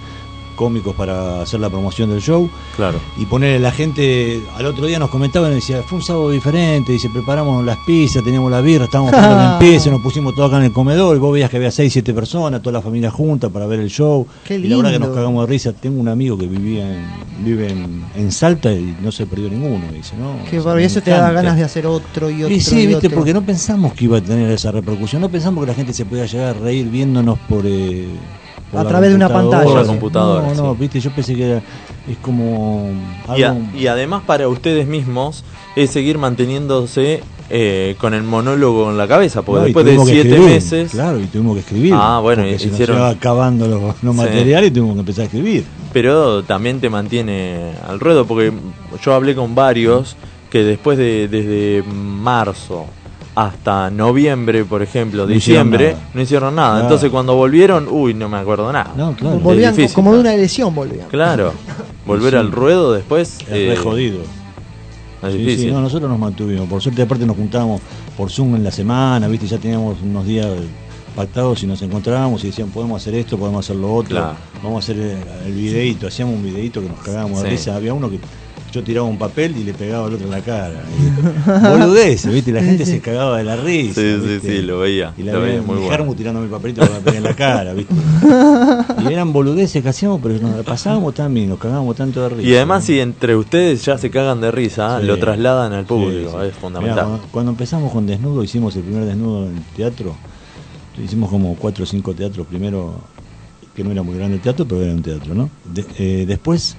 cómicos 0.57 0.93
para 0.93 1.41
hacer 1.43 1.61
la 1.61 1.69
promoción 1.69 2.09
del 2.09 2.19
show. 2.21 2.49
Claro. 2.75 2.99
Y 3.17 3.25
ponerle 3.25 3.59
la 3.59 3.71
gente, 3.71 4.41
al 4.57 4.65
otro 4.65 4.85
día 4.87 4.99
nos 4.99 5.09
comentaban 5.09 5.53
y 5.53 5.55
decía, 5.55 5.81
fue 5.83 5.99
un 5.99 6.03
sábado 6.03 6.31
diferente, 6.31 6.91
dice, 6.91 7.09
preparamos 7.09 7.63
las 7.63 7.77
pizzas, 7.85 8.21
teníamos 8.25 8.51
la 8.51 8.59
birra, 8.59 8.83
estábamos 8.85 9.11
poniendo 9.13 9.37
la 9.37 9.53
empiece, 9.53 9.89
nos 9.89 10.01
pusimos 10.01 10.35
todos 10.35 10.49
acá 10.49 10.57
en 10.57 10.65
el 10.65 10.73
comedor, 10.73 11.15
y 11.15 11.19
vos 11.19 11.31
veías 11.31 11.49
que 11.49 11.55
había 11.55 11.71
6, 11.71 11.93
7 11.93 12.13
personas, 12.13 12.61
toda 12.61 12.73
la 12.73 12.81
familia 12.81 13.09
junta 13.09 13.49
para 13.49 13.65
ver 13.67 13.79
el 13.79 13.89
show. 13.89 14.27
Qué 14.43 14.55
Y 14.55 14.67
la 14.67 14.75
verdad 14.75 14.89
que 14.91 14.95
lindo. 14.95 15.07
nos 15.07 15.15
cagamos 15.15 15.47
de 15.47 15.53
risa. 15.53 15.71
Tengo 15.71 16.01
un 16.01 16.07
amigo 16.09 16.37
que 16.37 16.47
vivía 16.47 16.91
en, 16.91 17.05
vive 17.45 17.69
en, 17.71 18.03
en 18.15 18.31
Salta 18.31 18.71
y 18.73 18.97
no 19.01 19.11
se 19.11 19.25
perdió 19.27 19.49
ninguno, 19.49 19.85
dice, 19.93 20.15
¿no? 20.17 20.43
Que 20.49 20.59
O 20.59 20.63
sea, 20.63 20.77
eso 20.81 21.01
te 21.01 21.11
da 21.11 21.31
ganas 21.31 21.55
de 21.55 21.63
hacer 21.63 21.85
otro 21.85 22.29
y 22.29 22.43
otro. 22.43 22.55
Y 22.55 22.59
sí, 22.59 22.79
y 22.81 22.87
viste, 22.87 23.07
otro. 23.07 23.17
porque 23.19 23.33
no 23.33 23.43
pensamos 23.43 23.93
que 23.93 24.05
iba 24.05 24.17
a 24.17 24.21
tener 24.21 24.49
esa 24.51 24.71
repercusión, 24.71 25.21
no 25.21 25.29
pensamos 25.29 25.63
que 25.63 25.67
la 25.71 25.75
gente 25.75 25.93
se 25.93 26.05
podía 26.05 26.25
llegar 26.25 26.55
a 26.55 26.59
reír 26.59 26.87
viéndonos 26.87 27.37
por... 27.47 27.63
eh, 27.65 28.07
por 28.07 28.46
A 28.75 28.83
través 28.85 29.09
de 29.11 29.15
una 29.15 29.29
pantalla. 29.29 29.63
Por 29.63 29.75
la 29.81 29.85
computadora, 29.85 30.47
No, 30.49 30.53
no, 30.55 30.71
sí. 30.73 30.77
viste, 30.81 30.99
yo 30.99 31.11
pensé 31.11 31.35
que 31.35 31.45
era, 31.51 31.61
es 32.09 32.17
como... 32.21 32.89
Y, 33.35 33.43
a- 33.43 33.51
algo- 33.51 33.61
y 33.77 33.87
además 33.87 34.23
para 34.25 34.47
ustedes 34.49 34.87
mismos 34.87 35.43
es 35.75 35.89
seguir 35.91 36.17
manteniéndose 36.17 37.23
eh, 37.49 37.95
con 37.97 38.13
el 38.13 38.23
monólogo 38.23 38.89
en 38.91 38.97
la 38.97 39.07
cabeza, 39.07 39.41
porque 39.41 39.59
No, 39.59 39.65
después 39.65 39.85
de 39.85 39.97
siete 40.05 40.29
escribir, 40.29 40.49
meses... 40.49 40.91
Claro, 40.91 41.17
y 41.19 41.27
tuvimos 41.27 41.53
que 41.53 41.61
escribir. 41.61 41.93
Ah, 41.95 42.19
bueno, 42.21 42.45
y 42.45 42.59
se 42.59 42.67
hicieron- 42.67 42.97
nos 42.97 43.15
acabando 43.15 43.67
los, 43.67 43.81
los 44.03 44.15
Sí. 44.15 44.21
materiales 44.21 44.69
y 44.69 44.73
tuvimos 44.73 44.95
que 44.95 44.99
empezar 44.99 45.21
a 45.21 45.25
escribir. 45.25 45.63
pero 45.93 46.43
también 46.43 46.81
te 46.81 46.89
mantiene 46.89 47.71
al 47.87 47.99
ruedo 48.01 48.25
porque 48.25 48.51
yo 49.01 49.13
hablé 49.13 49.33
con 49.33 49.55
varios 49.55 50.17
que 50.49 50.63
después 50.63 50.97
de 50.97 51.27
desde 51.29 51.83
marzo 51.89 52.85
hasta 53.39 53.91
noviembre, 53.91 54.65
por 54.65 54.81
ejemplo, 54.81 55.27
No 55.27 55.27
diciembre, 55.27 55.95
no 56.15 56.21
hicieron 56.21 56.55
nada. 56.55 56.69
Claro. 56.71 56.83
Entonces 56.85 57.11
cuando 57.11 57.35
volvieron, 57.35 57.87
uy, 57.87 58.15
no 58.15 58.27
me 58.29 58.37
acuerdo 58.37 58.71
nada. 58.73 58.93
No, 58.97 59.13
claro. 59.15 59.37
Volvían 59.39 59.75
difícil, 59.75 59.93
como 59.93 60.13
de 60.15 60.21
una 60.21 60.33
lesión, 60.35 60.73
volvían. 60.73 61.07
Claro. 61.07 61.53
Volver 62.07 62.31
Sí. 62.33 62.37
al 62.39 62.51
ruedo 62.51 62.93
después 62.93 63.37
Es 63.41 63.47
eh, 63.49 63.67
re 63.69 63.75
jodido. 63.77 64.21
es 65.21 65.31
Sí, 65.33 65.37
difícil. 65.37 65.65
sí, 65.67 65.71
no, 65.71 65.81
nosotros 65.81 66.09
nos 66.09 66.17
mantuvimos. 66.19 66.67
Por 66.67 66.81
suerte, 66.81 67.03
aparte 67.03 67.27
nos 67.27 67.35
juntábamos 67.35 67.79
por 68.17 68.31
Zoom 68.31 68.55
en 68.55 68.63
la 68.63 68.71
semana, 68.71 69.27
¿viste? 69.27 69.45
Ya 69.45 69.57
teníamos 69.59 69.97
unos 70.01 70.25
días 70.25 70.47
pactados 71.15 71.61
y 71.61 71.67
nos 71.67 71.79
encontrábamos 71.83 72.43
y 72.43 72.47
decían, 72.47 72.69
podemos 72.69 72.99
hacer 73.01 73.13
esto, 73.15 73.37
podemos 73.37 73.63
hacer 73.65 73.75
lo 73.75 73.93
otro, 73.93 74.17
Claro. 74.17 74.35
vamos 74.63 74.75
a 74.89 74.91
hacer 74.91 74.97
el, 75.03 75.17
el 75.47 75.53
videíto. 75.53 76.07
Hacíamos 76.07 76.33
un 76.35 76.43
videíto 76.43 76.81
que 76.81 76.87
nos 76.89 76.99
cagábamos 77.01 77.43
de 77.43 77.49
risa. 77.51 77.75
Había 77.75 77.93
uno 77.93 78.09
que 78.09 78.19
yo 78.71 78.83
tiraba 78.83 79.07
un 79.07 79.17
papel 79.17 79.55
y 79.57 79.63
le 79.63 79.73
pegaba 79.73 80.07
al 80.07 80.13
otro 80.13 80.25
en 80.25 80.31
la 80.31 80.41
cara. 80.41 80.83
Boludez, 81.71 82.25
¿viste? 82.31 82.51
La 82.51 82.61
gente 82.61 82.85
se 82.85 82.99
cagaba 82.99 83.37
de 83.37 83.43
la 83.43 83.55
risa. 83.55 84.01
Sí, 84.01 84.17
sí, 84.21 84.27
¿viste? 84.27 84.57
sí, 84.57 84.61
lo 84.61 84.79
veía. 84.79 85.13
Y 85.17 85.23
la 85.23 85.33
lo 85.33 85.41
veía 85.41 85.61
muy 85.61 85.79
mi 85.79 85.85
bueno. 85.87 86.13
tirándome 86.15 86.45
el 86.45 86.51
papelito 86.51 86.81
para 86.81 86.99
pegar 86.99 87.15
en 87.17 87.23
la 87.23 87.33
cara, 87.35 87.73
¿viste? 87.73 87.93
Y 89.09 89.13
eran 89.13 89.31
boludeces 89.31 89.81
que 89.81 89.89
hacíamos, 89.89 90.19
pero 90.21 90.37
nos 90.39 90.55
la 90.57 90.63
pasábamos 90.63 91.13
también, 91.13 91.49
nos 91.49 91.59
cagábamos 91.59 91.95
tanto 91.95 92.21
de 92.23 92.29
risa. 92.29 92.47
Y 92.49 92.55
además, 92.55 92.83
¿no? 92.83 92.87
si 92.87 92.99
entre 92.99 93.35
ustedes 93.35 93.85
ya 93.85 93.97
se 93.97 94.09
cagan 94.09 94.41
de 94.41 94.51
risa, 94.51 94.99
Sí. 94.99 95.05
lo 95.07 95.17
trasladan 95.17 95.71
al 95.73 95.85
público, 95.85 96.31
Sí, 96.31 96.35
sí. 96.35 96.35
es 96.37 96.41
Mirá, 96.41 96.51
fundamental. 96.59 97.05
cuando, 97.05 97.27
cuando 97.31 97.51
empezamos 97.51 97.91
con 97.91 98.05
Desnudo, 98.05 98.43
hicimos 98.43 98.75
el 98.75 98.83
primer 98.83 99.05
Desnudo 99.05 99.45
en 99.47 99.63
teatro. 99.75 100.15
Hicimos 101.03 101.29
como 101.29 101.55
cuatro 101.55 101.83
o 101.83 101.87
cinco 101.87 102.13
teatros 102.13 102.47
primero, 102.47 102.95
que 103.75 103.83
no 103.83 103.91
era 103.91 104.01
muy 104.01 104.17
grande 104.17 104.35
el 104.37 104.41
teatro, 104.41 104.65
pero 104.67 104.81
era 104.81 104.91
un 104.93 105.03
teatro, 105.03 105.35
¿no? 105.35 105.49
De- 105.63 105.85
eh, 105.99 106.25
después 106.27 106.75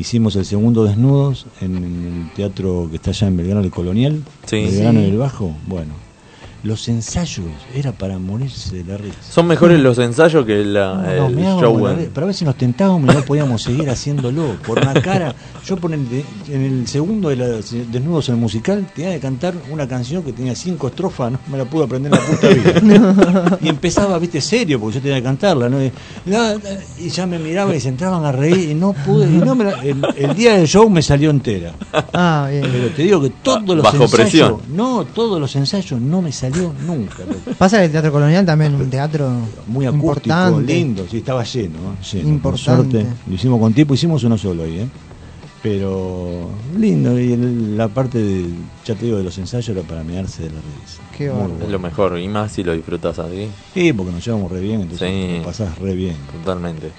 hicimos 0.00 0.34
el 0.36 0.46
segundo 0.46 0.84
Desnudos 0.84 1.46
en, 1.60 1.76
el 1.76 2.34
teatro 2.34 2.88
que 2.90 2.96
está 2.96 3.10
allá 3.10 3.28
en 3.28 3.36
Belgrano, 3.36 3.60
el 3.60 3.70
Colonial. 3.70 4.22
Sí. 4.46 4.56
Belgrano 4.56 5.00
Sí. 5.00 5.06
en 5.06 5.12
el 5.12 5.18
Bajo. 5.18 5.54
Bueno, 5.66 5.92
los 6.62 6.88
ensayos 6.88 7.46
era 7.74 7.92
para 7.92 8.18
morirse 8.18 8.76
de 8.76 8.84
la 8.84 8.96
risa. 8.98 9.16
Son 9.30 9.46
mejores 9.46 9.80
los 9.80 9.98
ensayos 9.98 10.44
que 10.44 10.64
la, 10.64 10.94
No, 10.94 11.26
el 11.28 11.36
show. 11.60 11.78
la 11.86 11.92
en- 11.92 11.96
re- 11.98 12.10
Pero 12.12 12.26
a 12.26 12.28
veces 12.28 12.42
nos 12.42 12.56
tentábamos 12.56 13.12
y 13.12 13.16
no 13.16 13.22
podíamos 13.24 13.62
seguir 13.62 13.88
haciéndolo. 13.88 14.56
Por 14.66 14.78
una 14.78 14.92
cara, 14.94 15.34
yo 15.64 15.76
por 15.76 15.92
el 15.92 16.00
en 16.48 16.62
el 16.62 16.86
segundo 16.88 17.28
de 17.30 17.36
los 17.36 17.70
Desnudos 17.90 18.28
en 18.28 18.34
el 18.36 18.40
musical 18.40 18.86
tenía 18.94 19.12
que 19.12 19.20
cantar 19.20 19.54
una 19.70 19.86
canción 19.88 20.22
que 20.22 20.32
tenía 20.32 20.54
cinco 20.54 20.88
estrofas, 20.88 21.32
no 21.32 21.38
me 21.50 21.56
la 21.58 21.64
pude 21.64 21.84
aprender 21.84 22.12
en 22.12 22.18
la 22.20 22.26
puta 22.26 22.48
vida. 22.48 23.58
Y 23.62 23.68
empezaba, 23.68 24.18
viste, 24.18 24.40
serio, 24.40 24.78
porque 24.80 24.96
yo 24.96 25.00
tenía 25.02 25.16
que 25.18 25.22
cantarla, 25.24 25.68
¿no? 25.68 25.82
Y, 25.82 25.90
la- 26.26 26.54
la- 26.54 26.60
y 26.98 27.08
ya 27.08 27.26
me 27.26 27.38
miraba 27.38 27.74
y 27.74 27.80
se 27.80 27.88
entraban 27.88 28.24
a 28.24 28.32
reír 28.32 28.70
y 28.70 28.74
no 28.74 28.92
pude. 28.92 29.26
Y 29.26 29.36
no 29.38 29.54
me 29.54 29.64
la- 29.64 29.82
el, 29.82 30.02
el 30.16 30.34
día 30.34 30.56
del 30.56 30.66
show 30.66 30.88
me 30.90 31.00
salió 31.02 31.30
entera. 31.30 31.72
Ah, 32.12 32.48
bien. 32.50 32.66
Pero 32.70 32.88
te 32.88 33.02
digo 33.02 33.22
que 33.22 33.30
todos 33.42 33.64
los 33.76 33.82
Bajo 33.82 33.96
ensayos. 34.02 34.10
presión. 34.12 34.56
No, 34.74 35.04
todos 35.04 35.40
los 35.40 35.54
ensayos 35.56 36.00
no 36.00 36.20
me 36.22 36.32
salió 36.52 36.72
nunca. 36.86 37.16
Pasa 37.58 37.78
que 37.78 37.84
el 37.86 37.90
Teatro 37.92 38.12
Colonial 38.12 38.44
también 38.46 38.74
un 38.74 38.90
teatro 38.90 39.30
muy 39.66 39.86
acústico, 39.86 40.06
importante. 40.34 40.74
lindo, 40.74 41.06
sí, 41.10 41.18
estaba 41.18 41.44
lleno, 41.44 41.74
¿no? 41.80 41.96
lleno, 42.02 42.22
por 42.24 42.54
Importante. 42.54 43.00
suerte. 43.02 43.06
Lo 43.28 43.34
hicimos 43.34 43.60
con 43.60 43.72
tiempo, 43.72 43.94
hicimos 43.94 44.24
uno 44.24 44.36
solo 44.38 44.62
ahí, 44.64 44.78
¿eh? 44.80 44.88
Pero 45.62 46.48
lindo, 46.78 47.18
y 47.20 47.32
el- 47.34 47.76
la 47.76 47.88
parte, 47.88 48.18
de, 48.18 48.46
ya 48.84 48.94
te 48.94 49.04
digo, 49.04 49.18
de 49.18 49.24
los 49.24 49.36
ensayos 49.36 49.68
era 49.68 49.82
para 49.86 50.02
mearse 50.02 50.44
de 50.44 50.48
la 50.50 50.56
risa. 50.60 51.02
Qué 51.16 51.28
bárbaro. 51.28 51.48
Es 51.52 51.58
bueno. 51.58 51.72
lo 51.72 51.78
mejor, 51.78 52.18
y 52.18 52.28
más 52.28 52.52
si 52.52 52.62
lo 52.64 52.72
disfrutas 52.72 53.18
así. 53.18 53.48
Sí, 53.74 53.92
porque 53.92 54.10
nos 54.12 54.24
llevamos 54.24 54.50
re 54.50 54.60
bien, 54.60 54.80
entonces 54.80 55.08
Sí. 55.10 55.36
lo 55.38 55.44
pasás 55.44 55.78
re 55.78 55.94
bien. 55.94 56.16
Totalmente. 56.42 56.90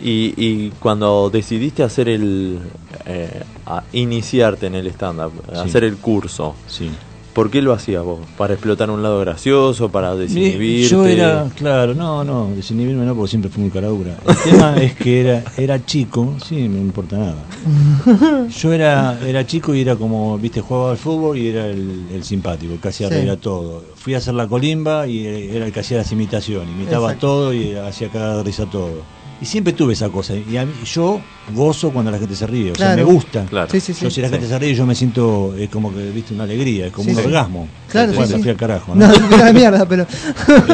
Y, 0.00 0.34
y 0.36 0.70
cuando 0.78 1.30
decidiste 1.30 1.82
hacer 1.82 2.08
el. 2.08 2.60
eh, 3.06 3.42
a 3.66 3.82
iniciarte 3.92 4.66
en 4.66 4.76
el 4.76 4.86
stand-up, 4.88 5.32
Sí. 5.52 5.58
hacer 5.58 5.82
el 5.84 5.96
curso, 5.96 6.54
Sí. 6.68 6.88
¿Por 7.36 7.50
qué 7.50 7.60
lo 7.60 7.74
hacías 7.74 8.02
vos? 8.02 8.20
¿Para 8.38 8.54
explotar 8.54 8.90
un 8.90 9.02
lado 9.02 9.20
gracioso? 9.20 9.90
¿Para 9.90 10.16
desinhibirte? 10.16 10.88
Yo 10.88 11.04
era, 11.04 11.46
claro, 11.54 11.94
no, 11.94 12.24
no, 12.24 12.48
desinhibirme 12.56 13.04
no, 13.04 13.14
porque 13.14 13.28
siempre 13.28 13.50
fui 13.50 13.60
muy 13.62 13.70
caradura. 13.70 14.16
El 14.26 14.36
tema 14.50 14.76
es 14.78 14.94
que 14.94 15.20
era, 15.20 15.44
era 15.58 15.84
chico, 15.84 16.34
sí, 16.42 16.66
no 16.66 16.76
me 16.76 16.80
importa 16.80 17.18
nada. 17.18 18.48
Yo 18.48 18.72
era, 18.72 19.18
era 19.26 19.46
chico 19.46 19.74
y 19.74 19.82
era 19.82 19.96
como, 19.96 20.38
viste, 20.38 20.62
jugaba 20.62 20.92
al 20.92 20.96
fútbol 20.96 21.36
y 21.36 21.48
era 21.48 21.66
el, 21.66 22.06
el 22.10 22.24
simpático, 22.24 22.72
el 22.72 22.80
que 22.80 22.88
hacía 22.88 23.08
Sí. 23.08 23.14
reír 23.14 23.28
a 23.30 23.36
todo. 23.36 23.84
Fui 23.96 24.14
a 24.14 24.18
hacer 24.18 24.32
la 24.34 24.46
colimba 24.48 25.06
y 25.06 25.26
era 25.26 25.66
el 25.66 25.72
que 25.72 25.80
hacía 25.80 25.98
las 25.98 26.10
imitaciones, 26.12 26.70
imitaba 26.74 27.08
Exacto. 27.08 27.26
todo 27.26 27.52
y 27.54 27.74
hacía 27.74 28.08
de 28.08 28.42
risa 28.44 28.64
todo. 28.64 29.02
Y 29.38 29.44
siempre 29.44 29.74
tuve 29.74 29.92
esa 29.92 30.08
cosa. 30.08 30.32
Y 30.34 30.56
a 30.56 30.64
mí- 30.64 30.72
yo 30.84 31.20
gozo 31.54 31.90
cuando 31.90 32.10
la 32.10 32.18
gente 32.18 32.34
se 32.34 32.46
ríe, 32.46 32.72
o 32.72 32.74
sea, 32.74 32.96
me 32.96 33.02
gusta. 33.04 33.44
Claro. 33.44 33.68
Sí, 33.70 33.80
sí, 33.80 33.92
Yo 33.92 34.08
sí. 34.08 34.14
si 34.16 34.20
la 34.22 34.30
gente 34.30 34.48
se 34.48 34.58
ríe 34.58 34.74
yo 34.74 34.86
me 34.86 34.94
siento, 34.94 35.54
es 35.58 35.68
como 35.68 35.94
que, 35.94 36.10
viste, 36.10 36.32
una 36.32 36.44
alegría, 36.44 36.86
es 36.86 36.92
como 36.92 37.04
Sí, 37.04 37.10
un 37.10 37.16
sí. 37.20 37.26
orgasmo. 37.26 37.68
Claro, 37.90 38.12
sí, 38.12 38.16
Bueno, 38.16 38.36
sí. 38.36 38.42
fui 38.42 38.50
al 38.50 38.56
carajo, 38.56 38.94
No, 38.94 39.06
¿no? 39.06 39.14
no, 39.30 39.36
la 39.36 39.52
mierda, 39.52 39.86
pero. 39.86 40.06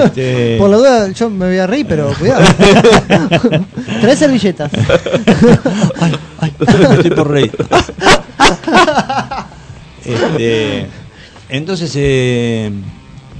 Este- 0.04 0.56
Por 0.60 0.70
la 0.70 0.76
duda, 0.76 1.08
yo 1.10 1.28
me 1.28 1.46
voy 1.48 1.58
a 1.58 1.66
reír, 1.66 1.86
pero 1.88 2.12
cuidado. 2.16 2.44
Tres 4.00 4.18
servilletas. 4.20 4.70
ay, 6.00 6.12
ay, 6.38 6.52
me 6.88 6.94
estoy 6.94 7.10
por 7.10 7.28
reír. 7.30 7.52
Este, 10.04 10.86
entonces, 11.48 11.92
eh, 11.96 12.70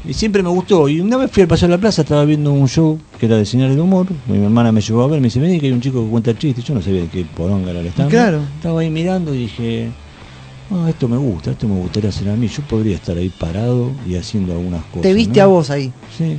y 0.04 0.12
siempre 0.14 0.42
me 0.42 0.48
gustó. 0.48 0.88
Y 0.88 1.00
una 1.00 1.16
vez 1.16 1.30
fui 1.30 1.42
al 1.42 1.48
Paseo 1.48 1.68
de 1.68 1.74
la 1.76 1.80
Plaza, 1.80 2.02
estaba 2.02 2.24
viendo 2.24 2.52
un 2.52 2.68
show 2.68 2.98
que 3.18 3.26
era 3.26 3.36
de 3.36 3.46
señales 3.46 3.76
de 3.76 3.82
humor. 3.82 4.06
Mi 4.26 4.42
hermana 4.42 4.72
me 4.72 4.80
llevó 4.80 5.02
a 5.02 5.06
ver, 5.08 5.20
me 5.20 5.26
dice, 5.28 5.40
vení 5.40 5.60
que 5.60 5.66
hay 5.66 5.72
un 5.72 5.80
chico 5.80 6.02
que 6.04 6.10
cuenta 6.10 6.36
chistes. 6.36 6.64
Yo 6.64 6.74
no 6.74 6.82
sabía 6.82 7.02
de 7.02 7.08
qué 7.08 7.24
poronga 7.36 7.70
era 7.70 7.80
el 7.80 7.86
stand. 7.86 8.10
Claro. 8.10 8.40
Estaba 8.56 8.80
ahí 8.80 8.90
mirando 8.90 9.34
y 9.34 9.38
dije, 9.38 9.88
"Ah, 10.70 10.86
esto 10.88 11.08
me 11.08 11.16
gusta, 11.16 11.52
esto 11.52 11.68
me 11.68 11.76
gustaría 11.78 12.10
hacer 12.10 12.28
a 12.28 12.36
mí. 12.36 12.48
Yo 12.48 12.62
podría 12.64 12.96
estar 12.96 13.16
ahí 13.16 13.28
parado 13.28 13.90
y 14.08 14.16
haciendo 14.16 14.52
algunas 14.52 14.82
cosas. 14.86 15.02
Te 15.02 15.14
viste 15.14 15.38
¿no?". 15.38 15.44
a 15.44 15.46
vos 15.48 15.70
ahí. 15.70 15.92
Sí. 16.16 16.36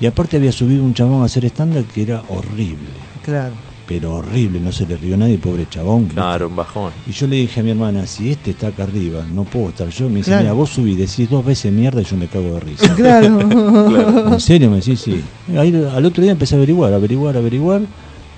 Y 0.00 0.06
aparte 0.06 0.36
había 0.36 0.52
subido 0.52 0.82
un 0.82 0.94
chabón 0.94 1.22
a 1.22 1.26
hacer 1.26 1.44
estándar 1.44 1.84
que 1.84 2.02
era 2.02 2.22
horrible. 2.28 2.88
Claro. 3.24 3.52
Pero 3.92 4.14
horrible, 4.14 4.58
no 4.58 4.72
se 4.72 4.86
le 4.86 4.96
rió 4.96 5.18
nadie, 5.18 5.36
pobre 5.36 5.66
chabón. 5.68 6.06
Claro, 6.06 6.48
un 6.48 6.56
bajón. 6.56 6.92
Y 7.06 7.12
yo 7.12 7.26
le 7.26 7.36
dije 7.36 7.60
a 7.60 7.62
mi 7.62 7.72
hermana, 7.72 8.06
si 8.06 8.30
este 8.30 8.52
está 8.52 8.68
acá 8.68 8.84
arriba, 8.84 9.26
no 9.30 9.44
puedo 9.44 9.68
estar 9.68 9.86
yo. 9.90 10.08
Me 10.08 10.16
dice, 10.16 10.30
Claro. 10.30 10.42
mira, 10.44 10.52
vos 10.54 10.70
subís, 10.70 10.96
decís 10.96 11.28
dos 11.28 11.44
veces 11.44 11.70
mierda 11.70 12.00
y 12.00 12.04
yo 12.04 12.16
me 12.16 12.26
cago 12.26 12.54
de 12.54 12.60
risa. 12.60 12.94
Claro. 12.96 14.32
¿En 14.32 14.40
serio? 14.40 14.70
Me 14.70 14.76
decís, 14.76 14.98
sí. 14.98 15.22
Ahí, 15.58 15.74
al 15.94 16.06
otro 16.06 16.22
día 16.22 16.32
empecé 16.32 16.54
a 16.54 16.58
averiguar, 16.58 16.94
averiguar, 16.94 17.36
averiguar. 17.36 17.82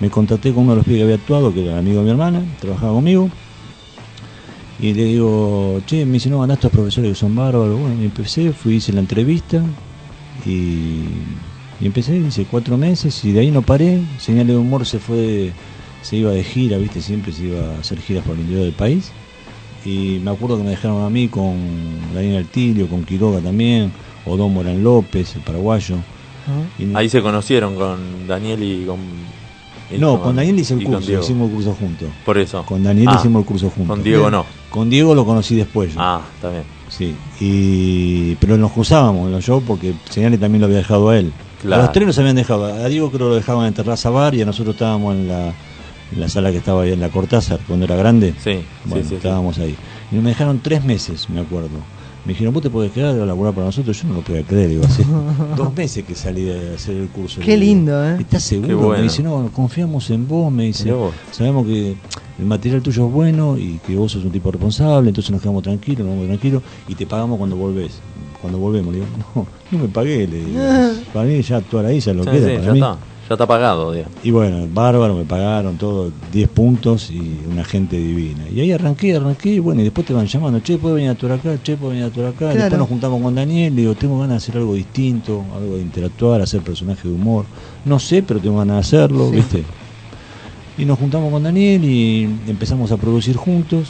Me 0.01 0.09
contacté 0.09 0.51
con 0.51 0.63
uno 0.63 0.71
de 0.73 0.75
los 0.77 0.85
pibes 0.85 0.99
que 0.99 1.03
había 1.03 1.15
actuado, 1.15 1.53
que 1.53 1.63
era 1.65 1.77
amigo 1.79 1.99
de 1.99 2.03
mi 2.03 2.11
hermana, 2.11 2.41
trabajaba 2.59 2.91
conmigo. 2.91 3.29
Y 4.81 4.93
le 4.93 5.05
digo, 5.05 5.79
che, 5.85 6.05
me 6.05 6.13
dice, 6.13 6.29
no, 6.29 6.43
andá 6.43 6.55
a 6.55 6.57
estos 6.57 6.69
profesores 6.71 7.11
que 7.11 7.15
son 7.15 7.33
bárbaros. 7.33 7.79
Bueno, 7.79 7.95
y 8.01 8.05
empecé, 8.05 8.51
fui, 8.51 8.75
hice 8.75 8.91
la 8.91 8.99
entrevista 8.99 9.61
y, 10.45 11.05
y 11.81 11.85
empecé, 11.87 12.15
hice 12.17 12.45
cuatro 12.49 12.77
meses 12.77 13.23
y 13.25 13.31
de 13.31 13.41
ahí 13.41 13.51
no 13.51 13.61
paré. 13.61 14.01
Señal 14.19 14.47
de 14.47 14.55
humor 14.55 14.85
se 14.85 14.99
fue, 14.99 15.51
se 16.01 16.15
iba 16.17 16.31
de 16.31 16.43
gira, 16.43 16.77
viste, 16.77 17.01
siempre 17.01 17.31
se 17.33 17.45
iba 17.45 17.75
a 17.75 17.79
hacer 17.79 17.99
giras 17.99 18.23
por 18.23 18.35
el 18.35 18.41
interior 18.41 18.63
del 18.65 18.73
país. 18.73 19.11
Y 19.83 20.19
me 20.23 20.31
acuerdo 20.31 20.57
que 20.57 20.63
me 20.63 20.69
dejaron 20.71 21.03
a 21.03 21.09
mí 21.09 21.27
con 21.27 21.55
Daniel 22.13 22.37
Altilio, 22.37 22.87
con 22.87 23.03
Quiroga 23.03 23.39
también, 23.39 23.91
Odón 24.25 24.53
Morán 24.53 24.83
López, 24.83 25.35
el 25.35 25.41
paraguayo. 25.41 25.97
Y- 26.79 26.95
Ahí 26.95 27.09
se 27.09 27.21
conocieron 27.21 27.75
con 27.75 28.27
Daniel 28.27 28.63
y 28.63 28.85
con. 28.85 28.99
no, 29.99 30.21
con 30.21 30.35
Daniel 30.35 30.59
hice 30.59 30.73
el 30.75 30.83
curso, 30.83 30.99
Diego. 31.01 31.23
hicimos 31.23 31.49
el 31.49 31.55
curso 31.55 31.73
juntos. 31.79 32.07
Por 32.25 32.37
eso. 32.37 32.63
Con 32.65 32.83
Daniel 32.83 33.07
Ah, 33.11 33.17
hicimos 33.19 33.41
el 33.41 33.45
curso 33.47 33.69
juntos. 33.69 33.95
Con 33.95 34.03
Diego 34.03 34.31
no. 34.31 34.45
Con 34.69 34.89
Diego 34.89 35.13
lo 35.15 35.25
conocí 35.25 35.55
después. 35.55 35.93
yo. 35.93 35.99
Ah, 36.01 36.21
está 36.35 36.49
bien. 36.49 36.63
Sí, 36.87 37.15
y, 37.39 38.35
pero 38.35 38.57
nos 38.57 38.71
cruzábamos 38.71 39.25
en 39.27 39.31
los 39.33 39.43
shows 39.43 39.63
porque 39.65 39.93
Señales 40.09 40.39
también 40.39 40.61
lo 40.61 40.67
había 40.67 40.77
dejado 40.77 41.09
a 41.09 41.17
él. 41.17 41.31
Claro. 41.65 41.83
Los 41.83 41.91
tres 41.91 42.07
nos 42.07 42.17
habían 42.19 42.35
dejado. 42.35 42.65
A 42.65 42.87
Diego 42.87 43.09
creo 43.09 43.19
que 43.19 43.29
lo 43.29 43.35
dejaban 43.35 43.67
en 43.67 43.73
Terraza 43.73 44.09
Bar 44.09 44.35
y 44.35 44.41
a 44.41 44.45
nosotros 44.45 44.75
estábamos 44.75 45.15
en 45.15 45.27
la, 45.27 45.47
en 45.47 46.19
la 46.19 46.29
sala 46.29 46.51
que 46.51 46.57
estaba 46.57 46.83
ahí 46.83 46.91
en 46.93 46.99
la 47.01 47.09
Cortázar 47.09 47.59
cuando 47.67 47.85
era 47.85 47.95
grande. 47.95 48.33
Sí, 48.43 48.59
Bueno, 48.85 48.97
sí, 48.97 49.03
sí, 49.03 49.09
sí. 49.09 49.15
estábamos 49.15 49.57
ahí. 49.59 49.75
Y 50.11 50.15
me 50.15 50.29
dejaron 50.29 50.59
tres 50.59 50.83
meses, 50.83 51.29
me 51.29 51.39
acuerdo. 51.41 51.69
Me 52.25 52.33
dijeron, 52.33 52.55
vos 52.55 52.63
te 52.63 52.71
podés 52.71 52.91
quedar 52.91 53.19
a 53.19 53.25
laburar 53.25 53.53
para 53.53 53.67
nosotros. 53.67 54.01
Yo 54.01 54.07
no 54.07 54.15
lo 54.15 54.21
podía 54.21 54.41
creer. 54.41 54.69
Digo, 54.69 54.83
hace 54.83 55.03
dos 55.55 55.75
meses 55.75 56.03
que 56.05 56.15
salí 56.15 56.43
de 56.43 56.73
hacer 56.73 56.95
el 56.95 57.07
curso. 57.09 57.39
Qué 57.39 57.55
lindo, 57.55 58.03
¿eh? 58.03 58.17
¿Estás 58.19 58.41
seguro? 58.43 58.67
Qué 58.67 58.73
bueno. 58.73 58.97
Me 58.97 59.03
dice, 59.03 59.21
no, 59.21 59.49
confiamos 59.53 60.09
en 60.09 60.27
vos. 60.27 60.51
Me 60.51 60.63
dice, 60.63 60.91
vos. 60.91 61.13
sabemos 61.31 61.67
que 61.67 61.95
el 62.39 62.45
material 62.45 62.81
tuyo 62.81 63.05
es 63.05 63.11
bueno 63.13 63.57
y 63.57 63.79
que 63.85 63.95
vos 63.95 64.11
sos 64.11 64.25
un 64.25 64.31
tipo 64.31 64.51
responsable, 64.51 65.09
entonces 65.09 65.31
nos 65.31 65.39
quedamos 65.41 65.61
tranquilos, 65.63 65.99
nos 65.99 66.09
vamos 66.15 66.27
tranquilos 66.27 66.63
y 66.87 66.95
te 66.95 67.05
pagamos 67.05 67.37
cuando 67.37 67.55
volvés. 67.55 68.01
Cuando 68.45 68.59
volvemos, 68.59 68.93
le 68.93 68.99
digo, 69.01 69.11
no, 69.35 69.47
no 69.71 69.77
me 69.79 69.87
pagué. 69.89 70.27
Le 70.27 70.37
digo, 70.45 70.59
para 71.13 71.25
mí 71.25 71.41
ya 71.41 71.57
actuar 71.57 71.85
ahí 71.85 71.99
ya 71.99 72.13
lo 72.13 72.23
Sí, 72.23 72.29
queda. 72.29 72.47
sí, 72.47 72.53
para 72.55 72.65
ya 72.65 72.71
mí. 72.73 72.79
está. 72.79 72.97
Ya 73.27 73.33
está 73.33 73.47
pagado. 73.47 73.91
Y 74.23 74.29
bueno, 74.29 74.67
bárbaro, 74.71 75.15
me 75.15 75.23
pagaron 75.25 75.77
todo, 75.77 76.11
10 76.31 76.47
puntos 76.49 77.09
y 77.09 77.39
una 77.51 77.63
gente 77.65 77.97
divina. 77.97 78.43
Y 78.53 78.59
ahí 78.59 78.71
arranqué, 78.71 79.15
arranqué, 79.15 79.49
y 79.55 79.57
bueno, 79.59 79.81
y 79.81 79.83
después 79.85 80.05
te 80.05 80.13
van 80.13 80.27
llamando, 80.27 80.59
che, 80.59 80.77
¿puedes 80.77 80.93
venir 80.97 81.09
a 81.09 81.13
actuar 81.13 81.31
acá? 81.31 81.57
Che, 81.63 81.75
¿puedes 81.75 81.93
venir 81.93 82.03
a 82.03 82.07
actuar 82.09 82.27
acá? 82.27 82.37
Claro. 82.37 82.55
Después 82.55 82.77
nos 82.77 82.87
juntamos 82.87 83.19
con 83.23 83.33
Daniel, 83.33 83.73
le 83.73 83.81
digo, 83.81 83.95
tengo 83.95 84.19
ganas 84.19 84.29
de 84.29 84.37
hacer 84.37 84.57
algo 84.57 84.75
distinto, 84.75 85.43
algo 85.55 85.75
de 85.77 85.81
interactuar, 85.81 86.39
hacer 86.41 86.61
personaje 86.61 87.07
de 87.07 87.15
humor. 87.15 87.45
No 87.83 87.97
sé, 87.97 88.21
pero 88.21 88.39
tengo 88.39 88.59
ganas 88.59 88.75
de 88.75 88.79
hacerlo, 88.81 89.29
Sí. 89.31 89.35
¿viste? 89.37 89.63
Y 90.77 90.85
nos 90.85 90.99
juntamos 90.99 91.31
con 91.31 91.41
Daniel 91.41 91.83
y 91.83 92.25
empezamos 92.47 92.91
a 92.91 92.97
producir 92.97 93.35
juntos. 93.37 93.87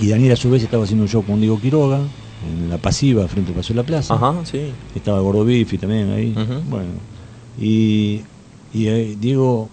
Y 0.00 0.08
Daniel 0.08 0.32
a 0.32 0.36
su 0.36 0.50
vez 0.50 0.60
estaba 0.64 0.82
haciendo 0.82 1.04
un 1.04 1.08
show 1.08 1.22
con 1.22 1.38
Diego 1.40 1.60
Quiroga, 1.60 2.00
en 2.48 2.68
la 2.70 2.78
pasiva, 2.78 3.26
frente 3.28 3.50
al 3.50 3.56
Paso 3.56 3.72
de 3.72 3.76
la 3.76 3.82
Plaza. 3.84 4.14
Ajá, 4.14 4.34
sí. 4.44 4.60
Estaba 4.94 5.20
Gordo 5.20 5.44
Bifi 5.44 5.78
también 5.78 6.10
ahí. 6.10 6.34
Bueno, 6.68 6.90
y, 7.60 8.20
y 8.72 8.86
eh, 8.86 9.16
Diego 9.20 9.68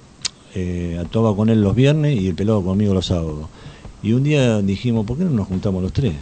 eh, 0.55 0.97
actuaba 0.99 1.35
con 1.35 1.49
él 1.49 1.61
los 1.61 1.75
viernes 1.75 2.19
y 2.19 2.27
el 2.27 2.35
pelado 2.35 2.61
conmigo 2.63 2.93
los 2.93 3.05
sábados. 3.07 3.45
Y 4.03 4.13
un 4.13 4.23
día 4.23 4.61
dijimos, 4.61 5.05
¿por 5.05 5.17
qué 5.17 5.23
no 5.23 5.31
nos 5.31 5.47
juntamos 5.47 5.81
los 5.83 5.93
tres? 5.93 6.13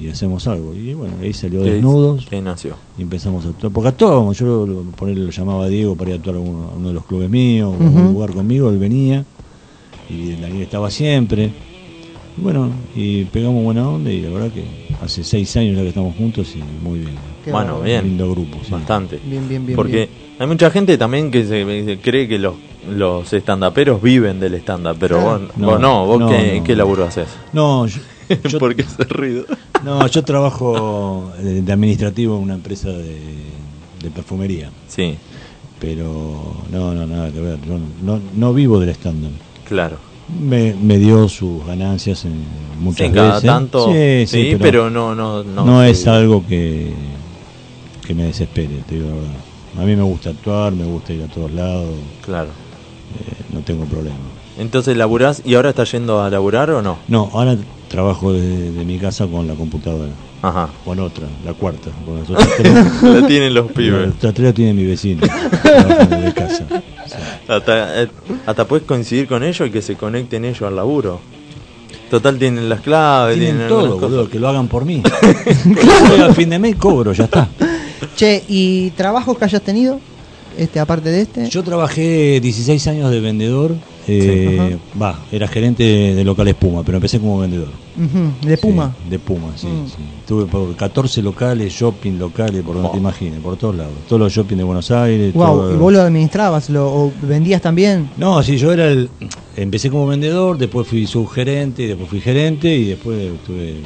Y 0.00 0.08
hacemos 0.08 0.46
algo. 0.48 0.74
Y 0.74 0.92
bueno, 0.94 1.14
ahí 1.22 1.32
salió 1.32 1.62
¿Qué- 1.62 1.72
Desnudos 1.74 2.26
qué 2.28 2.40
nació? 2.42 2.74
y 2.98 3.02
empezamos 3.02 3.44
a 3.46 3.48
actuar. 3.50 3.72
Porque 3.72 3.88
actuábamos, 3.88 4.38
yo 4.38 4.66
lo, 4.66 4.82
por 4.96 5.08
él 5.08 5.24
lo 5.24 5.30
llamaba 5.30 5.64
a 5.64 5.68
Diego 5.68 5.94
para 5.94 6.10
ir 6.10 6.14
a 6.14 6.18
actuar 6.18 6.36
a 6.36 6.40
uno, 6.40 6.70
a 6.72 6.76
uno 6.76 6.88
de 6.88 6.94
los 6.94 7.04
clubes 7.04 7.30
míos, 7.30 7.68
o 7.70 7.74
a 7.82 7.86
Ujú. 7.88 7.98
un 7.98 8.12
lugar 8.12 8.32
conmigo, 8.32 8.70
él 8.70 8.78
venía. 8.78 9.24
Y 10.10 10.32
Daniel 10.40 10.62
estaba 10.62 10.90
siempre. 10.90 11.50
Bueno, 12.36 12.68
y 12.96 13.24
pegamos 13.26 13.62
buena 13.62 13.88
onda 13.88 14.10
y 14.10 14.20
la 14.20 14.30
verdad 14.30 14.50
que 14.50 14.64
hace 15.04 15.22
seis 15.24 15.56
años 15.56 15.76
ya 15.76 15.82
que 15.82 15.88
estamos 15.88 16.16
juntos 16.16 16.54
y 16.54 16.58
muy 16.82 17.00
bien. 17.00 17.14
Qué 17.44 17.52
bueno, 17.52 17.80
bien. 17.80 18.04
Lindo 18.04 18.30
grupo, 18.30 18.58
sí. 18.64 18.70
Bastante. 18.72 19.20
Bien, 19.24 19.48
bien, 19.48 19.64
bien. 19.66 19.76
Porque 19.76 19.96
bien. 19.96 20.08
hay 20.38 20.46
mucha 20.46 20.70
gente 20.70 20.96
también 20.98 21.30
que 21.30 21.44
se, 21.44 21.84
se 21.84 21.98
cree 21.98 22.26
que 22.28 22.38
los 22.38 22.54
los 22.86 23.32
estandaperos 23.32 24.02
viven 24.02 24.38
del 24.40 24.54
stand-up, 24.56 24.96
pero 25.00 25.18
vos 25.18 25.40
No, 25.56 25.66
vos 25.70 25.80
no, 25.80 26.04
vos 26.06 26.20
no, 26.20 26.28
qué, 26.28 26.56
no. 26.58 26.64
qué 26.64 26.76
laburo 26.76 27.04
haces? 27.04 27.28
No, 27.54 27.86
yo, 27.86 28.00
yo- 28.48 28.58
¿Por 28.58 28.74
qué 28.76 28.82
ese 28.82 29.04
ruido? 29.04 29.46
no, 29.82 30.06
yo 30.06 30.22
trabajo 30.22 31.32
de 31.42 31.72
administrativo 31.72 32.36
en 32.36 32.42
una 32.42 32.54
empresa 32.54 32.90
de, 32.90 33.16
de 34.02 34.10
perfumería, 34.10 34.70
Sí, 34.88 35.16
pero 35.80 36.54
no, 36.70 36.94
no, 36.94 37.06
nada 37.06 37.30
que 37.32 37.40
ver. 37.40 37.58
Yo 37.66 37.78
no, 38.02 38.20
no 38.34 38.52
vivo 38.52 38.78
del 38.80 38.90
stand-up. 38.90 39.32
claro. 39.66 39.96
Me, 40.40 40.74
me 40.74 40.98
dio 40.98 41.28
sus 41.28 41.64
ganancias 41.66 42.24
en 42.24 42.44
muchas 42.80 43.08
Sí, 43.08 43.12
cada 43.12 43.28
veces. 43.34 43.44
tanto, 43.46 43.92
Sí, 43.92 44.26
sí, 44.26 44.50
sí, 44.52 44.56
pero, 44.58 44.88
no, 44.90 45.14
no, 45.14 45.44
no. 45.44 45.64
no 45.64 45.82
es 45.82 46.06
algo 46.06 46.44
que, 46.46 46.92
que 48.06 48.14
me 48.14 48.24
desespere, 48.24 48.80
te 48.88 48.94
digo 48.96 49.08
la 49.08 49.14
verdad. 49.16 49.30
A 49.76 49.82
mí 49.84 49.96
me 49.96 50.02
gusta 50.02 50.30
actuar, 50.30 50.72
me 50.72 50.84
gusta 50.84 51.12
ir 51.12 51.22
a 51.24 51.26
todos 51.26 51.52
lados, 51.52 51.90
Claro. 52.24 52.48
eh, 52.48 53.32
no 53.52 53.60
tengo 53.60 53.84
problema. 53.84 54.16
Entonces 54.58 54.96
laburás 54.96 55.42
y 55.44 55.56
ahora 55.56 55.70
estás 55.70 55.92
yendo 55.92 56.22
a 56.22 56.30
laburar 56.30 56.70
o 56.70 56.80
no? 56.80 56.98
No, 57.08 57.28
ahora 57.34 57.56
trabajo 57.88 58.32
desde 58.32 58.70
de 58.72 58.84
mi 58.84 58.98
casa 58.98 59.26
con 59.26 59.46
la 59.46 59.54
computadora, 59.54 60.12
Ajá. 60.42 60.70
con 60.84 61.00
otra, 61.00 61.26
la 61.44 61.52
cuarta. 61.54 61.90
Con 62.06 62.18
las 62.20 62.30
otras 62.30 62.48
tres, 62.56 63.02
La 63.02 63.26
tienen 63.26 63.52
los 63.52 63.70
pibes. 63.72 64.14
tres 64.20 64.38
la 64.38 64.52
tiene 64.54 64.72
mi 64.74 64.84
vecino, 64.84 65.20
desde 66.08 66.32
casa. 66.32 66.66
Hasta, 67.48 68.02
eh, 68.02 68.08
hasta 68.46 68.66
puedes 68.66 68.86
coincidir 68.86 69.26
con 69.26 69.42
ellos 69.42 69.68
y 69.68 69.70
que 69.70 69.82
se 69.82 69.96
conecten 69.96 70.44
ellos 70.44 70.62
al 70.62 70.76
laburo. 70.76 71.20
Total 72.10 72.38
tienen 72.38 72.68
las 72.68 72.80
claves, 72.80 73.36
tienen, 73.36 73.56
Tienen 73.56 73.68
todo, 73.68 73.98
boludo, 73.98 74.28
que 74.28 74.38
lo 74.38 74.48
hagan 74.48 74.68
por 74.68 74.84
mí. 74.84 75.02
Al 76.22 76.34
fin 76.34 76.50
de 76.50 76.58
mes 76.58 76.76
cobro, 76.76 77.12
ya 77.12 77.24
está. 77.24 77.48
Che, 78.16 78.44
¿y 78.48 78.90
trabajos 78.90 79.36
que 79.36 79.44
hayas 79.44 79.62
tenido? 79.62 79.98
Este, 80.56 80.78
aparte 80.78 81.10
de 81.10 81.22
este. 81.22 81.48
Yo 81.48 81.62
trabajé 81.64 82.38
16 82.40 82.86
años 82.86 83.10
de 83.10 83.20
vendedor, 83.20 83.74
eh, 84.06 84.78
va, 85.00 85.26
era 85.30 85.48
gerente 85.48 85.82
de, 85.82 86.24
locales 86.24 86.54
Puma, 86.54 86.82
pero 86.84 86.98
empecé 86.98 87.18
como 87.20 87.38
vendedor. 87.38 87.70
De 88.42 88.58
Puma. 88.58 88.96
Sí, 89.02 89.08
de 89.08 89.18
Puma, 89.18 89.56
sí, 89.56 89.66
Mm. 89.66 89.86
sí. 89.86 90.02
Tuve 90.26 90.46
por 90.46 90.74
14 90.76 91.22
locales, 91.22 91.72
shopping 91.72 92.18
locales, 92.18 92.62
por 92.62 92.74
donde 92.74 92.88
Oh. 92.88 92.92
te 92.92 92.98
imagines, 92.98 93.40
por 93.40 93.56
todos 93.56 93.76
lados. 93.76 93.94
Todos 94.08 94.20
los 94.20 94.32
shopping 94.32 94.56
de 94.56 94.64
Buenos 94.64 94.90
Aires. 94.90 95.32
Wow, 95.32 95.46
todo- 95.46 95.74
¿y 95.74 95.76
vos 95.76 95.92
lo 95.92 96.00
administrabas 96.02 96.70
lo, 96.70 96.86
o 96.92 97.12
vendías 97.22 97.62
también? 97.62 98.08
No, 98.16 98.42
sí, 98.42 98.56
yo 98.58 98.72
era 98.72 98.88
el. 98.88 99.10
Empecé 99.56 99.90
como 99.90 100.06
vendedor, 100.06 100.58
después 100.58 100.86
fui 100.88 101.06
subgerente, 101.06 101.86
después 101.86 102.08
fui 102.08 102.20
gerente 102.20 102.74
y 102.74 102.84
después 102.86 103.32
estuve 103.34 103.76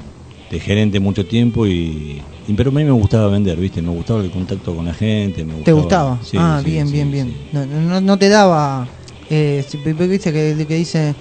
de 0.50 0.60
gerente 0.60 0.98
mucho 1.00 1.26
tiempo 1.26 1.66
y. 1.66 2.22
y- 2.46 2.52
pero 2.54 2.70
a 2.70 2.72
mí 2.72 2.82
me 2.84 2.90
gustaba 2.92 3.28
vender, 3.28 3.58
¿viste? 3.58 3.82
Me 3.82 3.90
gustaba 3.90 4.22
el 4.22 4.30
contacto 4.30 4.74
con 4.74 4.86
la 4.86 4.94
gente. 4.94 5.44
Me 5.44 5.52
¿Te 5.62 5.72
gustaba- 5.72 6.12
gustaba? 6.12 6.18
Sí, 6.22 6.36
ah, 6.40 6.60
sí, 6.64 6.70
bien, 6.70 6.86
sí, 6.86 6.92
bien, 6.94 7.10
bien. 7.12 7.34
No, 7.52 7.66
no, 7.66 8.00
no 8.00 8.18
te 8.18 8.30
daba. 8.30 8.88
Eh, 9.30 9.64
si- 9.66 9.76
viste 9.78 10.32
que, 10.32 10.64
que 10.66 10.74
dice, 10.76 11.14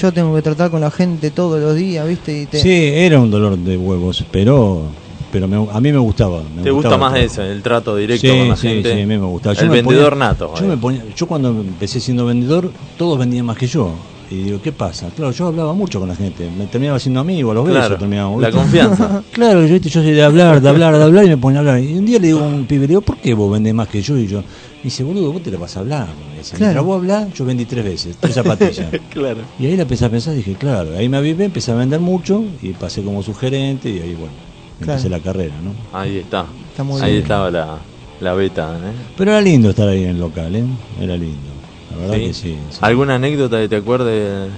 yo 0.00 0.12
tengo 0.12 0.34
que 0.34 0.42
tratar 0.42 0.70
con 0.70 0.80
la 0.80 0.90
gente 0.90 1.30
todos 1.30 1.60
los 1.60 1.74
días, 1.76 2.06
¿viste? 2.06 2.42
Y 2.42 2.46
te, 2.46 2.58
Sí, 2.60 2.70
era 2.70 3.18
un 3.20 3.30
dolor 3.30 3.56
de 3.58 3.76
huevos, 3.76 4.24
pero 4.30 4.82
pero 5.30 5.48
me- 5.48 5.56
a 5.72 5.80
mí 5.80 5.90
me 5.92 5.98
gustaba. 5.98 6.42
me 6.54 6.62
¿Te 6.62 6.70
gusta 6.70 6.96
más 6.96 7.16
eso, 7.18 7.42
el 7.42 7.60
trato 7.60 7.96
directo 7.96 8.28
Sí, 8.28 8.38
con 8.38 8.48
la 8.48 8.56
sí, 8.56 8.68
gente? 8.68 8.88
sí, 8.94 9.00
a 9.00 9.06
mí 9.06 9.18
me 9.18 9.18
gustaba. 9.18 9.52
Yo 9.54 9.62
El 9.62 9.68
me 9.70 9.76
vendedor 9.76 10.10
ponía- 10.10 10.26
nato. 10.28 10.54
Yo, 10.56 10.64
eh. 10.64 10.68
me 10.68 10.76
ponía- 10.76 11.04
yo 11.16 11.26
cuando 11.26 11.48
empecé 11.48 11.98
siendo 12.00 12.24
vendedor, 12.24 12.70
todos 12.96 13.18
vendían 13.18 13.44
más 13.46 13.56
que 13.56 13.66
yo. 13.66 13.90
Y 14.30 14.44
digo, 14.44 14.60
¿qué 14.62 14.72
pasa? 14.72 15.10
Claro, 15.14 15.32
yo 15.32 15.46
hablaba 15.48 15.74
mucho 15.74 15.98
con 16.00 16.08
la 16.08 16.14
gente. 16.14 16.48
Me 16.56 16.66
terminaba 16.66 16.98
siendo 16.98 17.20
amigo, 17.20 17.50
a 17.50 17.54
los 17.54 17.64
besos 17.66 17.78
Claro, 17.80 17.98
terminábamos, 17.98 18.40
la 18.40 18.50
confianza. 18.52 19.22
claro, 19.32 19.66
yo, 19.66 19.72
¿viste? 19.74 19.88
yo 19.90 20.02
soy 20.02 20.12
de 20.12 20.22
hablar, 20.22 20.60
de 20.62 20.68
hablar, 20.68 20.96
de 20.96 21.02
hablar 21.04 21.24
y 21.24 21.28
me 21.28 21.36
ponía 21.36 21.58
a 21.58 21.60
hablar. 21.60 21.80
Y 21.82 21.94
un 21.98 22.04
día 22.06 22.18
le 22.20 22.28
digo 22.28 22.38
a 22.40 22.46
un 22.48 22.64
pibe, 22.66 22.82
le 22.82 22.88
digo, 22.88 23.02
¿por 23.02 23.18
qué 23.18 23.34
vos 23.34 23.52
vendés 23.52 23.74
más 23.74 23.88
que 23.88 24.00
yo? 24.02 24.16
Y 24.16 24.26
yo, 24.28 24.42
me 24.84 24.90
dice, 24.90 25.02
boludo, 25.02 25.32
vos 25.32 25.42
te 25.42 25.50
la 25.50 25.56
vas 25.56 25.74
a 25.78 25.80
hablar. 25.80 26.08
Dice, 26.36 26.56
Claro. 26.58 26.84
Vos 26.84 26.96
hablás, 26.98 27.32
yo 27.32 27.46
vendí 27.46 27.64
tres 27.64 27.82
veces, 27.84 28.18
tres 28.18 28.34
zapatillas. 28.40 28.92
claro. 29.08 29.40
Y 29.58 29.64
ahí 29.64 29.76
la 29.76 29.82
empecé 29.82 30.04
a 30.04 30.10
pensar, 30.10 30.34
dije, 30.34 30.54
claro, 30.56 30.94
ahí 30.94 31.08
me 31.08 31.16
avivé, 31.16 31.44
empecé 31.46 31.72
a 31.72 31.74
vender 31.74 32.00
mucho 32.00 32.44
y 32.60 32.74
pasé 32.74 33.02
como 33.02 33.22
su 33.22 33.32
gerente 33.34 33.88
y 33.88 34.00
ahí, 34.00 34.14
bueno, 34.14 34.34
empecé 34.80 35.08
Claro. 35.08 35.08
la 35.08 35.20
carrera, 35.20 35.54
¿no? 35.62 35.72
Ahí 35.98 36.18
está. 36.18 36.46
Está 36.70 36.84
muy 36.84 37.00
Ahí 37.00 37.12
bien. 37.12 37.22
estaba 37.22 37.50
la, 37.50 37.78
la 38.20 38.34
beta. 38.34 38.78
¿eh? 38.84 38.92
Pero 39.16 39.30
era 39.30 39.40
lindo 39.40 39.70
estar 39.70 39.88
ahí 39.88 40.02
en 40.04 40.10
el 40.10 40.20
local, 40.20 40.54
¿eh? 40.54 40.64
Era 41.00 41.16
lindo. 41.16 41.48
La 41.90 41.96
verdad 41.96 42.14
Sí. 42.16 42.20
que 42.26 42.34
sí. 42.34 42.58
sí. 42.70 42.78
¿Alguna 42.82 43.14
anécdota 43.14 43.58
que 43.62 43.68
te 43.70 43.76
acuerdes? 43.76 44.50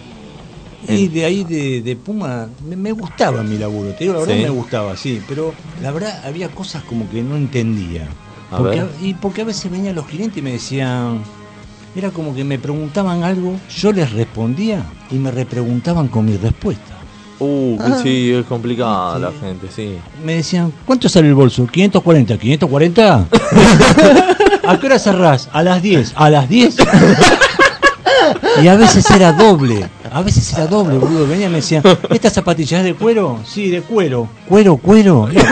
Y 0.89 1.07
de 1.09 1.25
ahí 1.25 1.45
de, 1.45 1.83
de 1.83 1.95
Puma 1.97 2.49
me, 2.69 2.75
me 2.77 2.91
gustaba 2.93 3.43
mi 3.45 3.59
laburo, 3.59 3.93
te 3.93 4.05
digo 4.05 4.15
la 4.15 4.21
verdad 4.21 4.35
Sí. 4.37 4.43
me 4.43 4.51
gustaba, 4.51 4.97
sí, 4.97 5.21
pero 5.27 5.55
la 5.81 5.91
verdad 5.93 6.21
había 6.25 6.49
cosas 6.49 6.83
como 6.83 7.09
que 7.09 7.23
no 7.23 7.37
entendía. 7.37 8.09
A 8.51 8.59
Porque, 8.59 8.81
ver. 8.81 8.89
y 9.03 9.15
porque 9.15 9.43
a 9.43 9.45
veces 9.45 9.71
venían 9.71 9.95
los 9.95 10.07
clientes 10.07 10.39
y 10.39 10.43
me 10.43 10.53
decían, 10.53 11.21
era 11.97 12.11
como 12.11 12.35
que 12.35 12.45
me 12.45 12.59
preguntaban 12.59 13.23
algo, 13.25 13.57
yo 13.77 13.93
les 13.93 14.13
respondía 14.13 14.83
y 15.11 15.17
me 15.17 15.31
repreguntaban 15.31 16.09
con 16.09 16.25
mi 16.27 16.37
respuesta. 16.37 16.95
Uh, 17.39 17.77
que 17.77 17.85
Ah. 17.85 18.01
sí, 18.03 18.33
es 18.33 18.47
complicada 18.47 19.19
la 19.19 19.31
gente, 19.33 19.67
sí. 19.75 19.97
Me 20.25 20.37
decían, 20.37 20.73
¿cuánto 20.87 21.09
sale 21.09 21.29
el 21.29 21.35
bolso? 21.35 21.67
540, 21.67 22.39
540. 22.39 23.27
¿A 24.69 24.79
qué 24.81 24.87
hora 24.87 24.99
cerrás? 24.99 25.49
A 25.53 25.63
las 25.63 25.83
10. 25.83 26.13
¿A 26.17 26.31
las 26.31 26.49
10? 26.49 26.77
Y 28.63 28.69
a 28.69 28.75
veces 28.75 29.09
era 29.11 29.33
doble. 29.33 29.87
A 30.11 30.23
veces 30.23 30.51
era 30.55 30.67
doble, 30.67 30.97
boludo. 30.99 31.27
Venía 31.29 31.47
y 31.47 31.51
me 31.51 31.57
decían, 31.57 31.83
¿esta 32.11 32.31
zapatilla 32.31 32.79
es 32.79 32.85
de 32.85 32.95
cuero? 32.95 33.39
Sí, 33.45 33.69
de 33.69 33.83
cuero. 33.83 34.29
¿Cuero, 34.49 34.79
cuero? 34.79 35.29
La 35.29 35.43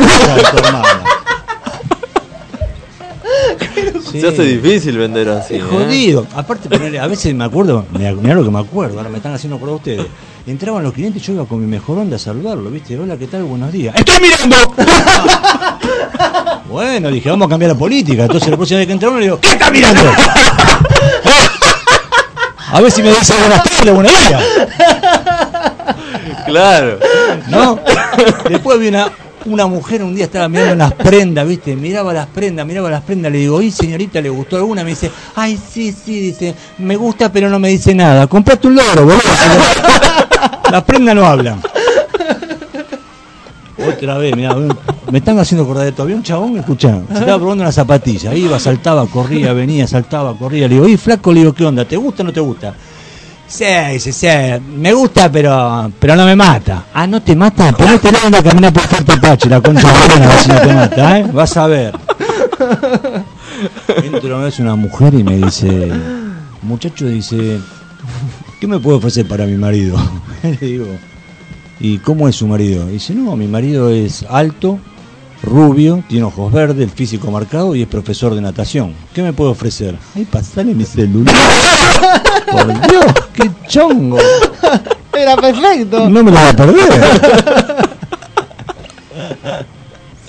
Sí. 4.11 4.21
Se 4.21 4.29
hace 4.29 4.43
difícil 4.43 4.97
vender 4.99 5.29
así. 5.29 5.55
Es 5.55 5.61
¿eh? 5.61 5.65
jodido. 5.69 6.27
Aparte, 6.35 6.69
ponele, 6.69 6.99
a 6.99 7.07
veces 7.07 7.35
me 7.35 7.45
acuerdo, 7.45 7.85
mirá 7.93 8.13
lo 8.35 8.45
que 8.45 8.51
me 8.51 8.61
acuerdo, 8.61 8.99
ahora 8.99 9.11
me 9.11 9.17
están 9.17 9.35
haciendo 9.35 9.57
acordar 9.57 9.77
ustedes. 9.77 10.07
Entraban 10.47 10.83
los 10.83 10.93
clientes 10.93 11.23
y 11.23 11.27
yo 11.27 11.33
iba 11.33 11.47
con 11.47 11.61
mi 11.61 11.67
mejor 11.67 11.99
onda 11.99 12.17
a 12.17 12.19
saludarlo, 12.19 12.71
¿viste? 12.71 12.99
Hola, 12.99 13.17
¿qué 13.17 13.27
tal? 13.27 13.45
Buenos 13.45 13.73
días. 13.73 13.95
¡Estoy 13.97 14.21
mirando! 14.21 14.57
bueno, 16.71 17.11
dije, 17.11 17.31
vamos 17.31 17.47
a 17.47 17.49
cambiar 17.49 17.73
la 17.73 17.79
política. 17.79 18.25
Entonces 18.25 18.51
la 18.51 18.57
próxima 18.57 18.79
vez 18.79 18.87
que 18.87 18.93
entra 18.93 19.09
uno 19.09 19.19
le 19.19 19.25
digo, 19.25 19.41
¿qué 19.41 19.49
está 19.49 19.71
mirando? 19.71 20.03
a 22.73 22.81
ver 22.81 22.91
si 22.91 23.03
me 23.03 23.09
dice 23.09 23.35
buenas 23.39 23.63
tardes, 23.65 23.95
buenos 23.95 24.13
días. 24.29 24.43
Claro. 26.47 26.99
¿No? 27.49 27.81
Después 28.49 28.79
vi 28.79 28.89
una, 28.89 29.11
una 29.47 29.67
mujer 29.67 30.03
un 30.03 30.15
día 30.15 30.25
estaba 30.25 30.49
mirando 30.49 30.75
unas 30.75 30.93
prendas, 30.95 31.47
¿viste? 31.47 31.77
Miraba 31.77 32.13
las 32.13 32.27
prendas, 32.27 32.67
miraba 32.67 32.91
las 32.91 33.03
prendas, 33.03 33.31
le 33.31 33.39
digo, 33.39 33.61
¿y 33.61 33.71
señorita 33.71 34.21
le 34.21 34.31
gustó 34.31 34.57
alguna? 34.57 34.85
Me 34.85 34.91
dice, 34.91 35.11
ay, 35.35 35.59
sí, 35.71 35.93
sí, 35.93 36.21
dice, 36.21 36.55
me 36.79 36.97
gusta 36.97 37.31
pero 37.31 37.49
no 37.49 37.59
me 37.59 37.69
dice 37.69 37.95
nada. 37.95 38.27
Comprate 38.27 38.67
un 38.67 38.77
loro, 38.77 39.05
boludo. 39.05 39.21
Las 40.71 40.83
prendas 40.85 41.15
no 41.15 41.25
hablan. 41.25 41.61
Otra 43.87 44.19
vez, 44.19 44.35
mirá, 44.35 44.57
me 45.11 45.19
están 45.19 45.39
haciendo 45.39 45.65
acordar 45.65 45.85
de 45.85 45.91
esto. 45.91 46.03
Había 46.03 46.17
un 46.17 46.23
chabón, 46.23 46.57
escuchá, 46.57 47.01
se 47.09 47.19
estaba 47.21 47.39
probando 47.39 47.63
una 47.63 47.73
zapatilla. 47.73 48.35
Iba, 48.35 48.59
saltaba, 48.59 49.07
corría, 49.07 49.53
venía, 49.53 49.87
saltaba, 49.87 50.35
corría. 50.35 50.69
Le 50.69 50.75
digo, 50.75 50.89
y 50.89 50.97
flaco, 50.97 51.33
le 51.33 51.41
digo, 51.41 51.53
¿qué 51.53 51.65
onda? 51.65 51.85
¿Te 51.85 51.97
gusta 51.97 52.23
o 52.23 52.27
no 52.27 52.33
te 52.33 52.41
gusta? 52.41 52.75
Sí, 53.47 53.65
sí, 54.01 54.13
sí, 54.13 54.27
me 54.77 54.93
gusta, 54.93 55.31
pero 55.31 55.91
pero 55.99 56.17
no 56.17 56.25
me 56.25 56.35
mata. 56.35 56.87
Ah, 56.93 57.07
¿no 57.07 57.23
te 57.23 57.37
mata? 57.37 57.73
Ponete 57.73 58.11
la 58.11 58.19
onda 58.25 58.39
a 58.39 58.43
caminar 58.43 58.73
por 58.73 58.83
Fuerte 58.83 59.17
Pache, 59.19 59.49
la 59.49 59.61
concha 59.61 59.87
de 59.87 59.99
la 59.99 60.07
lora, 60.09 60.25
a 60.25 60.29
ver 60.29 60.39
si 60.39 60.49
no 60.49 60.61
te 60.61 60.75
mata, 60.75 61.19
¿eh? 61.19 61.27
Vas 61.33 61.57
a 61.57 61.67
ver. 61.67 61.99
Entra 64.03 64.37
una 64.37 64.45
vez 64.45 64.59
una 64.59 64.77
mujer 64.77 65.15
y 65.15 65.23
me 65.23 65.37
dice, 65.37 65.91
muchacho, 66.63 67.07
dice, 67.07 67.61
¿qué 68.61 68.67
me 68.67 68.79
puede 68.79 68.99
ofrecer 68.99 69.27
para 69.29 69.47
mi 69.47 69.57
marido? 69.57 69.97
Le 70.43 70.57
digo, 70.57 70.87
¿y 71.81 71.99
cómo 71.99 72.29
es 72.29 72.37
su 72.37 72.47
marido? 72.47 72.87
Dice, 72.87 73.15
no, 73.15 73.37
mi 73.37 73.47
marido 73.47 73.91
es 73.91 74.25
alto, 74.29 74.79
rubio, 75.45 76.03
tiene 76.09 76.25
ojos 76.25 76.53
verdes, 76.53 76.83
el 76.85 76.91
físico 76.91 77.31
marcado 77.31 77.75
y 77.75 77.83
es 77.83 77.89
profesor 77.89 78.35
de 78.35 78.41
natación. 78.41 78.95
¿Qué 79.15 79.23
me 79.23 79.33
puede 79.33 79.51
ofrecer? 79.51 79.97
Ay, 80.15 80.25
pasale 80.25 80.75
mi 80.75 80.85
celular. 80.85 81.35
Por 82.51 82.67
Dios, 82.89 83.05
qué 83.33 83.51
chongo. 83.69 84.19
Era 85.13 85.37
perfecto. 85.37 86.09
No 86.09 86.23
me 86.25 86.31
lo 86.31 86.39
voy 86.39 86.49
a 86.49 86.57
perder. 86.57 86.93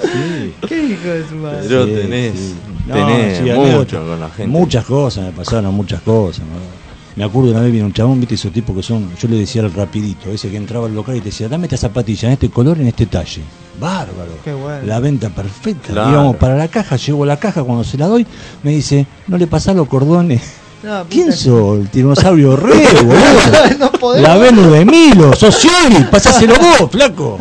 Sí. 0.02 0.54
¿Qué 0.68 0.84
hijo 0.84 1.08
de 1.08 1.28
su 1.28 1.36
madre? 1.36 1.66
Pero 1.68 1.86
Sí, 1.86 1.94
tenés, 1.94 2.34
sí. 2.36 2.56
Tenés 2.92 3.58
mucho 3.58 4.06
con 4.06 4.20
la 4.20 4.30
gente. 4.30 4.48
Muchas 4.48 4.86
cosas, 4.86 5.26
me 5.26 5.32
pasaron 5.32 5.74
muchas 5.74 6.02
cosas. 6.02 6.42
¿no? 6.46 6.86
Me 7.16 7.24
acuerdo 7.24 7.52
una 7.52 7.62
vez 7.62 7.72
vino 7.72 7.86
un 7.86 7.94
chabón, 7.94 8.20
viste 8.20 8.36
esos 8.36 8.52
tipos 8.52 8.76
que 8.76 8.84
son, 8.84 9.10
yo 9.16 9.28
le 9.30 9.38
decía 9.38 9.62
al 9.64 9.74
rapidito, 9.74 10.30
ese 10.32 10.50
que 10.50 10.58
entraba 10.58 10.86
al 10.88 10.94
local 10.94 11.16
y 11.16 11.20
te 11.20 11.26
decía, 11.26 11.48
dame 11.48 11.66
esta 11.66 11.78
zapatilla 11.78 12.28
en 12.28 12.34
este 12.34 12.50
color, 12.50 12.80
en 12.80 12.88
este 12.88 13.06
talle. 13.06 13.42
Bárbaro. 13.80 14.32
Qué 14.44 14.54
bueno. 14.54 14.86
La 14.86 15.00
venta 15.00 15.30
perfecta. 15.30 15.94
Claro. 15.94 16.12
Íbamos 16.12 16.36
para 16.38 16.56
la 16.56 16.68
caja, 16.68 16.96
llevo 16.96 17.26
la 17.26 17.38
caja, 17.38 17.64
cuando 17.64 17.84
se 17.84 17.98
la 17.98 18.08
doy, 18.08 18.26
me 18.64 18.72
dice, 18.72 19.06
no 19.28 19.38
le 19.38 19.48
pasás 19.48 19.76
los 19.76 19.88
cordones. 19.88 20.42
No, 20.84 21.04
¿Quién 21.10 21.34
sos? 21.34 21.80
El 21.80 21.90
tiranosaurio 21.90 22.56
rey, 22.58 22.86
boludo. 23.04 23.90
No. 24.02 24.16
La 24.22 24.38
Venus 24.38 24.72
de 24.72 24.86
Milo, 24.86 25.34
sos 25.34 25.64
Yori, 25.64 26.04
pasáselo 26.12 26.54
vos, 26.56 26.90
flaco. 26.92 27.40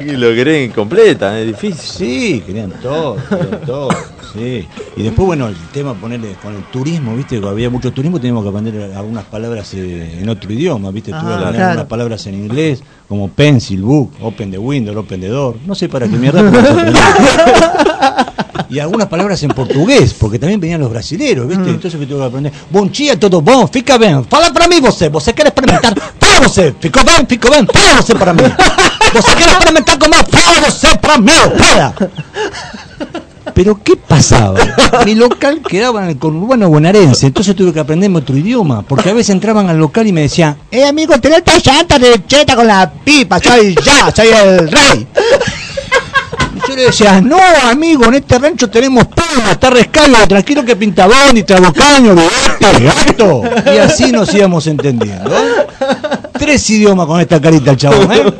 Y 0.00 0.10
lo 0.12 0.34
querés 0.34 0.72
completa, 0.72 1.38
es 1.38 1.46
difícil. 1.46 1.78
Sí, 1.78 2.42
querían 2.46 2.70
todo, 2.82 3.16
querían 3.28 3.60
todo. 3.64 3.88
Sí. 4.36 4.68
Y 4.96 5.02
después, 5.02 5.26
bueno, 5.26 5.48
el 5.48 5.56
tema 5.72 5.94
ponerle 5.94 6.34
con 6.42 6.54
el 6.54 6.62
turismo, 6.64 7.16
viste, 7.16 7.40
que 7.40 7.46
había 7.48 7.70
mucho 7.70 7.92
turismo, 7.92 8.18
teníamos 8.18 8.42
que 8.44 8.50
aprender 8.50 8.92
algunas 8.94 9.24
palabras 9.24 9.72
eh, 9.74 10.18
en 10.20 10.28
otro 10.28 10.52
idioma, 10.52 10.90
viste, 10.90 11.10
tuve 11.10 11.20
Ah, 11.20 11.26
que 11.26 11.32
aprender 11.34 11.54
claro. 11.54 11.70
algunas 11.70 11.86
palabras 11.88 12.26
en 12.26 12.34
inglés, 12.34 12.82
como 13.08 13.28
pencil, 13.28 13.82
book, 13.82 14.12
open 14.20 14.50
the 14.50 14.58
window, 14.58 14.96
open 14.98 15.20
the 15.20 15.28
door. 15.28 15.56
No 15.66 15.74
sé 15.74 15.88
para 15.88 16.06
qué 16.08 16.16
mierda. 16.16 16.42
Y 18.68 18.80
algunas 18.80 19.06
palabras 19.06 19.40
en 19.44 19.50
portugués, 19.50 20.12
porque 20.18 20.40
también 20.40 20.58
venían 20.58 20.80
los 20.80 20.90
brasileros, 20.90 21.46
¿viste? 21.46 21.70
Entonces 21.70 22.00
que 22.00 22.04
tuve 22.06 22.18
que 22.18 22.24
aprender. 22.24 22.52
Bom 22.70 22.88
dia, 22.90 23.18
todo 23.18 23.40
bom, 23.40 23.66
fica 23.68 23.96
bem. 23.96 24.24
Fala 24.24 24.52
para 24.52 24.66
mí 24.66 24.80
você, 24.80 25.08
você 25.08 25.32
quer 25.32 25.46
experimentar? 25.46 25.94
Fala 26.18 26.40
você, 26.48 26.74
ficou 26.80 27.04
bem, 27.04 27.24
ficou 27.28 27.50
bem, 27.50 27.64
fala 27.72 28.02
você 28.02 28.14
para 28.14 28.32
mí. 28.34 28.42
Você 29.14 29.34
quer 29.36 29.48
experimentar 29.48 29.96
como 29.98 30.14
fala 30.14 30.60
você 30.68 30.98
para 30.98 31.16
mí, 31.18 31.30
fala. 31.58 31.94
Pero 33.56 33.80
¿qué 33.82 33.96
pasaba? 33.96 34.60
Mi 35.06 35.14
local 35.14 35.62
quedaba 35.66 36.02
en 36.02 36.10
el 36.10 36.18
conurbano 36.18 36.68
bonaerense, 36.68 37.28
entonces 37.28 37.56
tuve 37.56 37.72
que 37.72 37.80
aprenderme 37.80 38.18
otro 38.18 38.36
idioma, 38.36 38.82
porque 38.82 39.08
a 39.08 39.14
veces 39.14 39.30
entraban 39.30 39.70
al 39.70 39.78
local 39.78 40.06
y 40.06 40.12
me 40.12 40.20
decían, 40.20 40.58
eh 40.70 40.84
amigo, 40.84 41.18
tenés 41.18 41.38
esta 41.38 41.58
llanta 41.58 41.98
de 41.98 42.22
cheta 42.26 42.54
con 42.54 42.66
la 42.66 42.92
pipa, 42.92 43.40
soy 43.40 43.74
ya, 43.82 44.14
soy 44.14 44.28
el 44.28 44.70
rey. 44.70 45.06
Y 46.54 46.68
yo 46.68 46.76
le 46.76 46.82
decía, 46.82 47.18
no 47.22 47.38
amigo, 47.64 48.04
en 48.04 48.16
este 48.16 48.38
rancho 48.38 48.68
tenemos 48.68 49.08
todo, 49.08 49.50
está 49.50 49.70
rescaldo, 49.70 50.18
tranquilo 50.28 50.62
que 50.62 50.76
pintabón 50.76 51.34
y 51.34 51.42
trabocaño, 51.42 52.14
gato. 52.60 53.42
Y 53.74 53.78
así 53.78 54.12
nos 54.12 54.34
íbamos 54.34 54.66
entendiendo. 54.66 55.34
Tres 56.38 56.68
idiomas 56.68 57.06
con 57.06 57.22
esta 57.22 57.40
carita 57.40 57.70
el 57.70 57.78
chabón, 57.78 58.12
¿eh? 58.12 58.34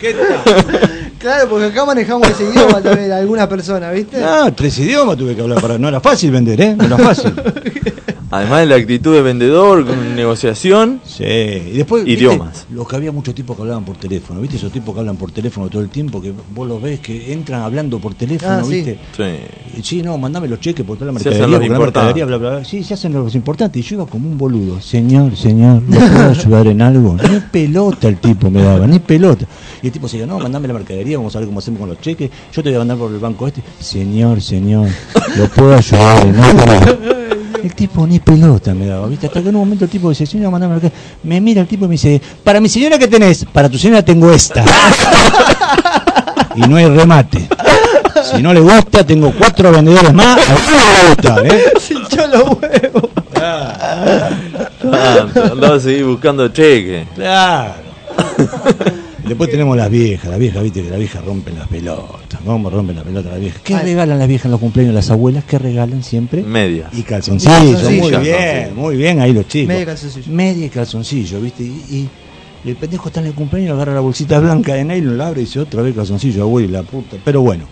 ¿Qué 0.00 0.14
tal? 0.14 0.95
Claro, 1.26 1.48
porque 1.48 1.64
acá 1.64 1.84
manejamos 1.84 2.28
ese 2.30 2.44
idioma 2.44 2.80
también, 2.80 3.10
algunas 3.10 3.48
personas, 3.48 3.92
¿viste? 3.92 4.22
Ah, 4.22 4.48
tres 4.54 4.78
idiomas 4.78 5.16
tuve 5.16 5.34
que 5.34 5.40
hablar 5.42 5.60
para. 5.60 5.76
No 5.76 5.88
era 5.88 5.98
fácil 5.98 6.30
vender, 6.30 6.60
¿eh? 6.60 6.76
No 6.76 6.84
era 6.84 6.98
fácil. 6.98 7.34
Además 8.30 8.60
de 8.60 8.66
la 8.66 8.74
actitud 8.76 9.14
de 9.14 9.22
vendedor, 9.22 9.86
con 9.86 10.16
negociación. 10.16 11.00
Sí, 11.04 11.22
y 11.24 11.76
después. 11.76 12.04
¿viste? 12.04 12.24
Idiomas. 12.24 12.66
Los 12.70 12.88
que 12.88 12.96
había 12.96 13.12
muchos 13.12 13.34
tipos 13.34 13.54
que 13.56 13.62
hablaban 13.62 13.84
por 13.84 13.96
teléfono, 13.96 14.40
¿viste? 14.40 14.56
Esos 14.56 14.72
tipos 14.72 14.92
que 14.94 15.00
hablan 15.00 15.16
por 15.16 15.30
teléfono 15.30 15.68
todo 15.68 15.80
el 15.82 15.88
tiempo, 15.90 16.20
que 16.20 16.32
vos 16.54 16.66
los 16.66 16.82
ves 16.82 16.98
que 17.00 17.32
entran 17.32 17.62
hablando 17.62 17.98
por 18.00 18.14
teléfono, 18.14 18.52
Ah, 18.52 18.62
sí. 18.64 18.70
¿viste? 18.72 18.98
Sí. 19.16 19.82
Sí, 19.82 20.02
no, 20.02 20.18
mandame 20.18 20.48
los 20.48 20.58
cheques 20.60 20.84
por 20.84 20.96
toda 20.98 21.12
la 21.12 21.18
Se 21.20 21.24
mercadería. 21.30 21.44
hacen 21.44 21.50
los 21.52 21.58
porque 21.60 21.68
la 21.68 21.74
importantes. 21.76 22.14
mercadería, 22.14 22.24
bla, 22.26 22.36
bla, 22.38 22.50
bla. 22.58 22.64
Sí, 22.64 22.82
se 22.82 22.94
hacen 22.94 23.12
los 23.12 23.34
importantes. 23.34 23.84
Y 23.84 23.88
yo 23.88 23.94
iba 23.96 24.06
como 24.06 24.28
un 24.28 24.36
boludo. 24.36 24.80
Señor, 24.80 25.36
señor, 25.36 25.82
¿me 25.82 25.96
puedo 25.98 26.30
ayudar 26.30 26.66
en 26.66 26.82
algo? 26.82 27.16
Ni 27.30 27.38
pelota 27.40 28.08
el 28.08 28.18
tipo 28.18 28.50
me 28.50 28.60
daba, 28.62 28.86
ni 28.86 28.98
pelota. 28.98 29.46
Y 29.82 29.86
el 29.86 29.92
tipo 29.92 30.08
se 30.08 30.16
decía, 30.18 30.32
no, 30.32 30.40
mandame 30.40 30.66
la 30.66 30.74
mercadería, 30.74 31.16
vamos 31.18 31.36
a 31.36 31.38
ver 31.38 31.46
cómo 31.46 31.60
hacemos 31.60 31.78
con 31.78 31.88
los 31.90 32.00
cheques. 32.00 32.30
Yo 32.52 32.62
te 32.62 32.70
voy 32.70 32.76
a 32.76 32.78
mandar 32.80 32.96
por 32.98 33.12
el 33.12 33.18
banco 33.20 33.46
este. 33.46 33.62
Señor, 33.78 34.40
señor, 34.40 34.88
¿lo 35.36 35.46
puedo 35.48 35.74
ayudar 35.76 36.26
en 36.26 36.36
algo? 36.40 37.25
El 37.62 37.74
tipo 37.74 38.06
ni 38.06 38.18
pelota 38.20 38.74
me 38.74 38.86
daba, 38.86 39.06
¿viste? 39.08 39.26
Hasta 39.26 39.42
que 39.42 39.48
en 39.48 39.56
un 39.56 39.62
momento 39.62 39.84
el 39.84 39.90
tipo 39.90 40.10
dice, 40.10 40.26
señora, 40.26 40.50
mandame 40.50 40.74
mercadería. 40.74 40.98
Me 41.22 41.40
mira 41.40 41.60
el 41.62 41.66
tipo 41.66 41.84
y 41.84 41.88
me 41.88 41.92
dice, 41.92 42.20
para 42.44 42.60
mi 42.60 42.68
señora, 42.68 42.98
¿qué 42.98 43.08
tenés? 43.08 43.44
Para 43.44 43.68
tu 43.68 43.78
señora 43.78 44.04
tengo 44.04 44.30
esta. 44.30 44.64
y 46.56 46.60
no 46.60 46.76
hay 46.76 46.86
remate. 46.86 47.48
Si 48.34 48.42
no 48.42 48.52
le 48.52 48.60
gusta, 48.60 49.04
tengo 49.04 49.32
cuatro 49.36 49.70
vendedores 49.72 50.12
más. 50.12 50.38
A 50.48 50.54
uno 50.54 50.76
le 50.78 51.08
gusta, 51.08 51.56
¿eh? 51.56 51.72
Se 51.80 51.94
hinchó 51.94 52.26
los 52.26 52.42
huevos. 52.58 53.10
Ah, 53.40 54.30
andaba 55.50 55.76
a 55.76 55.80
seguir 55.80 56.04
buscando 56.04 56.48
cheque. 56.48 57.06
Claro. 57.14 57.74
Después 59.26 59.50
tenemos 59.50 59.76
las 59.76 59.90
viejas, 59.90 60.30
las 60.30 60.38
viejas, 60.38 60.62
viste 60.62 60.82
que 60.82 60.90
las 60.90 60.98
viejas 60.98 61.24
rompen 61.24 61.56
las 61.58 61.66
pelotas. 61.68 62.40
¿Cómo 62.44 62.70
rompen 62.70 62.94
las 62.96 63.04
pelotas 63.04 63.32
las 63.32 63.40
viejas? 63.40 63.60
¿Qué 63.64 63.76
regalan 63.78 64.18
las 64.20 64.28
viejas 64.28 64.44
en 64.46 64.50
los 64.52 64.60
cumpleaños 64.60 64.94
las 64.94 65.10
abuelas? 65.10 65.44
¿Qué 65.44 65.58
regalan 65.58 66.02
siempre? 66.04 66.42
Medias. 66.44 66.92
Y 66.96 67.02
calzoncillos, 67.02 67.60
Y 67.60 67.72
calzoncillos. 67.72 68.12
muy 68.12 68.22
bien, 68.28 68.74
muy 68.76 68.96
bien 68.96 69.20
ahí 69.20 69.32
los 69.32 69.48
chicos. 69.48 69.68
Medio 69.68 69.86
calzoncillo. 69.86 70.32
Media 70.32 70.66
y 70.66 70.68
calzoncillo, 70.70 71.40
¿viste? 71.40 71.64
Y, 71.64 72.08
y 72.64 72.70
el 72.70 72.76
pendejo 72.76 73.08
está 73.08 73.20
en 73.20 73.26
el 73.26 73.34
cumpleaños, 73.34 73.72
agarra 73.74 73.94
la 73.94 74.00
bolsita 74.00 74.38
blanca 74.38 74.74
de 74.74 74.84
nylon, 74.84 75.18
la 75.18 75.26
abre 75.28 75.40
y 75.42 75.44
dice 75.44 75.58
otra 75.60 75.82
vez 75.82 75.94
calzoncillo, 75.94 76.42
abuelo, 76.42 76.68
y 76.68 76.72
la 76.72 76.82
puta. 76.84 77.16
Pero 77.24 77.40
bueno, 77.40 77.64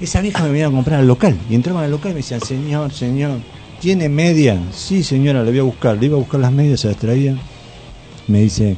esa 0.00 0.20
vieja 0.20 0.42
me 0.42 0.50
venía 0.50 0.66
a 0.66 0.70
comprar 0.72 1.00
al 1.00 1.06
local. 1.06 1.36
Y 1.48 1.54
entraban 1.54 1.84
al 1.84 1.90
local 1.92 2.10
y 2.10 2.14
me 2.14 2.20
decían, 2.20 2.40
señor, 2.40 2.92
señor, 2.92 3.38
¿tiene 3.80 4.08
media? 4.08 4.58
Sí, 4.72 5.04
señora, 5.04 5.44
le 5.44 5.50
voy 5.50 5.60
a 5.60 5.64
buscar. 5.64 5.96
Le 5.98 6.06
iba 6.06 6.16
a 6.16 6.18
buscar 6.20 6.40
las 6.40 6.52
medias, 6.52 6.80
se 6.80 6.88
las 6.88 6.96
traía. 6.96 7.36
Me 8.26 8.40
dice, 8.40 8.76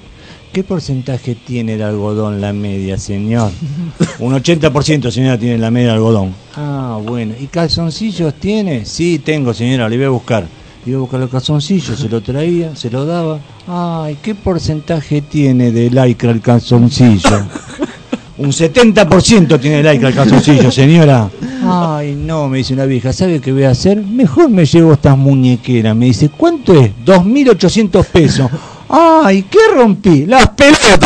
¿qué 0.52 0.62
porcentaje 0.62 1.34
tiene 1.34 1.74
el 1.74 1.82
algodón 1.82 2.40
la 2.40 2.52
media, 2.52 2.98
señor? 2.98 3.50
Un 4.18 4.34
80%, 4.34 5.10
señora, 5.10 5.38
tiene 5.38 5.58
la 5.58 5.70
media 5.70 5.88
de 5.88 5.94
algodón. 5.94 6.34
Ah, 6.54 6.98
bueno. 7.02 7.34
¿Y 7.40 7.46
calzoncillos 7.46 8.34
tiene? 8.34 8.84
Sí, 8.84 9.18
tengo, 9.18 9.54
señora, 9.54 9.88
le 9.88 9.96
voy 9.96 10.06
a 10.06 10.10
buscar. 10.10 10.46
Le 10.84 10.90
iba 10.90 10.98
a 10.98 11.00
buscar 11.00 11.20
los 11.20 11.30
calzoncillos, 11.30 11.98
se 11.98 12.08
lo 12.08 12.20
traía, 12.22 12.76
se 12.76 12.90
lo 12.90 13.06
daba. 13.06 13.40
Ay, 13.66 14.18
¿qué 14.22 14.34
porcentaje 14.34 15.22
tiene 15.22 15.72
de 15.72 15.90
lycra 15.90 16.30
el 16.30 16.40
calzoncillo? 16.40 17.46
Un 18.38 18.50
70% 18.50 19.60
tiene 19.60 19.82
de 19.82 19.92
lycra 19.92 20.08
el 20.08 20.14
calzoncillo, 20.14 20.70
señora. 20.70 21.30
Ay, 21.64 22.14
no, 22.14 22.48
me 22.48 22.58
dice 22.58 22.74
una 22.74 22.86
vieja, 22.86 23.12
¿sabe 23.12 23.40
qué 23.40 23.52
voy 23.52 23.64
a 23.64 23.70
hacer? 23.70 24.02
Mejor 24.02 24.50
me 24.50 24.66
llevo 24.66 24.92
estas 24.92 25.16
muñequeras. 25.16 25.94
Me 25.94 26.06
dice, 26.06 26.28
¿cuánto 26.28 26.74
es? 26.74 26.90
2.800 27.06 28.04
pesos. 28.06 28.50
Ay, 28.94 29.44
¿qué 29.44 29.58
rompí? 29.74 30.26
Las 30.26 30.50
pelotas. 30.50 31.00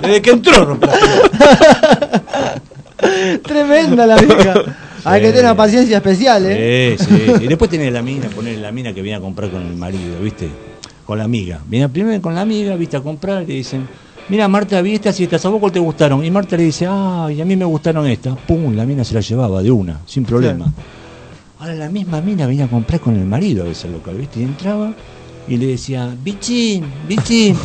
Desde 0.00 0.22
que 0.22 0.30
entró 0.30 0.64
rompí 0.64 0.86
las 0.86 0.98
pelotas. 0.98 2.62
Tremenda 3.42 4.06
la 4.06 4.16
vieja. 4.16 4.54
Hay 5.04 5.20
que 5.20 5.28
tener 5.28 5.44
una 5.44 5.56
paciencia 5.56 5.98
especial, 5.98 6.44
¿eh? 6.46 6.96
Sí, 6.98 7.04
sí. 7.04 7.32
Y 7.42 7.46
después 7.46 7.68
tiene 7.68 7.90
la 7.90 8.00
mina, 8.00 8.28
poner 8.28 8.56
la 8.58 8.72
mina 8.72 8.94
que 8.94 9.02
viene 9.02 9.18
a 9.18 9.20
comprar 9.20 9.50
con 9.50 9.60
el 9.60 9.76
marido, 9.76 10.18
¿viste? 10.22 10.48
Con 11.04 11.18
la 11.18 11.24
amiga. 11.24 11.60
Viene 11.66 11.90
primero 11.90 12.22
con 12.22 12.34
la 12.34 12.40
amiga, 12.40 12.74
¿viste? 12.76 12.96
A 12.96 13.00
comprar 13.00 13.42
y 13.42 13.46
le 13.46 13.54
dicen, 13.54 13.86
mira 14.30 14.48
Marta, 14.48 14.80
vi 14.80 14.94
estas 14.94 15.20
y 15.20 15.24
estas, 15.24 15.44
¿a 15.44 15.50
vos 15.50 15.60
cuál 15.60 15.72
te 15.72 15.80
gustaron? 15.80 16.24
Y 16.24 16.30
Marta 16.30 16.56
le 16.56 16.62
dice, 16.62 16.86
ay, 16.88 17.38
a 17.38 17.44
mí 17.44 17.54
me 17.54 17.66
gustaron 17.66 18.06
estas. 18.06 18.38
Pum, 18.46 18.74
la 18.74 18.86
mina 18.86 19.04
se 19.04 19.12
la 19.12 19.20
llevaba 19.20 19.62
de 19.62 19.70
una, 19.70 20.00
sin 20.06 20.24
problema. 20.24 20.72
Ahora 21.58 21.74
la 21.74 21.90
misma 21.90 22.22
mina 22.22 22.46
venía 22.46 22.64
a 22.64 22.68
comprar 22.68 23.00
con 23.00 23.14
el 23.16 23.26
marido 23.26 23.64
a 23.64 23.66
veces 23.66 23.84
al 23.84 23.92
local, 23.92 24.16
¿viste? 24.16 24.40
Y 24.40 24.44
entraba 24.44 24.94
y 25.48 25.56
le 25.56 25.66
decía, 25.66 26.08
bichín, 26.22 26.84
bichín, 27.08 27.56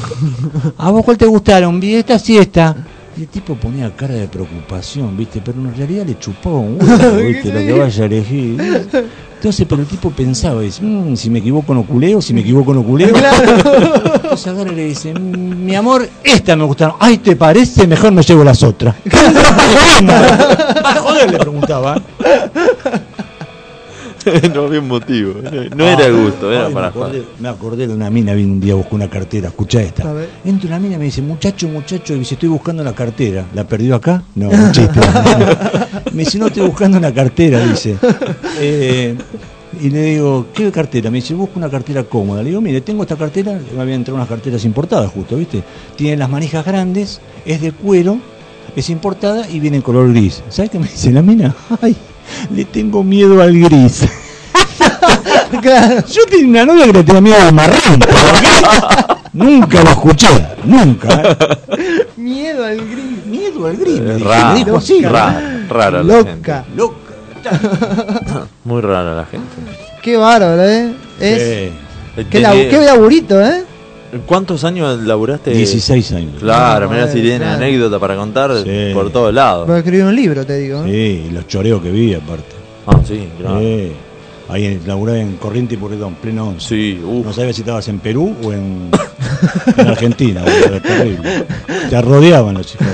¿a 0.77 0.89
vos 0.91 1.03
cuál 1.05 1.17
te 1.17 1.25
gustaron? 1.25 1.79
Vi 1.79 1.95
esta 1.95 2.17
y 2.25 2.37
esta. 2.37 2.75
Y 3.17 3.21
el 3.21 3.27
tipo 3.29 3.55
ponía 3.55 3.95
cara 3.95 4.13
de 4.13 4.27
preocupación, 4.27 5.17
¿viste? 5.17 5.41
Pero 5.43 5.59
en 5.59 5.75
realidad 5.75 6.05
le 6.05 6.19
chupaba 6.19 6.57
un 6.57 6.77
huevo, 6.79 7.17
¿viste? 7.23 7.51
Lo 7.51 7.59
que 7.59 7.73
vaya 7.73 8.03
a 8.03 8.05
elegir. 8.05 8.87
Entonces, 9.37 9.65
pero 9.69 9.81
el 9.83 9.87
tipo 9.87 10.09
pensaba, 10.11 10.61
dice, 10.61 10.81
"Mm, 10.83 11.15
si 11.15 11.29
me 11.29 11.39
equivoco 11.39 11.73
no 11.73 11.83
culeo, 11.85 12.21
si 12.21 12.33
me 12.33 12.41
equivoco 12.41 12.73
no 12.73 12.83
culeo. 12.83 13.15
Entonces 14.15 14.47
agarra 14.47 14.71
y 14.71 14.75
le 14.75 14.85
dice, 14.85 15.13
"Mm, 15.13 15.65
mi 15.65 15.75
amor, 15.75 16.07
esta 16.23 16.55
me 16.55 16.63
gustaron. 16.63 16.95
Ay, 16.99 17.19
¿te 17.19 17.35
parece? 17.35 17.85
Mejor 17.87 18.11
me 18.11 18.21
llevo 18.23 18.43
las 18.43 18.61
otras. 18.63 18.95
Ah, 20.09 20.99
joder, 21.01 21.31
le 21.31 21.37
preguntaba. 21.39 21.99
no 24.53 24.65
había 24.65 24.79
un 24.79 24.87
motivo. 24.87 25.35
No 25.75 25.87
era 25.87 26.09
gusto, 26.09 26.51
era 26.51 26.69
para 26.69 26.87
me 26.87 26.95
acordé, 26.95 27.23
me 27.39 27.49
acordé 27.49 27.87
de 27.87 27.93
una 27.93 28.09
mina, 28.09 28.33
vino 28.33 28.53
un 28.53 28.59
día 28.59 28.75
buscó 28.75 28.95
una 28.95 29.09
cartera, 29.09 29.49
escucha 29.49 29.81
esta. 29.81 30.13
Entra 30.45 30.67
una 30.69 30.79
mina 30.79 30.95
y 30.95 30.99
me 30.99 31.05
dice, 31.05 31.21
muchacho, 31.21 31.67
muchacho, 31.67 32.13
y 32.15 32.19
dice, 32.19 32.35
estoy 32.35 32.49
buscando 32.49 32.83
la 32.83 32.93
cartera. 32.93 33.45
¿La 33.53 33.65
perdió 33.65 33.95
acá? 33.95 34.23
No, 34.35 34.49
un 34.49 34.71
chiste. 34.71 34.99
me 36.13 36.23
dice, 36.23 36.39
no, 36.39 36.47
estoy 36.47 36.67
buscando 36.67 36.97
una 36.97 37.13
cartera, 37.13 37.59
dice. 37.65 37.97
Eh, 38.59 39.15
y 39.81 39.89
le 39.89 40.01
digo, 40.03 40.47
¿qué 40.53 40.71
cartera? 40.71 41.11
Me 41.11 41.17
dice, 41.17 41.33
busco 41.33 41.59
una 41.59 41.69
cartera 41.69 42.03
cómoda. 42.03 42.41
Le 42.41 42.49
digo, 42.49 42.61
mire, 42.61 42.81
tengo 42.81 43.03
esta 43.03 43.15
cartera, 43.15 43.59
me 43.75 43.81
habían 43.81 43.97
entrado 43.99 44.15
unas 44.15 44.29
carteras 44.29 44.63
importadas 44.65 45.11
justo, 45.11 45.35
¿viste? 45.35 45.63
Tiene 45.95 46.17
las 46.17 46.29
manijas 46.29 46.65
grandes, 46.65 47.21
es 47.45 47.61
de 47.61 47.71
cuero, 47.71 48.19
es 48.75 48.89
importada 48.89 49.49
y 49.49 49.59
viene 49.59 49.77
en 49.77 49.83
color 49.83 50.11
gris. 50.11 50.43
¿Sabes 50.49 50.71
qué 50.71 50.79
me 50.79 50.87
dice 50.87 51.11
la 51.11 51.21
mina? 51.21 51.55
Ay, 51.81 51.95
le 52.53 52.65
tengo 52.65 53.03
miedo 53.03 53.41
al 53.41 53.57
gris. 53.59 54.05
Claro. 55.61 56.03
Yo 56.07 56.25
tenía 56.29 56.63
una 56.63 56.65
novia 56.65 56.85
que 56.87 56.93
le 56.93 57.03
tenía 57.03 57.21
miedo 57.21 57.37
al 57.41 57.53
marrón. 57.53 57.99
nunca 59.33 59.81
lo 59.83 59.89
escuché, 59.91 60.27
nunca. 60.65 61.07
¿eh? 61.21 62.07
Miedo 62.17 62.65
al 62.65 62.77
gris. 62.77 63.25
Miedo 63.25 63.65
al 63.67 63.77
gris. 63.77 63.99
Me 64.01 64.15
dijo 64.55 64.77
así. 64.77 65.01
rara, 65.03 65.65
rara 65.69 66.03
la 66.03 66.17
Loca. 66.17 66.65
Loca. 66.75 66.97
Muy 68.65 68.81
rara 68.81 69.15
la 69.15 69.25
gente. 69.25 69.47
Qué 70.01 70.17
bárbaro, 70.17 70.63
¿eh? 70.63 70.93
Es. 71.19 71.41
Eh, 71.41 71.71
tenés- 72.29 72.69
qué 72.69 72.77
laburito, 72.79 73.41
¿eh? 73.41 73.63
¿Cuántos 74.25 74.63
años 74.63 74.99
laburaste? 75.03 75.51
16 75.51 76.11
años. 76.13 76.33
Claro, 76.39 76.85
No, 76.87 76.93
mirá 76.93 77.11
si 77.11 77.19
eh, 77.19 77.21
tiene 77.21 77.37
claro. 77.39 77.55
anécdota 77.57 77.99
para 77.99 78.15
contar 78.15 78.51
Sí. 78.63 78.91
por 78.93 79.09
todos 79.11 79.33
lados. 79.33 79.67
Voy 79.67 79.75
a 79.75 79.79
escribir 79.79 80.05
un 80.05 80.15
libro, 80.15 80.45
te 80.45 80.57
digo. 80.59 80.83
¿eh? 80.85 80.89
Sí, 81.23 81.27
y 81.29 81.31
los 81.33 81.47
choreos 81.47 81.81
que 81.81 81.91
vi 81.91 82.13
aparte. 82.13 82.55
Ah, 82.85 82.99
sí, 83.05 83.27
claro. 83.37 83.59
Eh, 83.61 83.91
ahí 84.49 84.65
en, 84.65 84.81
laburaba 84.87 85.19
en 85.19 85.35
Corriente 85.35 85.73
y 85.73 85.77
Pueyrredón, 85.77 86.15
pleno 86.15 86.47
11. 86.49 86.67
Sí, 86.67 87.01
uff. 87.03 87.25
No 87.25 87.33
sabía 87.33 87.51
si 87.51 87.61
estabas 87.61 87.87
en 87.89 87.99
Perú 87.99 88.33
o 88.43 88.53
en, 88.53 88.89
en 89.77 89.87
Argentina. 89.87 90.41
era 90.65 90.79
terrible. 90.81 91.45
Te 91.89 92.01
rodeaban 92.01 92.53
los 92.55 92.65
chicos. 92.67 92.87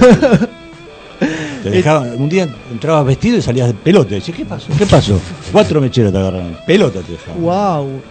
Te 1.64 1.70
dejaban, 1.70 2.20
un 2.20 2.28
día 2.28 2.48
entrabas 2.72 3.06
vestido 3.06 3.38
y 3.38 3.42
salías 3.42 3.68
de 3.68 3.74
pelota. 3.76 4.16
Decías, 4.16 4.36
¿qué 4.36 4.46
pasó? 4.46 4.68
¿Qué 4.78 4.86
pasó? 4.86 5.18
Cuatro 5.52 5.80
mecheros 5.80 6.12
te 6.12 6.18
agarraron. 6.18 6.58
Pelota 6.66 7.00
te 7.02 7.14
dejaban. 7.14 7.42
Wow. 7.42 8.02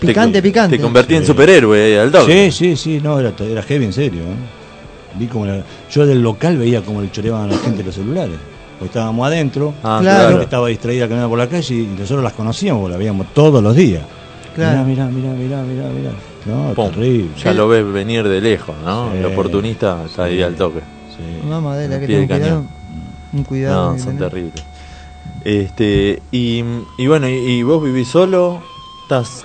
Te 0.00 0.06
Picante, 0.06 0.40
picante. 0.42 0.76
Te 0.76 0.82
convertí 0.82 1.14
en 1.16 1.26
superhéroe 1.26 1.94
eh, 1.94 2.00
al 2.00 2.12
toque. 2.12 2.50
Sí, 2.52 2.76
sí, 2.76 2.76
sí, 2.76 3.00
no, 3.02 3.18
era, 3.18 3.32
era 3.40 3.62
heavy 3.62 3.84
en 3.86 3.92
serio. 3.92 4.22
¿eh? 4.22 5.16
Vi 5.18 5.26
como 5.26 5.46
la- 5.46 5.62
yo 5.90 6.06
del 6.06 6.22
local 6.22 6.56
veía 6.56 6.82
como 6.82 7.00
le 7.02 7.10
choreaban 7.10 7.44
a 7.50 7.52
la 7.54 7.58
gente 7.58 7.82
los 7.82 7.94
celulares. 7.94 8.36
Porque 8.78 8.90
estábamos 8.90 9.26
adentro, 9.26 9.74
Ah, 9.82 9.98
Claro. 10.00 10.02
la 10.02 10.10
claro. 10.12 10.28
gente 10.30 10.44
estaba 10.44 10.68
distraída 10.68 11.06
caminando 11.08 11.28
por 11.30 11.38
la 11.38 11.48
calle 11.48 11.74
y 11.74 11.86
nosotros 11.98 12.22
las 12.22 12.32
conocíamos, 12.34 12.80
porque 12.82 12.92
la 12.92 12.98
veíamos 12.98 13.26
todos 13.34 13.60
los 13.60 13.74
días. 13.74 14.02
Claro. 14.54 14.84
Mirá, 14.84 15.06
mirá, 15.06 15.32
mirá, 15.32 15.62
mirá, 15.62 15.62
mirá, 15.62 15.88
mirá. 15.88 16.10
No, 16.46 16.74
Pum. 16.74 16.90
terrible. 16.90 17.30
Ya 17.42 17.52
lo 17.52 17.66
ves 17.66 17.84
venir 17.92 18.26
de 18.28 18.40
lejos, 18.40 18.76
¿no? 18.84 19.10
Sí. 19.10 19.18
El 19.18 19.24
oportunista 19.26 20.04
está 20.06 20.24
ahí 20.24 20.40
al 20.42 20.54
toque. 20.54 20.78
Sí. 21.10 21.48
Mamá 21.48 21.76
de 21.76 21.88
la 21.88 21.94
Al 21.96 22.00
que 22.02 22.06
tengo 22.06 22.20
del 22.20 22.28
cuidado. 22.28 22.64
Un 23.32 23.42
cuidado. 23.42 23.92
No, 23.94 23.98
son 23.98 24.16
terribles. 24.16 24.62
Este, 25.44 26.22
y, 26.30 26.62
y 26.98 27.06
bueno, 27.08 27.28
y, 27.28 27.32
y 27.32 27.62
vos 27.64 27.82
vivís 27.82 28.08
solo? 28.08 28.62
¿Estás? 29.02 29.44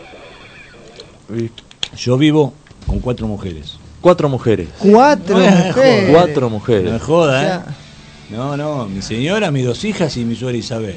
Yo 1.97 2.17
vivo 2.17 2.53
con 2.87 2.99
cuatro 2.99 3.27
mujeres. 3.27 3.77
Cuatro 4.01 4.27
mujeres. 4.29 4.67
Cuatro 4.79 5.37
No 5.37 5.45
mujeres. 5.45 6.09
Cuatro 6.11 6.41
No 6.41 6.49
me 6.49 6.53
mujeres. 6.55 7.01
joda, 7.01 7.39
O 7.39 7.41
¿eh? 7.41 7.45
sea, 7.45 7.65
No, 8.31 8.57
no, 8.57 8.85
mi 8.87 9.01
señora, 9.01 9.51
mis 9.51 9.65
dos 9.65 9.83
hijas 9.85 10.15
y 10.17 10.25
mi 10.25 10.35
suegra 10.35 10.57
Isabel. 10.57 10.95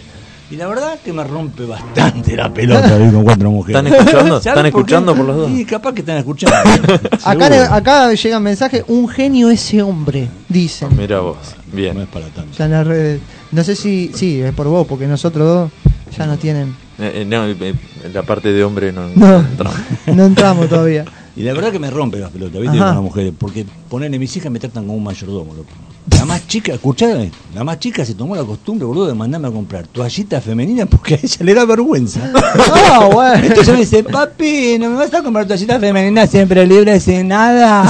Y 0.49 0.55
la 0.57 0.69
verdad 0.69 0.97
que 1.05 1.13
me 1.13 1.25
rompe 1.25 1.65
bastante 1.65 2.37
la 2.37 2.53
pelota 2.55 2.97
vivir 2.97 3.13
con 3.15 3.25
cuatro 3.25 3.51
mujeres. 3.51 3.83
¿Están 3.85 3.93
escuchando? 4.01 4.35
¿Sabes 4.41 4.47
¿Están 4.47 4.67
escuchando 4.67 5.15
por 5.17 5.25
los 5.25 5.37
dos? 5.37 5.51
Sí, 5.51 5.65
capaz 5.65 5.93
que 5.93 6.01
están 6.01 6.19
escuchando. 6.19 6.57
acá, 7.25 7.75
acá 7.75 8.13
llega 8.15 8.37
un 8.39 8.43
mensaje, 8.45 8.85
un 8.87 9.09
genio 9.09 9.51
ese 9.51 9.83
hombre, 9.83 10.29
dicen. 10.49 10.89
Mira 10.97 11.19
vos. 11.21 11.37
No 11.71 11.77
Bien. 11.77 11.99
es 12.01 12.07
para 12.09 12.27
tanto. 12.27 12.57
Ya 12.57 12.65
en 12.67 12.71
las 12.71 12.87
redes. 12.87 13.21
No 13.51 13.65
sé 13.65 13.75
si, 13.75 14.13
sí, 14.15 14.41
es 14.41 14.55
por 14.55 14.69
vos, 14.69 14.87
porque 14.87 15.07
nosotros 15.09 15.47
dos 15.49 15.71
ya 16.17 16.27
no 16.27 16.37
tienen. 16.39 16.77
Eh, 16.99 17.13
eh, 17.15 17.25
no, 17.27 17.47
eh, 17.47 17.75
en 18.05 18.13
la 18.13 18.23
parte 18.23 18.53
de 18.53 18.65
hombre 18.65 18.93
no. 18.93 19.09
No. 19.15 19.41
entramos. 19.51 19.81
No 20.07 20.25
entramos 20.25 20.69
todavía. 20.69 21.05
Y 21.37 21.43
la 21.43 21.53
verdad 21.53 21.71
que 21.71 21.79
me 21.79 21.91
rompe 21.91 22.19
las 22.19 22.31
pelotas, 22.31 22.61
¿viste? 22.63 22.79
Con 22.79 22.87
las 22.87 23.03
mujeres. 23.03 23.33
Porque 23.39 23.67
ponerle 23.91 24.19
mis 24.19 24.35
hijas 24.37 24.51
me 24.51 24.59
tratan 24.59 24.85
como 24.85 24.97
un 24.97 25.05
mayordomo, 25.05 25.55
loco. 25.55 25.69
La 26.17 26.25
más 26.25 26.47
chica, 26.47 26.73
escuchá, 26.73 27.09
la 27.55 27.65
más 27.65 27.79
chica 27.81 28.05
se 28.05 28.15
tomó 28.15 28.37
la 28.37 28.45
costumbre, 28.45 28.87
boludo, 28.87 29.09
de 29.09 29.15
mandarme 29.15 29.49
a 29.49 29.51
comprar 29.51 29.87
toallitas 29.89 30.43
femeninas 30.43 30.87
porque 30.89 31.15
a 31.15 31.19
ella 31.23 31.37
le 31.41 31.55
da 31.55 31.65
vergüenza. 31.65 32.21
Ah, 32.89 33.09
bueno. 33.13 33.45
Entonces 33.45 33.75
me 33.75 33.81
dice, 33.81 34.05
papi, 34.05 34.79
¿no 34.79 34.89
me 34.89 34.97
vas 34.97 35.13
a 35.13 35.23
comprar 35.23 35.47
toallitas 35.47 35.79
femeninas 35.81 36.31
siempre 36.31 36.67
libres 36.67 37.03
sin 37.05 37.29
nada? 37.29 37.83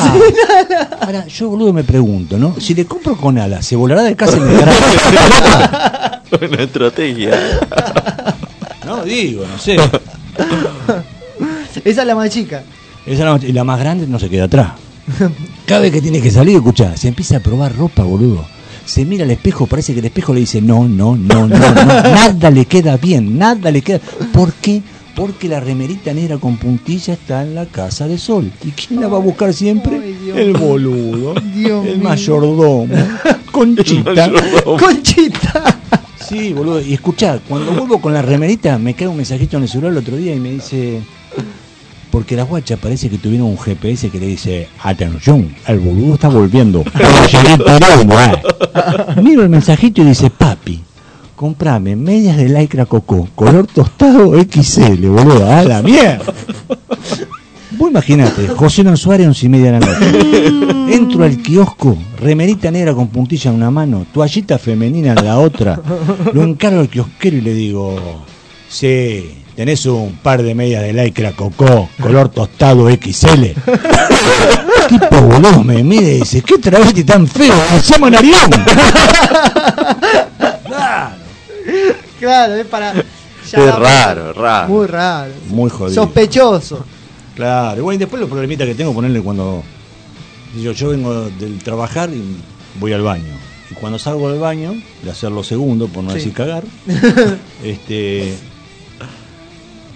Ahora, 1.01 1.27
yo, 1.27 1.51
boludo, 1.51 1.73
me 1.73 1.85
pregunto, 1.85 2.39
¿no? 2.39 2.57
Si 2.59 2.75
le 2.75 2.85
compro 2.87 3.17
con 3.17 3.39
alas, 3.39 3.65
¿se 3.65 3.77
volará 3.77 4.03
de 4.03 4.17
casa 4.17 4.39
y 4.39 4.41
me 4.41 4.53
dará? 4.55 6.23
Una 6.41 6.63
estrategia. 6.63 7.39
No, 8.87 9.05
digo, 9.05 9.45
no 9.47 9.59
sé. 9.59 9.77
Esa 11.85 12.01
es 12.03 12.07
la 12.07 12.15
más 12.15 12.31
chica. 12.31 12.63
Esa 13.05 13.35
es 13.37 13.43
la- 13.43 13.49
y 13.49 13.53
la 13.53 13.65
más 13.65 13.79
grande 13.79 14.07
no 14.07 14.19
se 14.19 14.29
queda 14.31 14.45
atrás. 14.45 14.73
Cada 15.67 15.83
vez 15.83 15.93
que 15.93 16.01
tiene 16.01 16.21
que 16.21 16.31
salir, 16.31 16.57
escucha, 16.57 16.97
se 16.97 17.09
empieza 17.09 17.37
a 17.37 17.41
probar 17.41 17.77
ropa, 17.77 18.03
boludo. 18.03 18.45
Se 18.85 19.05
mira 19.05 19.25
al 19.25 19.31
espejo, 19.31 19.67
parece 19.67 19.93
que 19.93 20.01
el 20.01 20.07
espejo 20.07 20.33
le 20.33 20.41
dice, 20.41 20.61
no, 20.63 20.89
no, 20.89 21.17
no, 21.17 21.47
no, 21.49 21.59
no, 21.59 21.85
nada 21.85 22.51
le 22.51 22.65
queda 22.67 22.97
bien, 22.97 23.39
nada 23.39 23.71
le 23.71 23.83
queda. 23.83 24.01
¿Por 24.33 24.53
qué? 24.55 24.83
Porque 25.15 25.49
la 25.49 25.61
remerita 25.61 26.13
negra 26.13 26.39
con 26.39 26.57
puntilla 26.57 27.15
está 27.15 27.43
en 27.43 27.55
la 27.55 27.67
casa 27.67 28.07
de 28.07 28.19
sol. 28.19 28.51
¿Y 28.65 28.71
quién 28.71 29.01
la 29.01 29.09
va 29.09 29.17
a 29.17 29.21
buscar 29.21 29.53
siempre? 29.55 29.99
Ay, 30.03 30.31
el 30.37 30.53
boludo, 30.53 31.35
Dios 31.55 31.87
el 31.87 31.99
mío. 31.99 32.09
mayordomo, 32.09 32.87
Conchita. 33.51 34.31
Conchita. 34.65 35.26
Sí, 36.29 36.53
boludo. 36.53 36.81
Y 36.81 36.95
escuchá, 36.95 37.39
cuando 37.49 37.73
vuelvo 37.73 38.01
con 38.01 38.13
la 38.13 38.23
remerita, 38.23 38.79
me 38.79 38.95
cae 38.95 39.07
un 39.07 39.17
mensajito 39.17 39.57
en 39.57 39.65
el 39.65 39.69
celular 39.69 39.93
el 39.93 39.99
otro 39.99 40.17
día 40.17 40.35
y 40.35 40.41
me 40.41 40.51
dice. 40.51 41.03
Porque 42.11 42.35
las 42.35 42.49
guachas 42.49 42.79
parece 42.79 43.11
que 43.11 43.19
tuvieron 43.19 43.49
un 43.49 43.59
GPS 43.59 44.11
que 44.11 44.19
le 44.19 44.27
dice: 44.27 44.69
Atención, 44.83 45.55
el 45.67 45.79
boludo 45.79 46.15
está 46.15 46.29
volviendo. 46.29 46.83
Miro 49.23 49.43
el 49.43 49.51
mensajito 49.51 50.03
y 50.03 50.07
dice: 50.07 50.31
Papi, 50.31 50.83
comprame 51.37 51.95
medias 51.95 52.37
de 52.37 52.49
lycra 52.49 52.87
coco, 52.87 53.29
color 53.35 53.67
tostado 53.67 54.33
XL, 54.41 55.07
boludo. 55.07 55.53
A 55.53 55.63
la 55.63 55.83
mierda. 55.83 56.33
Vos 57.79 57.91
imaginate, 57.91 58.49
José 58.49 58.83
Luis 58.83 59.01
Suárez, 59.01 59.27
once 59.27 59.47
y 59.47 59.49
media 59.49 59.73
de 59.73 59.81
la 59.81 59.87
noche. 59.87 60.95
Entro 60.95 61.25
al 61.25 61.37
kiosco, 61.43 61.97
remerita 62.19 62.71
negra 62.71 62.95
con 62.95 63.09
puntilla 63.09 63.51
en 63.51 63.57
una 63.57 63.71
mano, 63.71 64.07
toallita 64.13 64.59
femenina 64.59 65.13
en 65.13 65.25
la 65.25 65.39
otra. 65.39 65.79
Lo 66.33 66.43
encargo 66.43 66.81
al 66.81 66.89
kiosquero 66.89 67.37
y 67.37 67.41
le 67.43 67.53
digo, 67.53 68.25
sí, 68.69 69.43
tenés 69.55 69.85
un 69.87 70.19
par 70.23 70.43
de 70.43 70.55
medias 70.55 70.83
de 70.83 70.93
lycra 70.93 71.33
cocó, 71.33 71.89
color 72.01 72.31
tostado 72.31 72.89
XL. 72.89 73.45
tipo 74.89 75.21
boludo 75.21 75.63
me 75.63 75.83
mira 75.83 76.03
y 76.09 76.21
dice, 76.21 76.41
¿qué 76.43 76.59
travesti 76.59 77.05
tan 77.05 77.27
feo? 77.27 77.55
¡Hacemos 77.77 78.09
en 78.09 78.17
avión! 78.17 78.51
Claro, 82.19 82.55
es 82.55 82.67
para. 82.67 82.95
ya 82.95 83.03
Es 83.59 83.75
raro, 83.75 84.33
raro. 84.33 84.69
Muy 84.69 84.87
raro. 84.87 85.33
Muy 85.49 85.69
jodido. 85.69 86.03
Sospechoso. 86.03 86.85
Claro, 87.37 87.83
bueno, 87.85 87.97
y 87.97 87.99
después 87.99 88.19
los 88.21 88.29
problemitas 88.29 88.67
que 88.67 88.75
tengo, 88.75 88.93
ponerle 88.95 89.21
cuando. 89.21 89.63
Yo, 90.61 90.73
yo 90.73 90.89
vengo 90.89 91.29
del 91.39 91.59
trabajar 91.59 92.09
y 92.11 92.23
voy 92.81 92.93
al 92.95 93.03
baño. 93.03 93.25
Y 93.71 93.75
cuando 93.75 93.99
salgo 93.99 94.31
del 94.31 94.41
baño, 94.41 94.75
de 95.03 95.11
hacer 95.11 95.31
lo 95.31 95.45
segundo, 95.45 95.87
por 95.89 96.03
no 96.03 96.11
Sí. 96.11 96.17
decir 96.19 96.33
cagar, 96.33 96.65
este. 97.65 98.35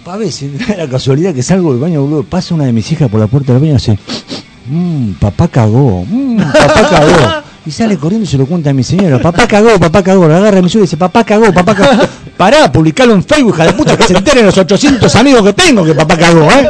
A 0.05 0.17
veces, 0.17 0.51
la 0.77 0.87
casualidad 0.87 1.33
que 1.33 1.43
salgo 1.43 1.71
del 1.71 1.81
baño, 1.81 2.01
boludo, 2.01 2.23
pasa 2.23 2.53
una 2.53 2.65
de 2.65 2.73
mis 2.73 2.91
hijas 2.91 3.09
por 3.09 3.19
la 3.19 3.27
puerta 3.27 3.53
del 3.53 3.61
baño 3.61 3.73
y 3.73 3.75
hace. 3.75 3.97
Mmm, 4.67 5.13
papá 5.13 5.47
cagó, 5.47 6.05
mmm, 6.07 6.37
papá 6.37 6.89
cagó. 6.89 7.41
Y 7.63 7.69
sale 7.69 7.95
corriendo 7.95 8.25
y 8.25 8.27
se 8.27 8.39
lo 8.39 8.47
cuenta 8.47 8.71
a 8.71 8.73
mi 8.73 8.83
señora. 8.83 9.19
Papá 9.19 9.47
cagó, 9.47 9.77
papá 9.79 10.01
cagó. 10.01 10.27
La 10.27 10.37
agarra 10.37 10.57
a 10.57 10.61
mi 10.63 10.67
señora 10.67 10.85
y 10.85 10.87
dice, 10.87 10.97
papá 10.97 11.23
cagó, 11.23 11.53
papá 11.53 11.75
cagó. 11.75 12.03
Pará, 12.35 12.71
publicarlo 12.71 13.13
en 13.13 13.23
Facebook, 13.23 13.53
hija 13.53 13.65
de 13.67 13.73
puta, 13.73 13.95
que 13.95 14.03
se 14.05 14.17
enteren 14.17 14.47
los 14.47 14.57
800 14.57 15.15
amigos 15.15 15.43
que 15.43 15.53
tengo 15.53 15.85
que 15.85 15.93
papá 15.93 16.17
cagó, 16.17 16.49
¿eh? 16.51 16.67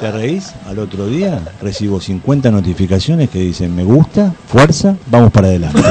¿Te 0.00 0.12
reís? 0.12 0.52
Al 0.66 0.78
otro 0.78 1.06
día 1.06 1.40
recibo 1.60 2.00
50 2.00 2.50
notificaciones 2.52 3.30
que 3.30 3.40
dicen 3.40 3.74
me 3.74 3.82
gusta, 3.82 4.32
fuerza, 4.46 4.96
vamos 5.06 5.32
para 5.32 5.48
adelante. 5.48 5.80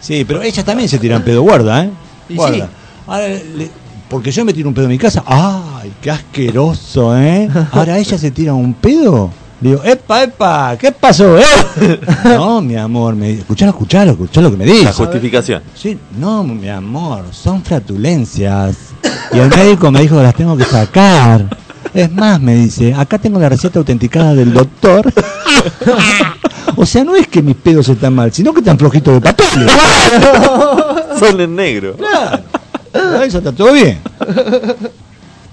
Sí, 0.00 0.22
pero 0.26 0.42
ellas 0.42 0.62
también 0.66 0.86
se 0.86 0.98
tiran 0.98 1.22
pedo, 1.22 1.40
guarda, 1.40 1.84
¿eh? 1.84 1.90
Y 2.28 2.34
Guarda. 2.34 2.66
sí. 2.66 2.72
Ahora, 3.06 3.26
le- 3.28 3.70
porque 4.06 4.30
yo 4.30 4.44
me 4.44 4.52
tiro 4.52 4.68
un 4.68 4.74
pedo 4.74 4.84
en 4.84 4.90
mi 4.90 4.98
casa, 4.98 5.24
¡ay, 5.26 5.90
qué 6.02 6.10
asqueroso, 6.10 7.16
eh! 7.16 7.48
Ahora 7.72 7.96
ella 7.98 8.18
se 8.18 8.30
tira 8.30 8.52
un 8.52 8.74
pedo. 8.74 9.30
Le 9.64 9.70
digo, 9.70 9.82
¡epa, 9.82 10.24
epa! 10.24 10.76
¿Qué 10.78 10.92
pasó, 10.92 11.38
eh? 11.38 11.42
No, 12.24 12.60
mi 12.60 12.76
amor, 12.76 13.16
me 13.16 13.30
escuchalo, 13.30 13.70
escuchalo, 13.70 14.10
escuchalo 14.10 14.50
lo 14.50 14.58
que 14.58 14.62
me 14.62 14.70
dice. 14.70 14.84
La 14.84 14.92
justificación. 14.92 15.62
Sí, 15.74 15.98
no, 16.18 16.44
mi 16.44 16.68
amor, 16.68 17.24
son 17.32 17.62
flatulencias. 17.62 18.76
Y 19.32 19.38
el 19.38 19.48
médico 19.48 19.90
me 19.90 20.02
dijo 20.02 20.18
que 20.18 20.22
las 20.22 20.34
tengo 20.34 20.54
que 20.54 20.66
sacar. 20.66 21.48
Es 21.94 22.12
más, 22.12 22.42
me 22.42 22.56
dice, 22.56 22.92
acá 22.92 23.16
tengo 23.16 23.40
la 23.40 23.48
receta 23.48 23.78
autenticada 23.78 24.34
del 24.34 24.52
doctor. 24.52 25.10
O 26.76 26.84
sea, 26.84 27.04
no 27.04 27.14
es 27.14 27.28
que 27.28 27.40
mis 27.40 27.54
pedos 27.54 27.88
están 27.88 28.14
mal, 28.14 28.32
sino 28.32 28.52
que 28.52 28.58
están 28.58 28.76
flojitos 28.76 29.14
de 29.14 29.20
papel. 29.20 29.68
Son 31.18 31.40
en 31.40 31.54
negro. 31.54 31.96
Claro. 31.96 32.42
Eso 33.22 33.38
está 33.38 33.52
todo 33.52 33.72
bien. 33.72 34.00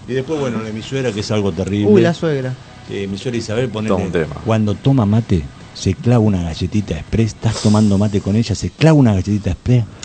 Y 0.07 0.13
después, 0.13 0.39
bueno, 0.39 0.57
la 0.57 0.65
de 0.65 0.73
mi 0.73 0.81
suegra, 0.81 1.11
que 1.11 1.19
es 1.19 1.29
algo 1.31 1.51
terrible. 1.51 1.93
Uy, 1.93 2.01
la 2.01 2.13
suegra. 2.13 2.53
Eh, 2.91 3.07
mi 3.09 3.17
suegra 3.17 3.37
Isabel 3.37 3.69
pone 3.69 3.87
Todo 3.87 3.99
un 3.99 4.11
tema. 4.11 4.35
cuando 4.45 4.73
toma 4.75 5.05
mate 5.05 5.43
se 5.73 5.93
clava 5.93 6.19
una 6.19 6.43
galletita 6.43 6.95
express 6.95 7.27
estás 7.27 7.61
tomando 7.61 7.97
mate 7.97 8.19
con 8.19 8.35
ella 8.35 8.53
se 8.53 8.69
clava 8.71 8.95
una 8.99 9.11
galletita 9.13 9.51
express 9.51 9.85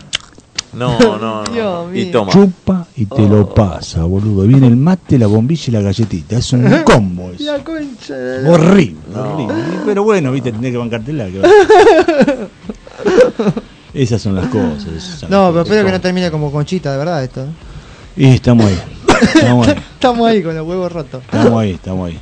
No, 0.72 0.98
no, 0.98 1.18
no. 1.18 1.44
Dios 1.44 1.86
Y 1.94 2.10
toma. 2.12 2.30
chupa 2.30 2.86
y 2.96 3.06
te 3.06 3.22
lo 3.26 3.52
pasa 3.54 4.04
boludo 4.04 4.46
viene 4.46 4.66
el 4.68 4.76
mate 4.76 5.18
la 5.18 5.26
bombilla 5.26 5.64
y 5.68 5.70
la 5.72 5.80
galletita 5.80 6.36
es 6.36 6.52
un 6.52 6.68
combo 6.84 7.30
eso. 7.32 7.42
La 7.44 7.64
concha 7.64 8.14
de 8.14 8.42
la- 8.42 8.50
horrible, 8.50 8.98
horrible. 9.18 9.54
pero 9.86 10.04
bueno 10.04 10.30
viste 10.32 10.52
tenés 10.52 10.70
que 10.72 10.76
bancártela 10.78 11.26
que 11.26 11.42
esas 13.94 14.20
son 14.22 14.34
las 14.34 14.46
cosas 14.48 15.02
son 15.02 15.30
No, 15.30 15.44
las 15.44 15.50
pero 15.52 15.62
espero 15.62 15.84
que 15.86 15.92
no 15.92 16.00
termine 16.00 16.30
como 16.30 16.52
conchita, 16.52 16.92
de 16.92 16.98
verdad, 16.98 17.24
esto. 17.24 17.42
¿eh? 17.42 17.46
y 18.18 18.26
estamos 18.26 18.66
ahí 18.66 18.78
estamos 19.34 19.66
ahí 19.68 19.74
Estamos 19.94 20.28
ahí 20.28 20.42
con 20.42 20.54
los 20.54 20.66
huevos 20.68 20.92
rotos. 20.92 21.22
estamos 21.24 21.62
ahí 21.62 21.70
estamos 21.72 22.08
ahí 22.10 22.18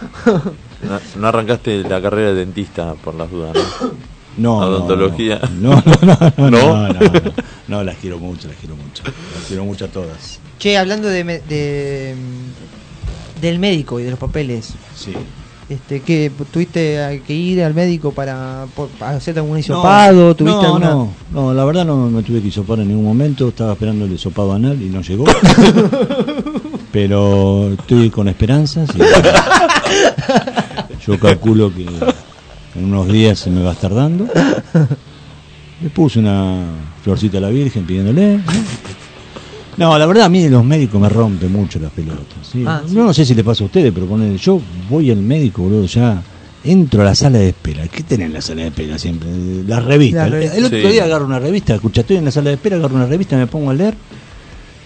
No, 0.80 1.00
no 1.16 1.26
arrancaste 1.26 1.82
la 1.82 2.00
carrera 2.00 2.28
de 2.28 2.34
dentista 2.36 2.94
por 2.94 3.14
las 3.16 3.28
dudas, 3.30 3.52
¿no? 3.56 3.90
No, 4.36 4.60
no, 4.60 4.66
odontología. 4.76 5.40
No, 5.60 5.70
no, 5.74 5.82
no, 6.02 6.16
no, 6.36 6.50
¿No? 6.50 6.50
no, 6.50 6.88
no, 6.92 7.00
no, 7.00 7.32
no, 7.66 7.82
las 7.84 7.96
quiero 7.96 8.18
mucho, 8.18 8.46
las 8.46 8.56
quiero 8.58 8.76
mucho. 8.76 9.02
Las 9.04 9.44
quiero 9.48 9.64
mucho 9.64 9.86
a 9.86 9.88
todas. 9.88 10.38
Che, 10.60 10.76
hablando 10.78 11.08
de, 11.08 11.24
me- 11.24 11.40
de, 11.40 12.14
del 13.40 13.58
médico 13.58 13.98
y 13.98 14.04
de 14.04 14.10
los 14.10 14.18
papeles. 14.20 14.74
Sí. 14.94 15.12
Este, 15.68 16.00
que 16.00 16.30
tuviste 16.52 17.22
que 17.26 17.34
ir 17.34 17.62
al 17.64 17.74
médico 17.74 18.12
para, 18.12 18.66
por- 18.76 18.88
para 18.90 19.16
hacerte 19.16 19.40
algún 19.40 19.58
hisopado, 19.58 20.34
tuviste 20.36 20.60
no, 20.62 20.66
alguna 20.66 20.90
no, 20.90 21.12
no, 21.32 21.52
la 21.52 21.64
verdad 21.64 21.84
no 21.84 22.08
me 22.08 22.22
tuve 22.22 22.40
que 22.40 22.48
hisopar 22.48 22.78
en 22.78 22.88
ningún 22.88 23.04
momento, 23.04 23.48
estaba 23.48 23.72
esperando 23.72 24.04
el 24.04 24.12
hisopado 24.12 24.52
anal 24.52 24.80
y 24.80 24.86
no 24.90 25.00
llegó. 25.02 25.24
Pero 26.92 27.72
estoy 27.78 28.10
con 28.10 28.28
esperanzas 28.28 28.88
y 28.94 28.98
yo 31.06 31.18
calculo 31.18 31.72
que 31.74 31.82
en 31.84 32.84
unos 32.84 33.08
días 33.08 33.38
se 33.38 33.50
me 33.50 33.62
va 33.62 33.70
a 33.70 33.72
estar 33.74 33.94
dando. 33.94 34.26
Le 35.82 35.90
puse 35.90 36.18
una 36.18 36.62
florcita 37.02 37.38
a 37.38 37.42
la 37.42 37.50
Virgen 37.50 37.84
pidiéndole. 37.84 38.40
No, 39.76 39.96
la 39.98 40.06
verdad 40.06 40.24
a 40.24 40.28
mí 40.28 40.48
los 40.48 40.64
médicos 40.64 41.00
me 41.00 41.08
rompen 41.08 41.52
mucho 41.52 41.78
las 41.78 41.92
pelotas. 41.92 42.24
¿sí? 42.50 42.64
Ah, 42.66 42.82
Yo 42.88 43.04
no 43.04 43.14
sé 43.14 43.24
si 43.24 43.34
les 43.34 43.44
pasa 43.44 43.62
a 43.62 43.66
ustedes, 43.66 43.92
pero 43.92 44.06
ponele, 44.06 44.36
yo 44.38 44.60
voy 44.90 45.10
al 45.10 45.18
médico, 45.18 45.62
boludo, 45.62 45.86
ya 45.86 46.20
entro 46.64 47.02
a 47.02 47.04
la 47.04 47.14
sala 47.14 47.38
de 47.38 47.50
espera. 47.50 47.86
¿Qué 47.86 48.02
tenés 48.02 48.26
en 48.26 48.32
la 48.32 48.42
sala 48.42 48.62
de 48.62 48.68
espera 48.68 48.98
siempre? 48.98 49.28
Las 49.66 49.84
revistas. 49.84 50.30
La 50.30 50.38
El-. 50.38 50.42
El 50.52 50.64
otro 50.64 50.80
Sí. 50.80 50.88
día 50.88 51.04
agarro 51.04 51.26
una 51.26 51.38
revista, 51.38 51.74
escucha, 51.76 52.00
estoy 52.00 52.16
en 52.16 52.24
la 52.24 52.32
sala 52.32 52.48
de 52.50 52.54
espera, 52.56 52.76
agarro 52.76 52.96
una 52.96 53.06
revista, 53.06 53.36
me 53.36 53.46
pongo 53.46 53.70
a 53.70 53.74
leer 53.74 53.94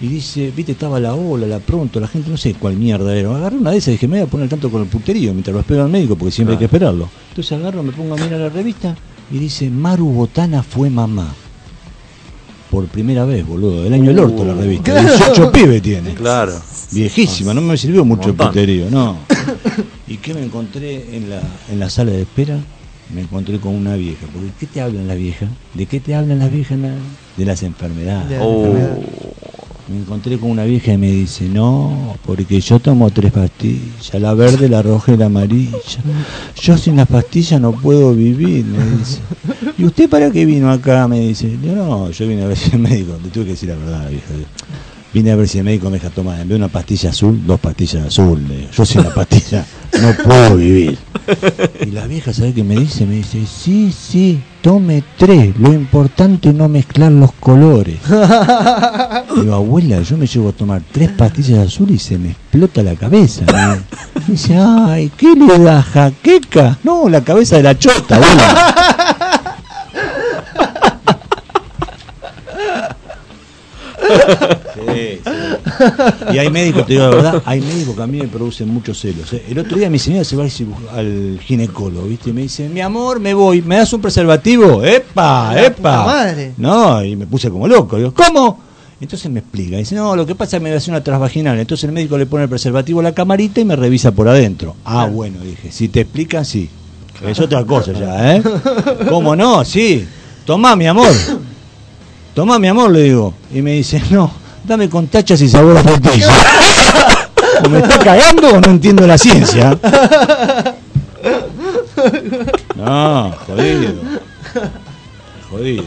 y 0.03 0.09
dice, 0.09 0.53
viste, 0.55 0.73
estaba 0.73 0.99
la 1.01 1.15
ola, 1.15 1.47
la 1.47 1.61
pronto, 1.61 2.01
la 2.01 2.09
gente, 2.09 2.29
no 2.29 2.37
sé 2.37 2.55
cuál 2.55 2.77
mierda 2.77 3.15
era. 3.17 3.35
Agarré 3.35 3.57
una 3.57 3.71
de 3.71 3.77
esas 3.79 3.89
y 3.89 3.93
dije, 3.93 4.09
me 4.09 4.19
voy 4.19 4.27
a 4.27 4.31
poner 4.31 4.49
tanto 4.49 4.69
con 4.71 4.83
el 4.83 4.89
puterío 4.89 5.33
mientras 5.33 5.55
lo 5.55 5.61
espero 5.61 5.85
al 5.85 5.91
médico, 5.91 6.17
porque 6.17 6.33
siempre 6.33 6.55
hay 6.55 6.59
que 6.59 6.65
esperarlo. 6.65 7.09
Entonces 7.31 7.53
agarro, 7.53 7.83
me 7.85 7.93
pongo 7.93 8.15
a 8.15 8.17
mirar 8.19 8.41
la 8.41 8.49
revista 8.49 8.97
y 9.31 9.39
dice, 9.39 9.71
Maru 9.71 10.09
Botana 10.11 10.63
fue 10.65 10.91
mamá. 10.91 11.33
Por 12.71 12.87
primera 12.87 13.25
vez, 13.27 13.47
boludo, 13.47 13.83
del 13.85 13.93
año 13.93 14.07
del 14.11 14.19
orto 14.19 14.45
la 14.45 14.55
revista. 14.55 14.99
18 15.01 15.53
pibes 15.53 15.83
tiene. 15.83 16.15
Claro. 16.15 16.55
Viejísima, 16.91 17.53
no 17.55 17.61
me 17.61 17.77
sirvió 17.77 18.05
mucho 18.05 18.31
el 18.31 18.35
puterío, 18.35 18.91
no. 18.91 19.19
¿Y 20.09 20.17
qué 20.17 20.35
me 20.35 20.43
encontré 20.45 21.17
en 21.17 21.31
la, 21.31 21.41
en 21.71 21.79
la 21.79 21.89
sala 21.91 22.13
de 22.13 22.23
espera? 22.23 22.59
Me 23.15 23.21
encontré 23.21 23.59
con 23.59 23.75
una 23.75 23.95
vieja. 23.95 24.27
Porque 24.33 24.49
¿qué 24.59 24.67
te 24.67 24.81
hablan 24.81 25.07
las 25.07 25.19
viejas? 25.19 25.49
¿De 25.75 25.85
qué 25.87 26.01
te 26.01 26.15
hablan 26.15 26.39
las 26.39 26.51
viejas? 26.51 26.79
la- 26.79 26.95
De 27.37 27.45
las 27.45 27.63
enfermedades. 27.63 28.39
Oh. 28.43 28.75
Me 29.89 29.99
encontré 29.99 30.39
con 30.39 30.51
una 30.51 30.65
vieja 30.65 30.93
y 30.93 30.97
me 30.97 31.11
dice, 31.11 31.49
no, 31.49 32.17
porque 32.25 32.61
yo 32.61 32.79
tomo 32.79 33.11
tres 33.11 33.33
pastillas, 33.33 34.15
la 34.15 34.33
verde, 34.33 34.69
la 34.69 34.81
roja 34.81 35.13
y 35.13 35.17
la 35.17 35.27
amarilla. 35.27 35.77
Yo 36.61 36.79
sin 36.79 36.97
las 36.97 37.09
pastillas 37.09 37.61
no 37.61 37.73
puedo 37.73 38.15
vivir, 38.15 38.65
me 38.65 38.79
dice. 38.97 39.19
¿Y 39.77 39.85
usted 39.85 40.09
para 40.09 40.31
qué 40.31 40.47
vino 40.47 40.71
acá? 40.71 41.09
Me 41.09 41.19
dice. 41.21 41.59
Yo 41.63 41.75
no, 41.75 42.11
yo 42.11 42.29
vine 42.29 42.45
a 42.45 42.47
ver 42.47 42.57
si 42.57 42.71
el 42.71 42.79
médico, 42.79 43.19
le 43.23 43.29
tuve 43.31 43.45
que 43.47 43.51
decir 43.51 43.71
la 43.71 43.75
verdad, 43.75 44.09
vieja. 44.09 44.27
Vine 45.13 45.33
a 45.33 45.37
ver 45.37 45.49
si 45.49 45.59
el 45.59 45.65
médico 45.65 45.91
me 45.91 45.99
deja 45.99 46.11
tomar, 46.11 46.41
en 46.41 46.49
vez 46.49 46.51
de 46.51 46.65
una 46.65 46.69
pastilla 46.69 47.11
azul, 47.11 47.43
dos 47.45 47.59
pastillas 47.59 48.07
azul. 48.07 48.41
Yo 48.73 48.87
sin 48.87 49.03
la 49.03 49.13
pastilla 49.13 49.67
no 50.01 50.15
puedo 50.25 50.57
vivir. 50.57 50.97
Y 51.85 51.91
la 51.91 52.07
vieja, 52.07 52.33
¿sabe 52.33 52.55
qué 52.55 52.63
me 52.63 52.77
dice? 52.77 53.05
Me 53.05 53.17
dice, 53.17 53.45
sí, 53.47 53.93
sí, 53.93 54.41
tome 54.63 55.03
tres, 55.19 55.55
lo 55.59 55.73
importante 55.73 56.51
es 56.51 56.55
no 56.55 56.69
mezclar 56.69 57.11
los 57.13 57.33
colores. 57.33 57.99
Digo, 59.37 59.55
abuela, 59.55 60.01
yo 60.01 60.17
me 60.17 60.27
llevo 60.27 60.51
a 60.51 60.53
tomar 60.53 60.83
tres 60.91 61.11
pastillas 61.11 61.67
azules 61.67 61.97
y 61.97 61.99
se 61.99 62.19
me 62.19 62.31
explota 62.31 62.83
la 62.83 62.95
cabeza. 62.95 63.45
Dice, 64.27 64.57
ay, 64.57 65.11
¿qué 65.17 65.35
le 65.35 65.59
da 65.59 65.83
jaqueca? 65.83 66.79
No, 66.85 67.09
la 67.09 67.23
cabeza 67.23 67.57
de 67.57 67.65
la 67.65 67.77
chota, 67.77 68.17
abuela. 68.17 68.69
Sí, 74.87 75.21
sí. 75.25 76.35
Y 76.35 76.39
hay 76.39 76.51
médicos, 76.51 76.87
te 76.87 76.95
digo 76.95 77.05
la 77.05 77.11
verdad, 77.17 77.43
hay 77.45 77.61
médicos 77.61 77.97
que 77.97 78.03
a 78.03 78.07
mí 78.07 78.19
me 78.19 78.29
producen 78.29 78.69
muchos 78.69 79.01
celos. 79.01 79.33
¿eh? 79.33 79.45
El 79.49 79.59
otro 79.59 79.77
día 79.77 79.91
mi 79.91 79.99
señora 79.99 80.25
se 80.25 80.37
va 80.37 80.45
al 80.45 81.39
ginecólogo, 81.43 82.07
¿viste? 82.07 82.31
Y 82.31 82.33
me 82.33 82.43
dice, 82.43 82.69
mi 82.69 82.81
amor, 82.81 83.21
me 83.21 83.35
voy, 83.35 83.63
¿me 83.63 83.77
das 83.77 83.93
un 83.93 84.01
preservativo? 84.01 84.83
¡Epa, 84.83 85.55
La 85.55 85.67
epa! 85.67 86.05
madre. 86.05 86.53
No, 86.57 87.05
y 87.05 87.17
me 87.17 87.27
puse 87.27 87.51
como 87.51 87.67
loco. 87.69 87.97
Digo, 87.97 88.13
¿cómo? 88.13 88.61
Entonces 89.01 89.31
me 89.31 89.41
explica. 89.41 89.77
Dice, 89.79 89.97
no, 89.97 90.15
lo 90.15 90.25
que 90.25 90.37
pasa 90.37 90.57
es 90.57 90.63
que 90.63 90.69
me 90.69 90.75
hacer 90.75 90.95
una 90.95 91.03
transvaginal. 91.03 91.59
Entonces 91.59 91.85
el 91.85 91.93
médico 91.93 92.17
le 92.17 92.27
pone 92.27 92.45
el 92.45 92.49
preservativo 92.49 93.01
a 93.01 93.03
la 93.03 93.13
camarita 93.13 93.61
y 93.61 93.65
me 93.65 93.75
revisa 93.75 94.13
por 94.13 94.29
adentro. 94.29 94.77
Ah, 94.85 95.07
bueno, 95.07 95.41
dije, 95.41 95.73
si 95.73 95.89
te 95.89 96.03
explican, 96.03 96.45
sí. 96.45 96.71
Es 97.27 97.41
otra 97.41 97.65
cosa 97.65 97.93
ya, 97.93 98.37
¿eh? 98.37 98.43
¿Cómo 99.09 99.35
no? 99.35 99.65
Sí. 99.65 100.07
Tomá, 100.45 100.77
mi 100.77 100.87
amor. 100.87 101.13
Tomá, 102.35 102.59
mi 102.59 102.69
amor, 102.69 102.91
le 102.91 103.03
digo. 103.03 103.35
Y 103.53 103.61
me 103.61 103.73
dice, 103.73 104.01
no, 104.11 104.31
dame 104.65 104.89
con 104.89 105.07
tachas 105.07 105.41
y 105.41 105.49
sabor 105.49 105.77
a 105.77 105.83
frutilla. 105.83 106.29
¿O 107.65 107.69
me 107.69 107.79
está 107.79 107.99
cagando 107.99 108.49
o 108.49 108.61
no 108.61 108.71
entiendo 108.71 109.07
la 109.07 109.19
ciencia? 109.19 109.79
No, 112.77 113.33
jodido. 113.47 113.93
Jodido. 115.51 115.85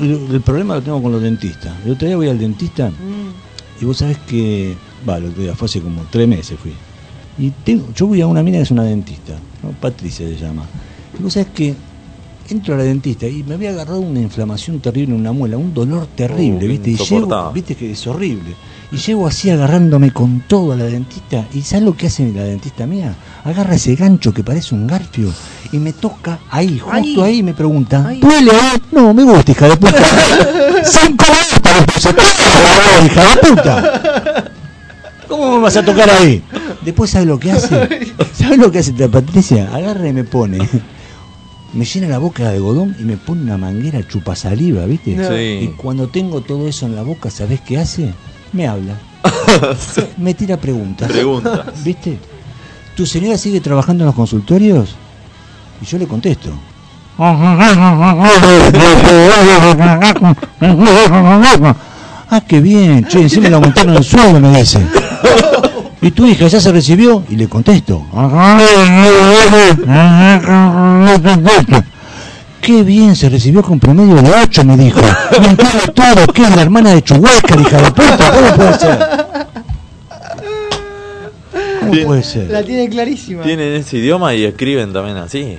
El, 0.00 0.28
el 0.32 0.40
problema 0.40 0.76
lo 0.76 0.82
tengo 0.82 1.02
con 1.02 1.12
los 1.12 1.22
dentistas. 1.22 1.72
El 1.84 1.92
otro 1.92 2.06
día 2.06 2.16
voy 2.16 2.28
al 2.28 2.38
dentista 2.38 2.90
y 3.80 3.84
vos 3.84 3.98
sabés 3.98 4.18
que. 4.26 4.76
Va, 5.08 5.18
el 5.18 5.26
otro 5.26 5.42
día 5.42 5.54
fue 5.54 5.66
hace 5.66 5.80
como 5.80 6.02
tres 6.10 6.26
meses 6.26 6.58
fui. 6.58 6.72
Y 7.38 7.50
tengo, 7.50 7.86
yo 7.94 8.06
voy 8.06 8.20
a 8.22 8.26
una 8.26 8.42
mina 8.42 8.58
que 8.58 8.62
es 8.62 8.70
una 8.70 8.84
dentista, 8.84 9.34
¿no? 9.62 9.70
Patricia 9.72 10.26
se 10.26 10.36
llama. 10.36 10.64
Y 11.18 11.22
vos 11.22 11.34
sabés 11.34 11.48
que 11.54 11.74
entro 12.50 12.74
a 12.74 12.78
la 12.78 12.84
dentista 12.84 13.26
y 13.26 13.42
me 13.42 13.54
había 13.54 13.70
agarrado 13.70 14.00
una 14.00 14.20
inflamación 14.20 14.80
terrible 14.80 15.14
en 15.14 15.20
una 15.20 15.32
muela, 15.32 15.56
un 15.56 15.72
dolor 15.74 16.06
terrible, 16.14 16.64
Uh, 16.66 16.68
¿viste? 16.68 16.90
Y 16.90 16.96
llego, 16.96 17.52
viste 17.52 17.74
que 17.74 17.90
es 17.92 18.06
horrible. 18.06 18.54
Y 18.92 18.96
llego 18.98 19.26
así 19.26 19.50
agarrándome 19.50 20.12
con 20.12 20.44
todo 20.46 20.72
a 20.72 20.76
la 20.76 20.84
dentista. 20.84 21.44
¿Y 21.52 21.62
sabes 21.62 21.84
lo 21.84 21.96
que 21.96 22.06
hace 22.06 22.30
la 22.32 22.44
dentista 22.44 22.86
mía? 22.86 23.14
Agarra 23.44 23.74
ese 23.74 23.94
gancho 23.96 24.32
que 24.32 24.44
parece 24.44 24.74
un 24.76 24.86
garfio 24.86 25.28
y 25.72 25.78
me 25.78 25.92
toca 25.92 26.38
ahí, 26.50 26.78
justo 26.78 27.24
ahí, 27.24 27.38
y 27.38 27.42
me 27.42 27.52
pregunta, 27.54 28.02
¿duele? 28.20 28.52
ahí?". 28.52 28.78
No, 28.92 29.12
me 29.12 29.24
gusta, 29.24 29.50
hija 29.52 29.68
de 29.68 29.76
puta. 29.76 30.04
Cinco 30.84 31.24
"Ah, 31.28 33.04
hija 33.04 33.22
de 33.24 33.36
puta. 33.48 34.52
¿Cómo 35.28 35.56
me 35.56 35.62
vas 35.62 35.76
a 35.76 35.84
tocar 35.84 36.08
ahí? 36.08 36.42
Después, 36.84 37.10
¿sabes 37.10 37.26
lo 37.26 37.38
que 37.38 37.50
hace? 37.50 38.06
¿Sabes 38.38 38.58
lo 38.58 38.70
que 38.70 38.78
hace 38.78 38.92
esta 38.92 39.08
Patricia? 39.08 39.68
Agarra 39.74 40.08
y 40.08 40.12
me 40.12 40.22
pone. 40.24 40.58
Me 41.76 41.84
llena 41.84 42.08
la 42.08 42.16
boca 42.16 42.44
de 42.44 42.56
algodón 42.56 42.96
y 42.98 43.04
me 43.04 43.18
pone 43.18 43.42
una 43.42 43.58
manguera 43.58 44.00
chupasaliva, 44.06 44.86
¿viste? 44.86 45.14
Sí. 45.14 45.66
Y 45.66 45.68
cuando 45.76 46.08
tengo 46.08 46.40
todo 46.40 46.66
eso 46.66 46.86
en 46.86 46.96
la 46.96 47.02
boca, 47.02 47.30
¿sabes 47.30 47.60
qué 47.60 47.76
hace? 47.76 48.14
Me 48.54 48.66
habla. 48.66 48.94
me 50.16 50.32
tira 50.32 50.56
preguntas. 50.56 51.12
Preguntas. 51.12 51.84
¿Viste? 51.84 52.18
¿Tu 52.96 53.04
señora 53.04 53.36
sigue 53.36 53.60
trabajando 53.60 54.04
en 54.04 54.06
los 54.06 54.14
consultorios? 54.14 54.96
Y 55.82 55.84
yo 55.84 55.98
le 55.98 56.06
contesto. 56.06 56.48
Ah, 62.28 62.40
qué 62.40 62.60
bien, 62.60 63.06
che, 63.06 63.20
encima 63.20 63.48
le 63.48 63.54
aumentaron 63.54 63.94
el 63.94 64.02
sueldo, 64.02 64.40
me 64.40 64.58
dice. 64.58 64.80
¿Y 66.00 66.10
tu 66.10 66.26
hija 66.26 66.46
ya 66.48 66.60
se 66.60 66.72
recibió? 66.72 67.24
Y 67.30 67.36
le 67.36 67.48
contesto. 67.48 68.04
Qué 72.60 72.82
bien, 72.82 73.14
se 73.16 73.28
recibió 73.28 73.62
con 73.62 73.78
promedio 73.78 74.16
de 74.16 74.30
8, 74.42 74.64
me 74.64 74.76
dijo. 74.76 75.00
Me 75.00 75.54
todo, 75.92 76.26
que 76.32 76.42
es 76.42 76.56
la 76.56 76.62
hermana 76.62 76.90
de 76.94 77.02
Chuhuasca, 77.02 77.60
hija 77.60 77.80
de 77.80 77.90
puta, 77.90 78.32
¿cómo 78.32 78.54
puede 78.56 78.78
ser? 78.78 78.98
¿Cómo 81.80 82.02
puede 82.04 82.22
ser? 82.22 82.50
La 82.50 82.62
tiene 82.62 82.88
clarísima. 82.88 83.42
Tienen 83.42 83.74
ese 83.74 83.98
idioma 83.98 84.34
y 84.34 84.44
escriben 84.44 84.92
también 84.92 85.16
así. 85.16 85.58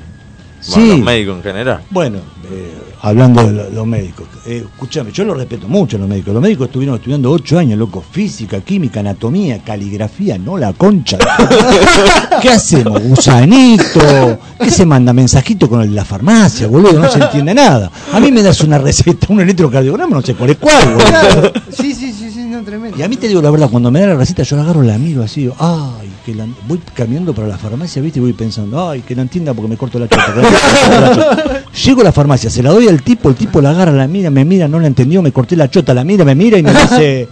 Sí. 0.59 0.73
Bueno, 0.75 0.95
los 0.95 1.05
médicos 1.05 1.37
en 1.37 1.43
general. 1.43 1.81
Bueno, 1.89 2.17
eh, 2.51 2.73
hablando 3.01 3.43
de 3.43 3.51
lo- 3.53 3.69
los 3.69 3.85
médicos, 3.87 4.27
eh, 4.45 4.63
escúchame, 4.65 5.11
yo 5.11 5.23
lo 5.23 5.33
respeto 5.33 5.67
mucho 5.67 5.97
a 5.97 5.99
los 5.99 6.09
médicos. 6.09 6.33
Los 6.33 6.41
médicos 6.41 6.67
estuvieron 6.67 6.95
estudiando 6.95 7.31
ocho 7.31 7.57
años, 7.59 7.77
loco, 7.77 8.03
física, 8.11 8.59
química, 8.61 8.99
anatomía, 9.01 9.59
caligrafía, 9.63 10.37
no 10.37 10.57
la 10.57 10.73
concha. 10.73 11.17
¿Qué 12.41 12.49
hacemos? 12.49 13.01
¿Gusanito? 13.03 14.39
¿Qué 14.59 14.69
se 14.71 14.85
manda? 14.85 15.13
¿Mensajito 15.13 15.69
con 15.69 15.81
el 15.81 15.89
de 15.89 15.95
la 15.95 16.05
farmacia, 16.05 16.67
boludo? 16.67 16.99
No 16.99 17.09
se 17.11 17.19
entiende 17.19 17.53
nada. 17.53 17.91
A 18.13 18.19
mí 18.19 18.31
me 18.31 18.41
das 18.43 18.61
una 18.61 18.77
receta, 18.77 19.27
un 19.29 19.39
electrocardiograma, 19.41 20.15
no 20.17 20.21
sé 20.21 20.35
cuál 20.35 20.51
es 20.51 20.57
cuál, 20.57 20.85
boludo. 20.93 21.05
Claro. 21.07 21.51
Sí, 21.71 21.93
sí, 21.93 22.11
sí, 22.13 22.29
sí, 22.31 22.41
no, 22.45 22.61
tremendo. 22.63 22.97
Y 22.97 23.01
a 23.03 23.07
mí 23.07 23.15
te 23.17 23.27
digo 23.27 23.41
la 23.41 23.51
verdad, 23.51 23.69
cuando 23.69 23.91
me 23.91 23.99
da 24.01 24.07
la 24.07 24.15
receta, 24.15 24.43
yo 24.43 24.55
la 24.55 24.63
agarro, 24.63 24.81
la 24.81 24.97
miro 24.97 25.23
así, 25.23 25.41
digo, 25.41 25.55
ay, 25.59 26.06
que 26.27 26.35
la... 26.35 26.45
voy 26.67 26.81
caminando 26.93 27.33
para 27.33 27.47
la 27.47 27.57
farmacia, 27.57 28.01
viste, 28.01 28.19
y 28.19 28.21
voy 28.21 28.33
pensando, 28.33 28.89
ay, 28.89 28.99
que 28.99 29.15
la 29.15 29.21
entienda 29.21 29.53
porque 29.53 29.69
me 29.69 29.77
corto 29.77 29.97
la 29.97 30.09
chota. 30.09 30.25
que 30.33 30.41
la 30.41 30.47
entienda 30.49 30.65
porque 30.73 30.89
me 30.89 30.99
corto 30.99 30.99
la 30.99 31.15
chota". 31.15 31.63
Llego 31.85 32.01
a 32.01 32.03
la 32.03 32.11
farmacia, 32.11 32.49
se 32.49 32.61
la 32.61 32.71
doy 32.71 32.89
al 32.89 33.01
tipo, 33.01 33.29
el 33.29 33.35
tipo 33.35 33.61
la 33.61 33.69
agarra, 33.69 33.93
la 33.93 34.07
mira, 34.07 34.29
me 34.29 34.43
mira, 34.43 34.67
no 34.67 34.77
la 34.77 34.87
entendió, 34.87 35.21
me 35.21 35.31
corté 35.31 35.55
la 35.55 35.69
chota, 35.69 35.93
la 35.93 36.03
mira, 36.03 36.25
me 36.25 36.35
mira 36.35 36.57
y 36.57 36.63
me 36.63 36.73
dice, 36.73 37.29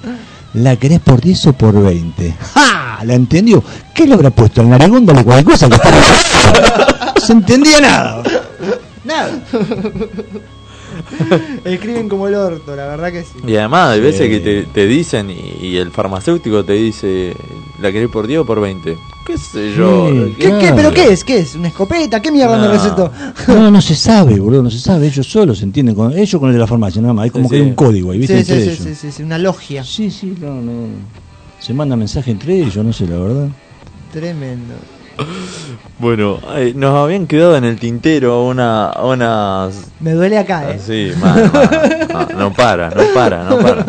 ¿la 0.53 0.77
querés 0.77 1.01
por 1.01 1.19
10 1.19 1.47
o 1.47 1.53
por 1.53 1.83
20? 1.83 2.35
¡Ja! 2.53 2.99
¿La 3.03 3.15
entendió? 3.15 3.61
¿Qué 3.93 4.07
le 4.07 4.13
habrá 4.13 4.29
puesto? 4.29 4.61
¿El 4.61 4.69
narigón? 4.69 5.05
Dale 5.05 5.25
cualquier 5.25 5.57
cosa 5.57 5.69
que 5.69 5.75
No 7.15 7.21
se 7.21 7.33
entendía 7.33 7.81
nada. 7.81 8.23
Nada. 9.03 9.29
Escriben 11.65 12.07
como 12.09 12.27
el 12.27 12.35
orto, 12.35 12.75
la 12.75 12.87
verdad 12.87 13.11
que 13.11 13.23
sí. 13.23 13.39
Y 13.45 13.55
además 13.55 13.89
hay 13.91 14.01
veces 14.01 14.21
Sí. 14.23 14.29
que 14.29 14.39
te, 14.39 14.63
te 14.63 14.85
dicen 14.87 15.29
y, 15.29 15.65
y 15.65 15.77
el 15.77 15.91
farmacéutico 15.91 16.63
te 16.63 16.73
dice, 16.73 17.35
¿la 17.81 17.91
querés 17.91 18.09
por 18.09 18.27
10 18.27 18.39
o 18.41 18.45
por 18.45 18.61
20? 18.61 18.95
¿Qué 19.25 19.37
sé 19.37 19.73
yo? 19.75 20.09
Sí. 20.11 20.35
¿Qué. 20.39 20.71
¿Pero 20.75 20.91
qué 20.91 21.07
es? 21.11 21.23
¿Qué 21.23 21.39
es? 21.39 21.55
¿Una 21.55 21.69
escopeta? 21.69 22.21
¿Qué 22.21 22.31
mierda 22.31 22.57
me 22.57 22.67
No. 22.67 22.71
recetó? 22.73 23.11
No, 23.47 23.71
no 23.71 23.81
se 23.81 23.95
sabe, 23.95 24.39
boludo, 24.39 24.61
no 24.63 24.69
se 24.69 24.79
sabe. 24.79 25.07
Ellos 25.07 25.25
solos 25.27 25.57
se 25.57 25.63
entienden 25.65 25.95
con 25.95 26.13
ellos 26.17 26.39
con 26.39 26.49
el 26.49 26.53
de 26.53 26.59
la 26.59 26.67
farmacia, 26.67 27.01
nada 27.01 27.13
más. 27.13 27.23
Hay 27.25 27.29
como 27.31 27.45
Sí, 27.45 27.51
que 27.51 27.55
hay 27.57 27.61
un 27.67 27.73
código 27.73 28.11
ahí, 28.11 28.19
¿viste? 28.19 28.37
Sí, 28.39 28.45
sí, 28.45 28.51
Entre 28.53 28.63
sí, 28.75 28.81
ellos. 28.83 28.97
sí, 28.99 29.07
sí, 29.07 29.11
sí, 29.17 29.23
una 29.23 29.37
logia. 29.39 29.83
Sí, 29.83 30.11
sí, 30.11 30.35
no, 30.39 30.61
no. 30.61 30.87
Se 31.59 31.73
manda 31.73 31.95
mensaje 31.95 32.29
entre 32.31 32.61
ellos, 32.61 32.77
no 32.85 32.93
sé, 32.93 33.07
la 33.07 33.17
verdad. 33.17 33.47
Tremendo. 34.13 34.75
Bueno, 35.97 36.39
ay, 36.47 36.73
nos 36.75 36.95
habían 36.95 37.25
quedado 37.25 37.55
en 37.55 37.63
el 37.63 37.79
tintero 37.79 38.43
una, 38.45 38.91
unas... 39.01 39.91
Me 39.99 40.11
duele 40.11 40.37
acá, 40.37 40.71
eh. 40.71 40.79
Sí, 40.79 41.11
mal, 41.19 41.51
mal. 41.51 42.07
No, 42.33 42.39
no 42.39 42.53
para, 42.53 42.89
no 42.89 43.03
para, 43.13 43.43
no 43.43 43.57
para. 43.59 43.85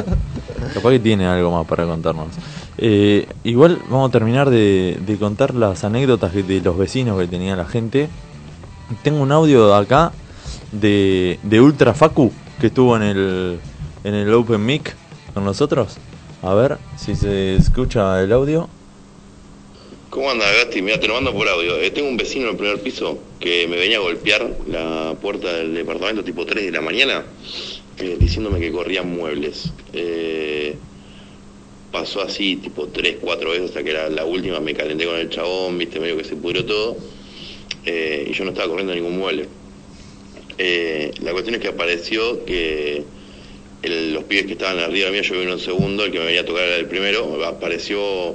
Capaz 0.75 0.91
que 0.91 1.01
tiene 1.01 1.27
algo 1.27 1.51
más 1.51 1.67
para 1.67 1.85
contarnos. 1.85 2.29
Eh, 2.79 3.27
igual 3.45 3.81
vamos 3.89 4.11
a 4.11 4.13
terminar 4.13 4.51
de, 4.51 5.01
de 5.05 5.17
contar 5.17 5.55
las 5.55 5.83
anécdotas 5.85 6.33
de 6.35 6.61
los 6.61 6.77
vecinos 6.77 7.19
que 7.19 7.27
tenía 7.27 7.57
la 7.57 7.65
gente. 7.65 8.09
Tengo 9.03 9.21
un 9.21 9.33
audio 9.33 9.75
acá 9.75 10.13
de, 10.73 11.41
de 11.43 11.61
Ultra 11.61 11.95
Facu 11.95 12.31
que 12.61 12.69
estuvo 12.69 12.97
en 12.97 13.03
el, 13.03 13.59
en 14.05 14.15
el 14.15 14.33
Open 14.33 14.65
Mic 14.65 14.95
con 15.35 15.45
nosotros. 15.45 15.97
A 16.43 16.55
ver 16.55 16.79
si 16.97 17.17
se 17.17 17.57
escucha 17.57 18.21
el 18.23 18.33
audio. 18.33 18.69
¿Cómo 20.17 20.31
anda 20.31 20.51
Gasti? 20.51 20.81
Mira, 20.81 20.99
te 20.99 21.09
lo 21.09 21.13
mando 21.13 21.35
por 21.35 21.47
audio. 21.47 21.77
Eh, 21.79 21.91
tengo 21.91 22.09
un 22.09 22.17
vecino 22.17 22.47
en 22.47 22.53
el 22.53 22.57
primer 22.57 22.81
piso 22.81 23.19
que 23.39 23.69
me 23.69 23.77
venía 23.77 23.99
a 23.99 24.01
golpear 24.01 24.51
la 24.67 25.15
puerta 25.21 25.53
del 25.53 25.75
departamento 25.75 26.25
tipo 26.25 26.47
3 26.47 26.65
de 26.65 26.71
la 26.73 26.81
mañana 26.81 27.23
eh, 27.99 28.17
diciéndome 28.19 28.59
que 28.59 28.73
corrían 28.73 29.15
muebles. 29.15 29.71
Eh, 29.93 30.75
pasó 31.93 32.23
así 32.23 32.57
tipo 32.57 32.87
3, 32.87 33.19
4 33.21 33.51
veces 33.51 33.67
hasta 33.67 33.85
que 33.85 33.93
la, 33.93 34.09
la 34.09 34.25
última 34.25 34.59
me 34.59 34.73
calenté 34.73 35.05
con 35.05 35.17
el 35.17 35.29
chabón, 35.29 35.77
viste, 35.77 36.01
medio 36.01 36.17
que 36.17 36.25
se 36.25 36.35
pudrió 36.35 36.65
todo 36.65 36.97
y 37.85 38.33
yo 38.33 38.45
no 38.45 38.53
estaba 38.53 38.69
corriendo 38.71 38.95
ningún 38.95 39.19
mueble. 39.19 39.47
La 41.21 41.33
cuestión 41.33 41.57
es 41.57 41.61
que 41.61 41.69
apareció 41.69 42.43
que 42.47 43.05
los 43.83 44.25
pibes 44.25 44.47
que 44.47 44.53
estaban 44.53 44.79
arriba 44.79 45.11
mío, 45.11 45.21
yo 45.21 45.39
vine 45.39 45.53
un 45.53 45.61
segundo, 45.61 46.07
el 46.07 46.11
que 46.11 46.21
me 46.21 46.25
venía 46.25 46.41
a 46.41 46.47
tocar 46.47 46.65
era 46.65 46.77
el 46.77 46.87
primero, 46.87 47.45
apareció 47.45 48.35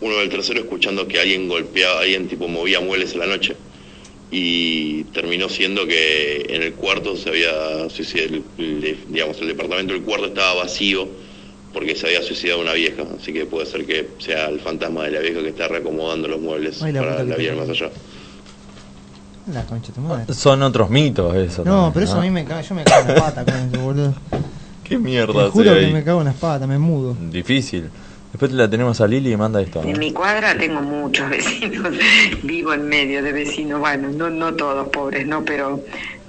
uno 0.00 0.16
del 0.18 0.28
tercero 0.28 0.60
escuchando 0.60 1.06
que 1.08 1.18
alguien 1.20 1.48
golpeaba, 1.48 2.00
alguien 2.00 2.28
tipo 2.28 2.48
movía 2.48 2.80
muebles 2.80 3.12
en 3.14 3.18
la 3.20 3.26
noche. 3.26 3.56
Y 4.30 5.04
terminó 5.04 5.48
siendo 5.48 5.86
que 5.86 6.46
en 6.48 6.62
el 6.62 6.74
cuarto 6.74 7.16
se 7.16 7.28
había 7.28 7.88
suicidado, 7.88 8.28
el, 8.34 8.44
el- 8.58 8.98
digamos, 9.08 9.40
el 9.40 9.48
departamento 9.48 9.92
del 9.94 10.02
cuarto 10.02 10.26
estaba 10.26 10.54
vacío 10.62 11.08
porque 11.72 11.94
se 11.94 12.06
había 12.06 12.22
suicidado 12.22 12.60
una 12.60 12.72
vieja. 12.72 13.04
Así 13.20 13.32
que 13.32 13.46
puede 13.46 13.66
ser 13.66 13.86
que 13.86 14.08
sea 14.18 14.48
el 14.48 14.60
fantasma 14.60 15.04
de 15.04 15.12
la 15.12 15.20
vieja 15.20 15.40
que 15.42 15.48
está 15.48 15.68
reacomodando 15.68 16.26
los 16.28 16.40
muebles 16.40 16.82
Ay, 16.82 16.92
la 16.92 17.00
para 17.00 17.22
la 17.24 17.36
vida 17.36 17.54
más 17.54 17.68
allá. 17.68 17.90
La 19.52 19.64
concha 19.64 19.92
tu 19.92 20.00
madre. 20.00 20.34
Son 20.34 20.60
otros 20.62 20.90
mitos 20.90 21.34
eso. 21.36 21.64
No, 21.64 21.70
también, 21.72 21.92
pero 21.92 22.04
eso 22.06 22.14
¿no? 22.16 22.20
a 22.20 22.24
mí 22.24 22.30
me 22.30 22.44
cago, 22.44 22.66
yo 22.68 22.74
me 22.74 22.82
cago 22.84 23.02
en 23.02 23.14
las 23.14 23.22
patas 23.22 23.44
con 23.44 23.54
eso, 23.54 23.80
boludo. 23.84 24.14
Qué 24.84 24.98
mierda 24.98 25.44
Te 25.44 25.50
juro 25.50 25.72
que 25.74 25.78
ahí? 25.86 25.92
me 25.92 26.02
cago 26.02 26.20
en 26.20 26.26
las 26.26 26.34
patas, 26.36 26.66
me 26.68 26.78
mudo. 26.78 27.16
Difícil. 27.30 27.90
Después 28.36 28.52
la 28.52 28.68
tenemos 28.68 29.00
a 29.00 29.06
Lili 29.06 29.32
y 29.32 29.36
manda 29.38 29.62
esto. 29.62 29.82
¿no? 29.82 29.88
En 29.88 29.98
mi 29.98 30.12
cuadra 30.12 30.58
tengo 30.58 30.82
muchos 30.82 31.30
vecinos, 31.30 31.94
vivo 32.42 32.74
en 32.74 32.86
medio 32.86 33.22
de 33.22 33.32
vecinos, 33.32 33.80
bueno, 33.80 34.10
no, 34.10 34.28
no 34.28 34.52
todos 34.52 34.88
pobres, 34.88 35.26
no, 35.26 35.42
pero 35.42 35.82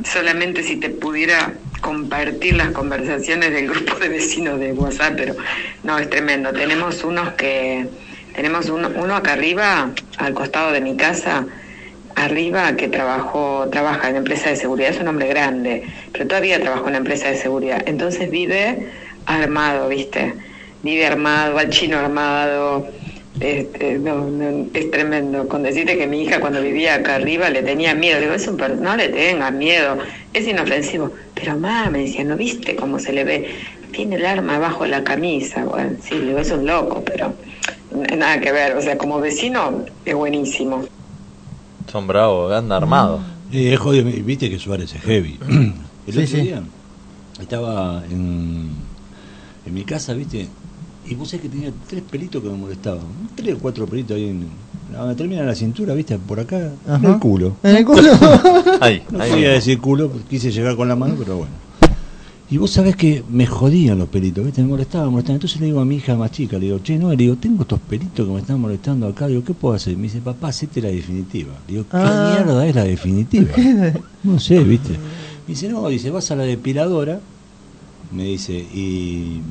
solamente 0.05 0.63
si 0.63 0.77
te 0.77 0.89
pudiera 0.89 1.51
compartir 1.81 2.55
las 2.55 2.71
conversaciones 2.71 3.51
del 3.51 3.67
grupo 3.67 3.95
de 3.95 4.07
vecinos 4.07 4.57
de 4.57 4.71
WhatsApp, 4.71 5.15
pero 5.17 5.35
no, 5.83 5.99
es 5.99 6.09
tremendo. 6.09 6.53
Tenemos 6.53 7.03
unos 7.03 7.33
que, 7.33 7.89
tenemos 8.33 8.69
uno, 8.69 8.89
uno 8.95 9.13
acá 9.13 9.33
arriba, 9.33 9.89
al 10.17 10.33
costado 10.33 10.71
de 10.71 10.79
mi 10.79 10.95
casa, 10.95 11.45
arriba 12.15 12.77
que 12.77 12.87
trabajó, 12.87 13.67
trabaja 13.69 14.09
en 14.09 14.15
empresa 14.15 14.49
de 14.49 14.55
seguridad, 14.55 14.91
es 14.91 15.01
un 15.01 15.09
hombre 15.09 15.27
grande, 15.27 15.83
pero 16.13 16.25
todavía 16.25 16.61
trabaja 16.61 16.83
en 16.83 16.87
una 16.87 16.97
empresa 16.99 17.27
de 17.27 17.35
seguridad. 17.35 17.83
Entonces 17.85 18.31
vive 18.31 18.93
armado, 19.25 19.89
¿viste? 19.89 20.33
Vive 20.87 21.05
armado, 21.05 21.53
va 21.55 21.63
el 21.63 21.69
chino 21.69 21.97
armado. 21.97 22.87
Este, 23.41 23.99
no, 23.99 24.25
no, 24.31 24.67
es 24.73 24.89
tremendo. 24.89 25.45
Con 25.49 25.61
decirte 25.63 25.97
que 25.97 26.07
mi 26.07 26.21
hija 26.23 26.39
cuando 26.39 26.61
vivía 26.61 26.95
acá 26.95 27.15
arriba 27.15 27.49
le 27.49 27.61
tenía 27.61 27.93
miedo. 27.93 28.15
Le 28.19 28.21
digo, 28.27 28.35
es 28.35 28.47
un 28.47 28.55
per- 28.55 28.77
no 28.77 28.95
le 28.95 29.09
tengas 29.09 29.51
miedo, 29.51 29.97
es 30.33 30.47
inofensivo. 30.47 31.11
Pero 31.35 31.59
mamá, 31.59 31.89
me 31.89 31.99
decía, 32.03 32.23
¿no 32.23 32.37
viste 32.37 32.77
cómo 32.77 32.99
se 32.99 33.11
le 33.11 33.25
ve? 33.25 33.49
Tiene 33.91 34.15
el 34.15 34.25
arma 34.25 34.55
abajo 34.55 34.83
de 34.85 34.91
la 34.91 35.03
camisa. 35.03 35.65
Bueno, 35.65 35.97
sí, 36.01 36.15
le 36.15 36.27
digo, 36.27 36.39
es 36.39 36.51
un 36.51 36.65
loco, 36.65 37.03
pero 37.05 37.33
nada 38.15 38.39
que 38.39 38.53
ver. 38.53 38.77
O 38.77 38.81
sea, 38.81 38.97
como 38.97 39.19
vecino 39.19 39.83
es 40.05 40.15
buenísimo. 40.15 40.85
Son 41.91 42.07
bravos, 42.07 42.53
anda 42.53 42.77
armados. 42.77 43.19
Eh, 43.51 43.75
jodido, 43.75 44.05
viste 44.23 44.49
que 44.49 44.57
Suárez 44.57 44.95
es 44.95 45.01
heavy. 45.01 45.37
El 46.07 46.13
Sí, 46.13 46.19
otro 46.19 46.25
sí. 46.27 46.41
día 46.43 46.63
estaba 47.41 48.01
en, 48.09 48.69
en 49.65 49.73
mi 49.73 49.83
casa, 49.83 50.13
viste, 50.13 50.47
y 51.09 51.15
vos 51.15 51.29
sabés 51.29 51.43
que 51.43 51.49
tenía 51.49 51.71
tres 51.87 52.03
pelitos 52.09 52.41
que 52.43 52.49
me 52.49 52.57
molestaban. 52.57 53.01
Tres 53.35 53.55
o 53.55 53.59
cuatro 53.59 53.85
pelitos 53.85 54.15
ahí 54.17 54.29
en. 54.29 54.47
Donde 54.91 55.15
termina 55.15 55.43
la 55.43 55.53
cintura, 55.55 55.93
viste, 55.93 56.17
por 56.17 56.39
acá, 56.39 56.71
en 56.87 57.05
el 57.05 57.19
culo. 57.19 57.57
¿En 57.63 57.75
el 57.75 57.85
culo? 57.85 58.09
Ahí, 58.81 59.03
No 59.11 59.21
ahí. 59.21 59.31
quería 59.31 59.51
decir 59.51 59.79
culo, 59.79 60.09
porque 60.09 60.25
quise 60.29 60.49
llegar 60.51 60.75
con 60.77 60.87
la 60.87 60.95
mano, 60.95 61.15
pero 61.19 61.37
bueno. 61.37 61.51
Y 62.49 62.55
vos 62.55 62.71
sabés 62.71 62.95
que 62.95 63.21
me 63.29 63.45
jodían 63.45 63.99
los 63.99 64.07
pelitos, 64.07 64.45
¿viste? 64.45 64.61
Me 64.61 64.69
molestaban, 64.69 65.09
molestaban. 65.11 65.35
Entonces 65.35 65.59
le 65.59 65.65
digo 65.65 65.81
a 65.81 65.85
mi 65.85 65.97
hija 65.97 66.15
más 66.15 66.31
chica, 66.31 66.57
le 66.57 66.67
digo, 66.67 66.79
che, 66.79 66.97
no, 66.97 67.09
le 67.09 67.17
digo, 67.17 67.35
tengo 67.35 67.63
estos 67.63 67.81
pelitos 67.81 68.25
que 68.25 68.31
me 68.33 68.39
están 68.39 68.61
molestando 68.61 69.07
acá. 69.07 69.25
Le 69.27 69.33
digo, 69.33 69.43
¿qué 69.45 69.53
puedo 69.53 69.75
hacer? 69.75 69.97
Me 69.97 70.03
dice, 70.03 70.19
papá, 70.21 70.47
hacete 70.47 70.81
la 70.81 70.87
definitiva. 70.87 71.51
Le 71.67 71.73
digo, 71.73 71.83
¿qué 71.91 71.97
Ah. 71.97 72.35
mierda 72.37 72.65
es 72.65 72.73
la 72.75 72.83
definitiva? 72.85 73.49
No 74.23 74.39
sé, 74.39 74.63
¿viste? 74.63 74.91
Me 74.93 74.97
dice, 75.49 75.67
no, 75.67 75.85
dice, 75.89 76.09
vas 76.09 76.31
a 76.31 76.37
la 76.37 76.43
depiladora, 76.43 77.19
me 78.11 78.23
dice, 78.23 78.53
y, 78.53 79.41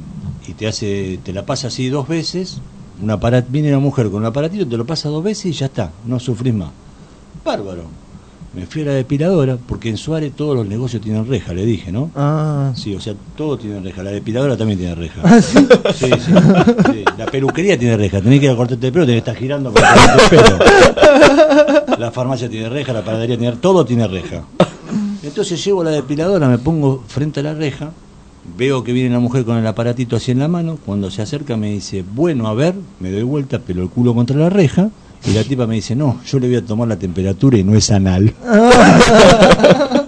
y 0.46 0.52
te 0.56 0.66
hace, 0.66 1.18
te 1.22 1.32
la 1.32 1.44
pasa 1.44 1.68
así 1.68 1.88
dos 1.88 2.08
veces, 2.08 2.60
un 3.02 3.10
aparat, 3.10 3.46
viene 3.48 3.68
una 3.68 3.78
mujer 3.78 4.06
con 4.06 4.20
un 4.20 4.26
aparatito, 4.26 4.66
te 4.66 4.76
lo 4.76 4.86
pasa 4.86 5.08
dos 5.08 5.22
veces 5.22 5.46
y 5.46 5.52
ya 5.52 5.66
está, 5.66 5.92
no 6.06 6.18
sufrís 6.18 6.54
más. 6.54 6.70
Bárbaro. 7.44 7.84
Me 8.54 8.64
fui 8.64 8.80
a 8.80 8.86
la 8.86 8.92
depiladora, 8.92 9.58
porque 9.58 9.90
en 9.90 9.98
Suárez 9.98 10.32
todos 10.34 10.56
los 10.56 10.66
negocios 10.66 11.02
tienen 11.02 11.28
reja, 11.28 11.52
le 11.52 11.66
dije, 11.66 11.92
¿no? 11.92 12.10
Ah. 12.16 12.72
Sí, 12.74 12.94
o 12.94 13.00
sea, 13.00 13.14
todo 13.36 13.58
tiene 13.58 13.80
reja. 13.80 14.02
La 14.02 14.12
depiladora 14.12 14.56
también 14.56 14.78
tiene 14.78 14.94
reja. 14.94 15.20
¿Ah, 15.22 15.42
sí? 15.42 15.58
Sí, 15.94 16.06
sí, 16.06 16.32
sí. 16.90 17.04
La 17.18 17.26
peluquería 17.26 17.78
tiene 17.78 17.98
reja. 17.98 18.22
Tenés 18.22 18.40
que 18.40 18.46
ir 18.46 18.52
a 18.52 18.56
cortarte 18.56 18.86
el 18.86 18.92
pelo, 18.94 19.04
tenés 19.04 19.22
que 19.22 19.30
estar 19.30 19.42
girando 19.42 19.74
para 19.74 19.92
cortarte 19.92 20.36
el 20.36 20.42
pelo. 20.42 21.98
La 21.98 22.10
farmacia 22.10 22.48
tiene 22.48 22.70
reja, 22.70 22.94
la 22.94 23.04
panadería 23.04 23.36
tiene 23.36 23.56
todo 23.56 23.84
tiene 23.84 24.08
reja. 24.08 24.44
Entonces 25.22 25.62
llego 25.62 25.82
a 25.82 25.84
la 25.84 25.90
depiladora, 25.90 26.48
me 26.48 26.56
pongo 26.56 27.04
frente 27.06 27.40
a 27.40 27.42
la 27.42 27.52
reja, 27.52 27.90
veo 28.56 28.84
que 28.84 28.92
viene 28.92 29.10
la 29.10 29.18
mujer 29.20 29.44
con 29.44 29.56
el 29.56 29.66
aparatito 29.66 30.16
así 30.16 30.30
en 30.32 30.38
la 30.40 30.48
mano, 30.48 30.78
cuando 30.84 31.10
se 31.10 31.22
acerca 31.22 31.56
me 31.56 31.70
dice, 31.70 32.04
bueno, 32.14 32.46
a 32.48 32.54
ver, 32.54 32.74
me 33.00 33.10
doy 33.10 33.22
vuelta, 33.22 33.60
pero 33.66 33.82
el 33.82 33.88
culo 33.90 34.14
contra 34.14 34.36
la 34.36 34.50
reja, 34.50 34.90
y 35.26 35.32
la 35.32 35.42
tipa 35.44 35.66
me 35.66 35.74
dice, 35.76 35.96
no, 35.96 36.20
yo 36.26 36.38
le 36.38 36.46
voy 36.48 36.56
a 36.56 36.64
tomar 36.64 36.86
la 36.88 36.96
temperatura 36.98 37.56
y 37.58 37.64
no 37.64 37.74
es 37.74 37.90
anal. 37.90 38.32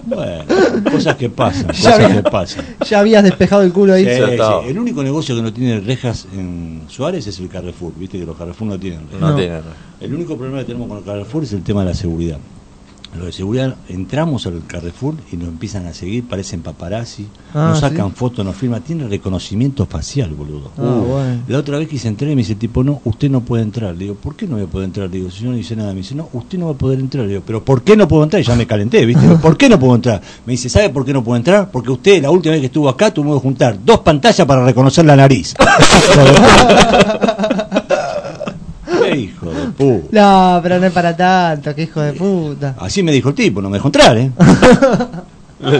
bueno, 0.05 0.43
cosas 0.91 1.15
que 1.15 1.29
pasan, 1.29 1.67
Ya 1.67 1.71
cosas 1.73 1.99
había- 1.99 2.23
que 2.23 2.29
pasan. 2.29 2.65
Ya 2.89 2.99
habías 2.99 3.23
despejado 3.23 3.61
el 3.63 3.71
culo 3.73 3.93
ahí. 3.93 4.05
Sí. 4.05 4.21
El 4.67 4.79
único 4.79 5.03
negocio 5.03 5.35
que 5.35 5.41
no 5.41 5.51
tiene 5.53 5.79
rejas 5.81 6.27
en 6.33 6.81
Suárez 6.87 7.27
es 7.27 7.39
el 7.39 7.49
Carrefour. 7.49 7.93
Viste 7.97 8.17
que 8.19 8.25
los 8.25 8.37
Carrefour 8.37 8.67
no 8.69 8.79
tienen 8.79 9.01
rejas. 9.07 9.19
No, 9.21 9.29
No. 9.31 9.35
tiene. 9.35 9.59
El 9.99 10.13
único 10.13 10.35
problema 10.37 10.59
que 10.59 10.65
tenemos 10.65 10.87
con 10.87 10.97
el 10.99 11.03
Carrefour 11.03 11.43
es 11.43 11.53
el 11.53 11.63
tema 11.63 11.81
de 11.81 11.87
la 11.87 11.93
seguridad. 11.93 12.37
Lo 13.17 13.25
de 13.25 13.31
seguridad, 13.31 13.75
entramos 13.89 14.45
al 14.45 14.61
Carrefour 14.67 15.15
y 15.31 15.35
nos 15.37 15.47
empiezan 15.47 15.87
a 15.87 15.93
seguir, 15.93 16.27
parecen 16.27 16.61
paparazzi, 16.61 17.25
Ah, 17.55 17.69
nos 17.69 17.79
sacan 17.79 18.09
¿sí? 18.09 18.13
fotos, 18.15 18.45
nos 18.45 18.55
filman, 18.55 18.83
tiene 18.83 19.07
reconocimiento 19.07 19.87
facial, 19.87 20.29
boludo. 20.29 20.69
Ah, 20.77 21.01
bueno. 21.07 21.41
La 21.47 21.57
otra 21.57 21.79
vez 21.79 21.87
quise 21.87 22.07
entrar 22.07 22.29
y 22.29 22.35
me 22.35 22.43
dice 22.43 22.53
tipo, 22.53 22.83
no, 22.83 23.01
usted 23.05 23.29
no 23.31 23.41
puede 23.41 23.63
entrar. 23.63 23.93
Le 23.93 24.03
digo, 24.05 24.13
¿por 24.15 24.35
qué 24.35 24.45
no 24.45 24.55
voy 24.57 24.65
a 24.65 24.67
poder 24.67 24.85
entrar? 24.85 25.09
Le 25.09 25.17
digo, 25.17 25.31
si 25.31 25.43
yo 25.43 25.49
no 25.49 25.55
dice 25.55 25.75
nada, 25.75 25.89
me 25.93 25.97
dice, 26.01 26.13
no, 26.13 26.29
usted 26.33 26.59
no 26.59 26.67
va 26.67 26.73
a 26.73 26.77
poder 26.77 26.99
entrar. 26.99 27.23
Le 27.25 27.31
digo, 27.31 27.43
pero 27.45 27.65
¿por 27.65 27.81
qué 27.81 27.97
no 27.97 28.07
puedo 28.07 28.23
entrar? 28.23 28.41
Y 28.43 28.45
ya 28.45 28.55
me 28.55 28.67
calenté, 28.67 29.03
¿viste? 29.07 29.27
¿Por 29.41 29.57
qué 29.57 29.67
no 29.69 29.79
puedo 29.79 29.95
entrar? 29.95 30.21
Me 30.45 30.51
dice, 30.51 30.69
¿sabe 30.69 30.89
por 30.91 31.03
qué 31.03 31.11
no 31.11 31.23
puedo 31.23 31.37
entrar? 31.37 31.71
Porque 31.71 31.89
usted, 31.89 32.21
la 32.21 32.29
última 32.29 32.51
vez 32.51 32.61
que 32.61 32.67
estuvo 32.67 32.87
acá, 32.87 33.11
tuvo 33.11 33.33
que 33.33 33.41
juntar 33.41 33.79
dos 33.83 34.01
pantallas 34.01 34.45
para 34.45 34.63
reconocer 34.63 35.05
la 35.05 35.15
nariz. 35.15 35.55
¡Qué 39.11 39.17
hijo 39.19 39.45
de 39.51 39.67
puta! 39.69 40.07
No, 40.11 40.59
pero 40.63 40.79
no 40.79 40.85
es 40.87 40.93
para 40.93 41.15
tanto, 41.15 41.73
que 41.75 41.83
hijo 41.83 42.01
de 42.01 42.13
puta. 42.13 42.75
Así 42.79 43.03
me 43.03 43.11
dijo 43.11 43.29
el 43.29 43.35
tipo, 43.35 43.61
no 43.61 43.69
me 43.69 43.77
dejó 43.77 43.87
entrar, 43.89 44.17
¿eh? 44.17 44.31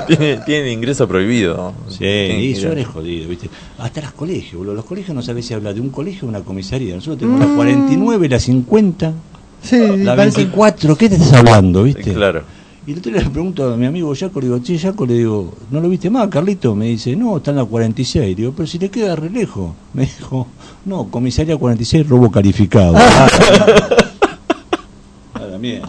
tiene, 0.07 0.38
tiene 0.45 0.72
ingreso 0.72 1.07
prohibido. 1.07 1.73
Sí, 1.88 1.97
Tiene 1.99 2.41
y 2.41 2.53
eres 2.60 2.88
jodido, 2.88 3.30
¿viste? 3.30 3.49
Hasta 3.77 4.01
los 4.01 4.11
colegios, 4.11 4.56
boludo. 4.60 4.73
Los 4.76 4.85
colegios 4.85 5.15
no 5.15 5.22
sabés 5.22 5.45
si 5.45 5.53
habla 5.53 5.73
de 5.73 5.80
un 5.81 5.89
colegio 5.89 6.26
o 6.27 6.30
una 6.30 6.41
comisaría. 6.41 6.95
Nosotros 6.95 7.19
tenemos 7.19 7.39
la 7.39 7.56
49, 7.56 8.27
la 8.30 8.39
50, 8.39 9.14
Sí, 9.61 9.77
la 10.03 10.15
parece- 10.15 10.38
24. 10.38 10.95
¿Qué 10.97 11.10
te 11.10 11.15
estás 11.15 11.34
hablando, 11.34 11.84
viste? 11.84 12.14
Claro. 12.14 12.43
Y 12.89 12.93
el 12.93 12.97
otro 12.97 13.11
día 13.11 13.21
le 13.21 13.29
pregunto 13.29 13.71
a 13.71 13.77
mi 13.77 13.85
amigo 13.85 14.11
Jaco, 14.15 14.39
le 14.41 14.47
digo, 14.47 14.63
che, 14.63 14.79
Jaco, 14.79 15.05
le 15.05 15.13
digo, 15.13 15.53
¿no 15.69 15.79
lo 15.79 15.87
viste 15.89 16.09
más, 16.09 16.27
Carlito? 16.27 16.73
Me 16.73 16.87
dice, 16.87 17.15
no, 17.15 17.37
está 17.37 17.51
en 17.51 17.57
la 17.57 17.65
46. 17.65 18.35
Digo, 18.35 18.51
pero 18.57 18.65
si 18.65 18.79
le 18.79 18.89
queda 18.89 19.15
re 19.15 19.29
lejos. 19.29 19.73
Me 19.93 20.07
dijo, 20.07 20.47
no, 20.85 21.07
comisaría 21.11 21.55
46, 21.55 22.09
robo 22.09 22.31
calificado. 22.31 22.97
A 25.35 25.39
la 25.39 25.59
mierda. 25.59 25.87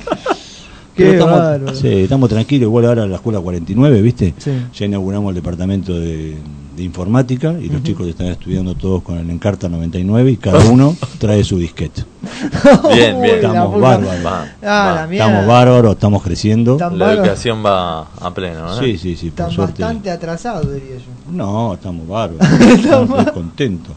Pero 1.02 1.12
estamos, 1.56 1.78
sí, 1.78 1.88
estamos 1.88 2.28
tranquilos, 2.28 2.66
igual 2.68 2.84
ahora 2.86 3.06
la 3.06 3.16
escuela 3.16 3.40
49, 3.40 4.02
¿viste? 4.02 4.34
Sí. 4.38 4.50
Ya 4.74 4.86
inauguramos 4.86 5.30
el 5.30 5.34
departamento 5.36 5.92
de, 5.98 6.36
de 6.76 6.82
informática 6.82 7.54
y 7.60 7.68
los 7.68 7.82
chicos 7.82 8.06
están 8.08 8.28
estudiando 8.28 8.74
todos 8.74 9.02
con 9.02 9.18
el 9.18 9.28
Encarta 9.30 9.68
99 9.68 10.30
y 10.30 10.36
cada 10.36 10.64
uno 10.70 10.96
trae 11.18 11.42
su 11.44 11.58
disquete. 11.58 12.04
Bien, 12.94 13.20
bien. 13.20 13.36
Estamos 13.36 13.80
bárbaros. 13.80 14.24
Va, 14.26 14.46
Ah, 14.62 15.06
va. 15.06 15.12
Estamos 15.12 15.46
bárbaros, 15.46 15.92
estamos 15.94 16.22
creciendo. 16.22 16.76
La 16.78 16.88
bárbaro. 16.88 17.20
educación 17.22 17.64
va 17.64 18.00
a 18.20 18.34
pleno, 18.34 18.60
¿no? 18.66 18.78
Sí, 18.78 18.98
sí, 18.98 19.16
sí, 19.16 19.30
por 19.30 19.46
Están 19.46 19.50
suerte. 19.50 19.82
bastante 19.82 20.10
atrasados, 20.10 20.72
diría 20.72 20.96
yo. 20.96 21.32
No, 21.32 21.74
estamos 21.74 22.06
bárbaros. 22.06 22.46
estamos 22.60 23.08
muy 23.08 23.24
contentos. 23.32 23.94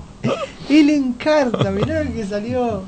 Él 0.70 0.90
encarta, 0.90 1.70
mirá 1.70 2.04
que 2.06 2.26
salió. 2.26 2.82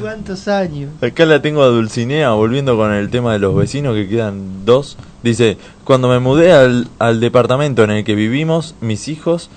¿Cuántos 0.00 0.48
años? 0.48 0.90
Acá 1.02 1.26
la 1.26 1.42
tengo 1.42 1.62
a 1.62 1.68
Dulcinea, 1.68 2.30
volviendo 2.30 2.76
con 2.76 2.92
el 2.92 3.10
tema 3.10 3.32
de 3.32 3.38
los 3.38 3.54
vecinos, 3.54 3.94
que 3.94 4.08
quedan 4.08 4.64
dos. 4.64 4.96
Dice, 5.22 5.58
cuando 5.84 6.08
me 6.08 6.18
mudé 6.18 6.52
al, 6.52 6.88
al 6.98 7.20
departamento 7.20 7.84
en 7.84 7.90
el 7.90 8.04
que 8.04 8.14
vivimos, 8.14 8.74
mis 8.80 9.08
hijos 9.08 9.50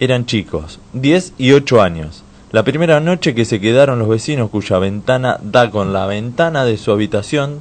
eran 0.00 0.26
chicos, 0.26 0.80
10 0.92 1.34
y 1.38 1.52
8 1.52 1.82
años. 1.82 2.24
La 2.52 2.62
primera 2.62 3.00
noche 3.00 3.34
que 3.34 3.44
se 3.44 3.60
quedaron 3.60 3.98
los 3.98 4.08
vecinos 4.08 4.50
cuya 4.50 4.78
ventana 4.78 5.38
da 5.42 5.70
con 5.70 5.92
la 5.92 6.06
ventana 6.06 6.64
de 6.64 6.78
su 6.78 6.92
habitación, 6.92 7.60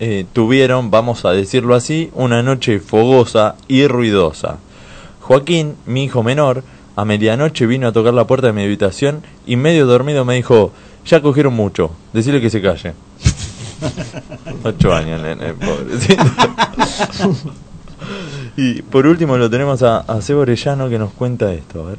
eh, 0.00 0.26
tuvieron, 0.32 0.90
vamos 0.90 1.24
a 1.24 1.30
decirlo 1.30 1.74
así, 1.74 2.10
una 2.14 2.42
noche 2.42 2.80
fogosa 2.80 3.54
y 3.68 3.86
ruidosa. 3.86 4.58
Joaquín, 5.20 5.76
mi 5.86 6.04
hijo 6.04 6.24
menor, 6.24 6.64
a 6.96 7.04
medianoche 7.04 7.66
vino 7.66 7.88
a 7.88 7.92
tocar 7.92 8.14
la 8.14 8.26
puerta 8.26 8.48
de 8.48 8.52
mi 8.52 8.64
habitación 8.64 9.22
y 9.46 9.56
medio 9.56 9.86
dormido 9.86 10.24
me 10.24 10.34
dijo, 10.34 10.72
ya 11.06 11.20
cogieron 11.22 11.54
mucho, 11.54 11.90
decirle 12.12 12.40
que 12.40 12.50
se 12.50 12.60
calle. 12.62 12.92
Ocho 14.64 14.92
años, 14.94 15.20
nene, 15.20 15.54
pobrecito. 15.54 16.22
y 18.56 18.82
por 18.82 19.06
último 19.06 19.36
lo 19.36 19.48
tenemos 19.50 19.82
a, 19.82 19.98
a 20.00 20.20
Sebo 20.20 20.40
Orellano 20.42 20.88
que 20.88 20.98
nos 20.98 21.12
cuenta 21.12 21.52
esto, 21.52 21.82
a 21.82 21.90
ver. 21.90 21.98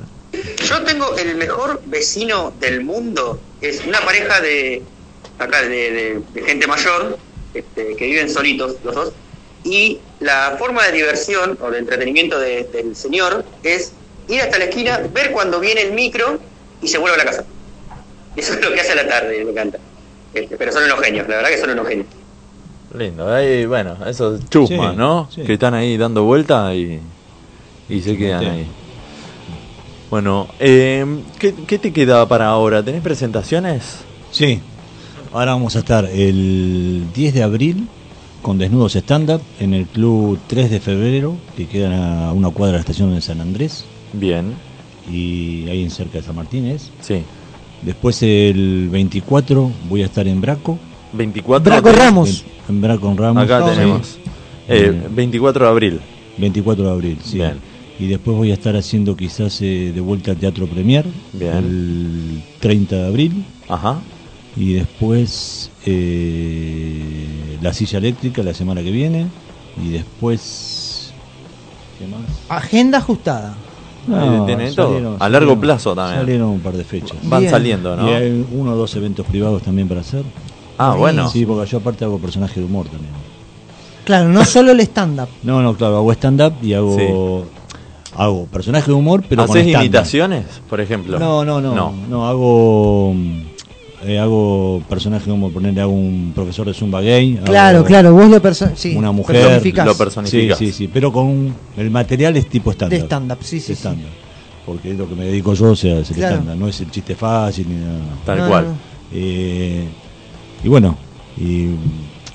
Yo 0.66 0.82
tengo 0.84 1.16
el 1.18 1.36
mejor 1.36 1.82
vecino 1.86 2.54
del 2.60 2.84
mundo. 2.84 3.40
Es 3.62 3.84
una 3.86 4.00
pareja 4.02 4.42
de 4.42 4.82
acá 5.40 5.62
de, 5.62 5.70
de- 5.70 6.22
de 6.34 6.44
gente 6.44 6.68
mayor 6.68 7.18
este, 7.54 7.96
que 7.96 8.06
viven 8.06 8.30
solitos 8.30 8.76
los 8.84 8.96
dos. 8.96 9.12
Y 9.64 10.00
la 10.20 10.56
forma 10.60 10.84
de 10.86 10.92
diversión 10.94 11.58
o 11.62 11.70
de 11.72 11.80
entretenimiento 11.80 12.40
de- 12.40 12.64
del 12.66 12.96
señor 12.96 13.46
es 13.64 13.94
ir 14.30 14.42
hasta 14.42 14.58
la 14.60 14.66
esquina, 14.66 15.00
ver 15.14 15.32
cuando 15.32 15.60
viene 15.60 15.82
el 15.82 15.94
micro 15.94 16.40
y 16.82 16.88
se 16.88 16.98
vuelve 16.98 17.16
a 17.16 17.24
la 17.24 17.26
casa. 17.32 17.44
Eso 18.36 18.54
es 18.54 18.62
lo 18.62 18.72
que 18.74 18.80
hace 18.82 18.94
a 18.94 18.96
la 18.96 19.08
tarde, 19.08 19.44
me 19.44 19.52
encanta. 19.52 19.78
Este, 20.34 20.58
pero 20.58 20.72
son 20.72 20.84
unos 20.84 21.00
genios, 21.02 21.28
la 21.28 21.36
verdad 21.38 21.50
que 21.50 21.58
son 21.60 21.70
unos 21.70 21.88
genios. 21.88 22.08
Lindo, 22.98 23.32
ahí, 23.34 23.66
bueno, 23.66 23.98
esos 24.08 24.48
chusmas, 24.50 24.92
Sí, 24.92 24.98
¿no? 24.98 25.28
sí. 25.34 25.42
Que 25.42 25.54
están 25.54 25.74
ahí 25.74 25.98
dando 25.98 26.24
vuelta 26.24 26.74
y, 26.76 27.00
y 27.90 28.02
se 28.02 28.18
quedan 28.18 28.40
Sí. 28.42 28.46
ahí. 28.48 28.68
Bueno, 30.10 30.48
eh, 30.60 31.06
¿qué, 31.40 31.54
qué 31.68 31.80
te 31.80 31.92
queda 31.92 32.28
para 32.28 32.48
ahora? 32.48 32.84
¿Tenés 32.84 33.02
presentaciones? 33.02 33.98
Sí, 34.32 34.60
ahora 35.32 35.54
vamos 35.54 35.76
a 35.76 35.80
estar 35.80 36.06
el 36.06 37.06
10 37.16 37.34
de 37.34 37.44
abril 37.44 37.88
con 38.44 38.58
Desnudos 38.60 38.96
Stand 38.96 39.30
Up 39.32 39.42
en 39.60 39.74
el 39.74 39.86
Club 39.88 40.38
3 40.48 40.70
de 40.70 40.80
febrero, 40.80 41.36
que 41.58 41.68
queda 41.68 42.30
a 42.30 42.34
una 42.34 42.50
cuadra 42.50 42.74
de 42.74 42.78
la 42.78 42.82
estación 42.82 43.14
de 43.16 43.22
San 43.22 43.42
Andrés. 43.42 43.86
Bien. 44.14 44.54
Y 45.12 45.68
ahí 45.70 45.84
en 45.84 45.90
cerca 45.92 46.20
de 46.20 46.24
San 46.24 46.36
Martín 46.36 46.66
es. 46.68 46.92
Sí. 47.02 47.24
Después 47.82 48.22
el 48.24 48.88
24 48.92 49.72
voy 49.90 50.02
a 50.04 50.06
estar 50.06 50.28
en 50.28 50.40
Braco. 50.40 50.80
24 51.14 51.72
Braco 51.72 51.90
de- 51.90 51.96
Ramos. 51.96 52.46
En, 52.70 52.76
en 52.76 52.82
Braco 52.82 53.14
Ramos. 53.16 53.44
Acá 53.44 53.64
Sí. 53.68 53.76
tenemos. 53.76 54.18
Eh, 54.70 55.08
24 55.12 55.66
de 55.66 55.72
abril. 55.72 56.00
24 56.38 56.86
de 56.86 56.92
abril, 56.92 57.18
sí. 57.24 57.36
Bien. 57.38 57.56
Y 58.00 58.08
después 58.08 58.36
voy 58.38 58.52
a 58.52 58.54
estar 58.54 58.76
haciendo 58.76 59.16
quizás 59.16 59.62
eh, 59.62 59.92
de 59.94 60.02
vuelta 60.02 60.32
al 60.32 60.38
Teatro 60.38 60.66
Premier 60.68 61.06
Bien. 61.34 61.58
el 61.58 62.44
30 62.60 62.96
de 62.96 63.06
abril. 63.08 63.46
Ajá. 63.68 64.00
Y 64.56 64.74
después 64.74 65.70
eh, 65.86 67.58
la 67.62 67.74
silla 67.74 67.98
eléctrica 68.00 68.42
la 68.44 68.54
semana 68.54 68.82
que 68.82 68.92
viene. 68.92 69.28
Y 69.84 69.90
después... 69.90 71.12
¿Qué 72.00 72.08
más? 72.08 72.22
Agenda 72.50 73.00
ajustada. 73.00 73.56
Tiene 74.06 74.72
todo. 74.72 74.90
salieron- 74.90 75.16
A 75.20 75.30
largo 75.30 75.52
salieron- 75.52 75.60
plazo 75.62 75.96
también. 75.96 76.20
Salieron 76.20 76.48
un 76.50 76.60
par 76.60 76.74
de 76.74 76.84
fechas. 76.84 77.18
Van 77.24 77.40
Bien. 77.42 77.52
saliendo, 77.52 77.96
¿no? 77.96 78.10
Y 78.10 78.14
hay 78.14 78.46
uno 78.52 78.74
o 78.74 78.76
dos 78.76 78.96
eventos 78.96 79.26
privados 79.26 79.62
también 79.62 79.88
para 79.88 80.02
hacer. 80.02 80.24
Ah, 80.78 80.96
bueno. 80.98 81.30
Sí, 81.30 81.46
porque 81.46 81.70
yo 81.70 81.78
aparte 81.78 82.04
hago 82.06 82.18
personaje 82.20 82.60
de 82.60 82.66
humor 82.66 82.88
también. 82.88 83.12
Claro, 84.06 84.28
no 84.30 84.44
solo 84.44 84.72
el 84.72 84.80
stand-up. 84.82 85.30
No, 85.44 85.62
no, 85.62 85.76
claro, 85.76 85.98
hago 85.98 86.12
stand-up 86.12 86.54
y 86.62 86.74
hago... 86.74 87.46
Hago 88.16 88.46
personaje 88.46 88.88
de 88.88 88.94
humor, 88.94 89.24
pero 89.28 89.48
con 89.48 89.58
¿Haces 89.58 89.74
imitaciones, 89.74 90.46
por 90.70 90.80
ejemplo? 90.80 91.18
No, 91.18 91.44
no, 91.44 91.60
no, 91.60 91.92
no, 92.08 92.28
hago 92.28 93.16
eh, 94.06 94.20
hago 94.20 94.82
personaje 94.90 95.30
como 95.30 95.50
ponerle 95.52 95.82
hago 95.82 95.92
un 95.92 96.32
profesor 96.36 96.68
de 96.68 96.74
zumba 96.74 97.02
gay, 97.02 97.40
Claro, 97.46 97.84
claro, 97.84 98.14
vos 98.14 98.30
lo 98.30 98.42
sí, 98.76 98.96
una 98.96 99.12
mujer, 99.12 99.38
personificás. 99.38 99.86
Lo 99.86 99.96
personificás. 99.98 100.58
Sí, 100.58 100.68
sí, 100.68 100.72
sí, 100.74 100.90
pero 100.92 101.12
con 101.12 101.26
un- 101.28 101.54
el 101.78 101.90
material 101.90 102.36
es 102.38 102.48
tipo 102.48 102.72
stand-up. 102.72 102.98
De 103.00 103.06
stand-up, 103.06 103.38
sí, 103.42 103.60
sí, 103.60 103.74
stand-up. 103.76 104.10
Porque 104.66 104.92
es 104.92 104.98
lo 104.98 105.08
que 105.10 105.16
me 105.16 105.26
dedico 105.26 105.54
yo, 105.54 105.72
o 105.72 105.76
sea, 105.76 106.00
es 106.00 106.10
el 106.12 106.18
Claro. 106.18 106.36
stand-up, 106.38 106.58
no 106.60 106.68
es 106.68 106.80
el 106.82 106.90
chiste 106.92 107.16
fácil 107.16 107.68
ni 107.70 107.76
nada. 107.76 108.00
Tal 108.26 108.38
No, 108.40 108.48
cual. 108.48 108.66
no. 108.66 108.74
Eh, 109.14 109.84
y 110.64 110.68
bueno, 110.68 110.98
y 111.38 111.68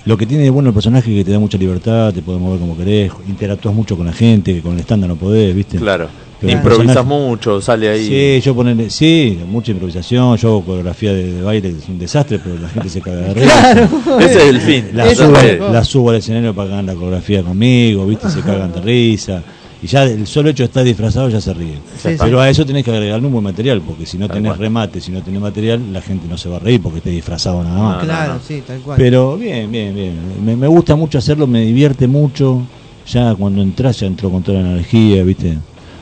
lo 0.05 0.17
que 0.17 0.27
tiene 0.27 0.45
de 0.45 0.51
bueno 0.51 0.69
el 0.69 0.75
personaje 0.75 1.11
es 1.11 1.17
que 1.19 1.25
te 1.25 1.33
da 1.33 1.39
mucha 1.39 1.59
libertad, 1.59 2.13
te 2.15 2.23
puedes 2.23 2.41
mover 2.41 2.61
como 2.61 2.77
querés, 2.77 3.13
interactúas 3.29 3.75
mucho 3.75 3.97
con 3.97 4.07
la 4.07 4.13
gente, 4.13 4.55
que 4.55 4.63
con 4.63 4.75
el 4.75 4.81
stand-up 4.81 5.09
no 5.09 5.17
podés, 5.17 5.55
¿viste? 5.55 5.79
Claro. 5.79 6.09
Improvisas 6.43 6.97
personaje- 6.97 7.05
mucho, 7.09 7.61
sale 7.61 7.89
ahí. 7.89 8.07
Sí, 8.07 8.41
yo 8.47 8.55
ponerle, 8.55 8.91
sí, 8.91 9.39
mucha 9.49 9.73
improvisación, 9.73 10.37
yo 10.37 10.49
hago 10.49 10.65
coreografía 10.65 11.13
de, 11.13 11.33
de 11.33 11.43
baile, 11.43 11.73
que 11.73 11.79
es 11.79 11.89
un 11.89 11.99
desastre, 11.99 12.39
pero 12.39 12.57
la 12.59 12.69
gente 12.69 12.89
se 12.89 13.01
caga 13.01 13.17
de 13.23 13.35
risa. 13.35 13.61
Claro. 13.61 13.89
Ese 14.21 14.37
es 14.39 14.45
el 14.45 14.61
fin. 14.61 14.85
La 14.95 15.15
subo, 15.15 15.33
la 15.73 15.85
subo 15.85 16.11
al 16.11 16.17
escenario 16.17 16.55
para 16.55 16.69
que 16.69 16.75
hagan 16.75 16.87
la 16.87 16.95
coreografía 16.95 17.43
conmigo, 17.43 18.07
viste, 18.07 18.31
se 18.31 18.41
cagan 18.43 18.73
de 18.73 18.81
risa. 18.81 19.43
Y 19.81 19.87
ya 19.87 20.03
el 20.03 20.27
solo 20.27 20.51
hecho 20.51 20.65
de 20.65 20.67
estar 20.67 20.83
disfrazado 20.83 21.29
ya 21.29 21.41
se 21.41 21.55
ríen. 21.55 21.79
Sí, 22.03 22.11
pero 22.19 22.39
sí. 22.39 22.45
a 22.45 22.51
eso 22.51 22.67
tenés 22.67 22.85
que 22.85 22.91
agregarle 22.91 23.27
un 23.27 23.33
buen 23.33 23.45
material, 23.45 23.81
porque 23.81 24.07
si 24.07 24.19
no 24.19 24.29
tenés 24.29 24.57
remate, 24.57 25.01
si 25.01 25.13
no 25.13 25.23
tenés 25.23 25.41
material, 25.41 25.93
la 25.93 26.01
gente 26.03 26.27
no 26.29 26.37
se 26.37 26.49
va 26.49 26.57
a 26.57 26.59
reír 26.59 26.81
porque 26.83 26.99
esté 26.99 27.11
disfrazado 27.11 27.63
nada 27.63 27.79
más. 27.81 28.05
claro, 28.05 28.41
sí, 28.47 28.61
tal 28.67 28.79
cual. 28.81 28.97
Pero 28.97 29.37
bien, 29.37 29.71
bien, 29.71 29.95
bien. 29.95 30.15
Me, 30.45 30.57
me 30.57 30.67
gusta 30.67 30.97
mucho 30.97 31.19
hacerlo, 31.19 31.47
me 31.47 31.61
divierte 31.63 32.07
mucho. 32.09 32.63
Ya 33.07 33.35
cuando 33.37 33.63
entras, 33.63 34.01
ya 34.01 34.07
entro 34.09 34.31
con 34.31 34.43
toda 34.43 34.61
la 34.61 34.69
energía, 34.73 35.23
¿viste? 35.23 35.57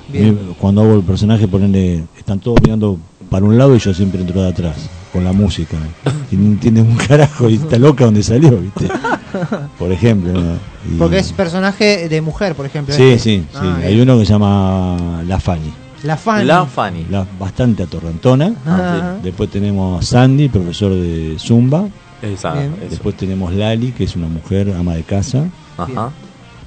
Bien. 0.09 0.39
Cuando 0.61 0.83
hago 0.83 0.95
el 0.95 1.03
personaje, 1.03 1.49
ponerle, 1.49 2.05
están 2.17 2.39
todos 2.39 2.59
mirando 2.63 2.99
para 3.31 3.45
un 3.45 3.59
lado 3.59 3.75
y 3.75 3.79
yo 3.79 3.93
siempre 3.93 4.21
entro 4.21 4.41
de 4.43 4.49
atrás, 4.49 4.77
con 5.13 5.25
la 5.25 5.33
música. 5.33 5.77
Y 6.33 6.35
no 6.35 6.47
entienden 6.47 6.89
un 6.89 6.97
carajo 6.97 7.49
y 7.49 7.55
está 7.55 7.79
loca 7.79 8.05
donde 8.05 8.21
salió, 8.21 8.59
¿viste? 8.59 8.89
Por 9.79 9.93
ejemplo. 9.93 10.33
¿no? 10.33 10.55
Y- 10.93 10.97
Porque 10.99 11.19
es 11.19 11.33
personaje 11.33 12.09
de 12.09 12.21
mujer, 12.21 12.57
por 12.57 12.67
ejemplo. 12.67 12.93
Sí, 12.95 13.03
este. 13.05 13.19
sí, 13.21 13.45
sí. 13.53 13.59
Ah, 13.61 13.77
Hay 13.85 14.01
uno 14.01 14.19
que 14.19 14.27
se 14.27 14.33
llama 14.33 15.23
La 15.25 15.39
Fanny. 15.39 15.73
La 16.03 16.17
Fanny. 16.17 16.45
La 16.45 16.67
Fanny. 16.67 17.07
La, 17.11 17.25
bastante 17.39 17.85
atorrantona. 17.85 18.55
Ah, 18.67 19.15
Después 19.23 19.49
tenemos 19.51 20.01
a 20.01 20.05
Sandy, 20.05 20.49
profesor 20.49 20.93
de 20.93 21.37
Zumba. 21.39 21.87
Esa. 22.23 22.55
Después 22.91 23.17
tenemos 23.17 23.53
Lali, 23.55 23.93
que 23.93 24.03
es 24.05 24.17
una 24.17 24.27
mujer 24.27 24.75
ama 24.77 24.95
de 24.95 25.05
casa. 25.05 25.45
Ajá. 25.79 26.11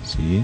Sí. 0.06 0.42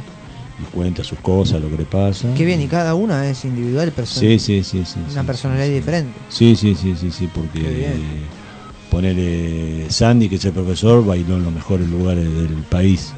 Y 0.57 0.63
cuenta 0.65 1.03
sus 1.03 1.19
cosas, 1.19 1.61
lo 1.61 1.69
que 1.69 1.77
le 1.77 1.85
pasa. 1.85 2.33
Qué 2.33 2.45
bien, 2.45 2.61
y 2.61 2.67
cada 2.67 2.95
una 2.95 3.29
es 3.29 3.43
individual, 3.43 3.93
person- 3.93 4.21
Sí, 4.21 4.39
sí, 4.39 4.63
sí, 4.63 4.85
sí. 4.85 4.99
una 5.11 5.21
sí, 5.21 5.27
personalidad 5.27 5.67
diferente. 5.67 6.17
Sí, 6.29 6.55
sí, 6.55 6.75
sí, 6.75 6.95
sí, 6.95 7.11
sí, 7.11 7.27
porque 7.33 7.59
bien. 7.59 8.29
ponele 8.89 9.89
Sandy, 9.89 10.29
que 10.29 10.35
es 10.35 10.45
el 10.45 10.53
profesor, 10.53 11.05
bailó 11.05 11.35
en 11.35 11.43
los 11.43 11.53
mejores 11.53 11.89
lugares 11.89 12.23
del 12.23 12.53
país. 12.69 13.13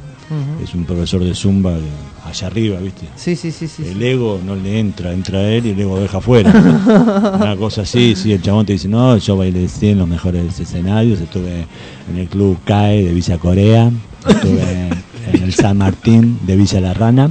Es 0.62 0.74
un 0.74 0.84
profesor 0.84 1.24
de 1.24 1.34
Zumba 1.34 1.78
allá 2.22 2.46
arriba, 2.48 2.78
¿viste? 2.80 3.06
Sí, 3.16 3.34
sí, 3.34 3.50
sí, 3.50 3.66
sí. 3.66 3.82
El 3.86 4.02
ego 4.02 4.38
no 4.44 4.56
le 4.56 4.78
entra, 4.78 5.14
entra 5.14 5.48
él 5.48 5.64
y 5.64 5.70
el 5.70 5.80
ego 5.80 5.98
deja 5.98 6.18
afuera. 6.18 6.50
Una 7.40 7.56
cosa 7.56 7.82
así, 7.82 8.14
sí, 8.14 8.32
el 8.32 8.42
chabón 8.42 8.66
te 8.66 8.74
dice, 8.74 8.88
no, 8.88 9.16
yo 9.16 9.36
bailé 9.38 9.66
sí, 9.68 9.88
en 9.88 9.98
los 9.98 10.08
mejores 10.08 10.60
escenarios, 10.60 11.18
estuve 11.20 11.66
en 12.10 12.18
el 12.18 12.28
club 12.28 12.58
CAE 12.64 13.04
de 13.04 13.14
Villa 13.14 13.38
Corea, 13.38 13.90
estuve 14.28 14.90
en 15.32 15.42
el 15.42 15.54
San 15.54 15.78
Martín 15.78 16.38
de 16.46 16.56
Villa 16.56 16.80
La 16.80 16.94
Rana, 16.94 17.30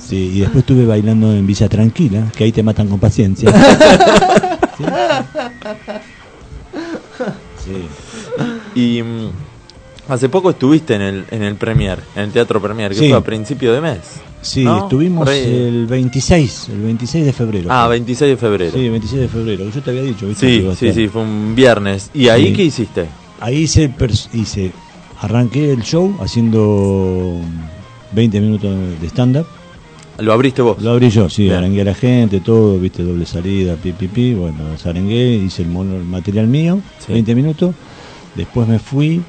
sí, 0.00 0.32
y 0.34 0.40
después 0.40 0.58
estuve 0.62 0.86
bailando 0.86 1.32
en 1.32 1.46
Villa 1.46 1.68
Tranquila, 1.68 2.30
que 2.36 2.44
ahí 2.44 2.52
te 2.52 2.62
matan 2.62 2.88
con 2.88 2.98
paciencia. 3.00 3.50
Sí. 7.64 8.78
Y 8.80 9.02
mm, 9.02 9.30
Hace 10.08 10.28
poco 10.28 10.50
estuviste 10.50 10.94
en 10.96 11.00
el, 11.02 11.24
en 11.30 11.42
el 11.42 11.54
Premier, 11.54 11.98
en 12.14 12.24
el 12.24 12.30
Teatro 12.30 12.60
Premier, 12.60 12.90
que 12.90 12.98
Sí. 12.98 13.08
fue 13.08 13.16
a 13.16 13.22
principio 13.22 13.72
de 13.72 13.80
mes. 13.80 14.00
Sí, 14.42 14.62
¿no? 14.62 14.80
estuvimos 14.82 15.26
el 15.30 15.86
26, 15.86 16.68
el 16.68 16.82
26 16.82 17.24
de 17.24 17.32
febrero. 17.32 17.68
Ah, 17.72 17.84
fue. 17.86 17.94
26 17.96 18.30
de 18.32 18.36
febrero. 18.36 18.72
Sí, 18.76 18.88
26 18.90 19.22
de 19.22 19.28
febrero. 19.28 19.64
Yo 19.74 19.80
te 19.80 19.90
había 19.90 20.02
dicho, 20.02 20.26
¿viste? 20.26 20.46
que 20.46 20.60
Sí, 20.76 20.76
sí, 20.78 20.92
sí, 20.92 21.08
fue 21.08 21.22
un 21.22 21.54
viernes. 21.54 22.10
¿Y 22.12 22.28
ahí 22.28 22.52
qué 22.52 22.64
hiciste? 22.64 23.06
Ahí 23.40 23.62
hice, 23.62 23.90
hice, 24.34 24.72
arranqué 25.24 25.72
el 25.72 25.82
show 25.82 26.16
haciendo 26.20 27.40
20 28.12 28.40
minutos 28.40 28.74
de 29.00 29.06
stand-up. 29.08 29.46
¿Lo 30.18 30.32
abriste 30.32 30.62
vos? 30.62 30.80
Lo 30.80 30.92
abrí 30.92 31.10
yo, 31.10 31.28
sí, 31.28 31.44
Bien. 31.44 31.56
arengué 31.56 31.80
a 31.80 31.84
la 31.86 31.94
gente, 31.94 32.38
todo, 32.40 32.78
viste, 32.78 33.02
doble 33.02 33.26
salida, 33.26 33.74
pi, 33.76 33.92
pi, 33.92 34.06
pi. 34.06 34.34
Bueno, 34.34 34.58
los 34.70 34.86
arengué, 34.86 35.34
hice 35.34 35.62
el, 35.62 35.68
mono- 35.68 35.96
el 35.96 36.04
material 36.04 36.46
mío, 36.46 36.80
20 37.08 37.34
minutos. 37.34 37.74
Después 38.36 38.68
me 38.68 38.78
fui, 38.78 39.22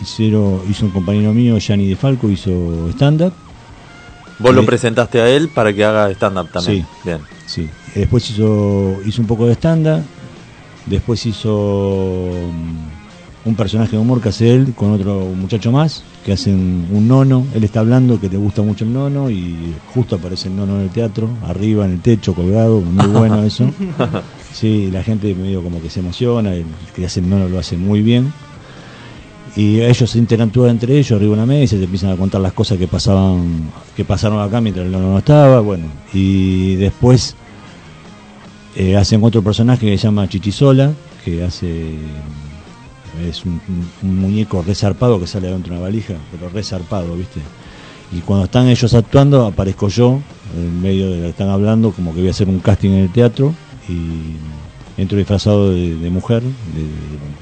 hicieron, 0.00 0.60
hizo 0.70 0.86
un 0.86 0.92
compañero 0.92 1.34
mío, 1.34 1.58
Gianni 1.58 1.88
De 1.88 1.96
Falco, 1.96 2.30
hizo 2.30 2.88
stand-up. 2.92 3.32
Vos 4.38 4.54
lo 4.54 4.64
presentaste 4.64 5.20
a 5.20 5.28
él 5.28 5.48
para 5.48 5.72
que 5.74 5.84
haga 5.84 6.10
stand-up 6.12 6.48
también. 6.52 6.82
Sí. 6.82 6.86
Bien. 7.04 7.18
Sí. 7.46 7.68
Después 7.94 8.30
hizo, 8.30 8.96
hizo 9.04 9.20
un 9.20 9.26
poco 9.28 9.46
de 9.46 9.54
stand-up. 9.56 10.02
Después 10.86 11.26
hizo 11.26 12.32
mm, 12.50 12.97
un 13.48 13.54
personaje 13.54 13.92
de 13.92 13.98
humor 13.98 14.20
que 14.20 14.28
hace 14.28 14.54
él 14.54 14.74
con 14.76 14.92
otro 14.92 15.20
muchacho 15.34 15.72
más, 15.72 16.02
que 16.24 16.32
hacen 16.32 16.86
un 16.92 17.08
nono. 17.08 17.46
Él 17.54 17.64
está 17.64 17.80
hablando, 17.80 18.20
que 18.20 18.28
le 18.28 18.36
gusta 18.36 18.62
mucho 18.62 18.84
el 18.84 18.92
nono, 18.92 19.30
y 19.30 19.74
justo 19.94 20.16
aparece 20.16 20.48
el 20.48 20.56
nono 20.56 20.76
en 20.76 20.82
el 20.82 20.90
teatro, 20.90 21.28
arriba 21.46 21.86
en 21.86 21.92
el 21.92 22.00
techo, 22.00 22.34
colgado. 22.34 22.80
Muy 22.80 23.06
bueno 23.06 23.42
eso. 23.42 23.70
Sí, 24.50 24.90
la 24.90 25.04
gente 25.04 25.32
medio 25.34 25.62
como 25.62 25.80
que 25.80 25.88
se 25.88 26.00
emociona, 26.00 26.52
el 26.52 26.64
que 26.96 27.06
hace 27.06 27.20
el 27.20 27.28
nono 27.28 27.48
lo 27.48 27.60
hace 27.60 27.76
muy 27.76 28.02
bien. 28.02 28.32
Y 29.54 29.80
ellos 29.82 30.10
se 30.10 30.18
interactúan 30.18 30.70
entre 30.70 30.98
ellos 30.98 31.12
arriba 31.12 31.36
de 31.36 31.42
una 31.42 31.46
mesa, 31.46 31.76
y 31.76 31.78
se 31.78 31.84
empiezan 31.84 32.10
a 32.10 32.16
contar 32.16 32.40
las 32.40 32.54
cosas 32.54 32.76
que 32.76 32.88
pasaban, 32.88 33.70
que 33.94 34.04
pasaron 34.04 34.40
acá 34.40 34.60
mientras 34.60 34.86
el 34.86 34.90
nono 34.90 35.12
no 35.12 35.18
estaba, 35.18 35.60
bueno. 35.60 35.84
Y 36.12 36.74
después 36.76 37.36
eh, 38.74 38.96
hacen 38.96 39.22
otro 39.22 39.42
personaje 39.42 39.86
que 39.86 39.96
se 39.96 40.04
llama 40.04 40.28
Chichisola, 40.28 40.92
que 41.24 41.44
hace 41.44 41.94
es 43.22 43.44
un, 43.44 43.60
muñeco 44.02 44.62
resarpado 44.62 45.18
que 45.20 45.26
sale 45.26 45.48
dentro 45.48 45.72
de 45.72 45.78
una 45.78 45.88
valija, 45.88 46.14
pero 46.30 46.48
resarpado, 46.50 47.14
¿viste? 47.16 47.40
Y 48.12 48.20
cuando 48.20 48.46
están 48.46 48.68
ellos 48.68 48.94
actuando, 48.94 49.46
aparezco 49.46 49.88
yo, 49.88 50.20
en 50.56 50.80
medio 50.80 51.10
de 51.10 51.16
lo 51.16 51.22
que 51.24 51.28
están 51.30 51.48
hablando, 51.48 51.92
como 51.92 52.14
que 52.14 52.20
voy 52.20 52.28
a 52.28 52.30
hacer 52.30 52.48
un 52.48 52.60
casting 52.60 52.90
en 52.90 52.98
el 53.04 53.12
teatro, 53.12 53.54
y 53.88 55.00
entro 55.00 55.18
disfrazado 55.18 55.70
de, 55.70 55.96
de 55.96 56.10
mujer, 56.10 56.42
de, 56.42 56.48
de 56.48 56.88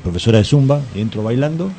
profesora 0.02 0.38
de 0.38 0.44
zumba, 0.44 0.80
entro 0.94 1.22
bailando. 1.22 1.70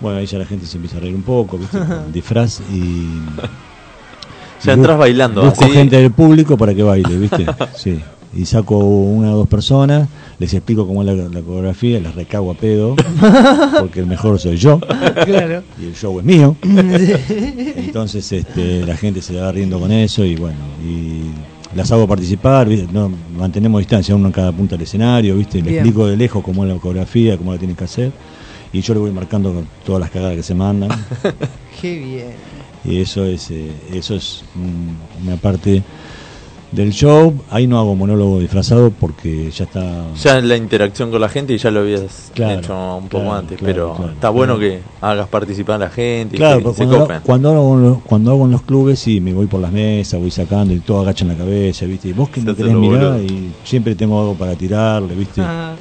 Bueno, 0.00 0.18
ahí 0.18 0.26
ya 0.26 0.38
la 0.38 0.46
gente 0.46 0.66
se 0.66 0.76
empieza 0.76 0.96
a 0.96 1.00
reír 1.00 1.14
un 1.14 1.22
poco, 1.22 1.58
¿viste? 1.58 1.78
Con 1.86 2.12
disfraz 2.12 2.60
y. 2.72 3.06
Ya 4.64 4.74
entras 4.74 4.96
bailando, 4.96 5.42
Busco 5.42 5.64
así. 5.64 5.72
gente 5.72 5.96
del 5.96 6.12
público 6.12 6.56
para 6.56 6.72
que 6.72 6.84
baile, 6.84 7.16
¿viste? 7.16 7.44
Sí. 7.74 8.00
Y 8.34 8.46
saco 8.46 8.78
una 8.78 9.34
o 9.34 9.36
dos 9.36 9.48
personas, 9.48 10.08
les 10.38 10.54
explico 10.54 10.86
cómo 10.86 11.02
es 11.02 11.06
la, 11.06 11.14
la 11.14 11.42
coreografía, 11.42 12.00
les 12.00 12.14
recago 12.14 12.50
a 12.50 12.54
pedo, 12.54 12.96
porque 13.78 14.00
el 14.00 14.06
mejor 14.06 14.38
soy 14.38 14.56
yo. 14.56 14.80
Claro. 14.80 15.62
Y 15.80 15.86
el 15.86 15.94
show 15.94 16.18
es 16.18 16.24
mío. 16.24 16.56
Entonces 16.62 18.32
este, 18.32 18.86
la 18.86 18.96
gente 18.96 19.20
se 19.20 19.38
va 19.38 19.52
riendo 19.52 19.78
con 19.78 19.92
eso 19.92 20.24
y 20.24 20.36
bueno, 20.36 20.56
y 20.82 21.30
las 21.76 21.90
hago 21.92 22.06
participar. 22.06 22.68
No, 22.90 23.10
mantenemos 23.36 23.80
distancia 23.80 24.14
uno 24.14 24.26
en 24.26 24.32
cada 24.32 24.52
punta 24.52 24.76
del 24.76 24.84
escenario, 24.84 25.36
¿viste? 25.36 25.58
Le 25.58 25.64
Bien. 25.64 25.74
explico 25.76 26.06
de 26.06 26.16
lejos 26.16 26.42
cómo 26.42 26.64
es 26.64 26.72
la 26.72 26.78
coreografía, 26.78 27.36
cómo 27.36 27.52
la 27.52 27.58
tienen 27.58 27.76
que 27.76 27.84
hacer. 27.84 28.12
Y 28.72 28.80
yo 28.80 28.94
le 28.94 29.00
voy 29.00 29.10
marcando 29.10 29.52
con 29.52 29.66
todas 29.84 30.00
las 30.00 30.10
cagadas 30.10 30.36
que 30.36 30.42
se 30.42 30.54
mandan. 30.54 30.88
Qué 31.80 31.98
bien. 31.98 32.52
Y 32.84 33.00
eso 33.00 33.24
es, 33.24 33.50
eh, 33.50 33.70
eso 33.92 34.14
es 34.16 34.42
mm, 34.54 35.26
una 35.26 35.36
parte 35.36 35.82
del 36.72 36.90
show. 36.92 37.34
Ahí 37.50 37.66
no 37.66 37.78
hago 37.78 37.94
monólogo 37.94 38.40
disfrazado 38.40 38.90
porque 38.90 39.50
ya 39.50 39.64
está. 39.64 40.06
Ya 40.22 40.38
en 40.38 40.48
la 40.48 40.56
interacción 40.56 41.10
con 41.10 41.20
la 41.20 41.28
gente 41.28 41.52
y 41.52 41.58
ya 41.58 41.70
lo 41.70 41.80
habías 41.80 42.30
Claro, 42.34 42.60
hecho 42.60 42.96
un 42.96 43.08
poco 43.08 43.24
claro, 43.24 43.32
antes, 43.38 43.58
claro, 43.58 43.74
pero 43.74 43.94
claro, 43.94 44.12
está 44.12 44.30
bueno 44.30 44.58
que 44.58 44.80
hagas 45.00 45.28
participar 45.28 45.76
a 45.76 45.78
la 45.86 45.90
gente 45.90 46.36
y 46.36 46.38
Claro, 46.38 46.56
que 46.58 46.62
pero 46.64 46.74
se 46.74 46.78
cuando, 46.84 46.98
copen. 47.00 47.20
cuando, 47.22 47.50
hago, 47.50 47.74
en 47.76 47.82
los- 47.82 47.98
cuando 48.02 48.30
hago 48.30 48.44
en 48.46 48.50
los 48.52 48.62
clubes, 48.62 48.98
sí, 48.98 49.20
me 49.20 49.32
voy 49.34 49.46
por 49.46 49.60
las 49.60 49.70
mesas, 49.72 50.18
voy 50.20 50.30
sacando 50.30 50.72
y 50.74 50.80
todo 50.80 51.00
agachan 51.00 51.28
la 51.28 51.36
cabeza, 51.36 51.84
¿viste? 51.86 52.08
Y 52.08 52.12
vos 52.12 52.28
que 52.30 52.40
no 52.40 52.52
Se 52.52 52.56
querés 52.56 52.74
mirar 52.74 53.12
boludo. 53.12 53.22
y 53.22 53.52
siempre 53.64 53.94
tengo 53.94 54.18
algo 54.20 54.34
para 54.34 54.54
tirarle, 54.56 55.14
¿viste? 55.14 55.42
Ah, 55.44 55.74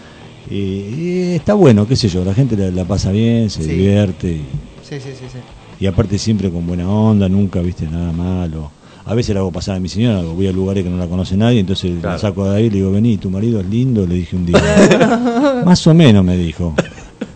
Y, 0.49 0.55
y 0.55 1.21
está 1.35 1.53
bueno, 1.53 1.87
qué 1.87 1.95
sé 1.95 2.09
yo, 2.09 2.25
la 2.25 2.33
gente 2.33 2.57
la, 2.57 2.69
la 2.71 2.83
pasa 2.83 3.11
bien, 3.11 3.49
se 3.49 3.63
Sí. 3.63 3.69
divierte 3.69 4.27
y, 4.31 4.45
sí, 4.81 4.95
sí, 4.99 5.11
sí, 5.17 5.25
sí. 5.31 5.37
y 5.79 5.85
aparte 5.85 6.17
siempre 6.17 6.49
con 6.49 6.65
buena 6.67 6.89
onda, 6.89 7.29
nunca, 7.29 7.61
¿viste? 7.61 7.87
Nada 7.87 8.11
malo. 8.11 8.71
A 9.05 9.15
veces 9.15 9.33
la 9.33 9.41
hago 9.41 9.51
pasar 9.51 9.77
a 9.77 9.79
mi 9.79 9.89
señora, 9.89 10.21
voy 10.21 10.47
a 10.47 10.51
lugares 10.51 10.83
que 10.83 10.89
no 10.89 10.97
la 10.97 11.07
conoce 11.07 11.35
nadie, 11.35 11.59
entonces 11.59 11.91
la 12.01 12.17
saco 12.19 12.49
de 12.49 12.57
ahí 12.57 12.65
y 12.65 12.69
le 12.69 12.75
digo, 12.77 12.91
vení, 12.91 13.17
tu 13.17 13.29
marido 13.29 13.59
es 13.59 13.65
lindo, 13.65 14.05
le 14.05 14.15
dije 14.15 14.35
un 14.35 14.45
día. 14.45 15.61
Más 15.65 15.85
o 15.87 15.93
menos 15.93 16.23
me 16.23 16.37
dijo. 16.37 16.73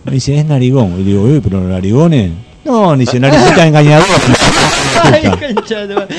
Me 0.06 0.14
dice, 0.14 0.38
es 0.38 0.46
narigón. 0.46 0.94
Y 1.00 1.04
le 1.04 1.12
digo, 1.12 1.28
"Eh, 1.28 1.42
pero 1.44 1.62
narigones. 1.62 2.32
No, 2.64 2.96
ni 2.96 3.06
dice, 3.06 3.20
naricita 3.20 3.70
madre. 3.82 4.00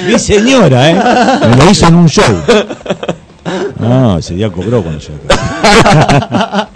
Mi 0.07 0.19
señora, 0.19 0.91
¿eh? 0.91 1.49
Me 1.51 1.57
lo 1.57 1.71
hizo 1.71 1.87
en 1.89 1.95
un 1.95 2.09
show. 2.09 2.25
No, 3.79 4.19
ese 4.19 4.35
día 4.35 4.51
cobró 4.51 4.83
cuando 4.83 5.01
yo 5.01 5.11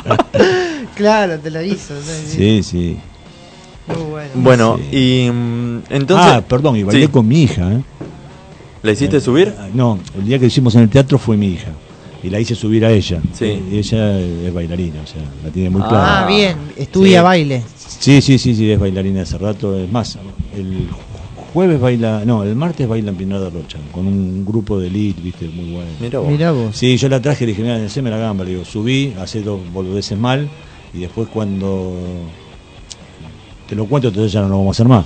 Claro, 0.95 1.39
te 1.39 1.51
la 1.51 1.63
hizo. 1.63 1.95
Sí, 2.29 2.63
sí. 2.63 2.97
Muy 3.89 3.97
bueno. 4.11 4.31
Bueno, 4.35 4.79
y 4.93 5.29
mm, 5.33 5.79
entonces... 5.91 6.27
ah, 6.35 6.43
perdón, 6.47 6.77
y 6.77 6.83
bailé 6.85 7.07
Sí. 7.07 7.13
con 7.13 7.27
mi 7.27 7.43
hija, 7.43 7.73
¿eh? 7.73 7.81
¿La 8.83 8.93
hiciste 8.93 9.21
subir? 9.21 9.53
No, 9.75 9.99
el 10.17 10.25
día 10.25 10.39
que 10.39 10.47
hicimos 10.47 10.75
en 10.75 10.83
el 10.83 10.89
teatro 10.89 11.19
fue 11.19 11.37
mi 11.37 11.49
hija. 11.49 11.71
Y 12.23 12.29
la 12.31 12.39
hice 12.39 12.55
subir 12.55 12.85
a 12.85 12.91
ella. 12.91 13.21
Sí. 13.33 13.63
Y 13.71 13.79
ella 13.79 14.19
es 14.21 14.53
bailarina, 14.53 15.01
o 15.03 15.07
sea, 15.07 15.23
la 15.45 15.51
tiene 15.51 15.71
muy 15.71 15.81
Ah, 15.85 15.89
clara. 15.89 16.27
bien. 16.27 16.57
Estudia 16.77 17.21
Sí. 17.21 17.25
baile. 17.25 17.63
Sí, 17.99 18.21
sí, 18.23 18.39
sí, 18.39 18.55
sí, 18.55 18.71
es 18.71 18.79
bailarina 18.79 19.23
hace 19.23 19.39
rato. 19.39 19.79
Es 19.79 19.91
más, 19.91 20.19
el 20.57 20.87
jueves 21.53 21.81
baila, 21.81 22.23
no, 22.27 22.43
el 22.45 22.55
martes 22.57 22.87
baila 22.87 23.11
en 23.11 23.17
Pinar 23.17 23.41
de 23.41 23.51
Rocha, 23.51 23.79
con 23.93 24.07
un 24.07 24.45
grupo 24.45 24.79
de 24.79 24.89
elite, 24.89 25.21
viste, 25.23 25.49
muy 25.49 25.73
bueno. 25.73 25.89
Mirá 25.99 26.19
vos. 26.19 26.29
Mirá 26.31 26.53
vos. 26.53 26.77
Sí, 26.77 26.97
yo 26.97 27.09
la 27.09 27.21
traje 27.21 27.45
y 27.45 27.47
le 27.47 27.53
dije, 27.53 27.63
mira, 27.63 27.85
haceme 27.85 28.11
la 28.11 28.19
gamba, 28.19 28.45
le 28.45 28.51
digo, 28.53 28.65
subí, 28.65 29.15
hacé 29.19 29.41
dos 29.43 29.61
boludeces 29.73 30.19
mal, 30.19 30.49
y 30.95 30.99
después 31.01 31.29
cuando 31.29 31.95
te 33.69 33.75
lo 33.75 33.87
cuento, 33.87 34.09
entonces 34.09 34.31
ya 34.33 34.43
no 34.43 34.49
lo 34.49 34.59
vamos 34.59 34.69
a 34.69 34.83
hacer 34.83 34.89
más. 34.89 35.05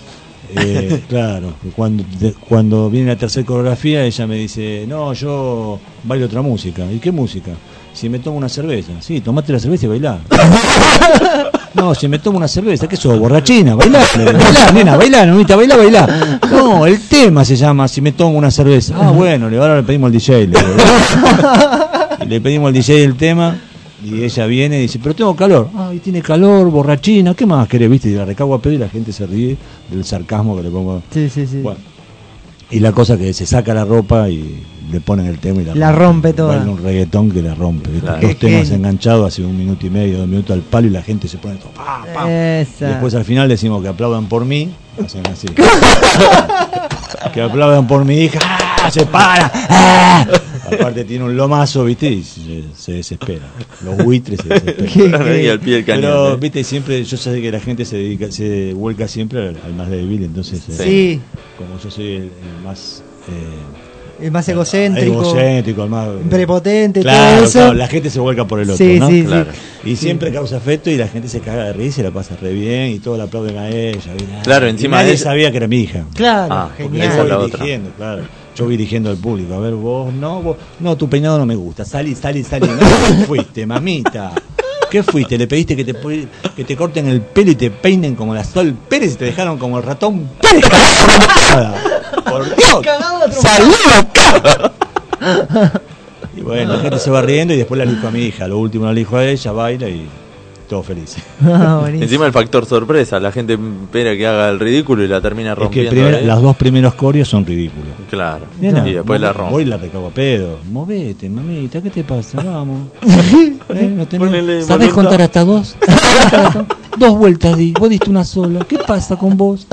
Eh, 0.57 1.03
claro, 1.09 1.55
cuando, 1.77 2.05
de- 2.19 2.33
cuando 2.49 2.91
viene 2.91 3.09
la 3.09 3.17
tercera 3.17 3.47
coreografía, 3.47 4.05
ella 4.05 4.27
me 4.27 4.37
dice, 4.37 4.85
no, 4.89 5.13
yo 5.13 5.79
bailo 6.05 6.27
otra 6.27 6.43
música. 6.43 6.85
¿Y 6.91 6.99
qué 6.99 7.13
música? 7.13 7.53
Si 7.93 8.09
me 8.09 8.19
tomo 8.19 8.37
una 8.37 8.49
cerveza. 8.49 8.93
Sí, 9.01 9.21
tomate 9.21 9.53
la 9.53 9.59
cerveza 9.61 9.87
y 9.87 9.89
bailá. 9.89 10.19
No, 11.75 11.93
si 11.93 12.07
me 12.07 12.21
tomo 12.21 12.39
una 12.39 12.47
cerveza, 12.47 12.87
¿qué 12.87 12.97
sos? 12.97 13.19
Borrachina, 13.19 13.75
bailá, 13.75 14.01
bailá, 14.15 14.73
nena, 14.73 14.97
bailá, 14.97 15.27
nomita, 15.27 15.57
bailá, 15.57 15.77
bailá. 15.77 16.39
No, 16.49 16.87
el 16.87 17.01
tema 17.09 17.45
se 17.45 17.57
llama 17.57 17.89
Si 17.89 18.01
me 18.01 18.13
tomo 18.13 18.39
una 18.39 18.53
cerveza. 18.53 18.95
Ah, 18.97 19.11
bueno, 19.11 19.51
le, 19.51 19.59
ahora 19.59 19.77
le 19.79 19.83
pedimos 19.83 20.07
al 20.07 20.13
DJ. 20.13 20.47
Le, 20.47 20.57
le 22.29 22.41
pedimos 22.41 22.69
al 22.69 22.75
DJ 22.75 23.03
el 23.03 23.17
tema 23.17 23.57
y 24.05 24.23
ella 24.23 24.47
viene 24.47 24.79
y 24.79 24.83
dice, 24.83 24.99
pero 25.03 25.15
tengo 25.15 25.35
calor. 25.35 25.69
Ay, 25.77 25.99
tiene 25.99 26.21
calor, 26.23 26.71
borrachina, 26.71 27.35
¿qué 27.35 27.47
más 27.47 27.67
querés? 27.69 27.91
¿Viste? 27.91 28.11
Y 28.11 28.15
la 28.15 28.25
recago 28.25 28.55
a 28.55 28.61
pedo 28.61 28.75
y 28.75 28.79
la 28.79 28.89
gente 28.89 29.13
se 29.13 29.27
ríe 29.27 29.57
del 29.91 30.05
sarcasmo 30.05 30.57
que 30.57 30.63
le 30.63 30.71
pongo. 30.71 31.03
Sí, 31.11 31.29
sí, 31.29 31.47
sí. 31.47 31.61
Bueno, 31.63 31.79
y 32.71 32.81
la 32.81 32.93
cosa 32.93 33.17
que 33.17 33.33
se 33.33 33.47
saca 33.47 33.73
la 33.73 33.85
ropa 33.85 34.29
y 34.29 34.63
le 34.91 35.01
ponen 35.01 35.27
el 35.27 35.39
tema 35.39 35.63
y 35.63 35.65
la, 35.65 35.75
La 35.75 35.93
rompe 35.93 36.33
toda. 36.33 36.57
Baila 36.57 36.71
un 36.73 36.83
reggaetón 36.83 37.31
que 37.31 37.43
la 37.43 37.55
rompe. 37.55 37.91
Dos 37.91 38.37
temas 38.39 38.71
enganchados 38.71 39.29
hace 39.29 39.43
un 39.43 39.57
minuto 39.57 39.87
y 39.87 39.91
medio, 39.91 40.19
dos 40.19 40.29
minutos 40.29 40.55
al 40.55 40.63
palo 40.63 40.87
y 40.89 40.91
la 40.91 41.03
gente 41.03 41.29
se 41.29 41.39
pone 41.39 41.57
todo. 41.57 41.71
pa, 41.71 42.05
pa. 42.13 42.29
Y 42.29 42.65
después 42.81 43.15
al 43.15 43.25
final 43.25 43.49
decimos 43.49 43.83
que 43.83 43.89
aplaudan 43.89 44.27
por 44.27 44.45
mí. 44.45 44.71
Hacen 45.03 45.27
así. 45.27 45.49
que 47.33 47.43
aplaudan 47.43 47.87
por 47.87 48.05
mi 48.05 48.17
hija. 48.19 48.39
¡Ah! 48.43 48.91
Se 48.91 49.07
para. 49.07 49.51
¡Ah! 49.69 50.27
Aparte 50.75 51.05
tiene 51.05 51.25
un 51.25 51.37
lomazo, 51.37 51.85
¿viste? 51.85 52.11
Y 52.11 52.23
se, 52.23 52.63
se 52.77 52.93
desespera. 52.93 53.45
Los 53.85 53.97
buitres 54.05 54.41
se 54.41 54.49
desesperan. 54.49 55.23
Ahí 55.29 55.49
al 55.49 55.61
pie 55.61 55.75
del 55.77 55.85
cañón. 55.85 56.01
Pero, 56.03 56.35
eh. 56.35 56.37
viste, 56.41 56.65
siempre, 56.65 57.03
yo 57.05 57.17
sé 57.17 57.41
que 57.41 57.51
la 57.51 57.61
gente 57.61 57.85
se 57.85 57.97
dedica, 57.97 58.31
se 58.31 58.73
vuelca 58.75 59.09
siempre 59.09 59.41
al, 59.49 59.57
al 59.65 59.75
más 59.75 59.91
débil, 59.91 60.23
entonces, 60.25 60.63
eh, 60.69 60.73
Sí. 60.85 61.21
como 61.59 61.79
yo 61.83 61.91
soy 61.91 62.07
el, 62.17 62.23
el 62.23 62.63
más 62.65 63.03
eh, 63.29 64.25
El 64.27 64.31
más 64.31 64.49
egocéntrico. 64.49 65.13
egocéntrico, 65.23 65.85
el 65.85 65.91
más 65.91 66.09
Prepotente, 66.31 67.01
claro, 67.03 67.37
todo 67.39 67.45
eso. 67.49 67.59
claro, 67.59 67.75
la 67.75 67.89
gente 67.89 68.11
se 68.11 68.21
vuelca 68.21 68.47
por 68.47 68.61
el 68.61 68.71
otro, 68.71 68.77
Sí, 68.87 68.99
¿no? 69.01 69.09
sí, 69.09 69.21
sí. 69.23 69.27
Claro. 69.27 69.51
Y 69.85 69.97
siempre 69.97 70.33
causa 70.33 70.57
afecto 70.59 70.89
y 70.91 70.97
la 70.97 71.09
gente 71.09 71.29
se 71.29 71.41
caga 71.41 71.65
de 71.65 71.73
risa 71.75 72.01
y 72.01 72.05
la 72.05 72.11
pasa 72.11 72.37
re 72.41 72.53
bien 72.53 72.91
y 72.93 72.99
todos 73.01 73.19
la 73.19 73.25
aplauden 73.25 73.59
a 73.59 73.69
ella. 73.69 74.01
Claro, 74.45 74.67
Y 74.67 74.71
encima 74.71 74.97
nadie 74.99 75.09
de 75.09 75.15
ella- 75.15 75.25
sabía 75.25 75.51
que 75.51 75.57
era 75.59 75.67
mi 75.69 75.81
hija. 75.81 76.05
Claro, 76.15 76.55
Ah, 76.55 76.71
genial. 76.77 77.09
esa 77.09 77.23
es 77.23 77.29
la 77.29 77.39
otra. 77.39 77.59
dirigiendo, 77.59 77.91
claro. 77.97 78.23
Yo 78.55 78.67
voy 78.67 78.77
dirigiendo 78.77 79.11
al 79.11 79.17
público. 79.17 79.55
A 79.55 79.59
ver, 79.59 79.75
vos 79.75 80.13
no, 80.13 80.43
vos 80.43 80.57
no, 80.81 80.97
tu 80.97 81.09
peinado 81.09 81.39
no 81.39 81.47
me 81.47 81.57
gusta. 81.57 81.85
Salí, 81.85 82.15
salí, 82.15 82.45
salí. 82.45 82.69
No, 82.69 82.75
¿dónde 82.75 83.25
fuiste, 83.27 83.67
mamita. 83.67 84.33
¿Qué 84.91 85.03
fuiste? 85.03 85.37
¿Le 85.37 85.49
pediste 85.49 85.75
que 85.75 85.85
te, 85.85 85.95
que 86.55 86.65
te 86.65 86.77
corten 86.77 87.09
el 87.09 87.21
pelo 87.21 87.51
y 87.51 87.57
te 87.57 87.71
peinen 87.71 88.15
como 88.15 88.33
la 88.33 88.45
Sol 88.45 88.77
Pérez 88.89 89.15
y 89.15 89.17
te 89.17 89.25
dejaron 89.25 89.59
como 89.59 89.79
el 89.79 89.83
ratón 89.83 90.31
Pérez? 90.41 90.65
Por 92.25 92.45
Dios, 92.55 92.85
salí 93.33 93.75
acá. 93.93 94.73
Y 96.37 96.41
bueno, 96.43 96.75
la 96.75 96.81
gente 96.81 96.99
se 96.99 97.11
va 97.11 97.23
riendo 97.23 97.55
y 97.55 97.57
después 97.57 97.77
la 97.79 97.85
elijo 97.85 98.07
a 98.07 98.11
mi 98.13 98.21
hija. 98.21 98.47
Lo 98.47 98.59
último 98.59 98.85
la 98.85 98.93
elijo 98.93 99.17
a 99.17 99.27
ella, 99.27 99.51
baila 99.51 99.89
y 99.89 100.09
todos 100.69 100.87
felices. 100.87 101.23
Ah. 101.47 101.83
Encima 101.89 102.27
el 102.27 102.33
factor 102.33 102.67
sorpresa, 102.67 103.21
la 103.21 103.31
gente 103.33 103.55
espera 103.55 104.17
que 104.17 104.27
haga 104.27 104.49
el 104.49 104.59
ridículo 104.61 105.03
y 105.05 105.09
la 105.09 105.21
termina 105.21 105.51
Es 105.51 105.57
que 105.57 105.61
rompiendo. 105.63 105.91
primero- 105.91 106.17
¿eh? 106.19 106.23
las 106.25 106.41
dos 106.43 106.57
primeros 106.57 106.95
corios 106.95 107.29
son 107.29 107.45
ridículos. 107.47 107.89
Claro. 108.11 108.47
Nena, 108.61 108.87
y 108.89 108.95
después 108.95 109.21
la 109.21 109.33
rompe. 109.33 109.53
Voy 109.53 109.63
y 109.63 109.67
la 109.67 109.77
recago 109.77 110.07
a 110.09 110.11
pedo. 110.11 110.59
Movete, 110.71 111.29
mamita, 111.29 111.81
¿qué 111.83 111.91
te 111.91 112.05
pasa? 112.05 112.43
Vamos. 112.43 112.89
Eh, 113.71 113.87
no 113.97 114.07
tenés- 114.07 114.19
Ponele 114.19 114.63
¿Sabés 114.63 114.95
voluntad. 114.95 114.95
contar 114.95 115.23
hasta 115.23 115.43
dos? 115.45 115.75
dos 116.99 117.17
vueltas 117.17 117.57
di, 117.57 117.73
vos 117.73 117.89
diste 117.89 118.11
una 118.11 118.23
sola. 118.23 118.61
¿Qué 118.69 118.77
pasa 118.77 119.17
con 119.17 119.39
vos? 119.39 119.67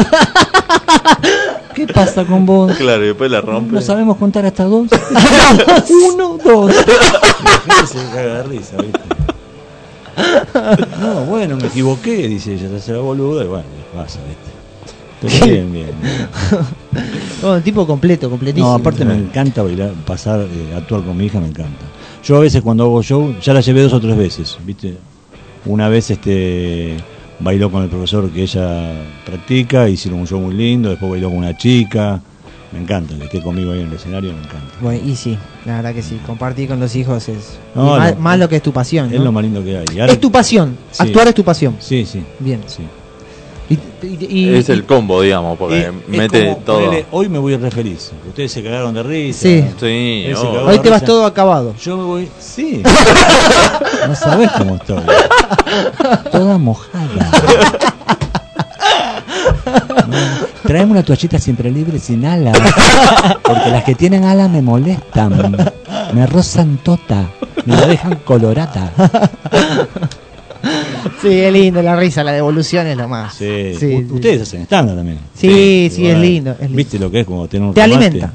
¿Qué 1.76 1.88
pasa 1.88 2.24
con 2.26 2.46
vos? 2.46 2.72
Claro, 2.78 3.04
y 3.04 3.08
después 3.08 3.30
la 3.30 3.42
rompe. 3.42 3.74
¿No 3.74 3.82
sabemos 3.82 4.16
contar 4.18 4.46
hasta 4.46 4.64
dos? 4.64 4.88
Uno, 6.14 6.38
dos. 6.44 6.74
La 6.74 7.76
gente 7.76 7.88
se 7.88 7.98
caga 8.16 8.36
de 8.38 8.44
risa, 8.44 8.78
¿viste? 8.78 9.00
No, 11.00 11.26
bueno, 11.26 11.58
me 11.58 11.68
equivoqué, 11.68 12.28
dice 12.28 12.54
ella, 12.54 12.70
se 12.70 12.76
hace 12.76 12.94
la 12.94 13.00
boluda 13.00 13.44
y 13.44 13.48
bueno, 13.48 13.66
pasa, 13.96 14.20
¿viste? 14.28 15.46
Bien, 15.46 15.72
bien. 15.72 15.92
Oh, 17.44 17.60
tipo 17.60 17.88
completo, 17.88 18.30
completísimo. 18.30 18.70
No, 18.70 18.76
aparte 18.76 19.04
me 19.04 19.16
encanta 19.16 19.64
bailar, 19.64 19.94
pasar, 20.06 20.42
eh, 20.42 20.76
actuar 20.78 21.02
con 21.04 21.18
mi 21.18 21.26
hija, 21.26 21.40
me 21.40 21.48
encanta. 21.48 21.86
Yo 22.24 22.38
a 22.38 22.40
veces 22.40 22.62
cuando 22.62 22.84
hago 22.84 23.02
show, 23.02 23.36
ya 23.42 23.54
la 23.54 23.62
llevé 23.62 23.82
dos 23.82 23.94
o 23.94 24.00
tres 24.00 24.16
veces, 24.16 24.58
¿viste? 24.64 24.96
Una 25.66 25.90
vez 25.90 26.12
este 26.12 26.98
bailó 27.40 27.72
con 27.72 27.82
el 27.82 27.90
profesor 27.90 28.30
que 28.30 28.44
ella 28.44 28.94
practica, 29.26 29.90
hicieron 29.90 30.20
un 30.20 30.28
show 30.28 30.40
muy 30.40 30.54
lindo, 30.54 30.90
después 30.90 31.12
bailó 31.12 31.30
con 31.30 31.40
una 31.40 31.58
chica. 31.58 32.22
Me 32.72 32.80
encanta, 32.80 33.16
que 33.18 33.24
esté 33.26 33.42
conmigo 33.42 33.74
ahí 33.74 33.82
en 33.82 33.88
el 33.88 33.94
escenario, 33.94 34.32
me 34.34 34.40
encanta. 34.40 34.74
Bueno, 34.80 35.02
y 35.06 35.16
sí, 35.16 35.38
la 35.66 35.78
verdad 35.78 35.94
que 35.94 36.02
sí. 36.02 36.20
Compartir 36.26 36.70
con 36.70 36.80
los 36.80 36.96
hijos 36.96 37.28
es 37.28 37.60
No, 37.76 37.98
más, 37.98 38.12
lo- 38.12 38.18
más 38.22 38.40
lo 38.40 38.48
que 38.48 38.56
es 38.56 38.64
tu 38.64 38.72
pasión. 38.72 39.12
Es 39.12 39.18
¿no? 39.20 39.26
lo 39.26 39.32
más 39.34 39.44
lindo 39.44 39.62
que 39.64 39.78
hay. 39.78 40.00
Ahora- 40.00 40.14
Es 40.14 40.20
tu 40.22 40.32
pasión. 40.32 40.78
Sí. 40.92 41.04
Actuar 41.04 41.28
es 41.28 41.36
tu 41.36 41.44
pasión. 41.44 41.76
Sí, 41.80 42.06
sí. 42.06 42.24
Bien. 42.40 42.62
Sí. 42.68 42.84
Y, 43.70 43.74
y- 44.06 44.28
y- 44.40 44.54
es 44.56 44.68
el 44.70 44.86
combo, 44.86 45.22
digamos, 45.22 45.58
porque 45.58 45.82
es 45.82 45.92
mete 46.08 46.46
como, 46.46 46.58
todo. 46.58 46.80
ponele, 46.86 47.06
hoy 47.12 47.30
me 47.30 47.40
voy 47.40 47.56
re 47.58 47.72
feliz. 47.72 48.12
Ustedes 48.28 48.52
se 48.52 48.64
cagaron 48.64 48.94
de 48.94 49.04
risa. 49.04 49.40
Sí. 49.44 49.66
Sí, 49.80 50.26
oh. 50.38 50.66
Hoy 50.68 50.80
te 50.80 50.90
vas 50.90 51.04
todo 51.06 51.26
acabado. 51.26 51.74
Yo 51.82 51.98
me 51.98 52.04
voy. 52.04 52.30
Sí. 52.40 52.84
no 54.08 54.16
sabes 54.16 54.50
cómo 54.58 54.76
estoy. 54.76 55.04
Toda 56.32 56.58
mojada. 56.58 57.32
No, 60.08 60.18
Traeme 60.64 60.92
una 60.92 61.04
toallita 61.04 61.40
siempre 61.40 61.72
libre 61.72 62.00
sin 62.00 62.26
ala. 62.26 62.52
Porque 63.44 63.70
las 63.70 63.84
que 63.84 63.96
tienen 63.96 64.24
ala 64.24 64.48
me 64.48 64.62
molestan. 64.62 65.56
Me 66.14 66.26
rozan 66.28 66.78
tota. 66.84 67.30
Me 67.66 67.76
la 67.76 67.88
dejan 67.88 68.16
colorada. 68.26 68.92
Sí, 71.22 71.30
es 71.30 71.52
lindo 71.54 71.82
la 71.82 71.96
risa, 71.96 72.24
la 72.24 72.32
devolución 72.34 72.86
es 72.88 72.98
lo 72.98 73.08
más. 73.08 73.34
Sí. 73.36 73.76
Ustedes 74.12 74.44
hacen 74.44 74.62
estándar 74.62 74.96
también. 74.96 75.20
Sí, 75.36 75.90
sí, 75.92 76.08
es 76.08 76.18
lindo, 76.18 76.52
es 76.52 76.60
lindo. 76.62 76.78
¿Viste 76.78 77.00
lo 77.00 77.10
que 77.12 77.22
es 77.22 77.26
como 77.26 77.48
tener 77.48 77.68
un 77.68 77.74
Te 77.74 77.82
remate? 77.86 78.06
alimenta. 78.06 78.34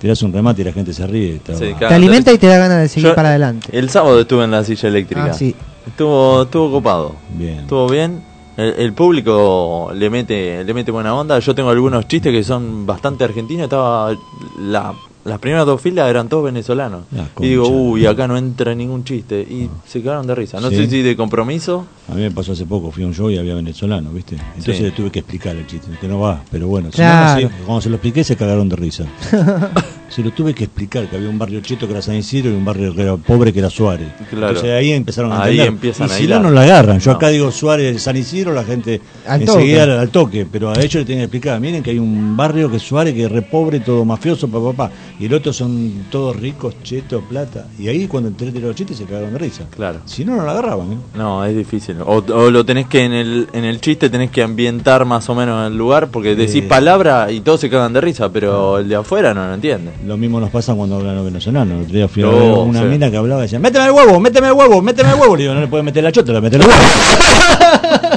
Te 0.00 0.08
das 0.08 0.22
un 0.22 0.32
remate 0.32 0.62
y 0.62 0.64
la 0.64 0.72
gente 0.72 0.92
se 0.92 1.06
ríe. 1.06 1.40
Te 1.40 1.84
alimenta 1.86 2.32
y 2.32 2.38
te 2.38 2.46
da 2.46 2.58
ganas 2.58 2.78
de 2.82 2.88
seguir 2.88 3.08
Yo- 3.10 3.14
para 3.14 3.30
adelante. 3.30 3.68
El 3.76 3.90
sábado 3.90 4.20
estuve 4.20 4.44
en 4.44 4.50
la 4.52 4.62
silla 4.62 4.88
eléctrica. 4.88 5.28
Ah, 5.30 5.32
sí. 5.32 5.54
Estuvo, 5.86 6.42
estuvo 6.42 6.70
copado. 6.70 7.14
Bien. 7.34 7.60
Estuvo 7.60 7.88
bien. 7.88 8.22
El, 8.56 8.74
el 8.78 8.92
público 8.94 9.90
le 9.94 10.08
mete, 10.10 10.64
le 10.64 10.74
mete 10.74 10.90
buena 10.90 11.14
onda. 11.14 11.38
Yo 11.38 11.54
tengo 11.54 11.70
algunos 11.70 12.08
chistes 12.08 12.32
que 12.32 12.42
son 12.42 12.86
bastante 12.86 13.24
argentinos. 13.24 13.64
Estaba 13.64 14.16
la, 14.60 14.94
las 15.24 15.38
primeras 15.40 15.66
dos 15.66 15.80
filas 15.80 16.08
eran 16.08 16.28
todos 16.28 16.44
venezolanos. 16.44 17.02
La 17.12 17.28
y 17.40 17.48
digo, 17.50 17.68
uy, 17.68 18.06
acá 18.06 18.26
no 18.26 18.36
entra 18.36 18.74
ningún 18.74 19.04
chiste. 19.04 19.40
Y 19.42 19.68
se 19.86 20.00
quedaron 20.02 20.26
de 20.26 20.34
risa. 20.34 20.58
No 20.60 20.70
Sí. 20.70 20.76
sé 20.76 20.88
si 20.88 21.02
de 21.02 21.16
compromiso. 21.16 21.84
A 22.10 22.14
mí 22.14 22.22
me 22.22 22.30
pasó 22.30 22.52
hace 22.52 22.64
poco, 22.64 22.90
fui 22.90 23.02
a 23.04 23.06
un 23.08 23.14
show 23.14 23.28
y 23.30 23.36
había 23.36 23.54
venezolano, 23.54 24.10
¿viste? 24.10 24.36
Entonces 24.36 24.76
Sí. 24.78 24.82
le 24.84 24.90
tuve 24.92 25.10
que 25.10 25.18
explicar 25.18 25.54
el 25.56 25.66
chiste, 25.66 25.88
que 26.00 26.08
no 26.08 26.20
va, 26.20 26.42
pero 26.50 26.66
bueno, 26.68 26.88
Claro. 26.90 27.42
no 27.48 27.50
cuando 27.66 27.80
se 27.82 27.90
lo 27.90 27.96
expliqué 27.96 28.24
se 28.24 28.36
cagaron 28.36 28.68
de 28.68 28.76
risa. 28.76 29.04
se 30.08 30.22
lo 30.22 30.30
tuve 30.32 30.54
que 30.54 30.64
explicar, 30.64 31.08
que 31.08 31.16
había 31.16 31.28
un 31.28 31.38
barrio 31.38 31.60
cheto 31.60 31.86
que 31.86 31.92
era 31.92 32.02
San 32.02 32.14
Isidro 32.16 32.50
y 32.50 32.54
un 32.54 32.64
barrio 32.64 32.94
que 32.94 33.02
era 33.02 33.16
pobre 33.16 33.52
que 33.52 33.58
era 33.58 33.70
Suárez. 33.70 34.08
Claro. 34.30 34.48
Entonces 34.48 34.72
ahí 34.72 34.92
empezaron 34.92 35.32
a 35.32 35.42
Ahí 35.42 35.52
entender. 35.60 35.66
empiezan 35.68 36.06
y 36.08 36.10
si 36.10 36.26
no, 36.26 36.40
no 36.40 36.50
la 36.50 36.62
agarran. 36.62 36.98
Yo 37.00 37.10
No. 37.10 37.16
acá 37.16 37.28
digo 37.28 37.50
Suárez, 37.50 38.02
San 38.02 38.16
Isidro, 38.16 38.52
la 38.52 38.64
gente 38.64 39.00
Al 39.26 39.42
enseguida 39.42 39.80
toque. 39.80 39.92
al, 39.92 39.98
al 39.98 40.08
toque, 40.10 40.46
pero 40.50 40.70
a 40.70 40.74
ellos 40.78 40.94
le 40.94 41.04
tienen 41.04 41.22
que 41.22 41.24
explicar, 41.24 41.60
miren 41.60 41.82
que 41.82 41.90
hay 41.90 41.98
un 41.98 42.36
barrio 42.36 42.70
que 42.70 42.76
es 42.76 42.82
Suárez, 42.82 43.14
que 43.14 43.24
es 43.24 43.30
re 43.32 43.42
pobre, 43.42 43.80
todo 43.80 44.04
mafioso, 44.04 44.48
papá, 44.48 44.72
papá, 44.72 44.90
y 45.18 45.26
el 45.26 45.34
otro 45.34 45.52
son 45.52 46.04
todos 46.10 46.36
ricos, 46.36 46.74
chetos, 46.82 47.22
plata. 47.28 47.66
Y 47.78 47.88
ahí 47.88 48.06
cuando 48.06 48.28
entré 48.28 48.50
de 48.52 48.60
los 48.60 48.74
chistes 48.76 48.96
se 48.98 49.04
cagaron 49.04 49.32
de 49.32 49.38
risa. 49.38 49.64
Claro. 49.70 50.00
Si 50.04 50.24
no, 50.24 50.36
no 50.36 50.44
la 50.44 50.52
agarraban, 50.52 50.92
¿eh? 50.92 50.96
No, 51.14 51.44
es 51.44 51.56
difícil. 51.56 51.96
O, 52.04 52.18
o 52.18 52.50
lo 52.50 52.64
tenés 52.64 52.86
que 52.86 53.04
en 53.04 53.12
el, 53.12 53.48
en 53.52 53.64
el 53.64 53.80
chiste 53.80 54.08
tenés 54.10 54.30
que 54.30 54.42
ambientar 54.42 55.04
más 55.04 55.28
o 55.28 55.34
menos 55.34 55.66
el 55.70 55.76
lugar 55.76 56.08
porque 56.10 56.34
decís 56.34 56.56
Eh. 56.56 56.62
palabra 56.62 57.30
y 57.32 57.40
todos 57.40 57.60
se 57.60 57.68
cagan 57.70 57.92
de 57.92 58.00
risa, 58.00 58.30
pero 58.30 58.78
el 58.78 58.88
de 58.88 58.96
afuera 58.96 59.34
no 59.34 59.46
lo 59.48 59.54
entiende. 59.54 59.90
Lo 60.04 60.16
mismo 60.16 60.40
nos 60.40 60.50
pasa 60.50 60.74
cuando 60.74 60.96
hablan 60.96 61.16
los 61.16 61.24
venezolanos. 61.24 61.76
El 61.76 61.82
otro 61.82 61.94
día 61.94 62.08
fui 62.08 62.22
a 62.22 62.26
ver 62.26 62.52
una 62.52 62.80
sí. 62.80 62.86
mina 62.86 63.10
que 63.10 63.16
hablaba 63.16 63.40
y 63.40 63.44
decía, 63.44 63.58
méteme 63.58 63.86
el 63.86 63.92
huevo, 63.92 64.20
méteme 64.20 64.48
el 64.48 64.52
huevo, 64.52 64.82
méteme 64.82 65.10
el 65.10 65.14
huevo. 65.16 65.36
Le 65.36 65.42
digo, 65.42 65.54
no 65.54 65.60
le 65.60 65.68
puedes 65.68 65.84
meter 65.84 66.04
la 66.04 66.12
chota, 66.12 66.32
le 66.32 66.40
metes 66.40 66.60
el 66.60 66.66
huevo. 66.66 66.80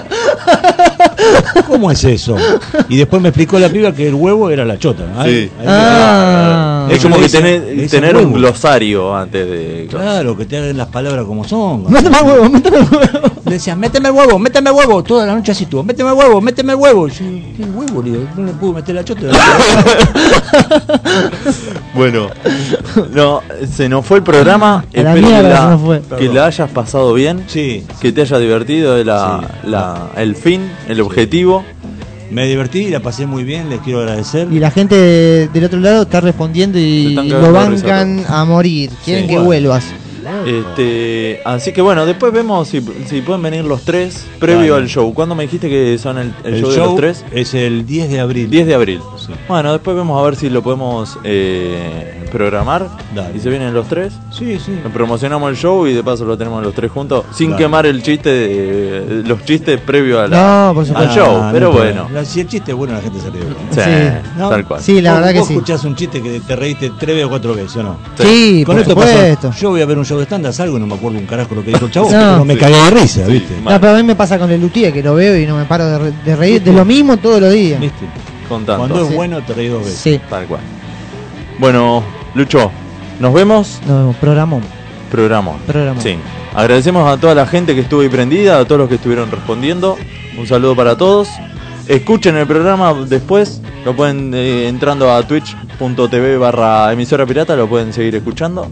¿Cómo 1.67 1.91
es 1.91 2.03
eso? 2.03 2.35
Y 2.89 2.97
después 2.97 3.21
me 3.21 3.29
explicó 3.29 3.59
la 3.59 3.69
piba 3.69 3.93
que 3.93 4.07
el 4.07 4.15
huevo 4.15 4.49
era 4.49 4.65
la 4.65 4.77
chota. 4.77 5.03
Ahí- 5.17 5.45
Sí. 5.45 5.51
ahí- 5.59 5.65
Ah. 5.67 6.87
Es 6.91 7.01
como 7.03 7.15
que 7.17 7.23
dicen- 7.23 7.87
tener, 7.89 8.17
un 8.17 8.33
glosario 8.33 9.15
antes 9.15 9.47
de... 9.47 9.87
Claro, 9.89 10.35
que 10.35 10.45
te 10.45 10.57
hagan 10.57 10.75
las 10.75 10.87
palabras 10.87 11.23
como 11.25 11.43
son. 11.43 11.83
Méteme 11.91 12.17
el 12.17 12.25
huevo, 12.25 12.49
méteme 12.49 12.77
el 12.77 12.83
huevo. 12.83 13.27
Le 13.45 13.51
decían, 13.53 13.79
méteme 13.79 14.09
el 14.09 14.15
huevo, 14.15 14.39
méteme 14.39 14.69
el 14.71 14.75
huevo. 14.75 15.03
Toda 15.03 15.25
la 15.27 15.35
noche 15.35 15.51
así 15.51 15.65
estuvo, 15.65 15.83
méteme 15.83 16.09
el 16.09 16.15
huevo, 16.15 16.41
méteme 16.41 16.73
el 16.73 16.79
huevo. 16.79 17.07
Y 17.07 17.11
yo, 17.11 17.17
¿qué 17.57 17.63
huevo? 17.63 18.01
Digo, 18.01 18.23
no 18.35 18.45
le 18.45 18.51
puedo 18.53 18.73
meter 18.73 18.95
la 18.95 19.05
chota. 19.05 19.21
Bueno, 21.93 22.29
no, 23.13 23.41
se 23.71 23.89
nos 23.89 24.05
fue 24.05 24.17
el 24.19 24.23
programa. 24.23 24.85
A 24.95 25.01
la 25.01 25.15
Espero 25.15 25.27
que, 25.37 25.43
la, 25.43 25.57
se 25.61 25.67
nos 25.69 25.81
fue. 25.81 26.01
que 26.19 26.27
la 26.29 26.45
hayas 26.45 26.69
pasado 26.69 27.13
bien, 27.13 27.43
Sí, 27.47 27.85
que 27.99 28.11
te 28.11 28.21
haya 28.21 28.37
divertido, 28.37 28.95
de 28.95 29.05
la, 29.05 29.41
la- 29.63 30.09
el 30.17 30.35
fin, 30.35 30.69
el 30.87 31.01
objetivo. 31.01 31.63
me 32.31 32.45
divertí, 32.45 32.89
la 32.89 32.99
pasé 32.99 33.25
muy 33.25 33.43
bien, 33.43 33.69
les 33.71 33.79
quiero 33.79 34.01
agradecer. 34.01 34.47
Y 34.51 34.59
la 34.59 34.69
gente 34.69 34.93
de- 34.95 35.47
del 35.47 35.63
otro 35.63 35.79
lado 35.79 36.03
está 36.03 36.21
respondiendo 36.21 36.77
y 36.77 37.15
lo 37.15 37.51
bancan 37.51 38.23
a 38.27 38.45
morir. 38.45 38.91
Quieren 39.03 39.23
Sí. 39.25 39.29
que 39.31 39.39
vuelvas. 39.39 39.83
Este, 40.45 41.41
así 41.45 41.71
que 41.71 41.81
bueno, 41.81 42.05
después 42.05 42.31
vemos 42.33 42.67
si, 42.67 42.81
si 43.07 43.21
pueden 43.21 43.41
venir 43.41 43.63
los 43.65 43.81
tres 43.83 44.25
previo 44.39 44.73
Dale. 44.73 44.83
al 44.83 44.89
show. 44.89 45.13
¿Cuándo 45.13 45.35
me 45.35 45.43
dijiste 45.43 45.69
que 45.69 45.97
son 45.97 46.17
el, 46.17 46.33
el 46.43 46.55
El 46.55 46.61
show, 46.61 46.71
show 46.71 46.81
de 46.83 46.87
los 46.89 46.95
tres? 46.95 47.25
es 47.31 47.53
el 47.53 47.85
10 47.85 48.09
de 48.09 48.19
abril. 48.19 48.49
10 48.49 48.67
de 48.67 48.73
abril. 48.75 49.01
Sí. 49.17 49.33
Bueno, 49.47 49.71
después 49.73 49.95
vemos 49.95 50.19
a 50.19 50.25
ver 50.25 50.35
si 50.35 50.49
lo 50.49 50.61
podemos 50.61 51.17
eh, 51.23 52.25
programar. 52.31 52.87
Dale. 53.15 53.37
Y 53.37 53.39
se 53.39 53.49
vienen 53.49 53.73
los 53.73 53.87
tres. 53.87 54.13
Sí, 54.31 54.59
sí. 54.59 54.79
Promocionamos 54.93 55.49
el 55.49 55.57
show 55.57 55.87
y 55.87 55.93
de 55.93 56.03
paso 56.03 56.25
lo 56.25 56.37
tenemos 56.37 56.63
los 56.63 56.73
tres 56.73 56.91
juntos. 56.91 57.25
Sin 57.33 57.51
Dale. 57.51 57.63
quemar 57.63 57.85
el 57.85 58.01
chiste, 58.03 58.29
de- 58.29 59.23
los 59.25 59.43
chistes 59.45 59.79
previo 59.81 60.19
a 60.19 60.27
la, 60.27 60.67
No, 60.67 60.73
por 60.73 60.97
al 60.97 61.09
show. 61.09 61.43
Pero 61.51 61.71
no 61.71 61.77
bueno. 61.77 62.07
Si 62.25 62.41
el 62.41 62.47
chiste 62.47 62.71
es 62.71 62.77
bueno, 62.77 62.93
la 62.93 63.01
gente 63.01 63.19
se 63.19 63.29
ríe. 63.29 63.41
Sí, 63.71 63.79
Sí. 63.79 64.29
¿No? 64.37 64.49
tal 64.49 64.65
cual. 64.65 64.81
Sí, 64.81 65.01
la 65.01 65.11
Vos- 65.11 65.19
verdad 65.19 65.33
que 65.33 65.39
vos 65.39 65.47
sí. 65.47 65.53
escuchás 65.53 65.83
un 65.85 65.95
chiste 65.95 66.21
que 66.21 66.39
te 66.41 66.55
reíste 66.55 66.91
tres 66.99 67.23
o 67.25 67.29
cuatro 67.29 67.53
veces, 67.55 67.75
¿o 67.77 67.83
no? 67.83 67.97
Sí, 68.17 68.63
Con 68.65 68.75
por 68.75 68.81
esto 68.81 68.95
pasó. 68.95 69.11
supuesto. 69.11 69.51
Yo 69.59 69.69
voy 69.71 69.81
a 69.81 69.85
ver 69.85 69.97
un 69.97 70.05
show 70.09 70.17
de 70.17 70.25
stand 70.25 70.51
salgo 70.51 70.77
y 70.77 70.79
no 70.79 70.87
me 70.87 70.95
acuerdo 70.95 71.17
un 71.19 71.25
carajo 71.25 71.55
lo 71.55 71.63
que 71.63 71.71
dijo 71.71 71.85
el 71.85 71.91
chavo, 71.91 72.11
No. 72.11 72.17
pero 72.19 72.45
me 72.45 72.57
cagué 72.57 72.75
de 72.83 72.89
risa, 72.91 73.25
Sí, 73.25 73.31
¿viste? 73.31 73.53
No, 73.63 73.79
pero 73.79 73.93
a 73.93 73.97
mí 73.97 74.03
me 74.03 74.15
pasa 74.15 74.37
con 74.39 74.49
el 74.51 74.59
Luthier, 74.59 74.91
que 74.91 75.01
lo 75.03 75.15
veo 75.15 75.37
y 75.37 75.45
no 75.45 75.55
me 75.55 75.65
paro 75.65 75.85
de, 75.85 75.97
re- 75.99 76.13
de 76.25 76.35
reír 76.35 76.61
de 76.63 76.73
lo 76.73 76.83
mismo 76.83 77.17
todos 77.17 77.39
los 77.39 77.53
días. 77.53 77.79
¿Viste? 77.79 78.05
Con 78.49 78.65
tanto. 78.65 78.79
Cuando 78.79 79.01
es 79.03 79.09
Sí. 79.09 79.15
bueno 79.15 79.41
te 79.43 79.53
reí 79.53 79.67
dos 79.67 79.83
veces. 79.83 79.97
Sí, 79.99 80.19
Tal 80.29 80.45
cual. 80.47 80.61
Bueno, 81.59 82.03
Lucho, 82.35 82.71
nos 83.19 83.33
vemos. 83.33 83.79
no, 83.87 84.15
programón. 84.19 84.61
Programón. 85.11 85.57
Programón. 85.67 86.01
Sí. 86.03 86.15
Agradecemos 86.55 87.07
a 87.07 87.17
toda 87.17 87.35
la 87.35 87.45
gente 87.45 87.75
que 87.75 87.81
estuvo 87.81 88.01
ahí 88.01 88.09
prendida, 88.09 88.59
a 88.59 88.65
todos 88.65 88.79
los 88.79 88.89
que 88.89 88.95
estuvieron 88.95 89.29
respondiendo. 89.31 89.97
Un 90.37 90.47
saludo 90.47 90.75
para 90.75 90.97
todos. 90.97 91.27
Escuchen 91.87 92.35
el 92.37 92.47
programa 92.47 92.93
después. 93.07 93.61
Lo 93.85 93.95
pueden 93.95 94.33
eh, 94.33 94.67
entrando 94.67 95.11
a 95.11 95.23
twitch.tv 95.23 96.37
barra 96.37 96.91
emisora 96.93 97.25
pirata, 97.25 97.55
lo 97.55 97.67
pueden 97.67 97.93
seguir 97.93 98.15
escuchando. 98.15 98.67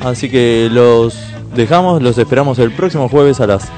Así 0.00 0.30
que 0.30 0.68
los 0.70 1.18
dejamos, 1.54 2.02
los 2.02 2.18
esperamos 2.18 2.58
el 2.58 2.72
próximo 2.72 3.08
jueves 3.08 3.40
a 3.40 3.46
las 3.46 3.68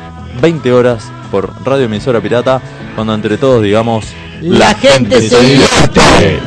20 0.40 0.72
horas 0.72 1.10
por 1.30 1.50
Radio 1.64 1.86
Emisora 1.86 2.20
Pirata, 2.20 2.60
cuando 2.94 3.14
entre 3.14 3.36
todos 3.36 3.62
digamos 3.62 4.06
La 4.40 4.74
gente 4.74 5.20
se 5.28 5.40
divierte. 5.40 6.40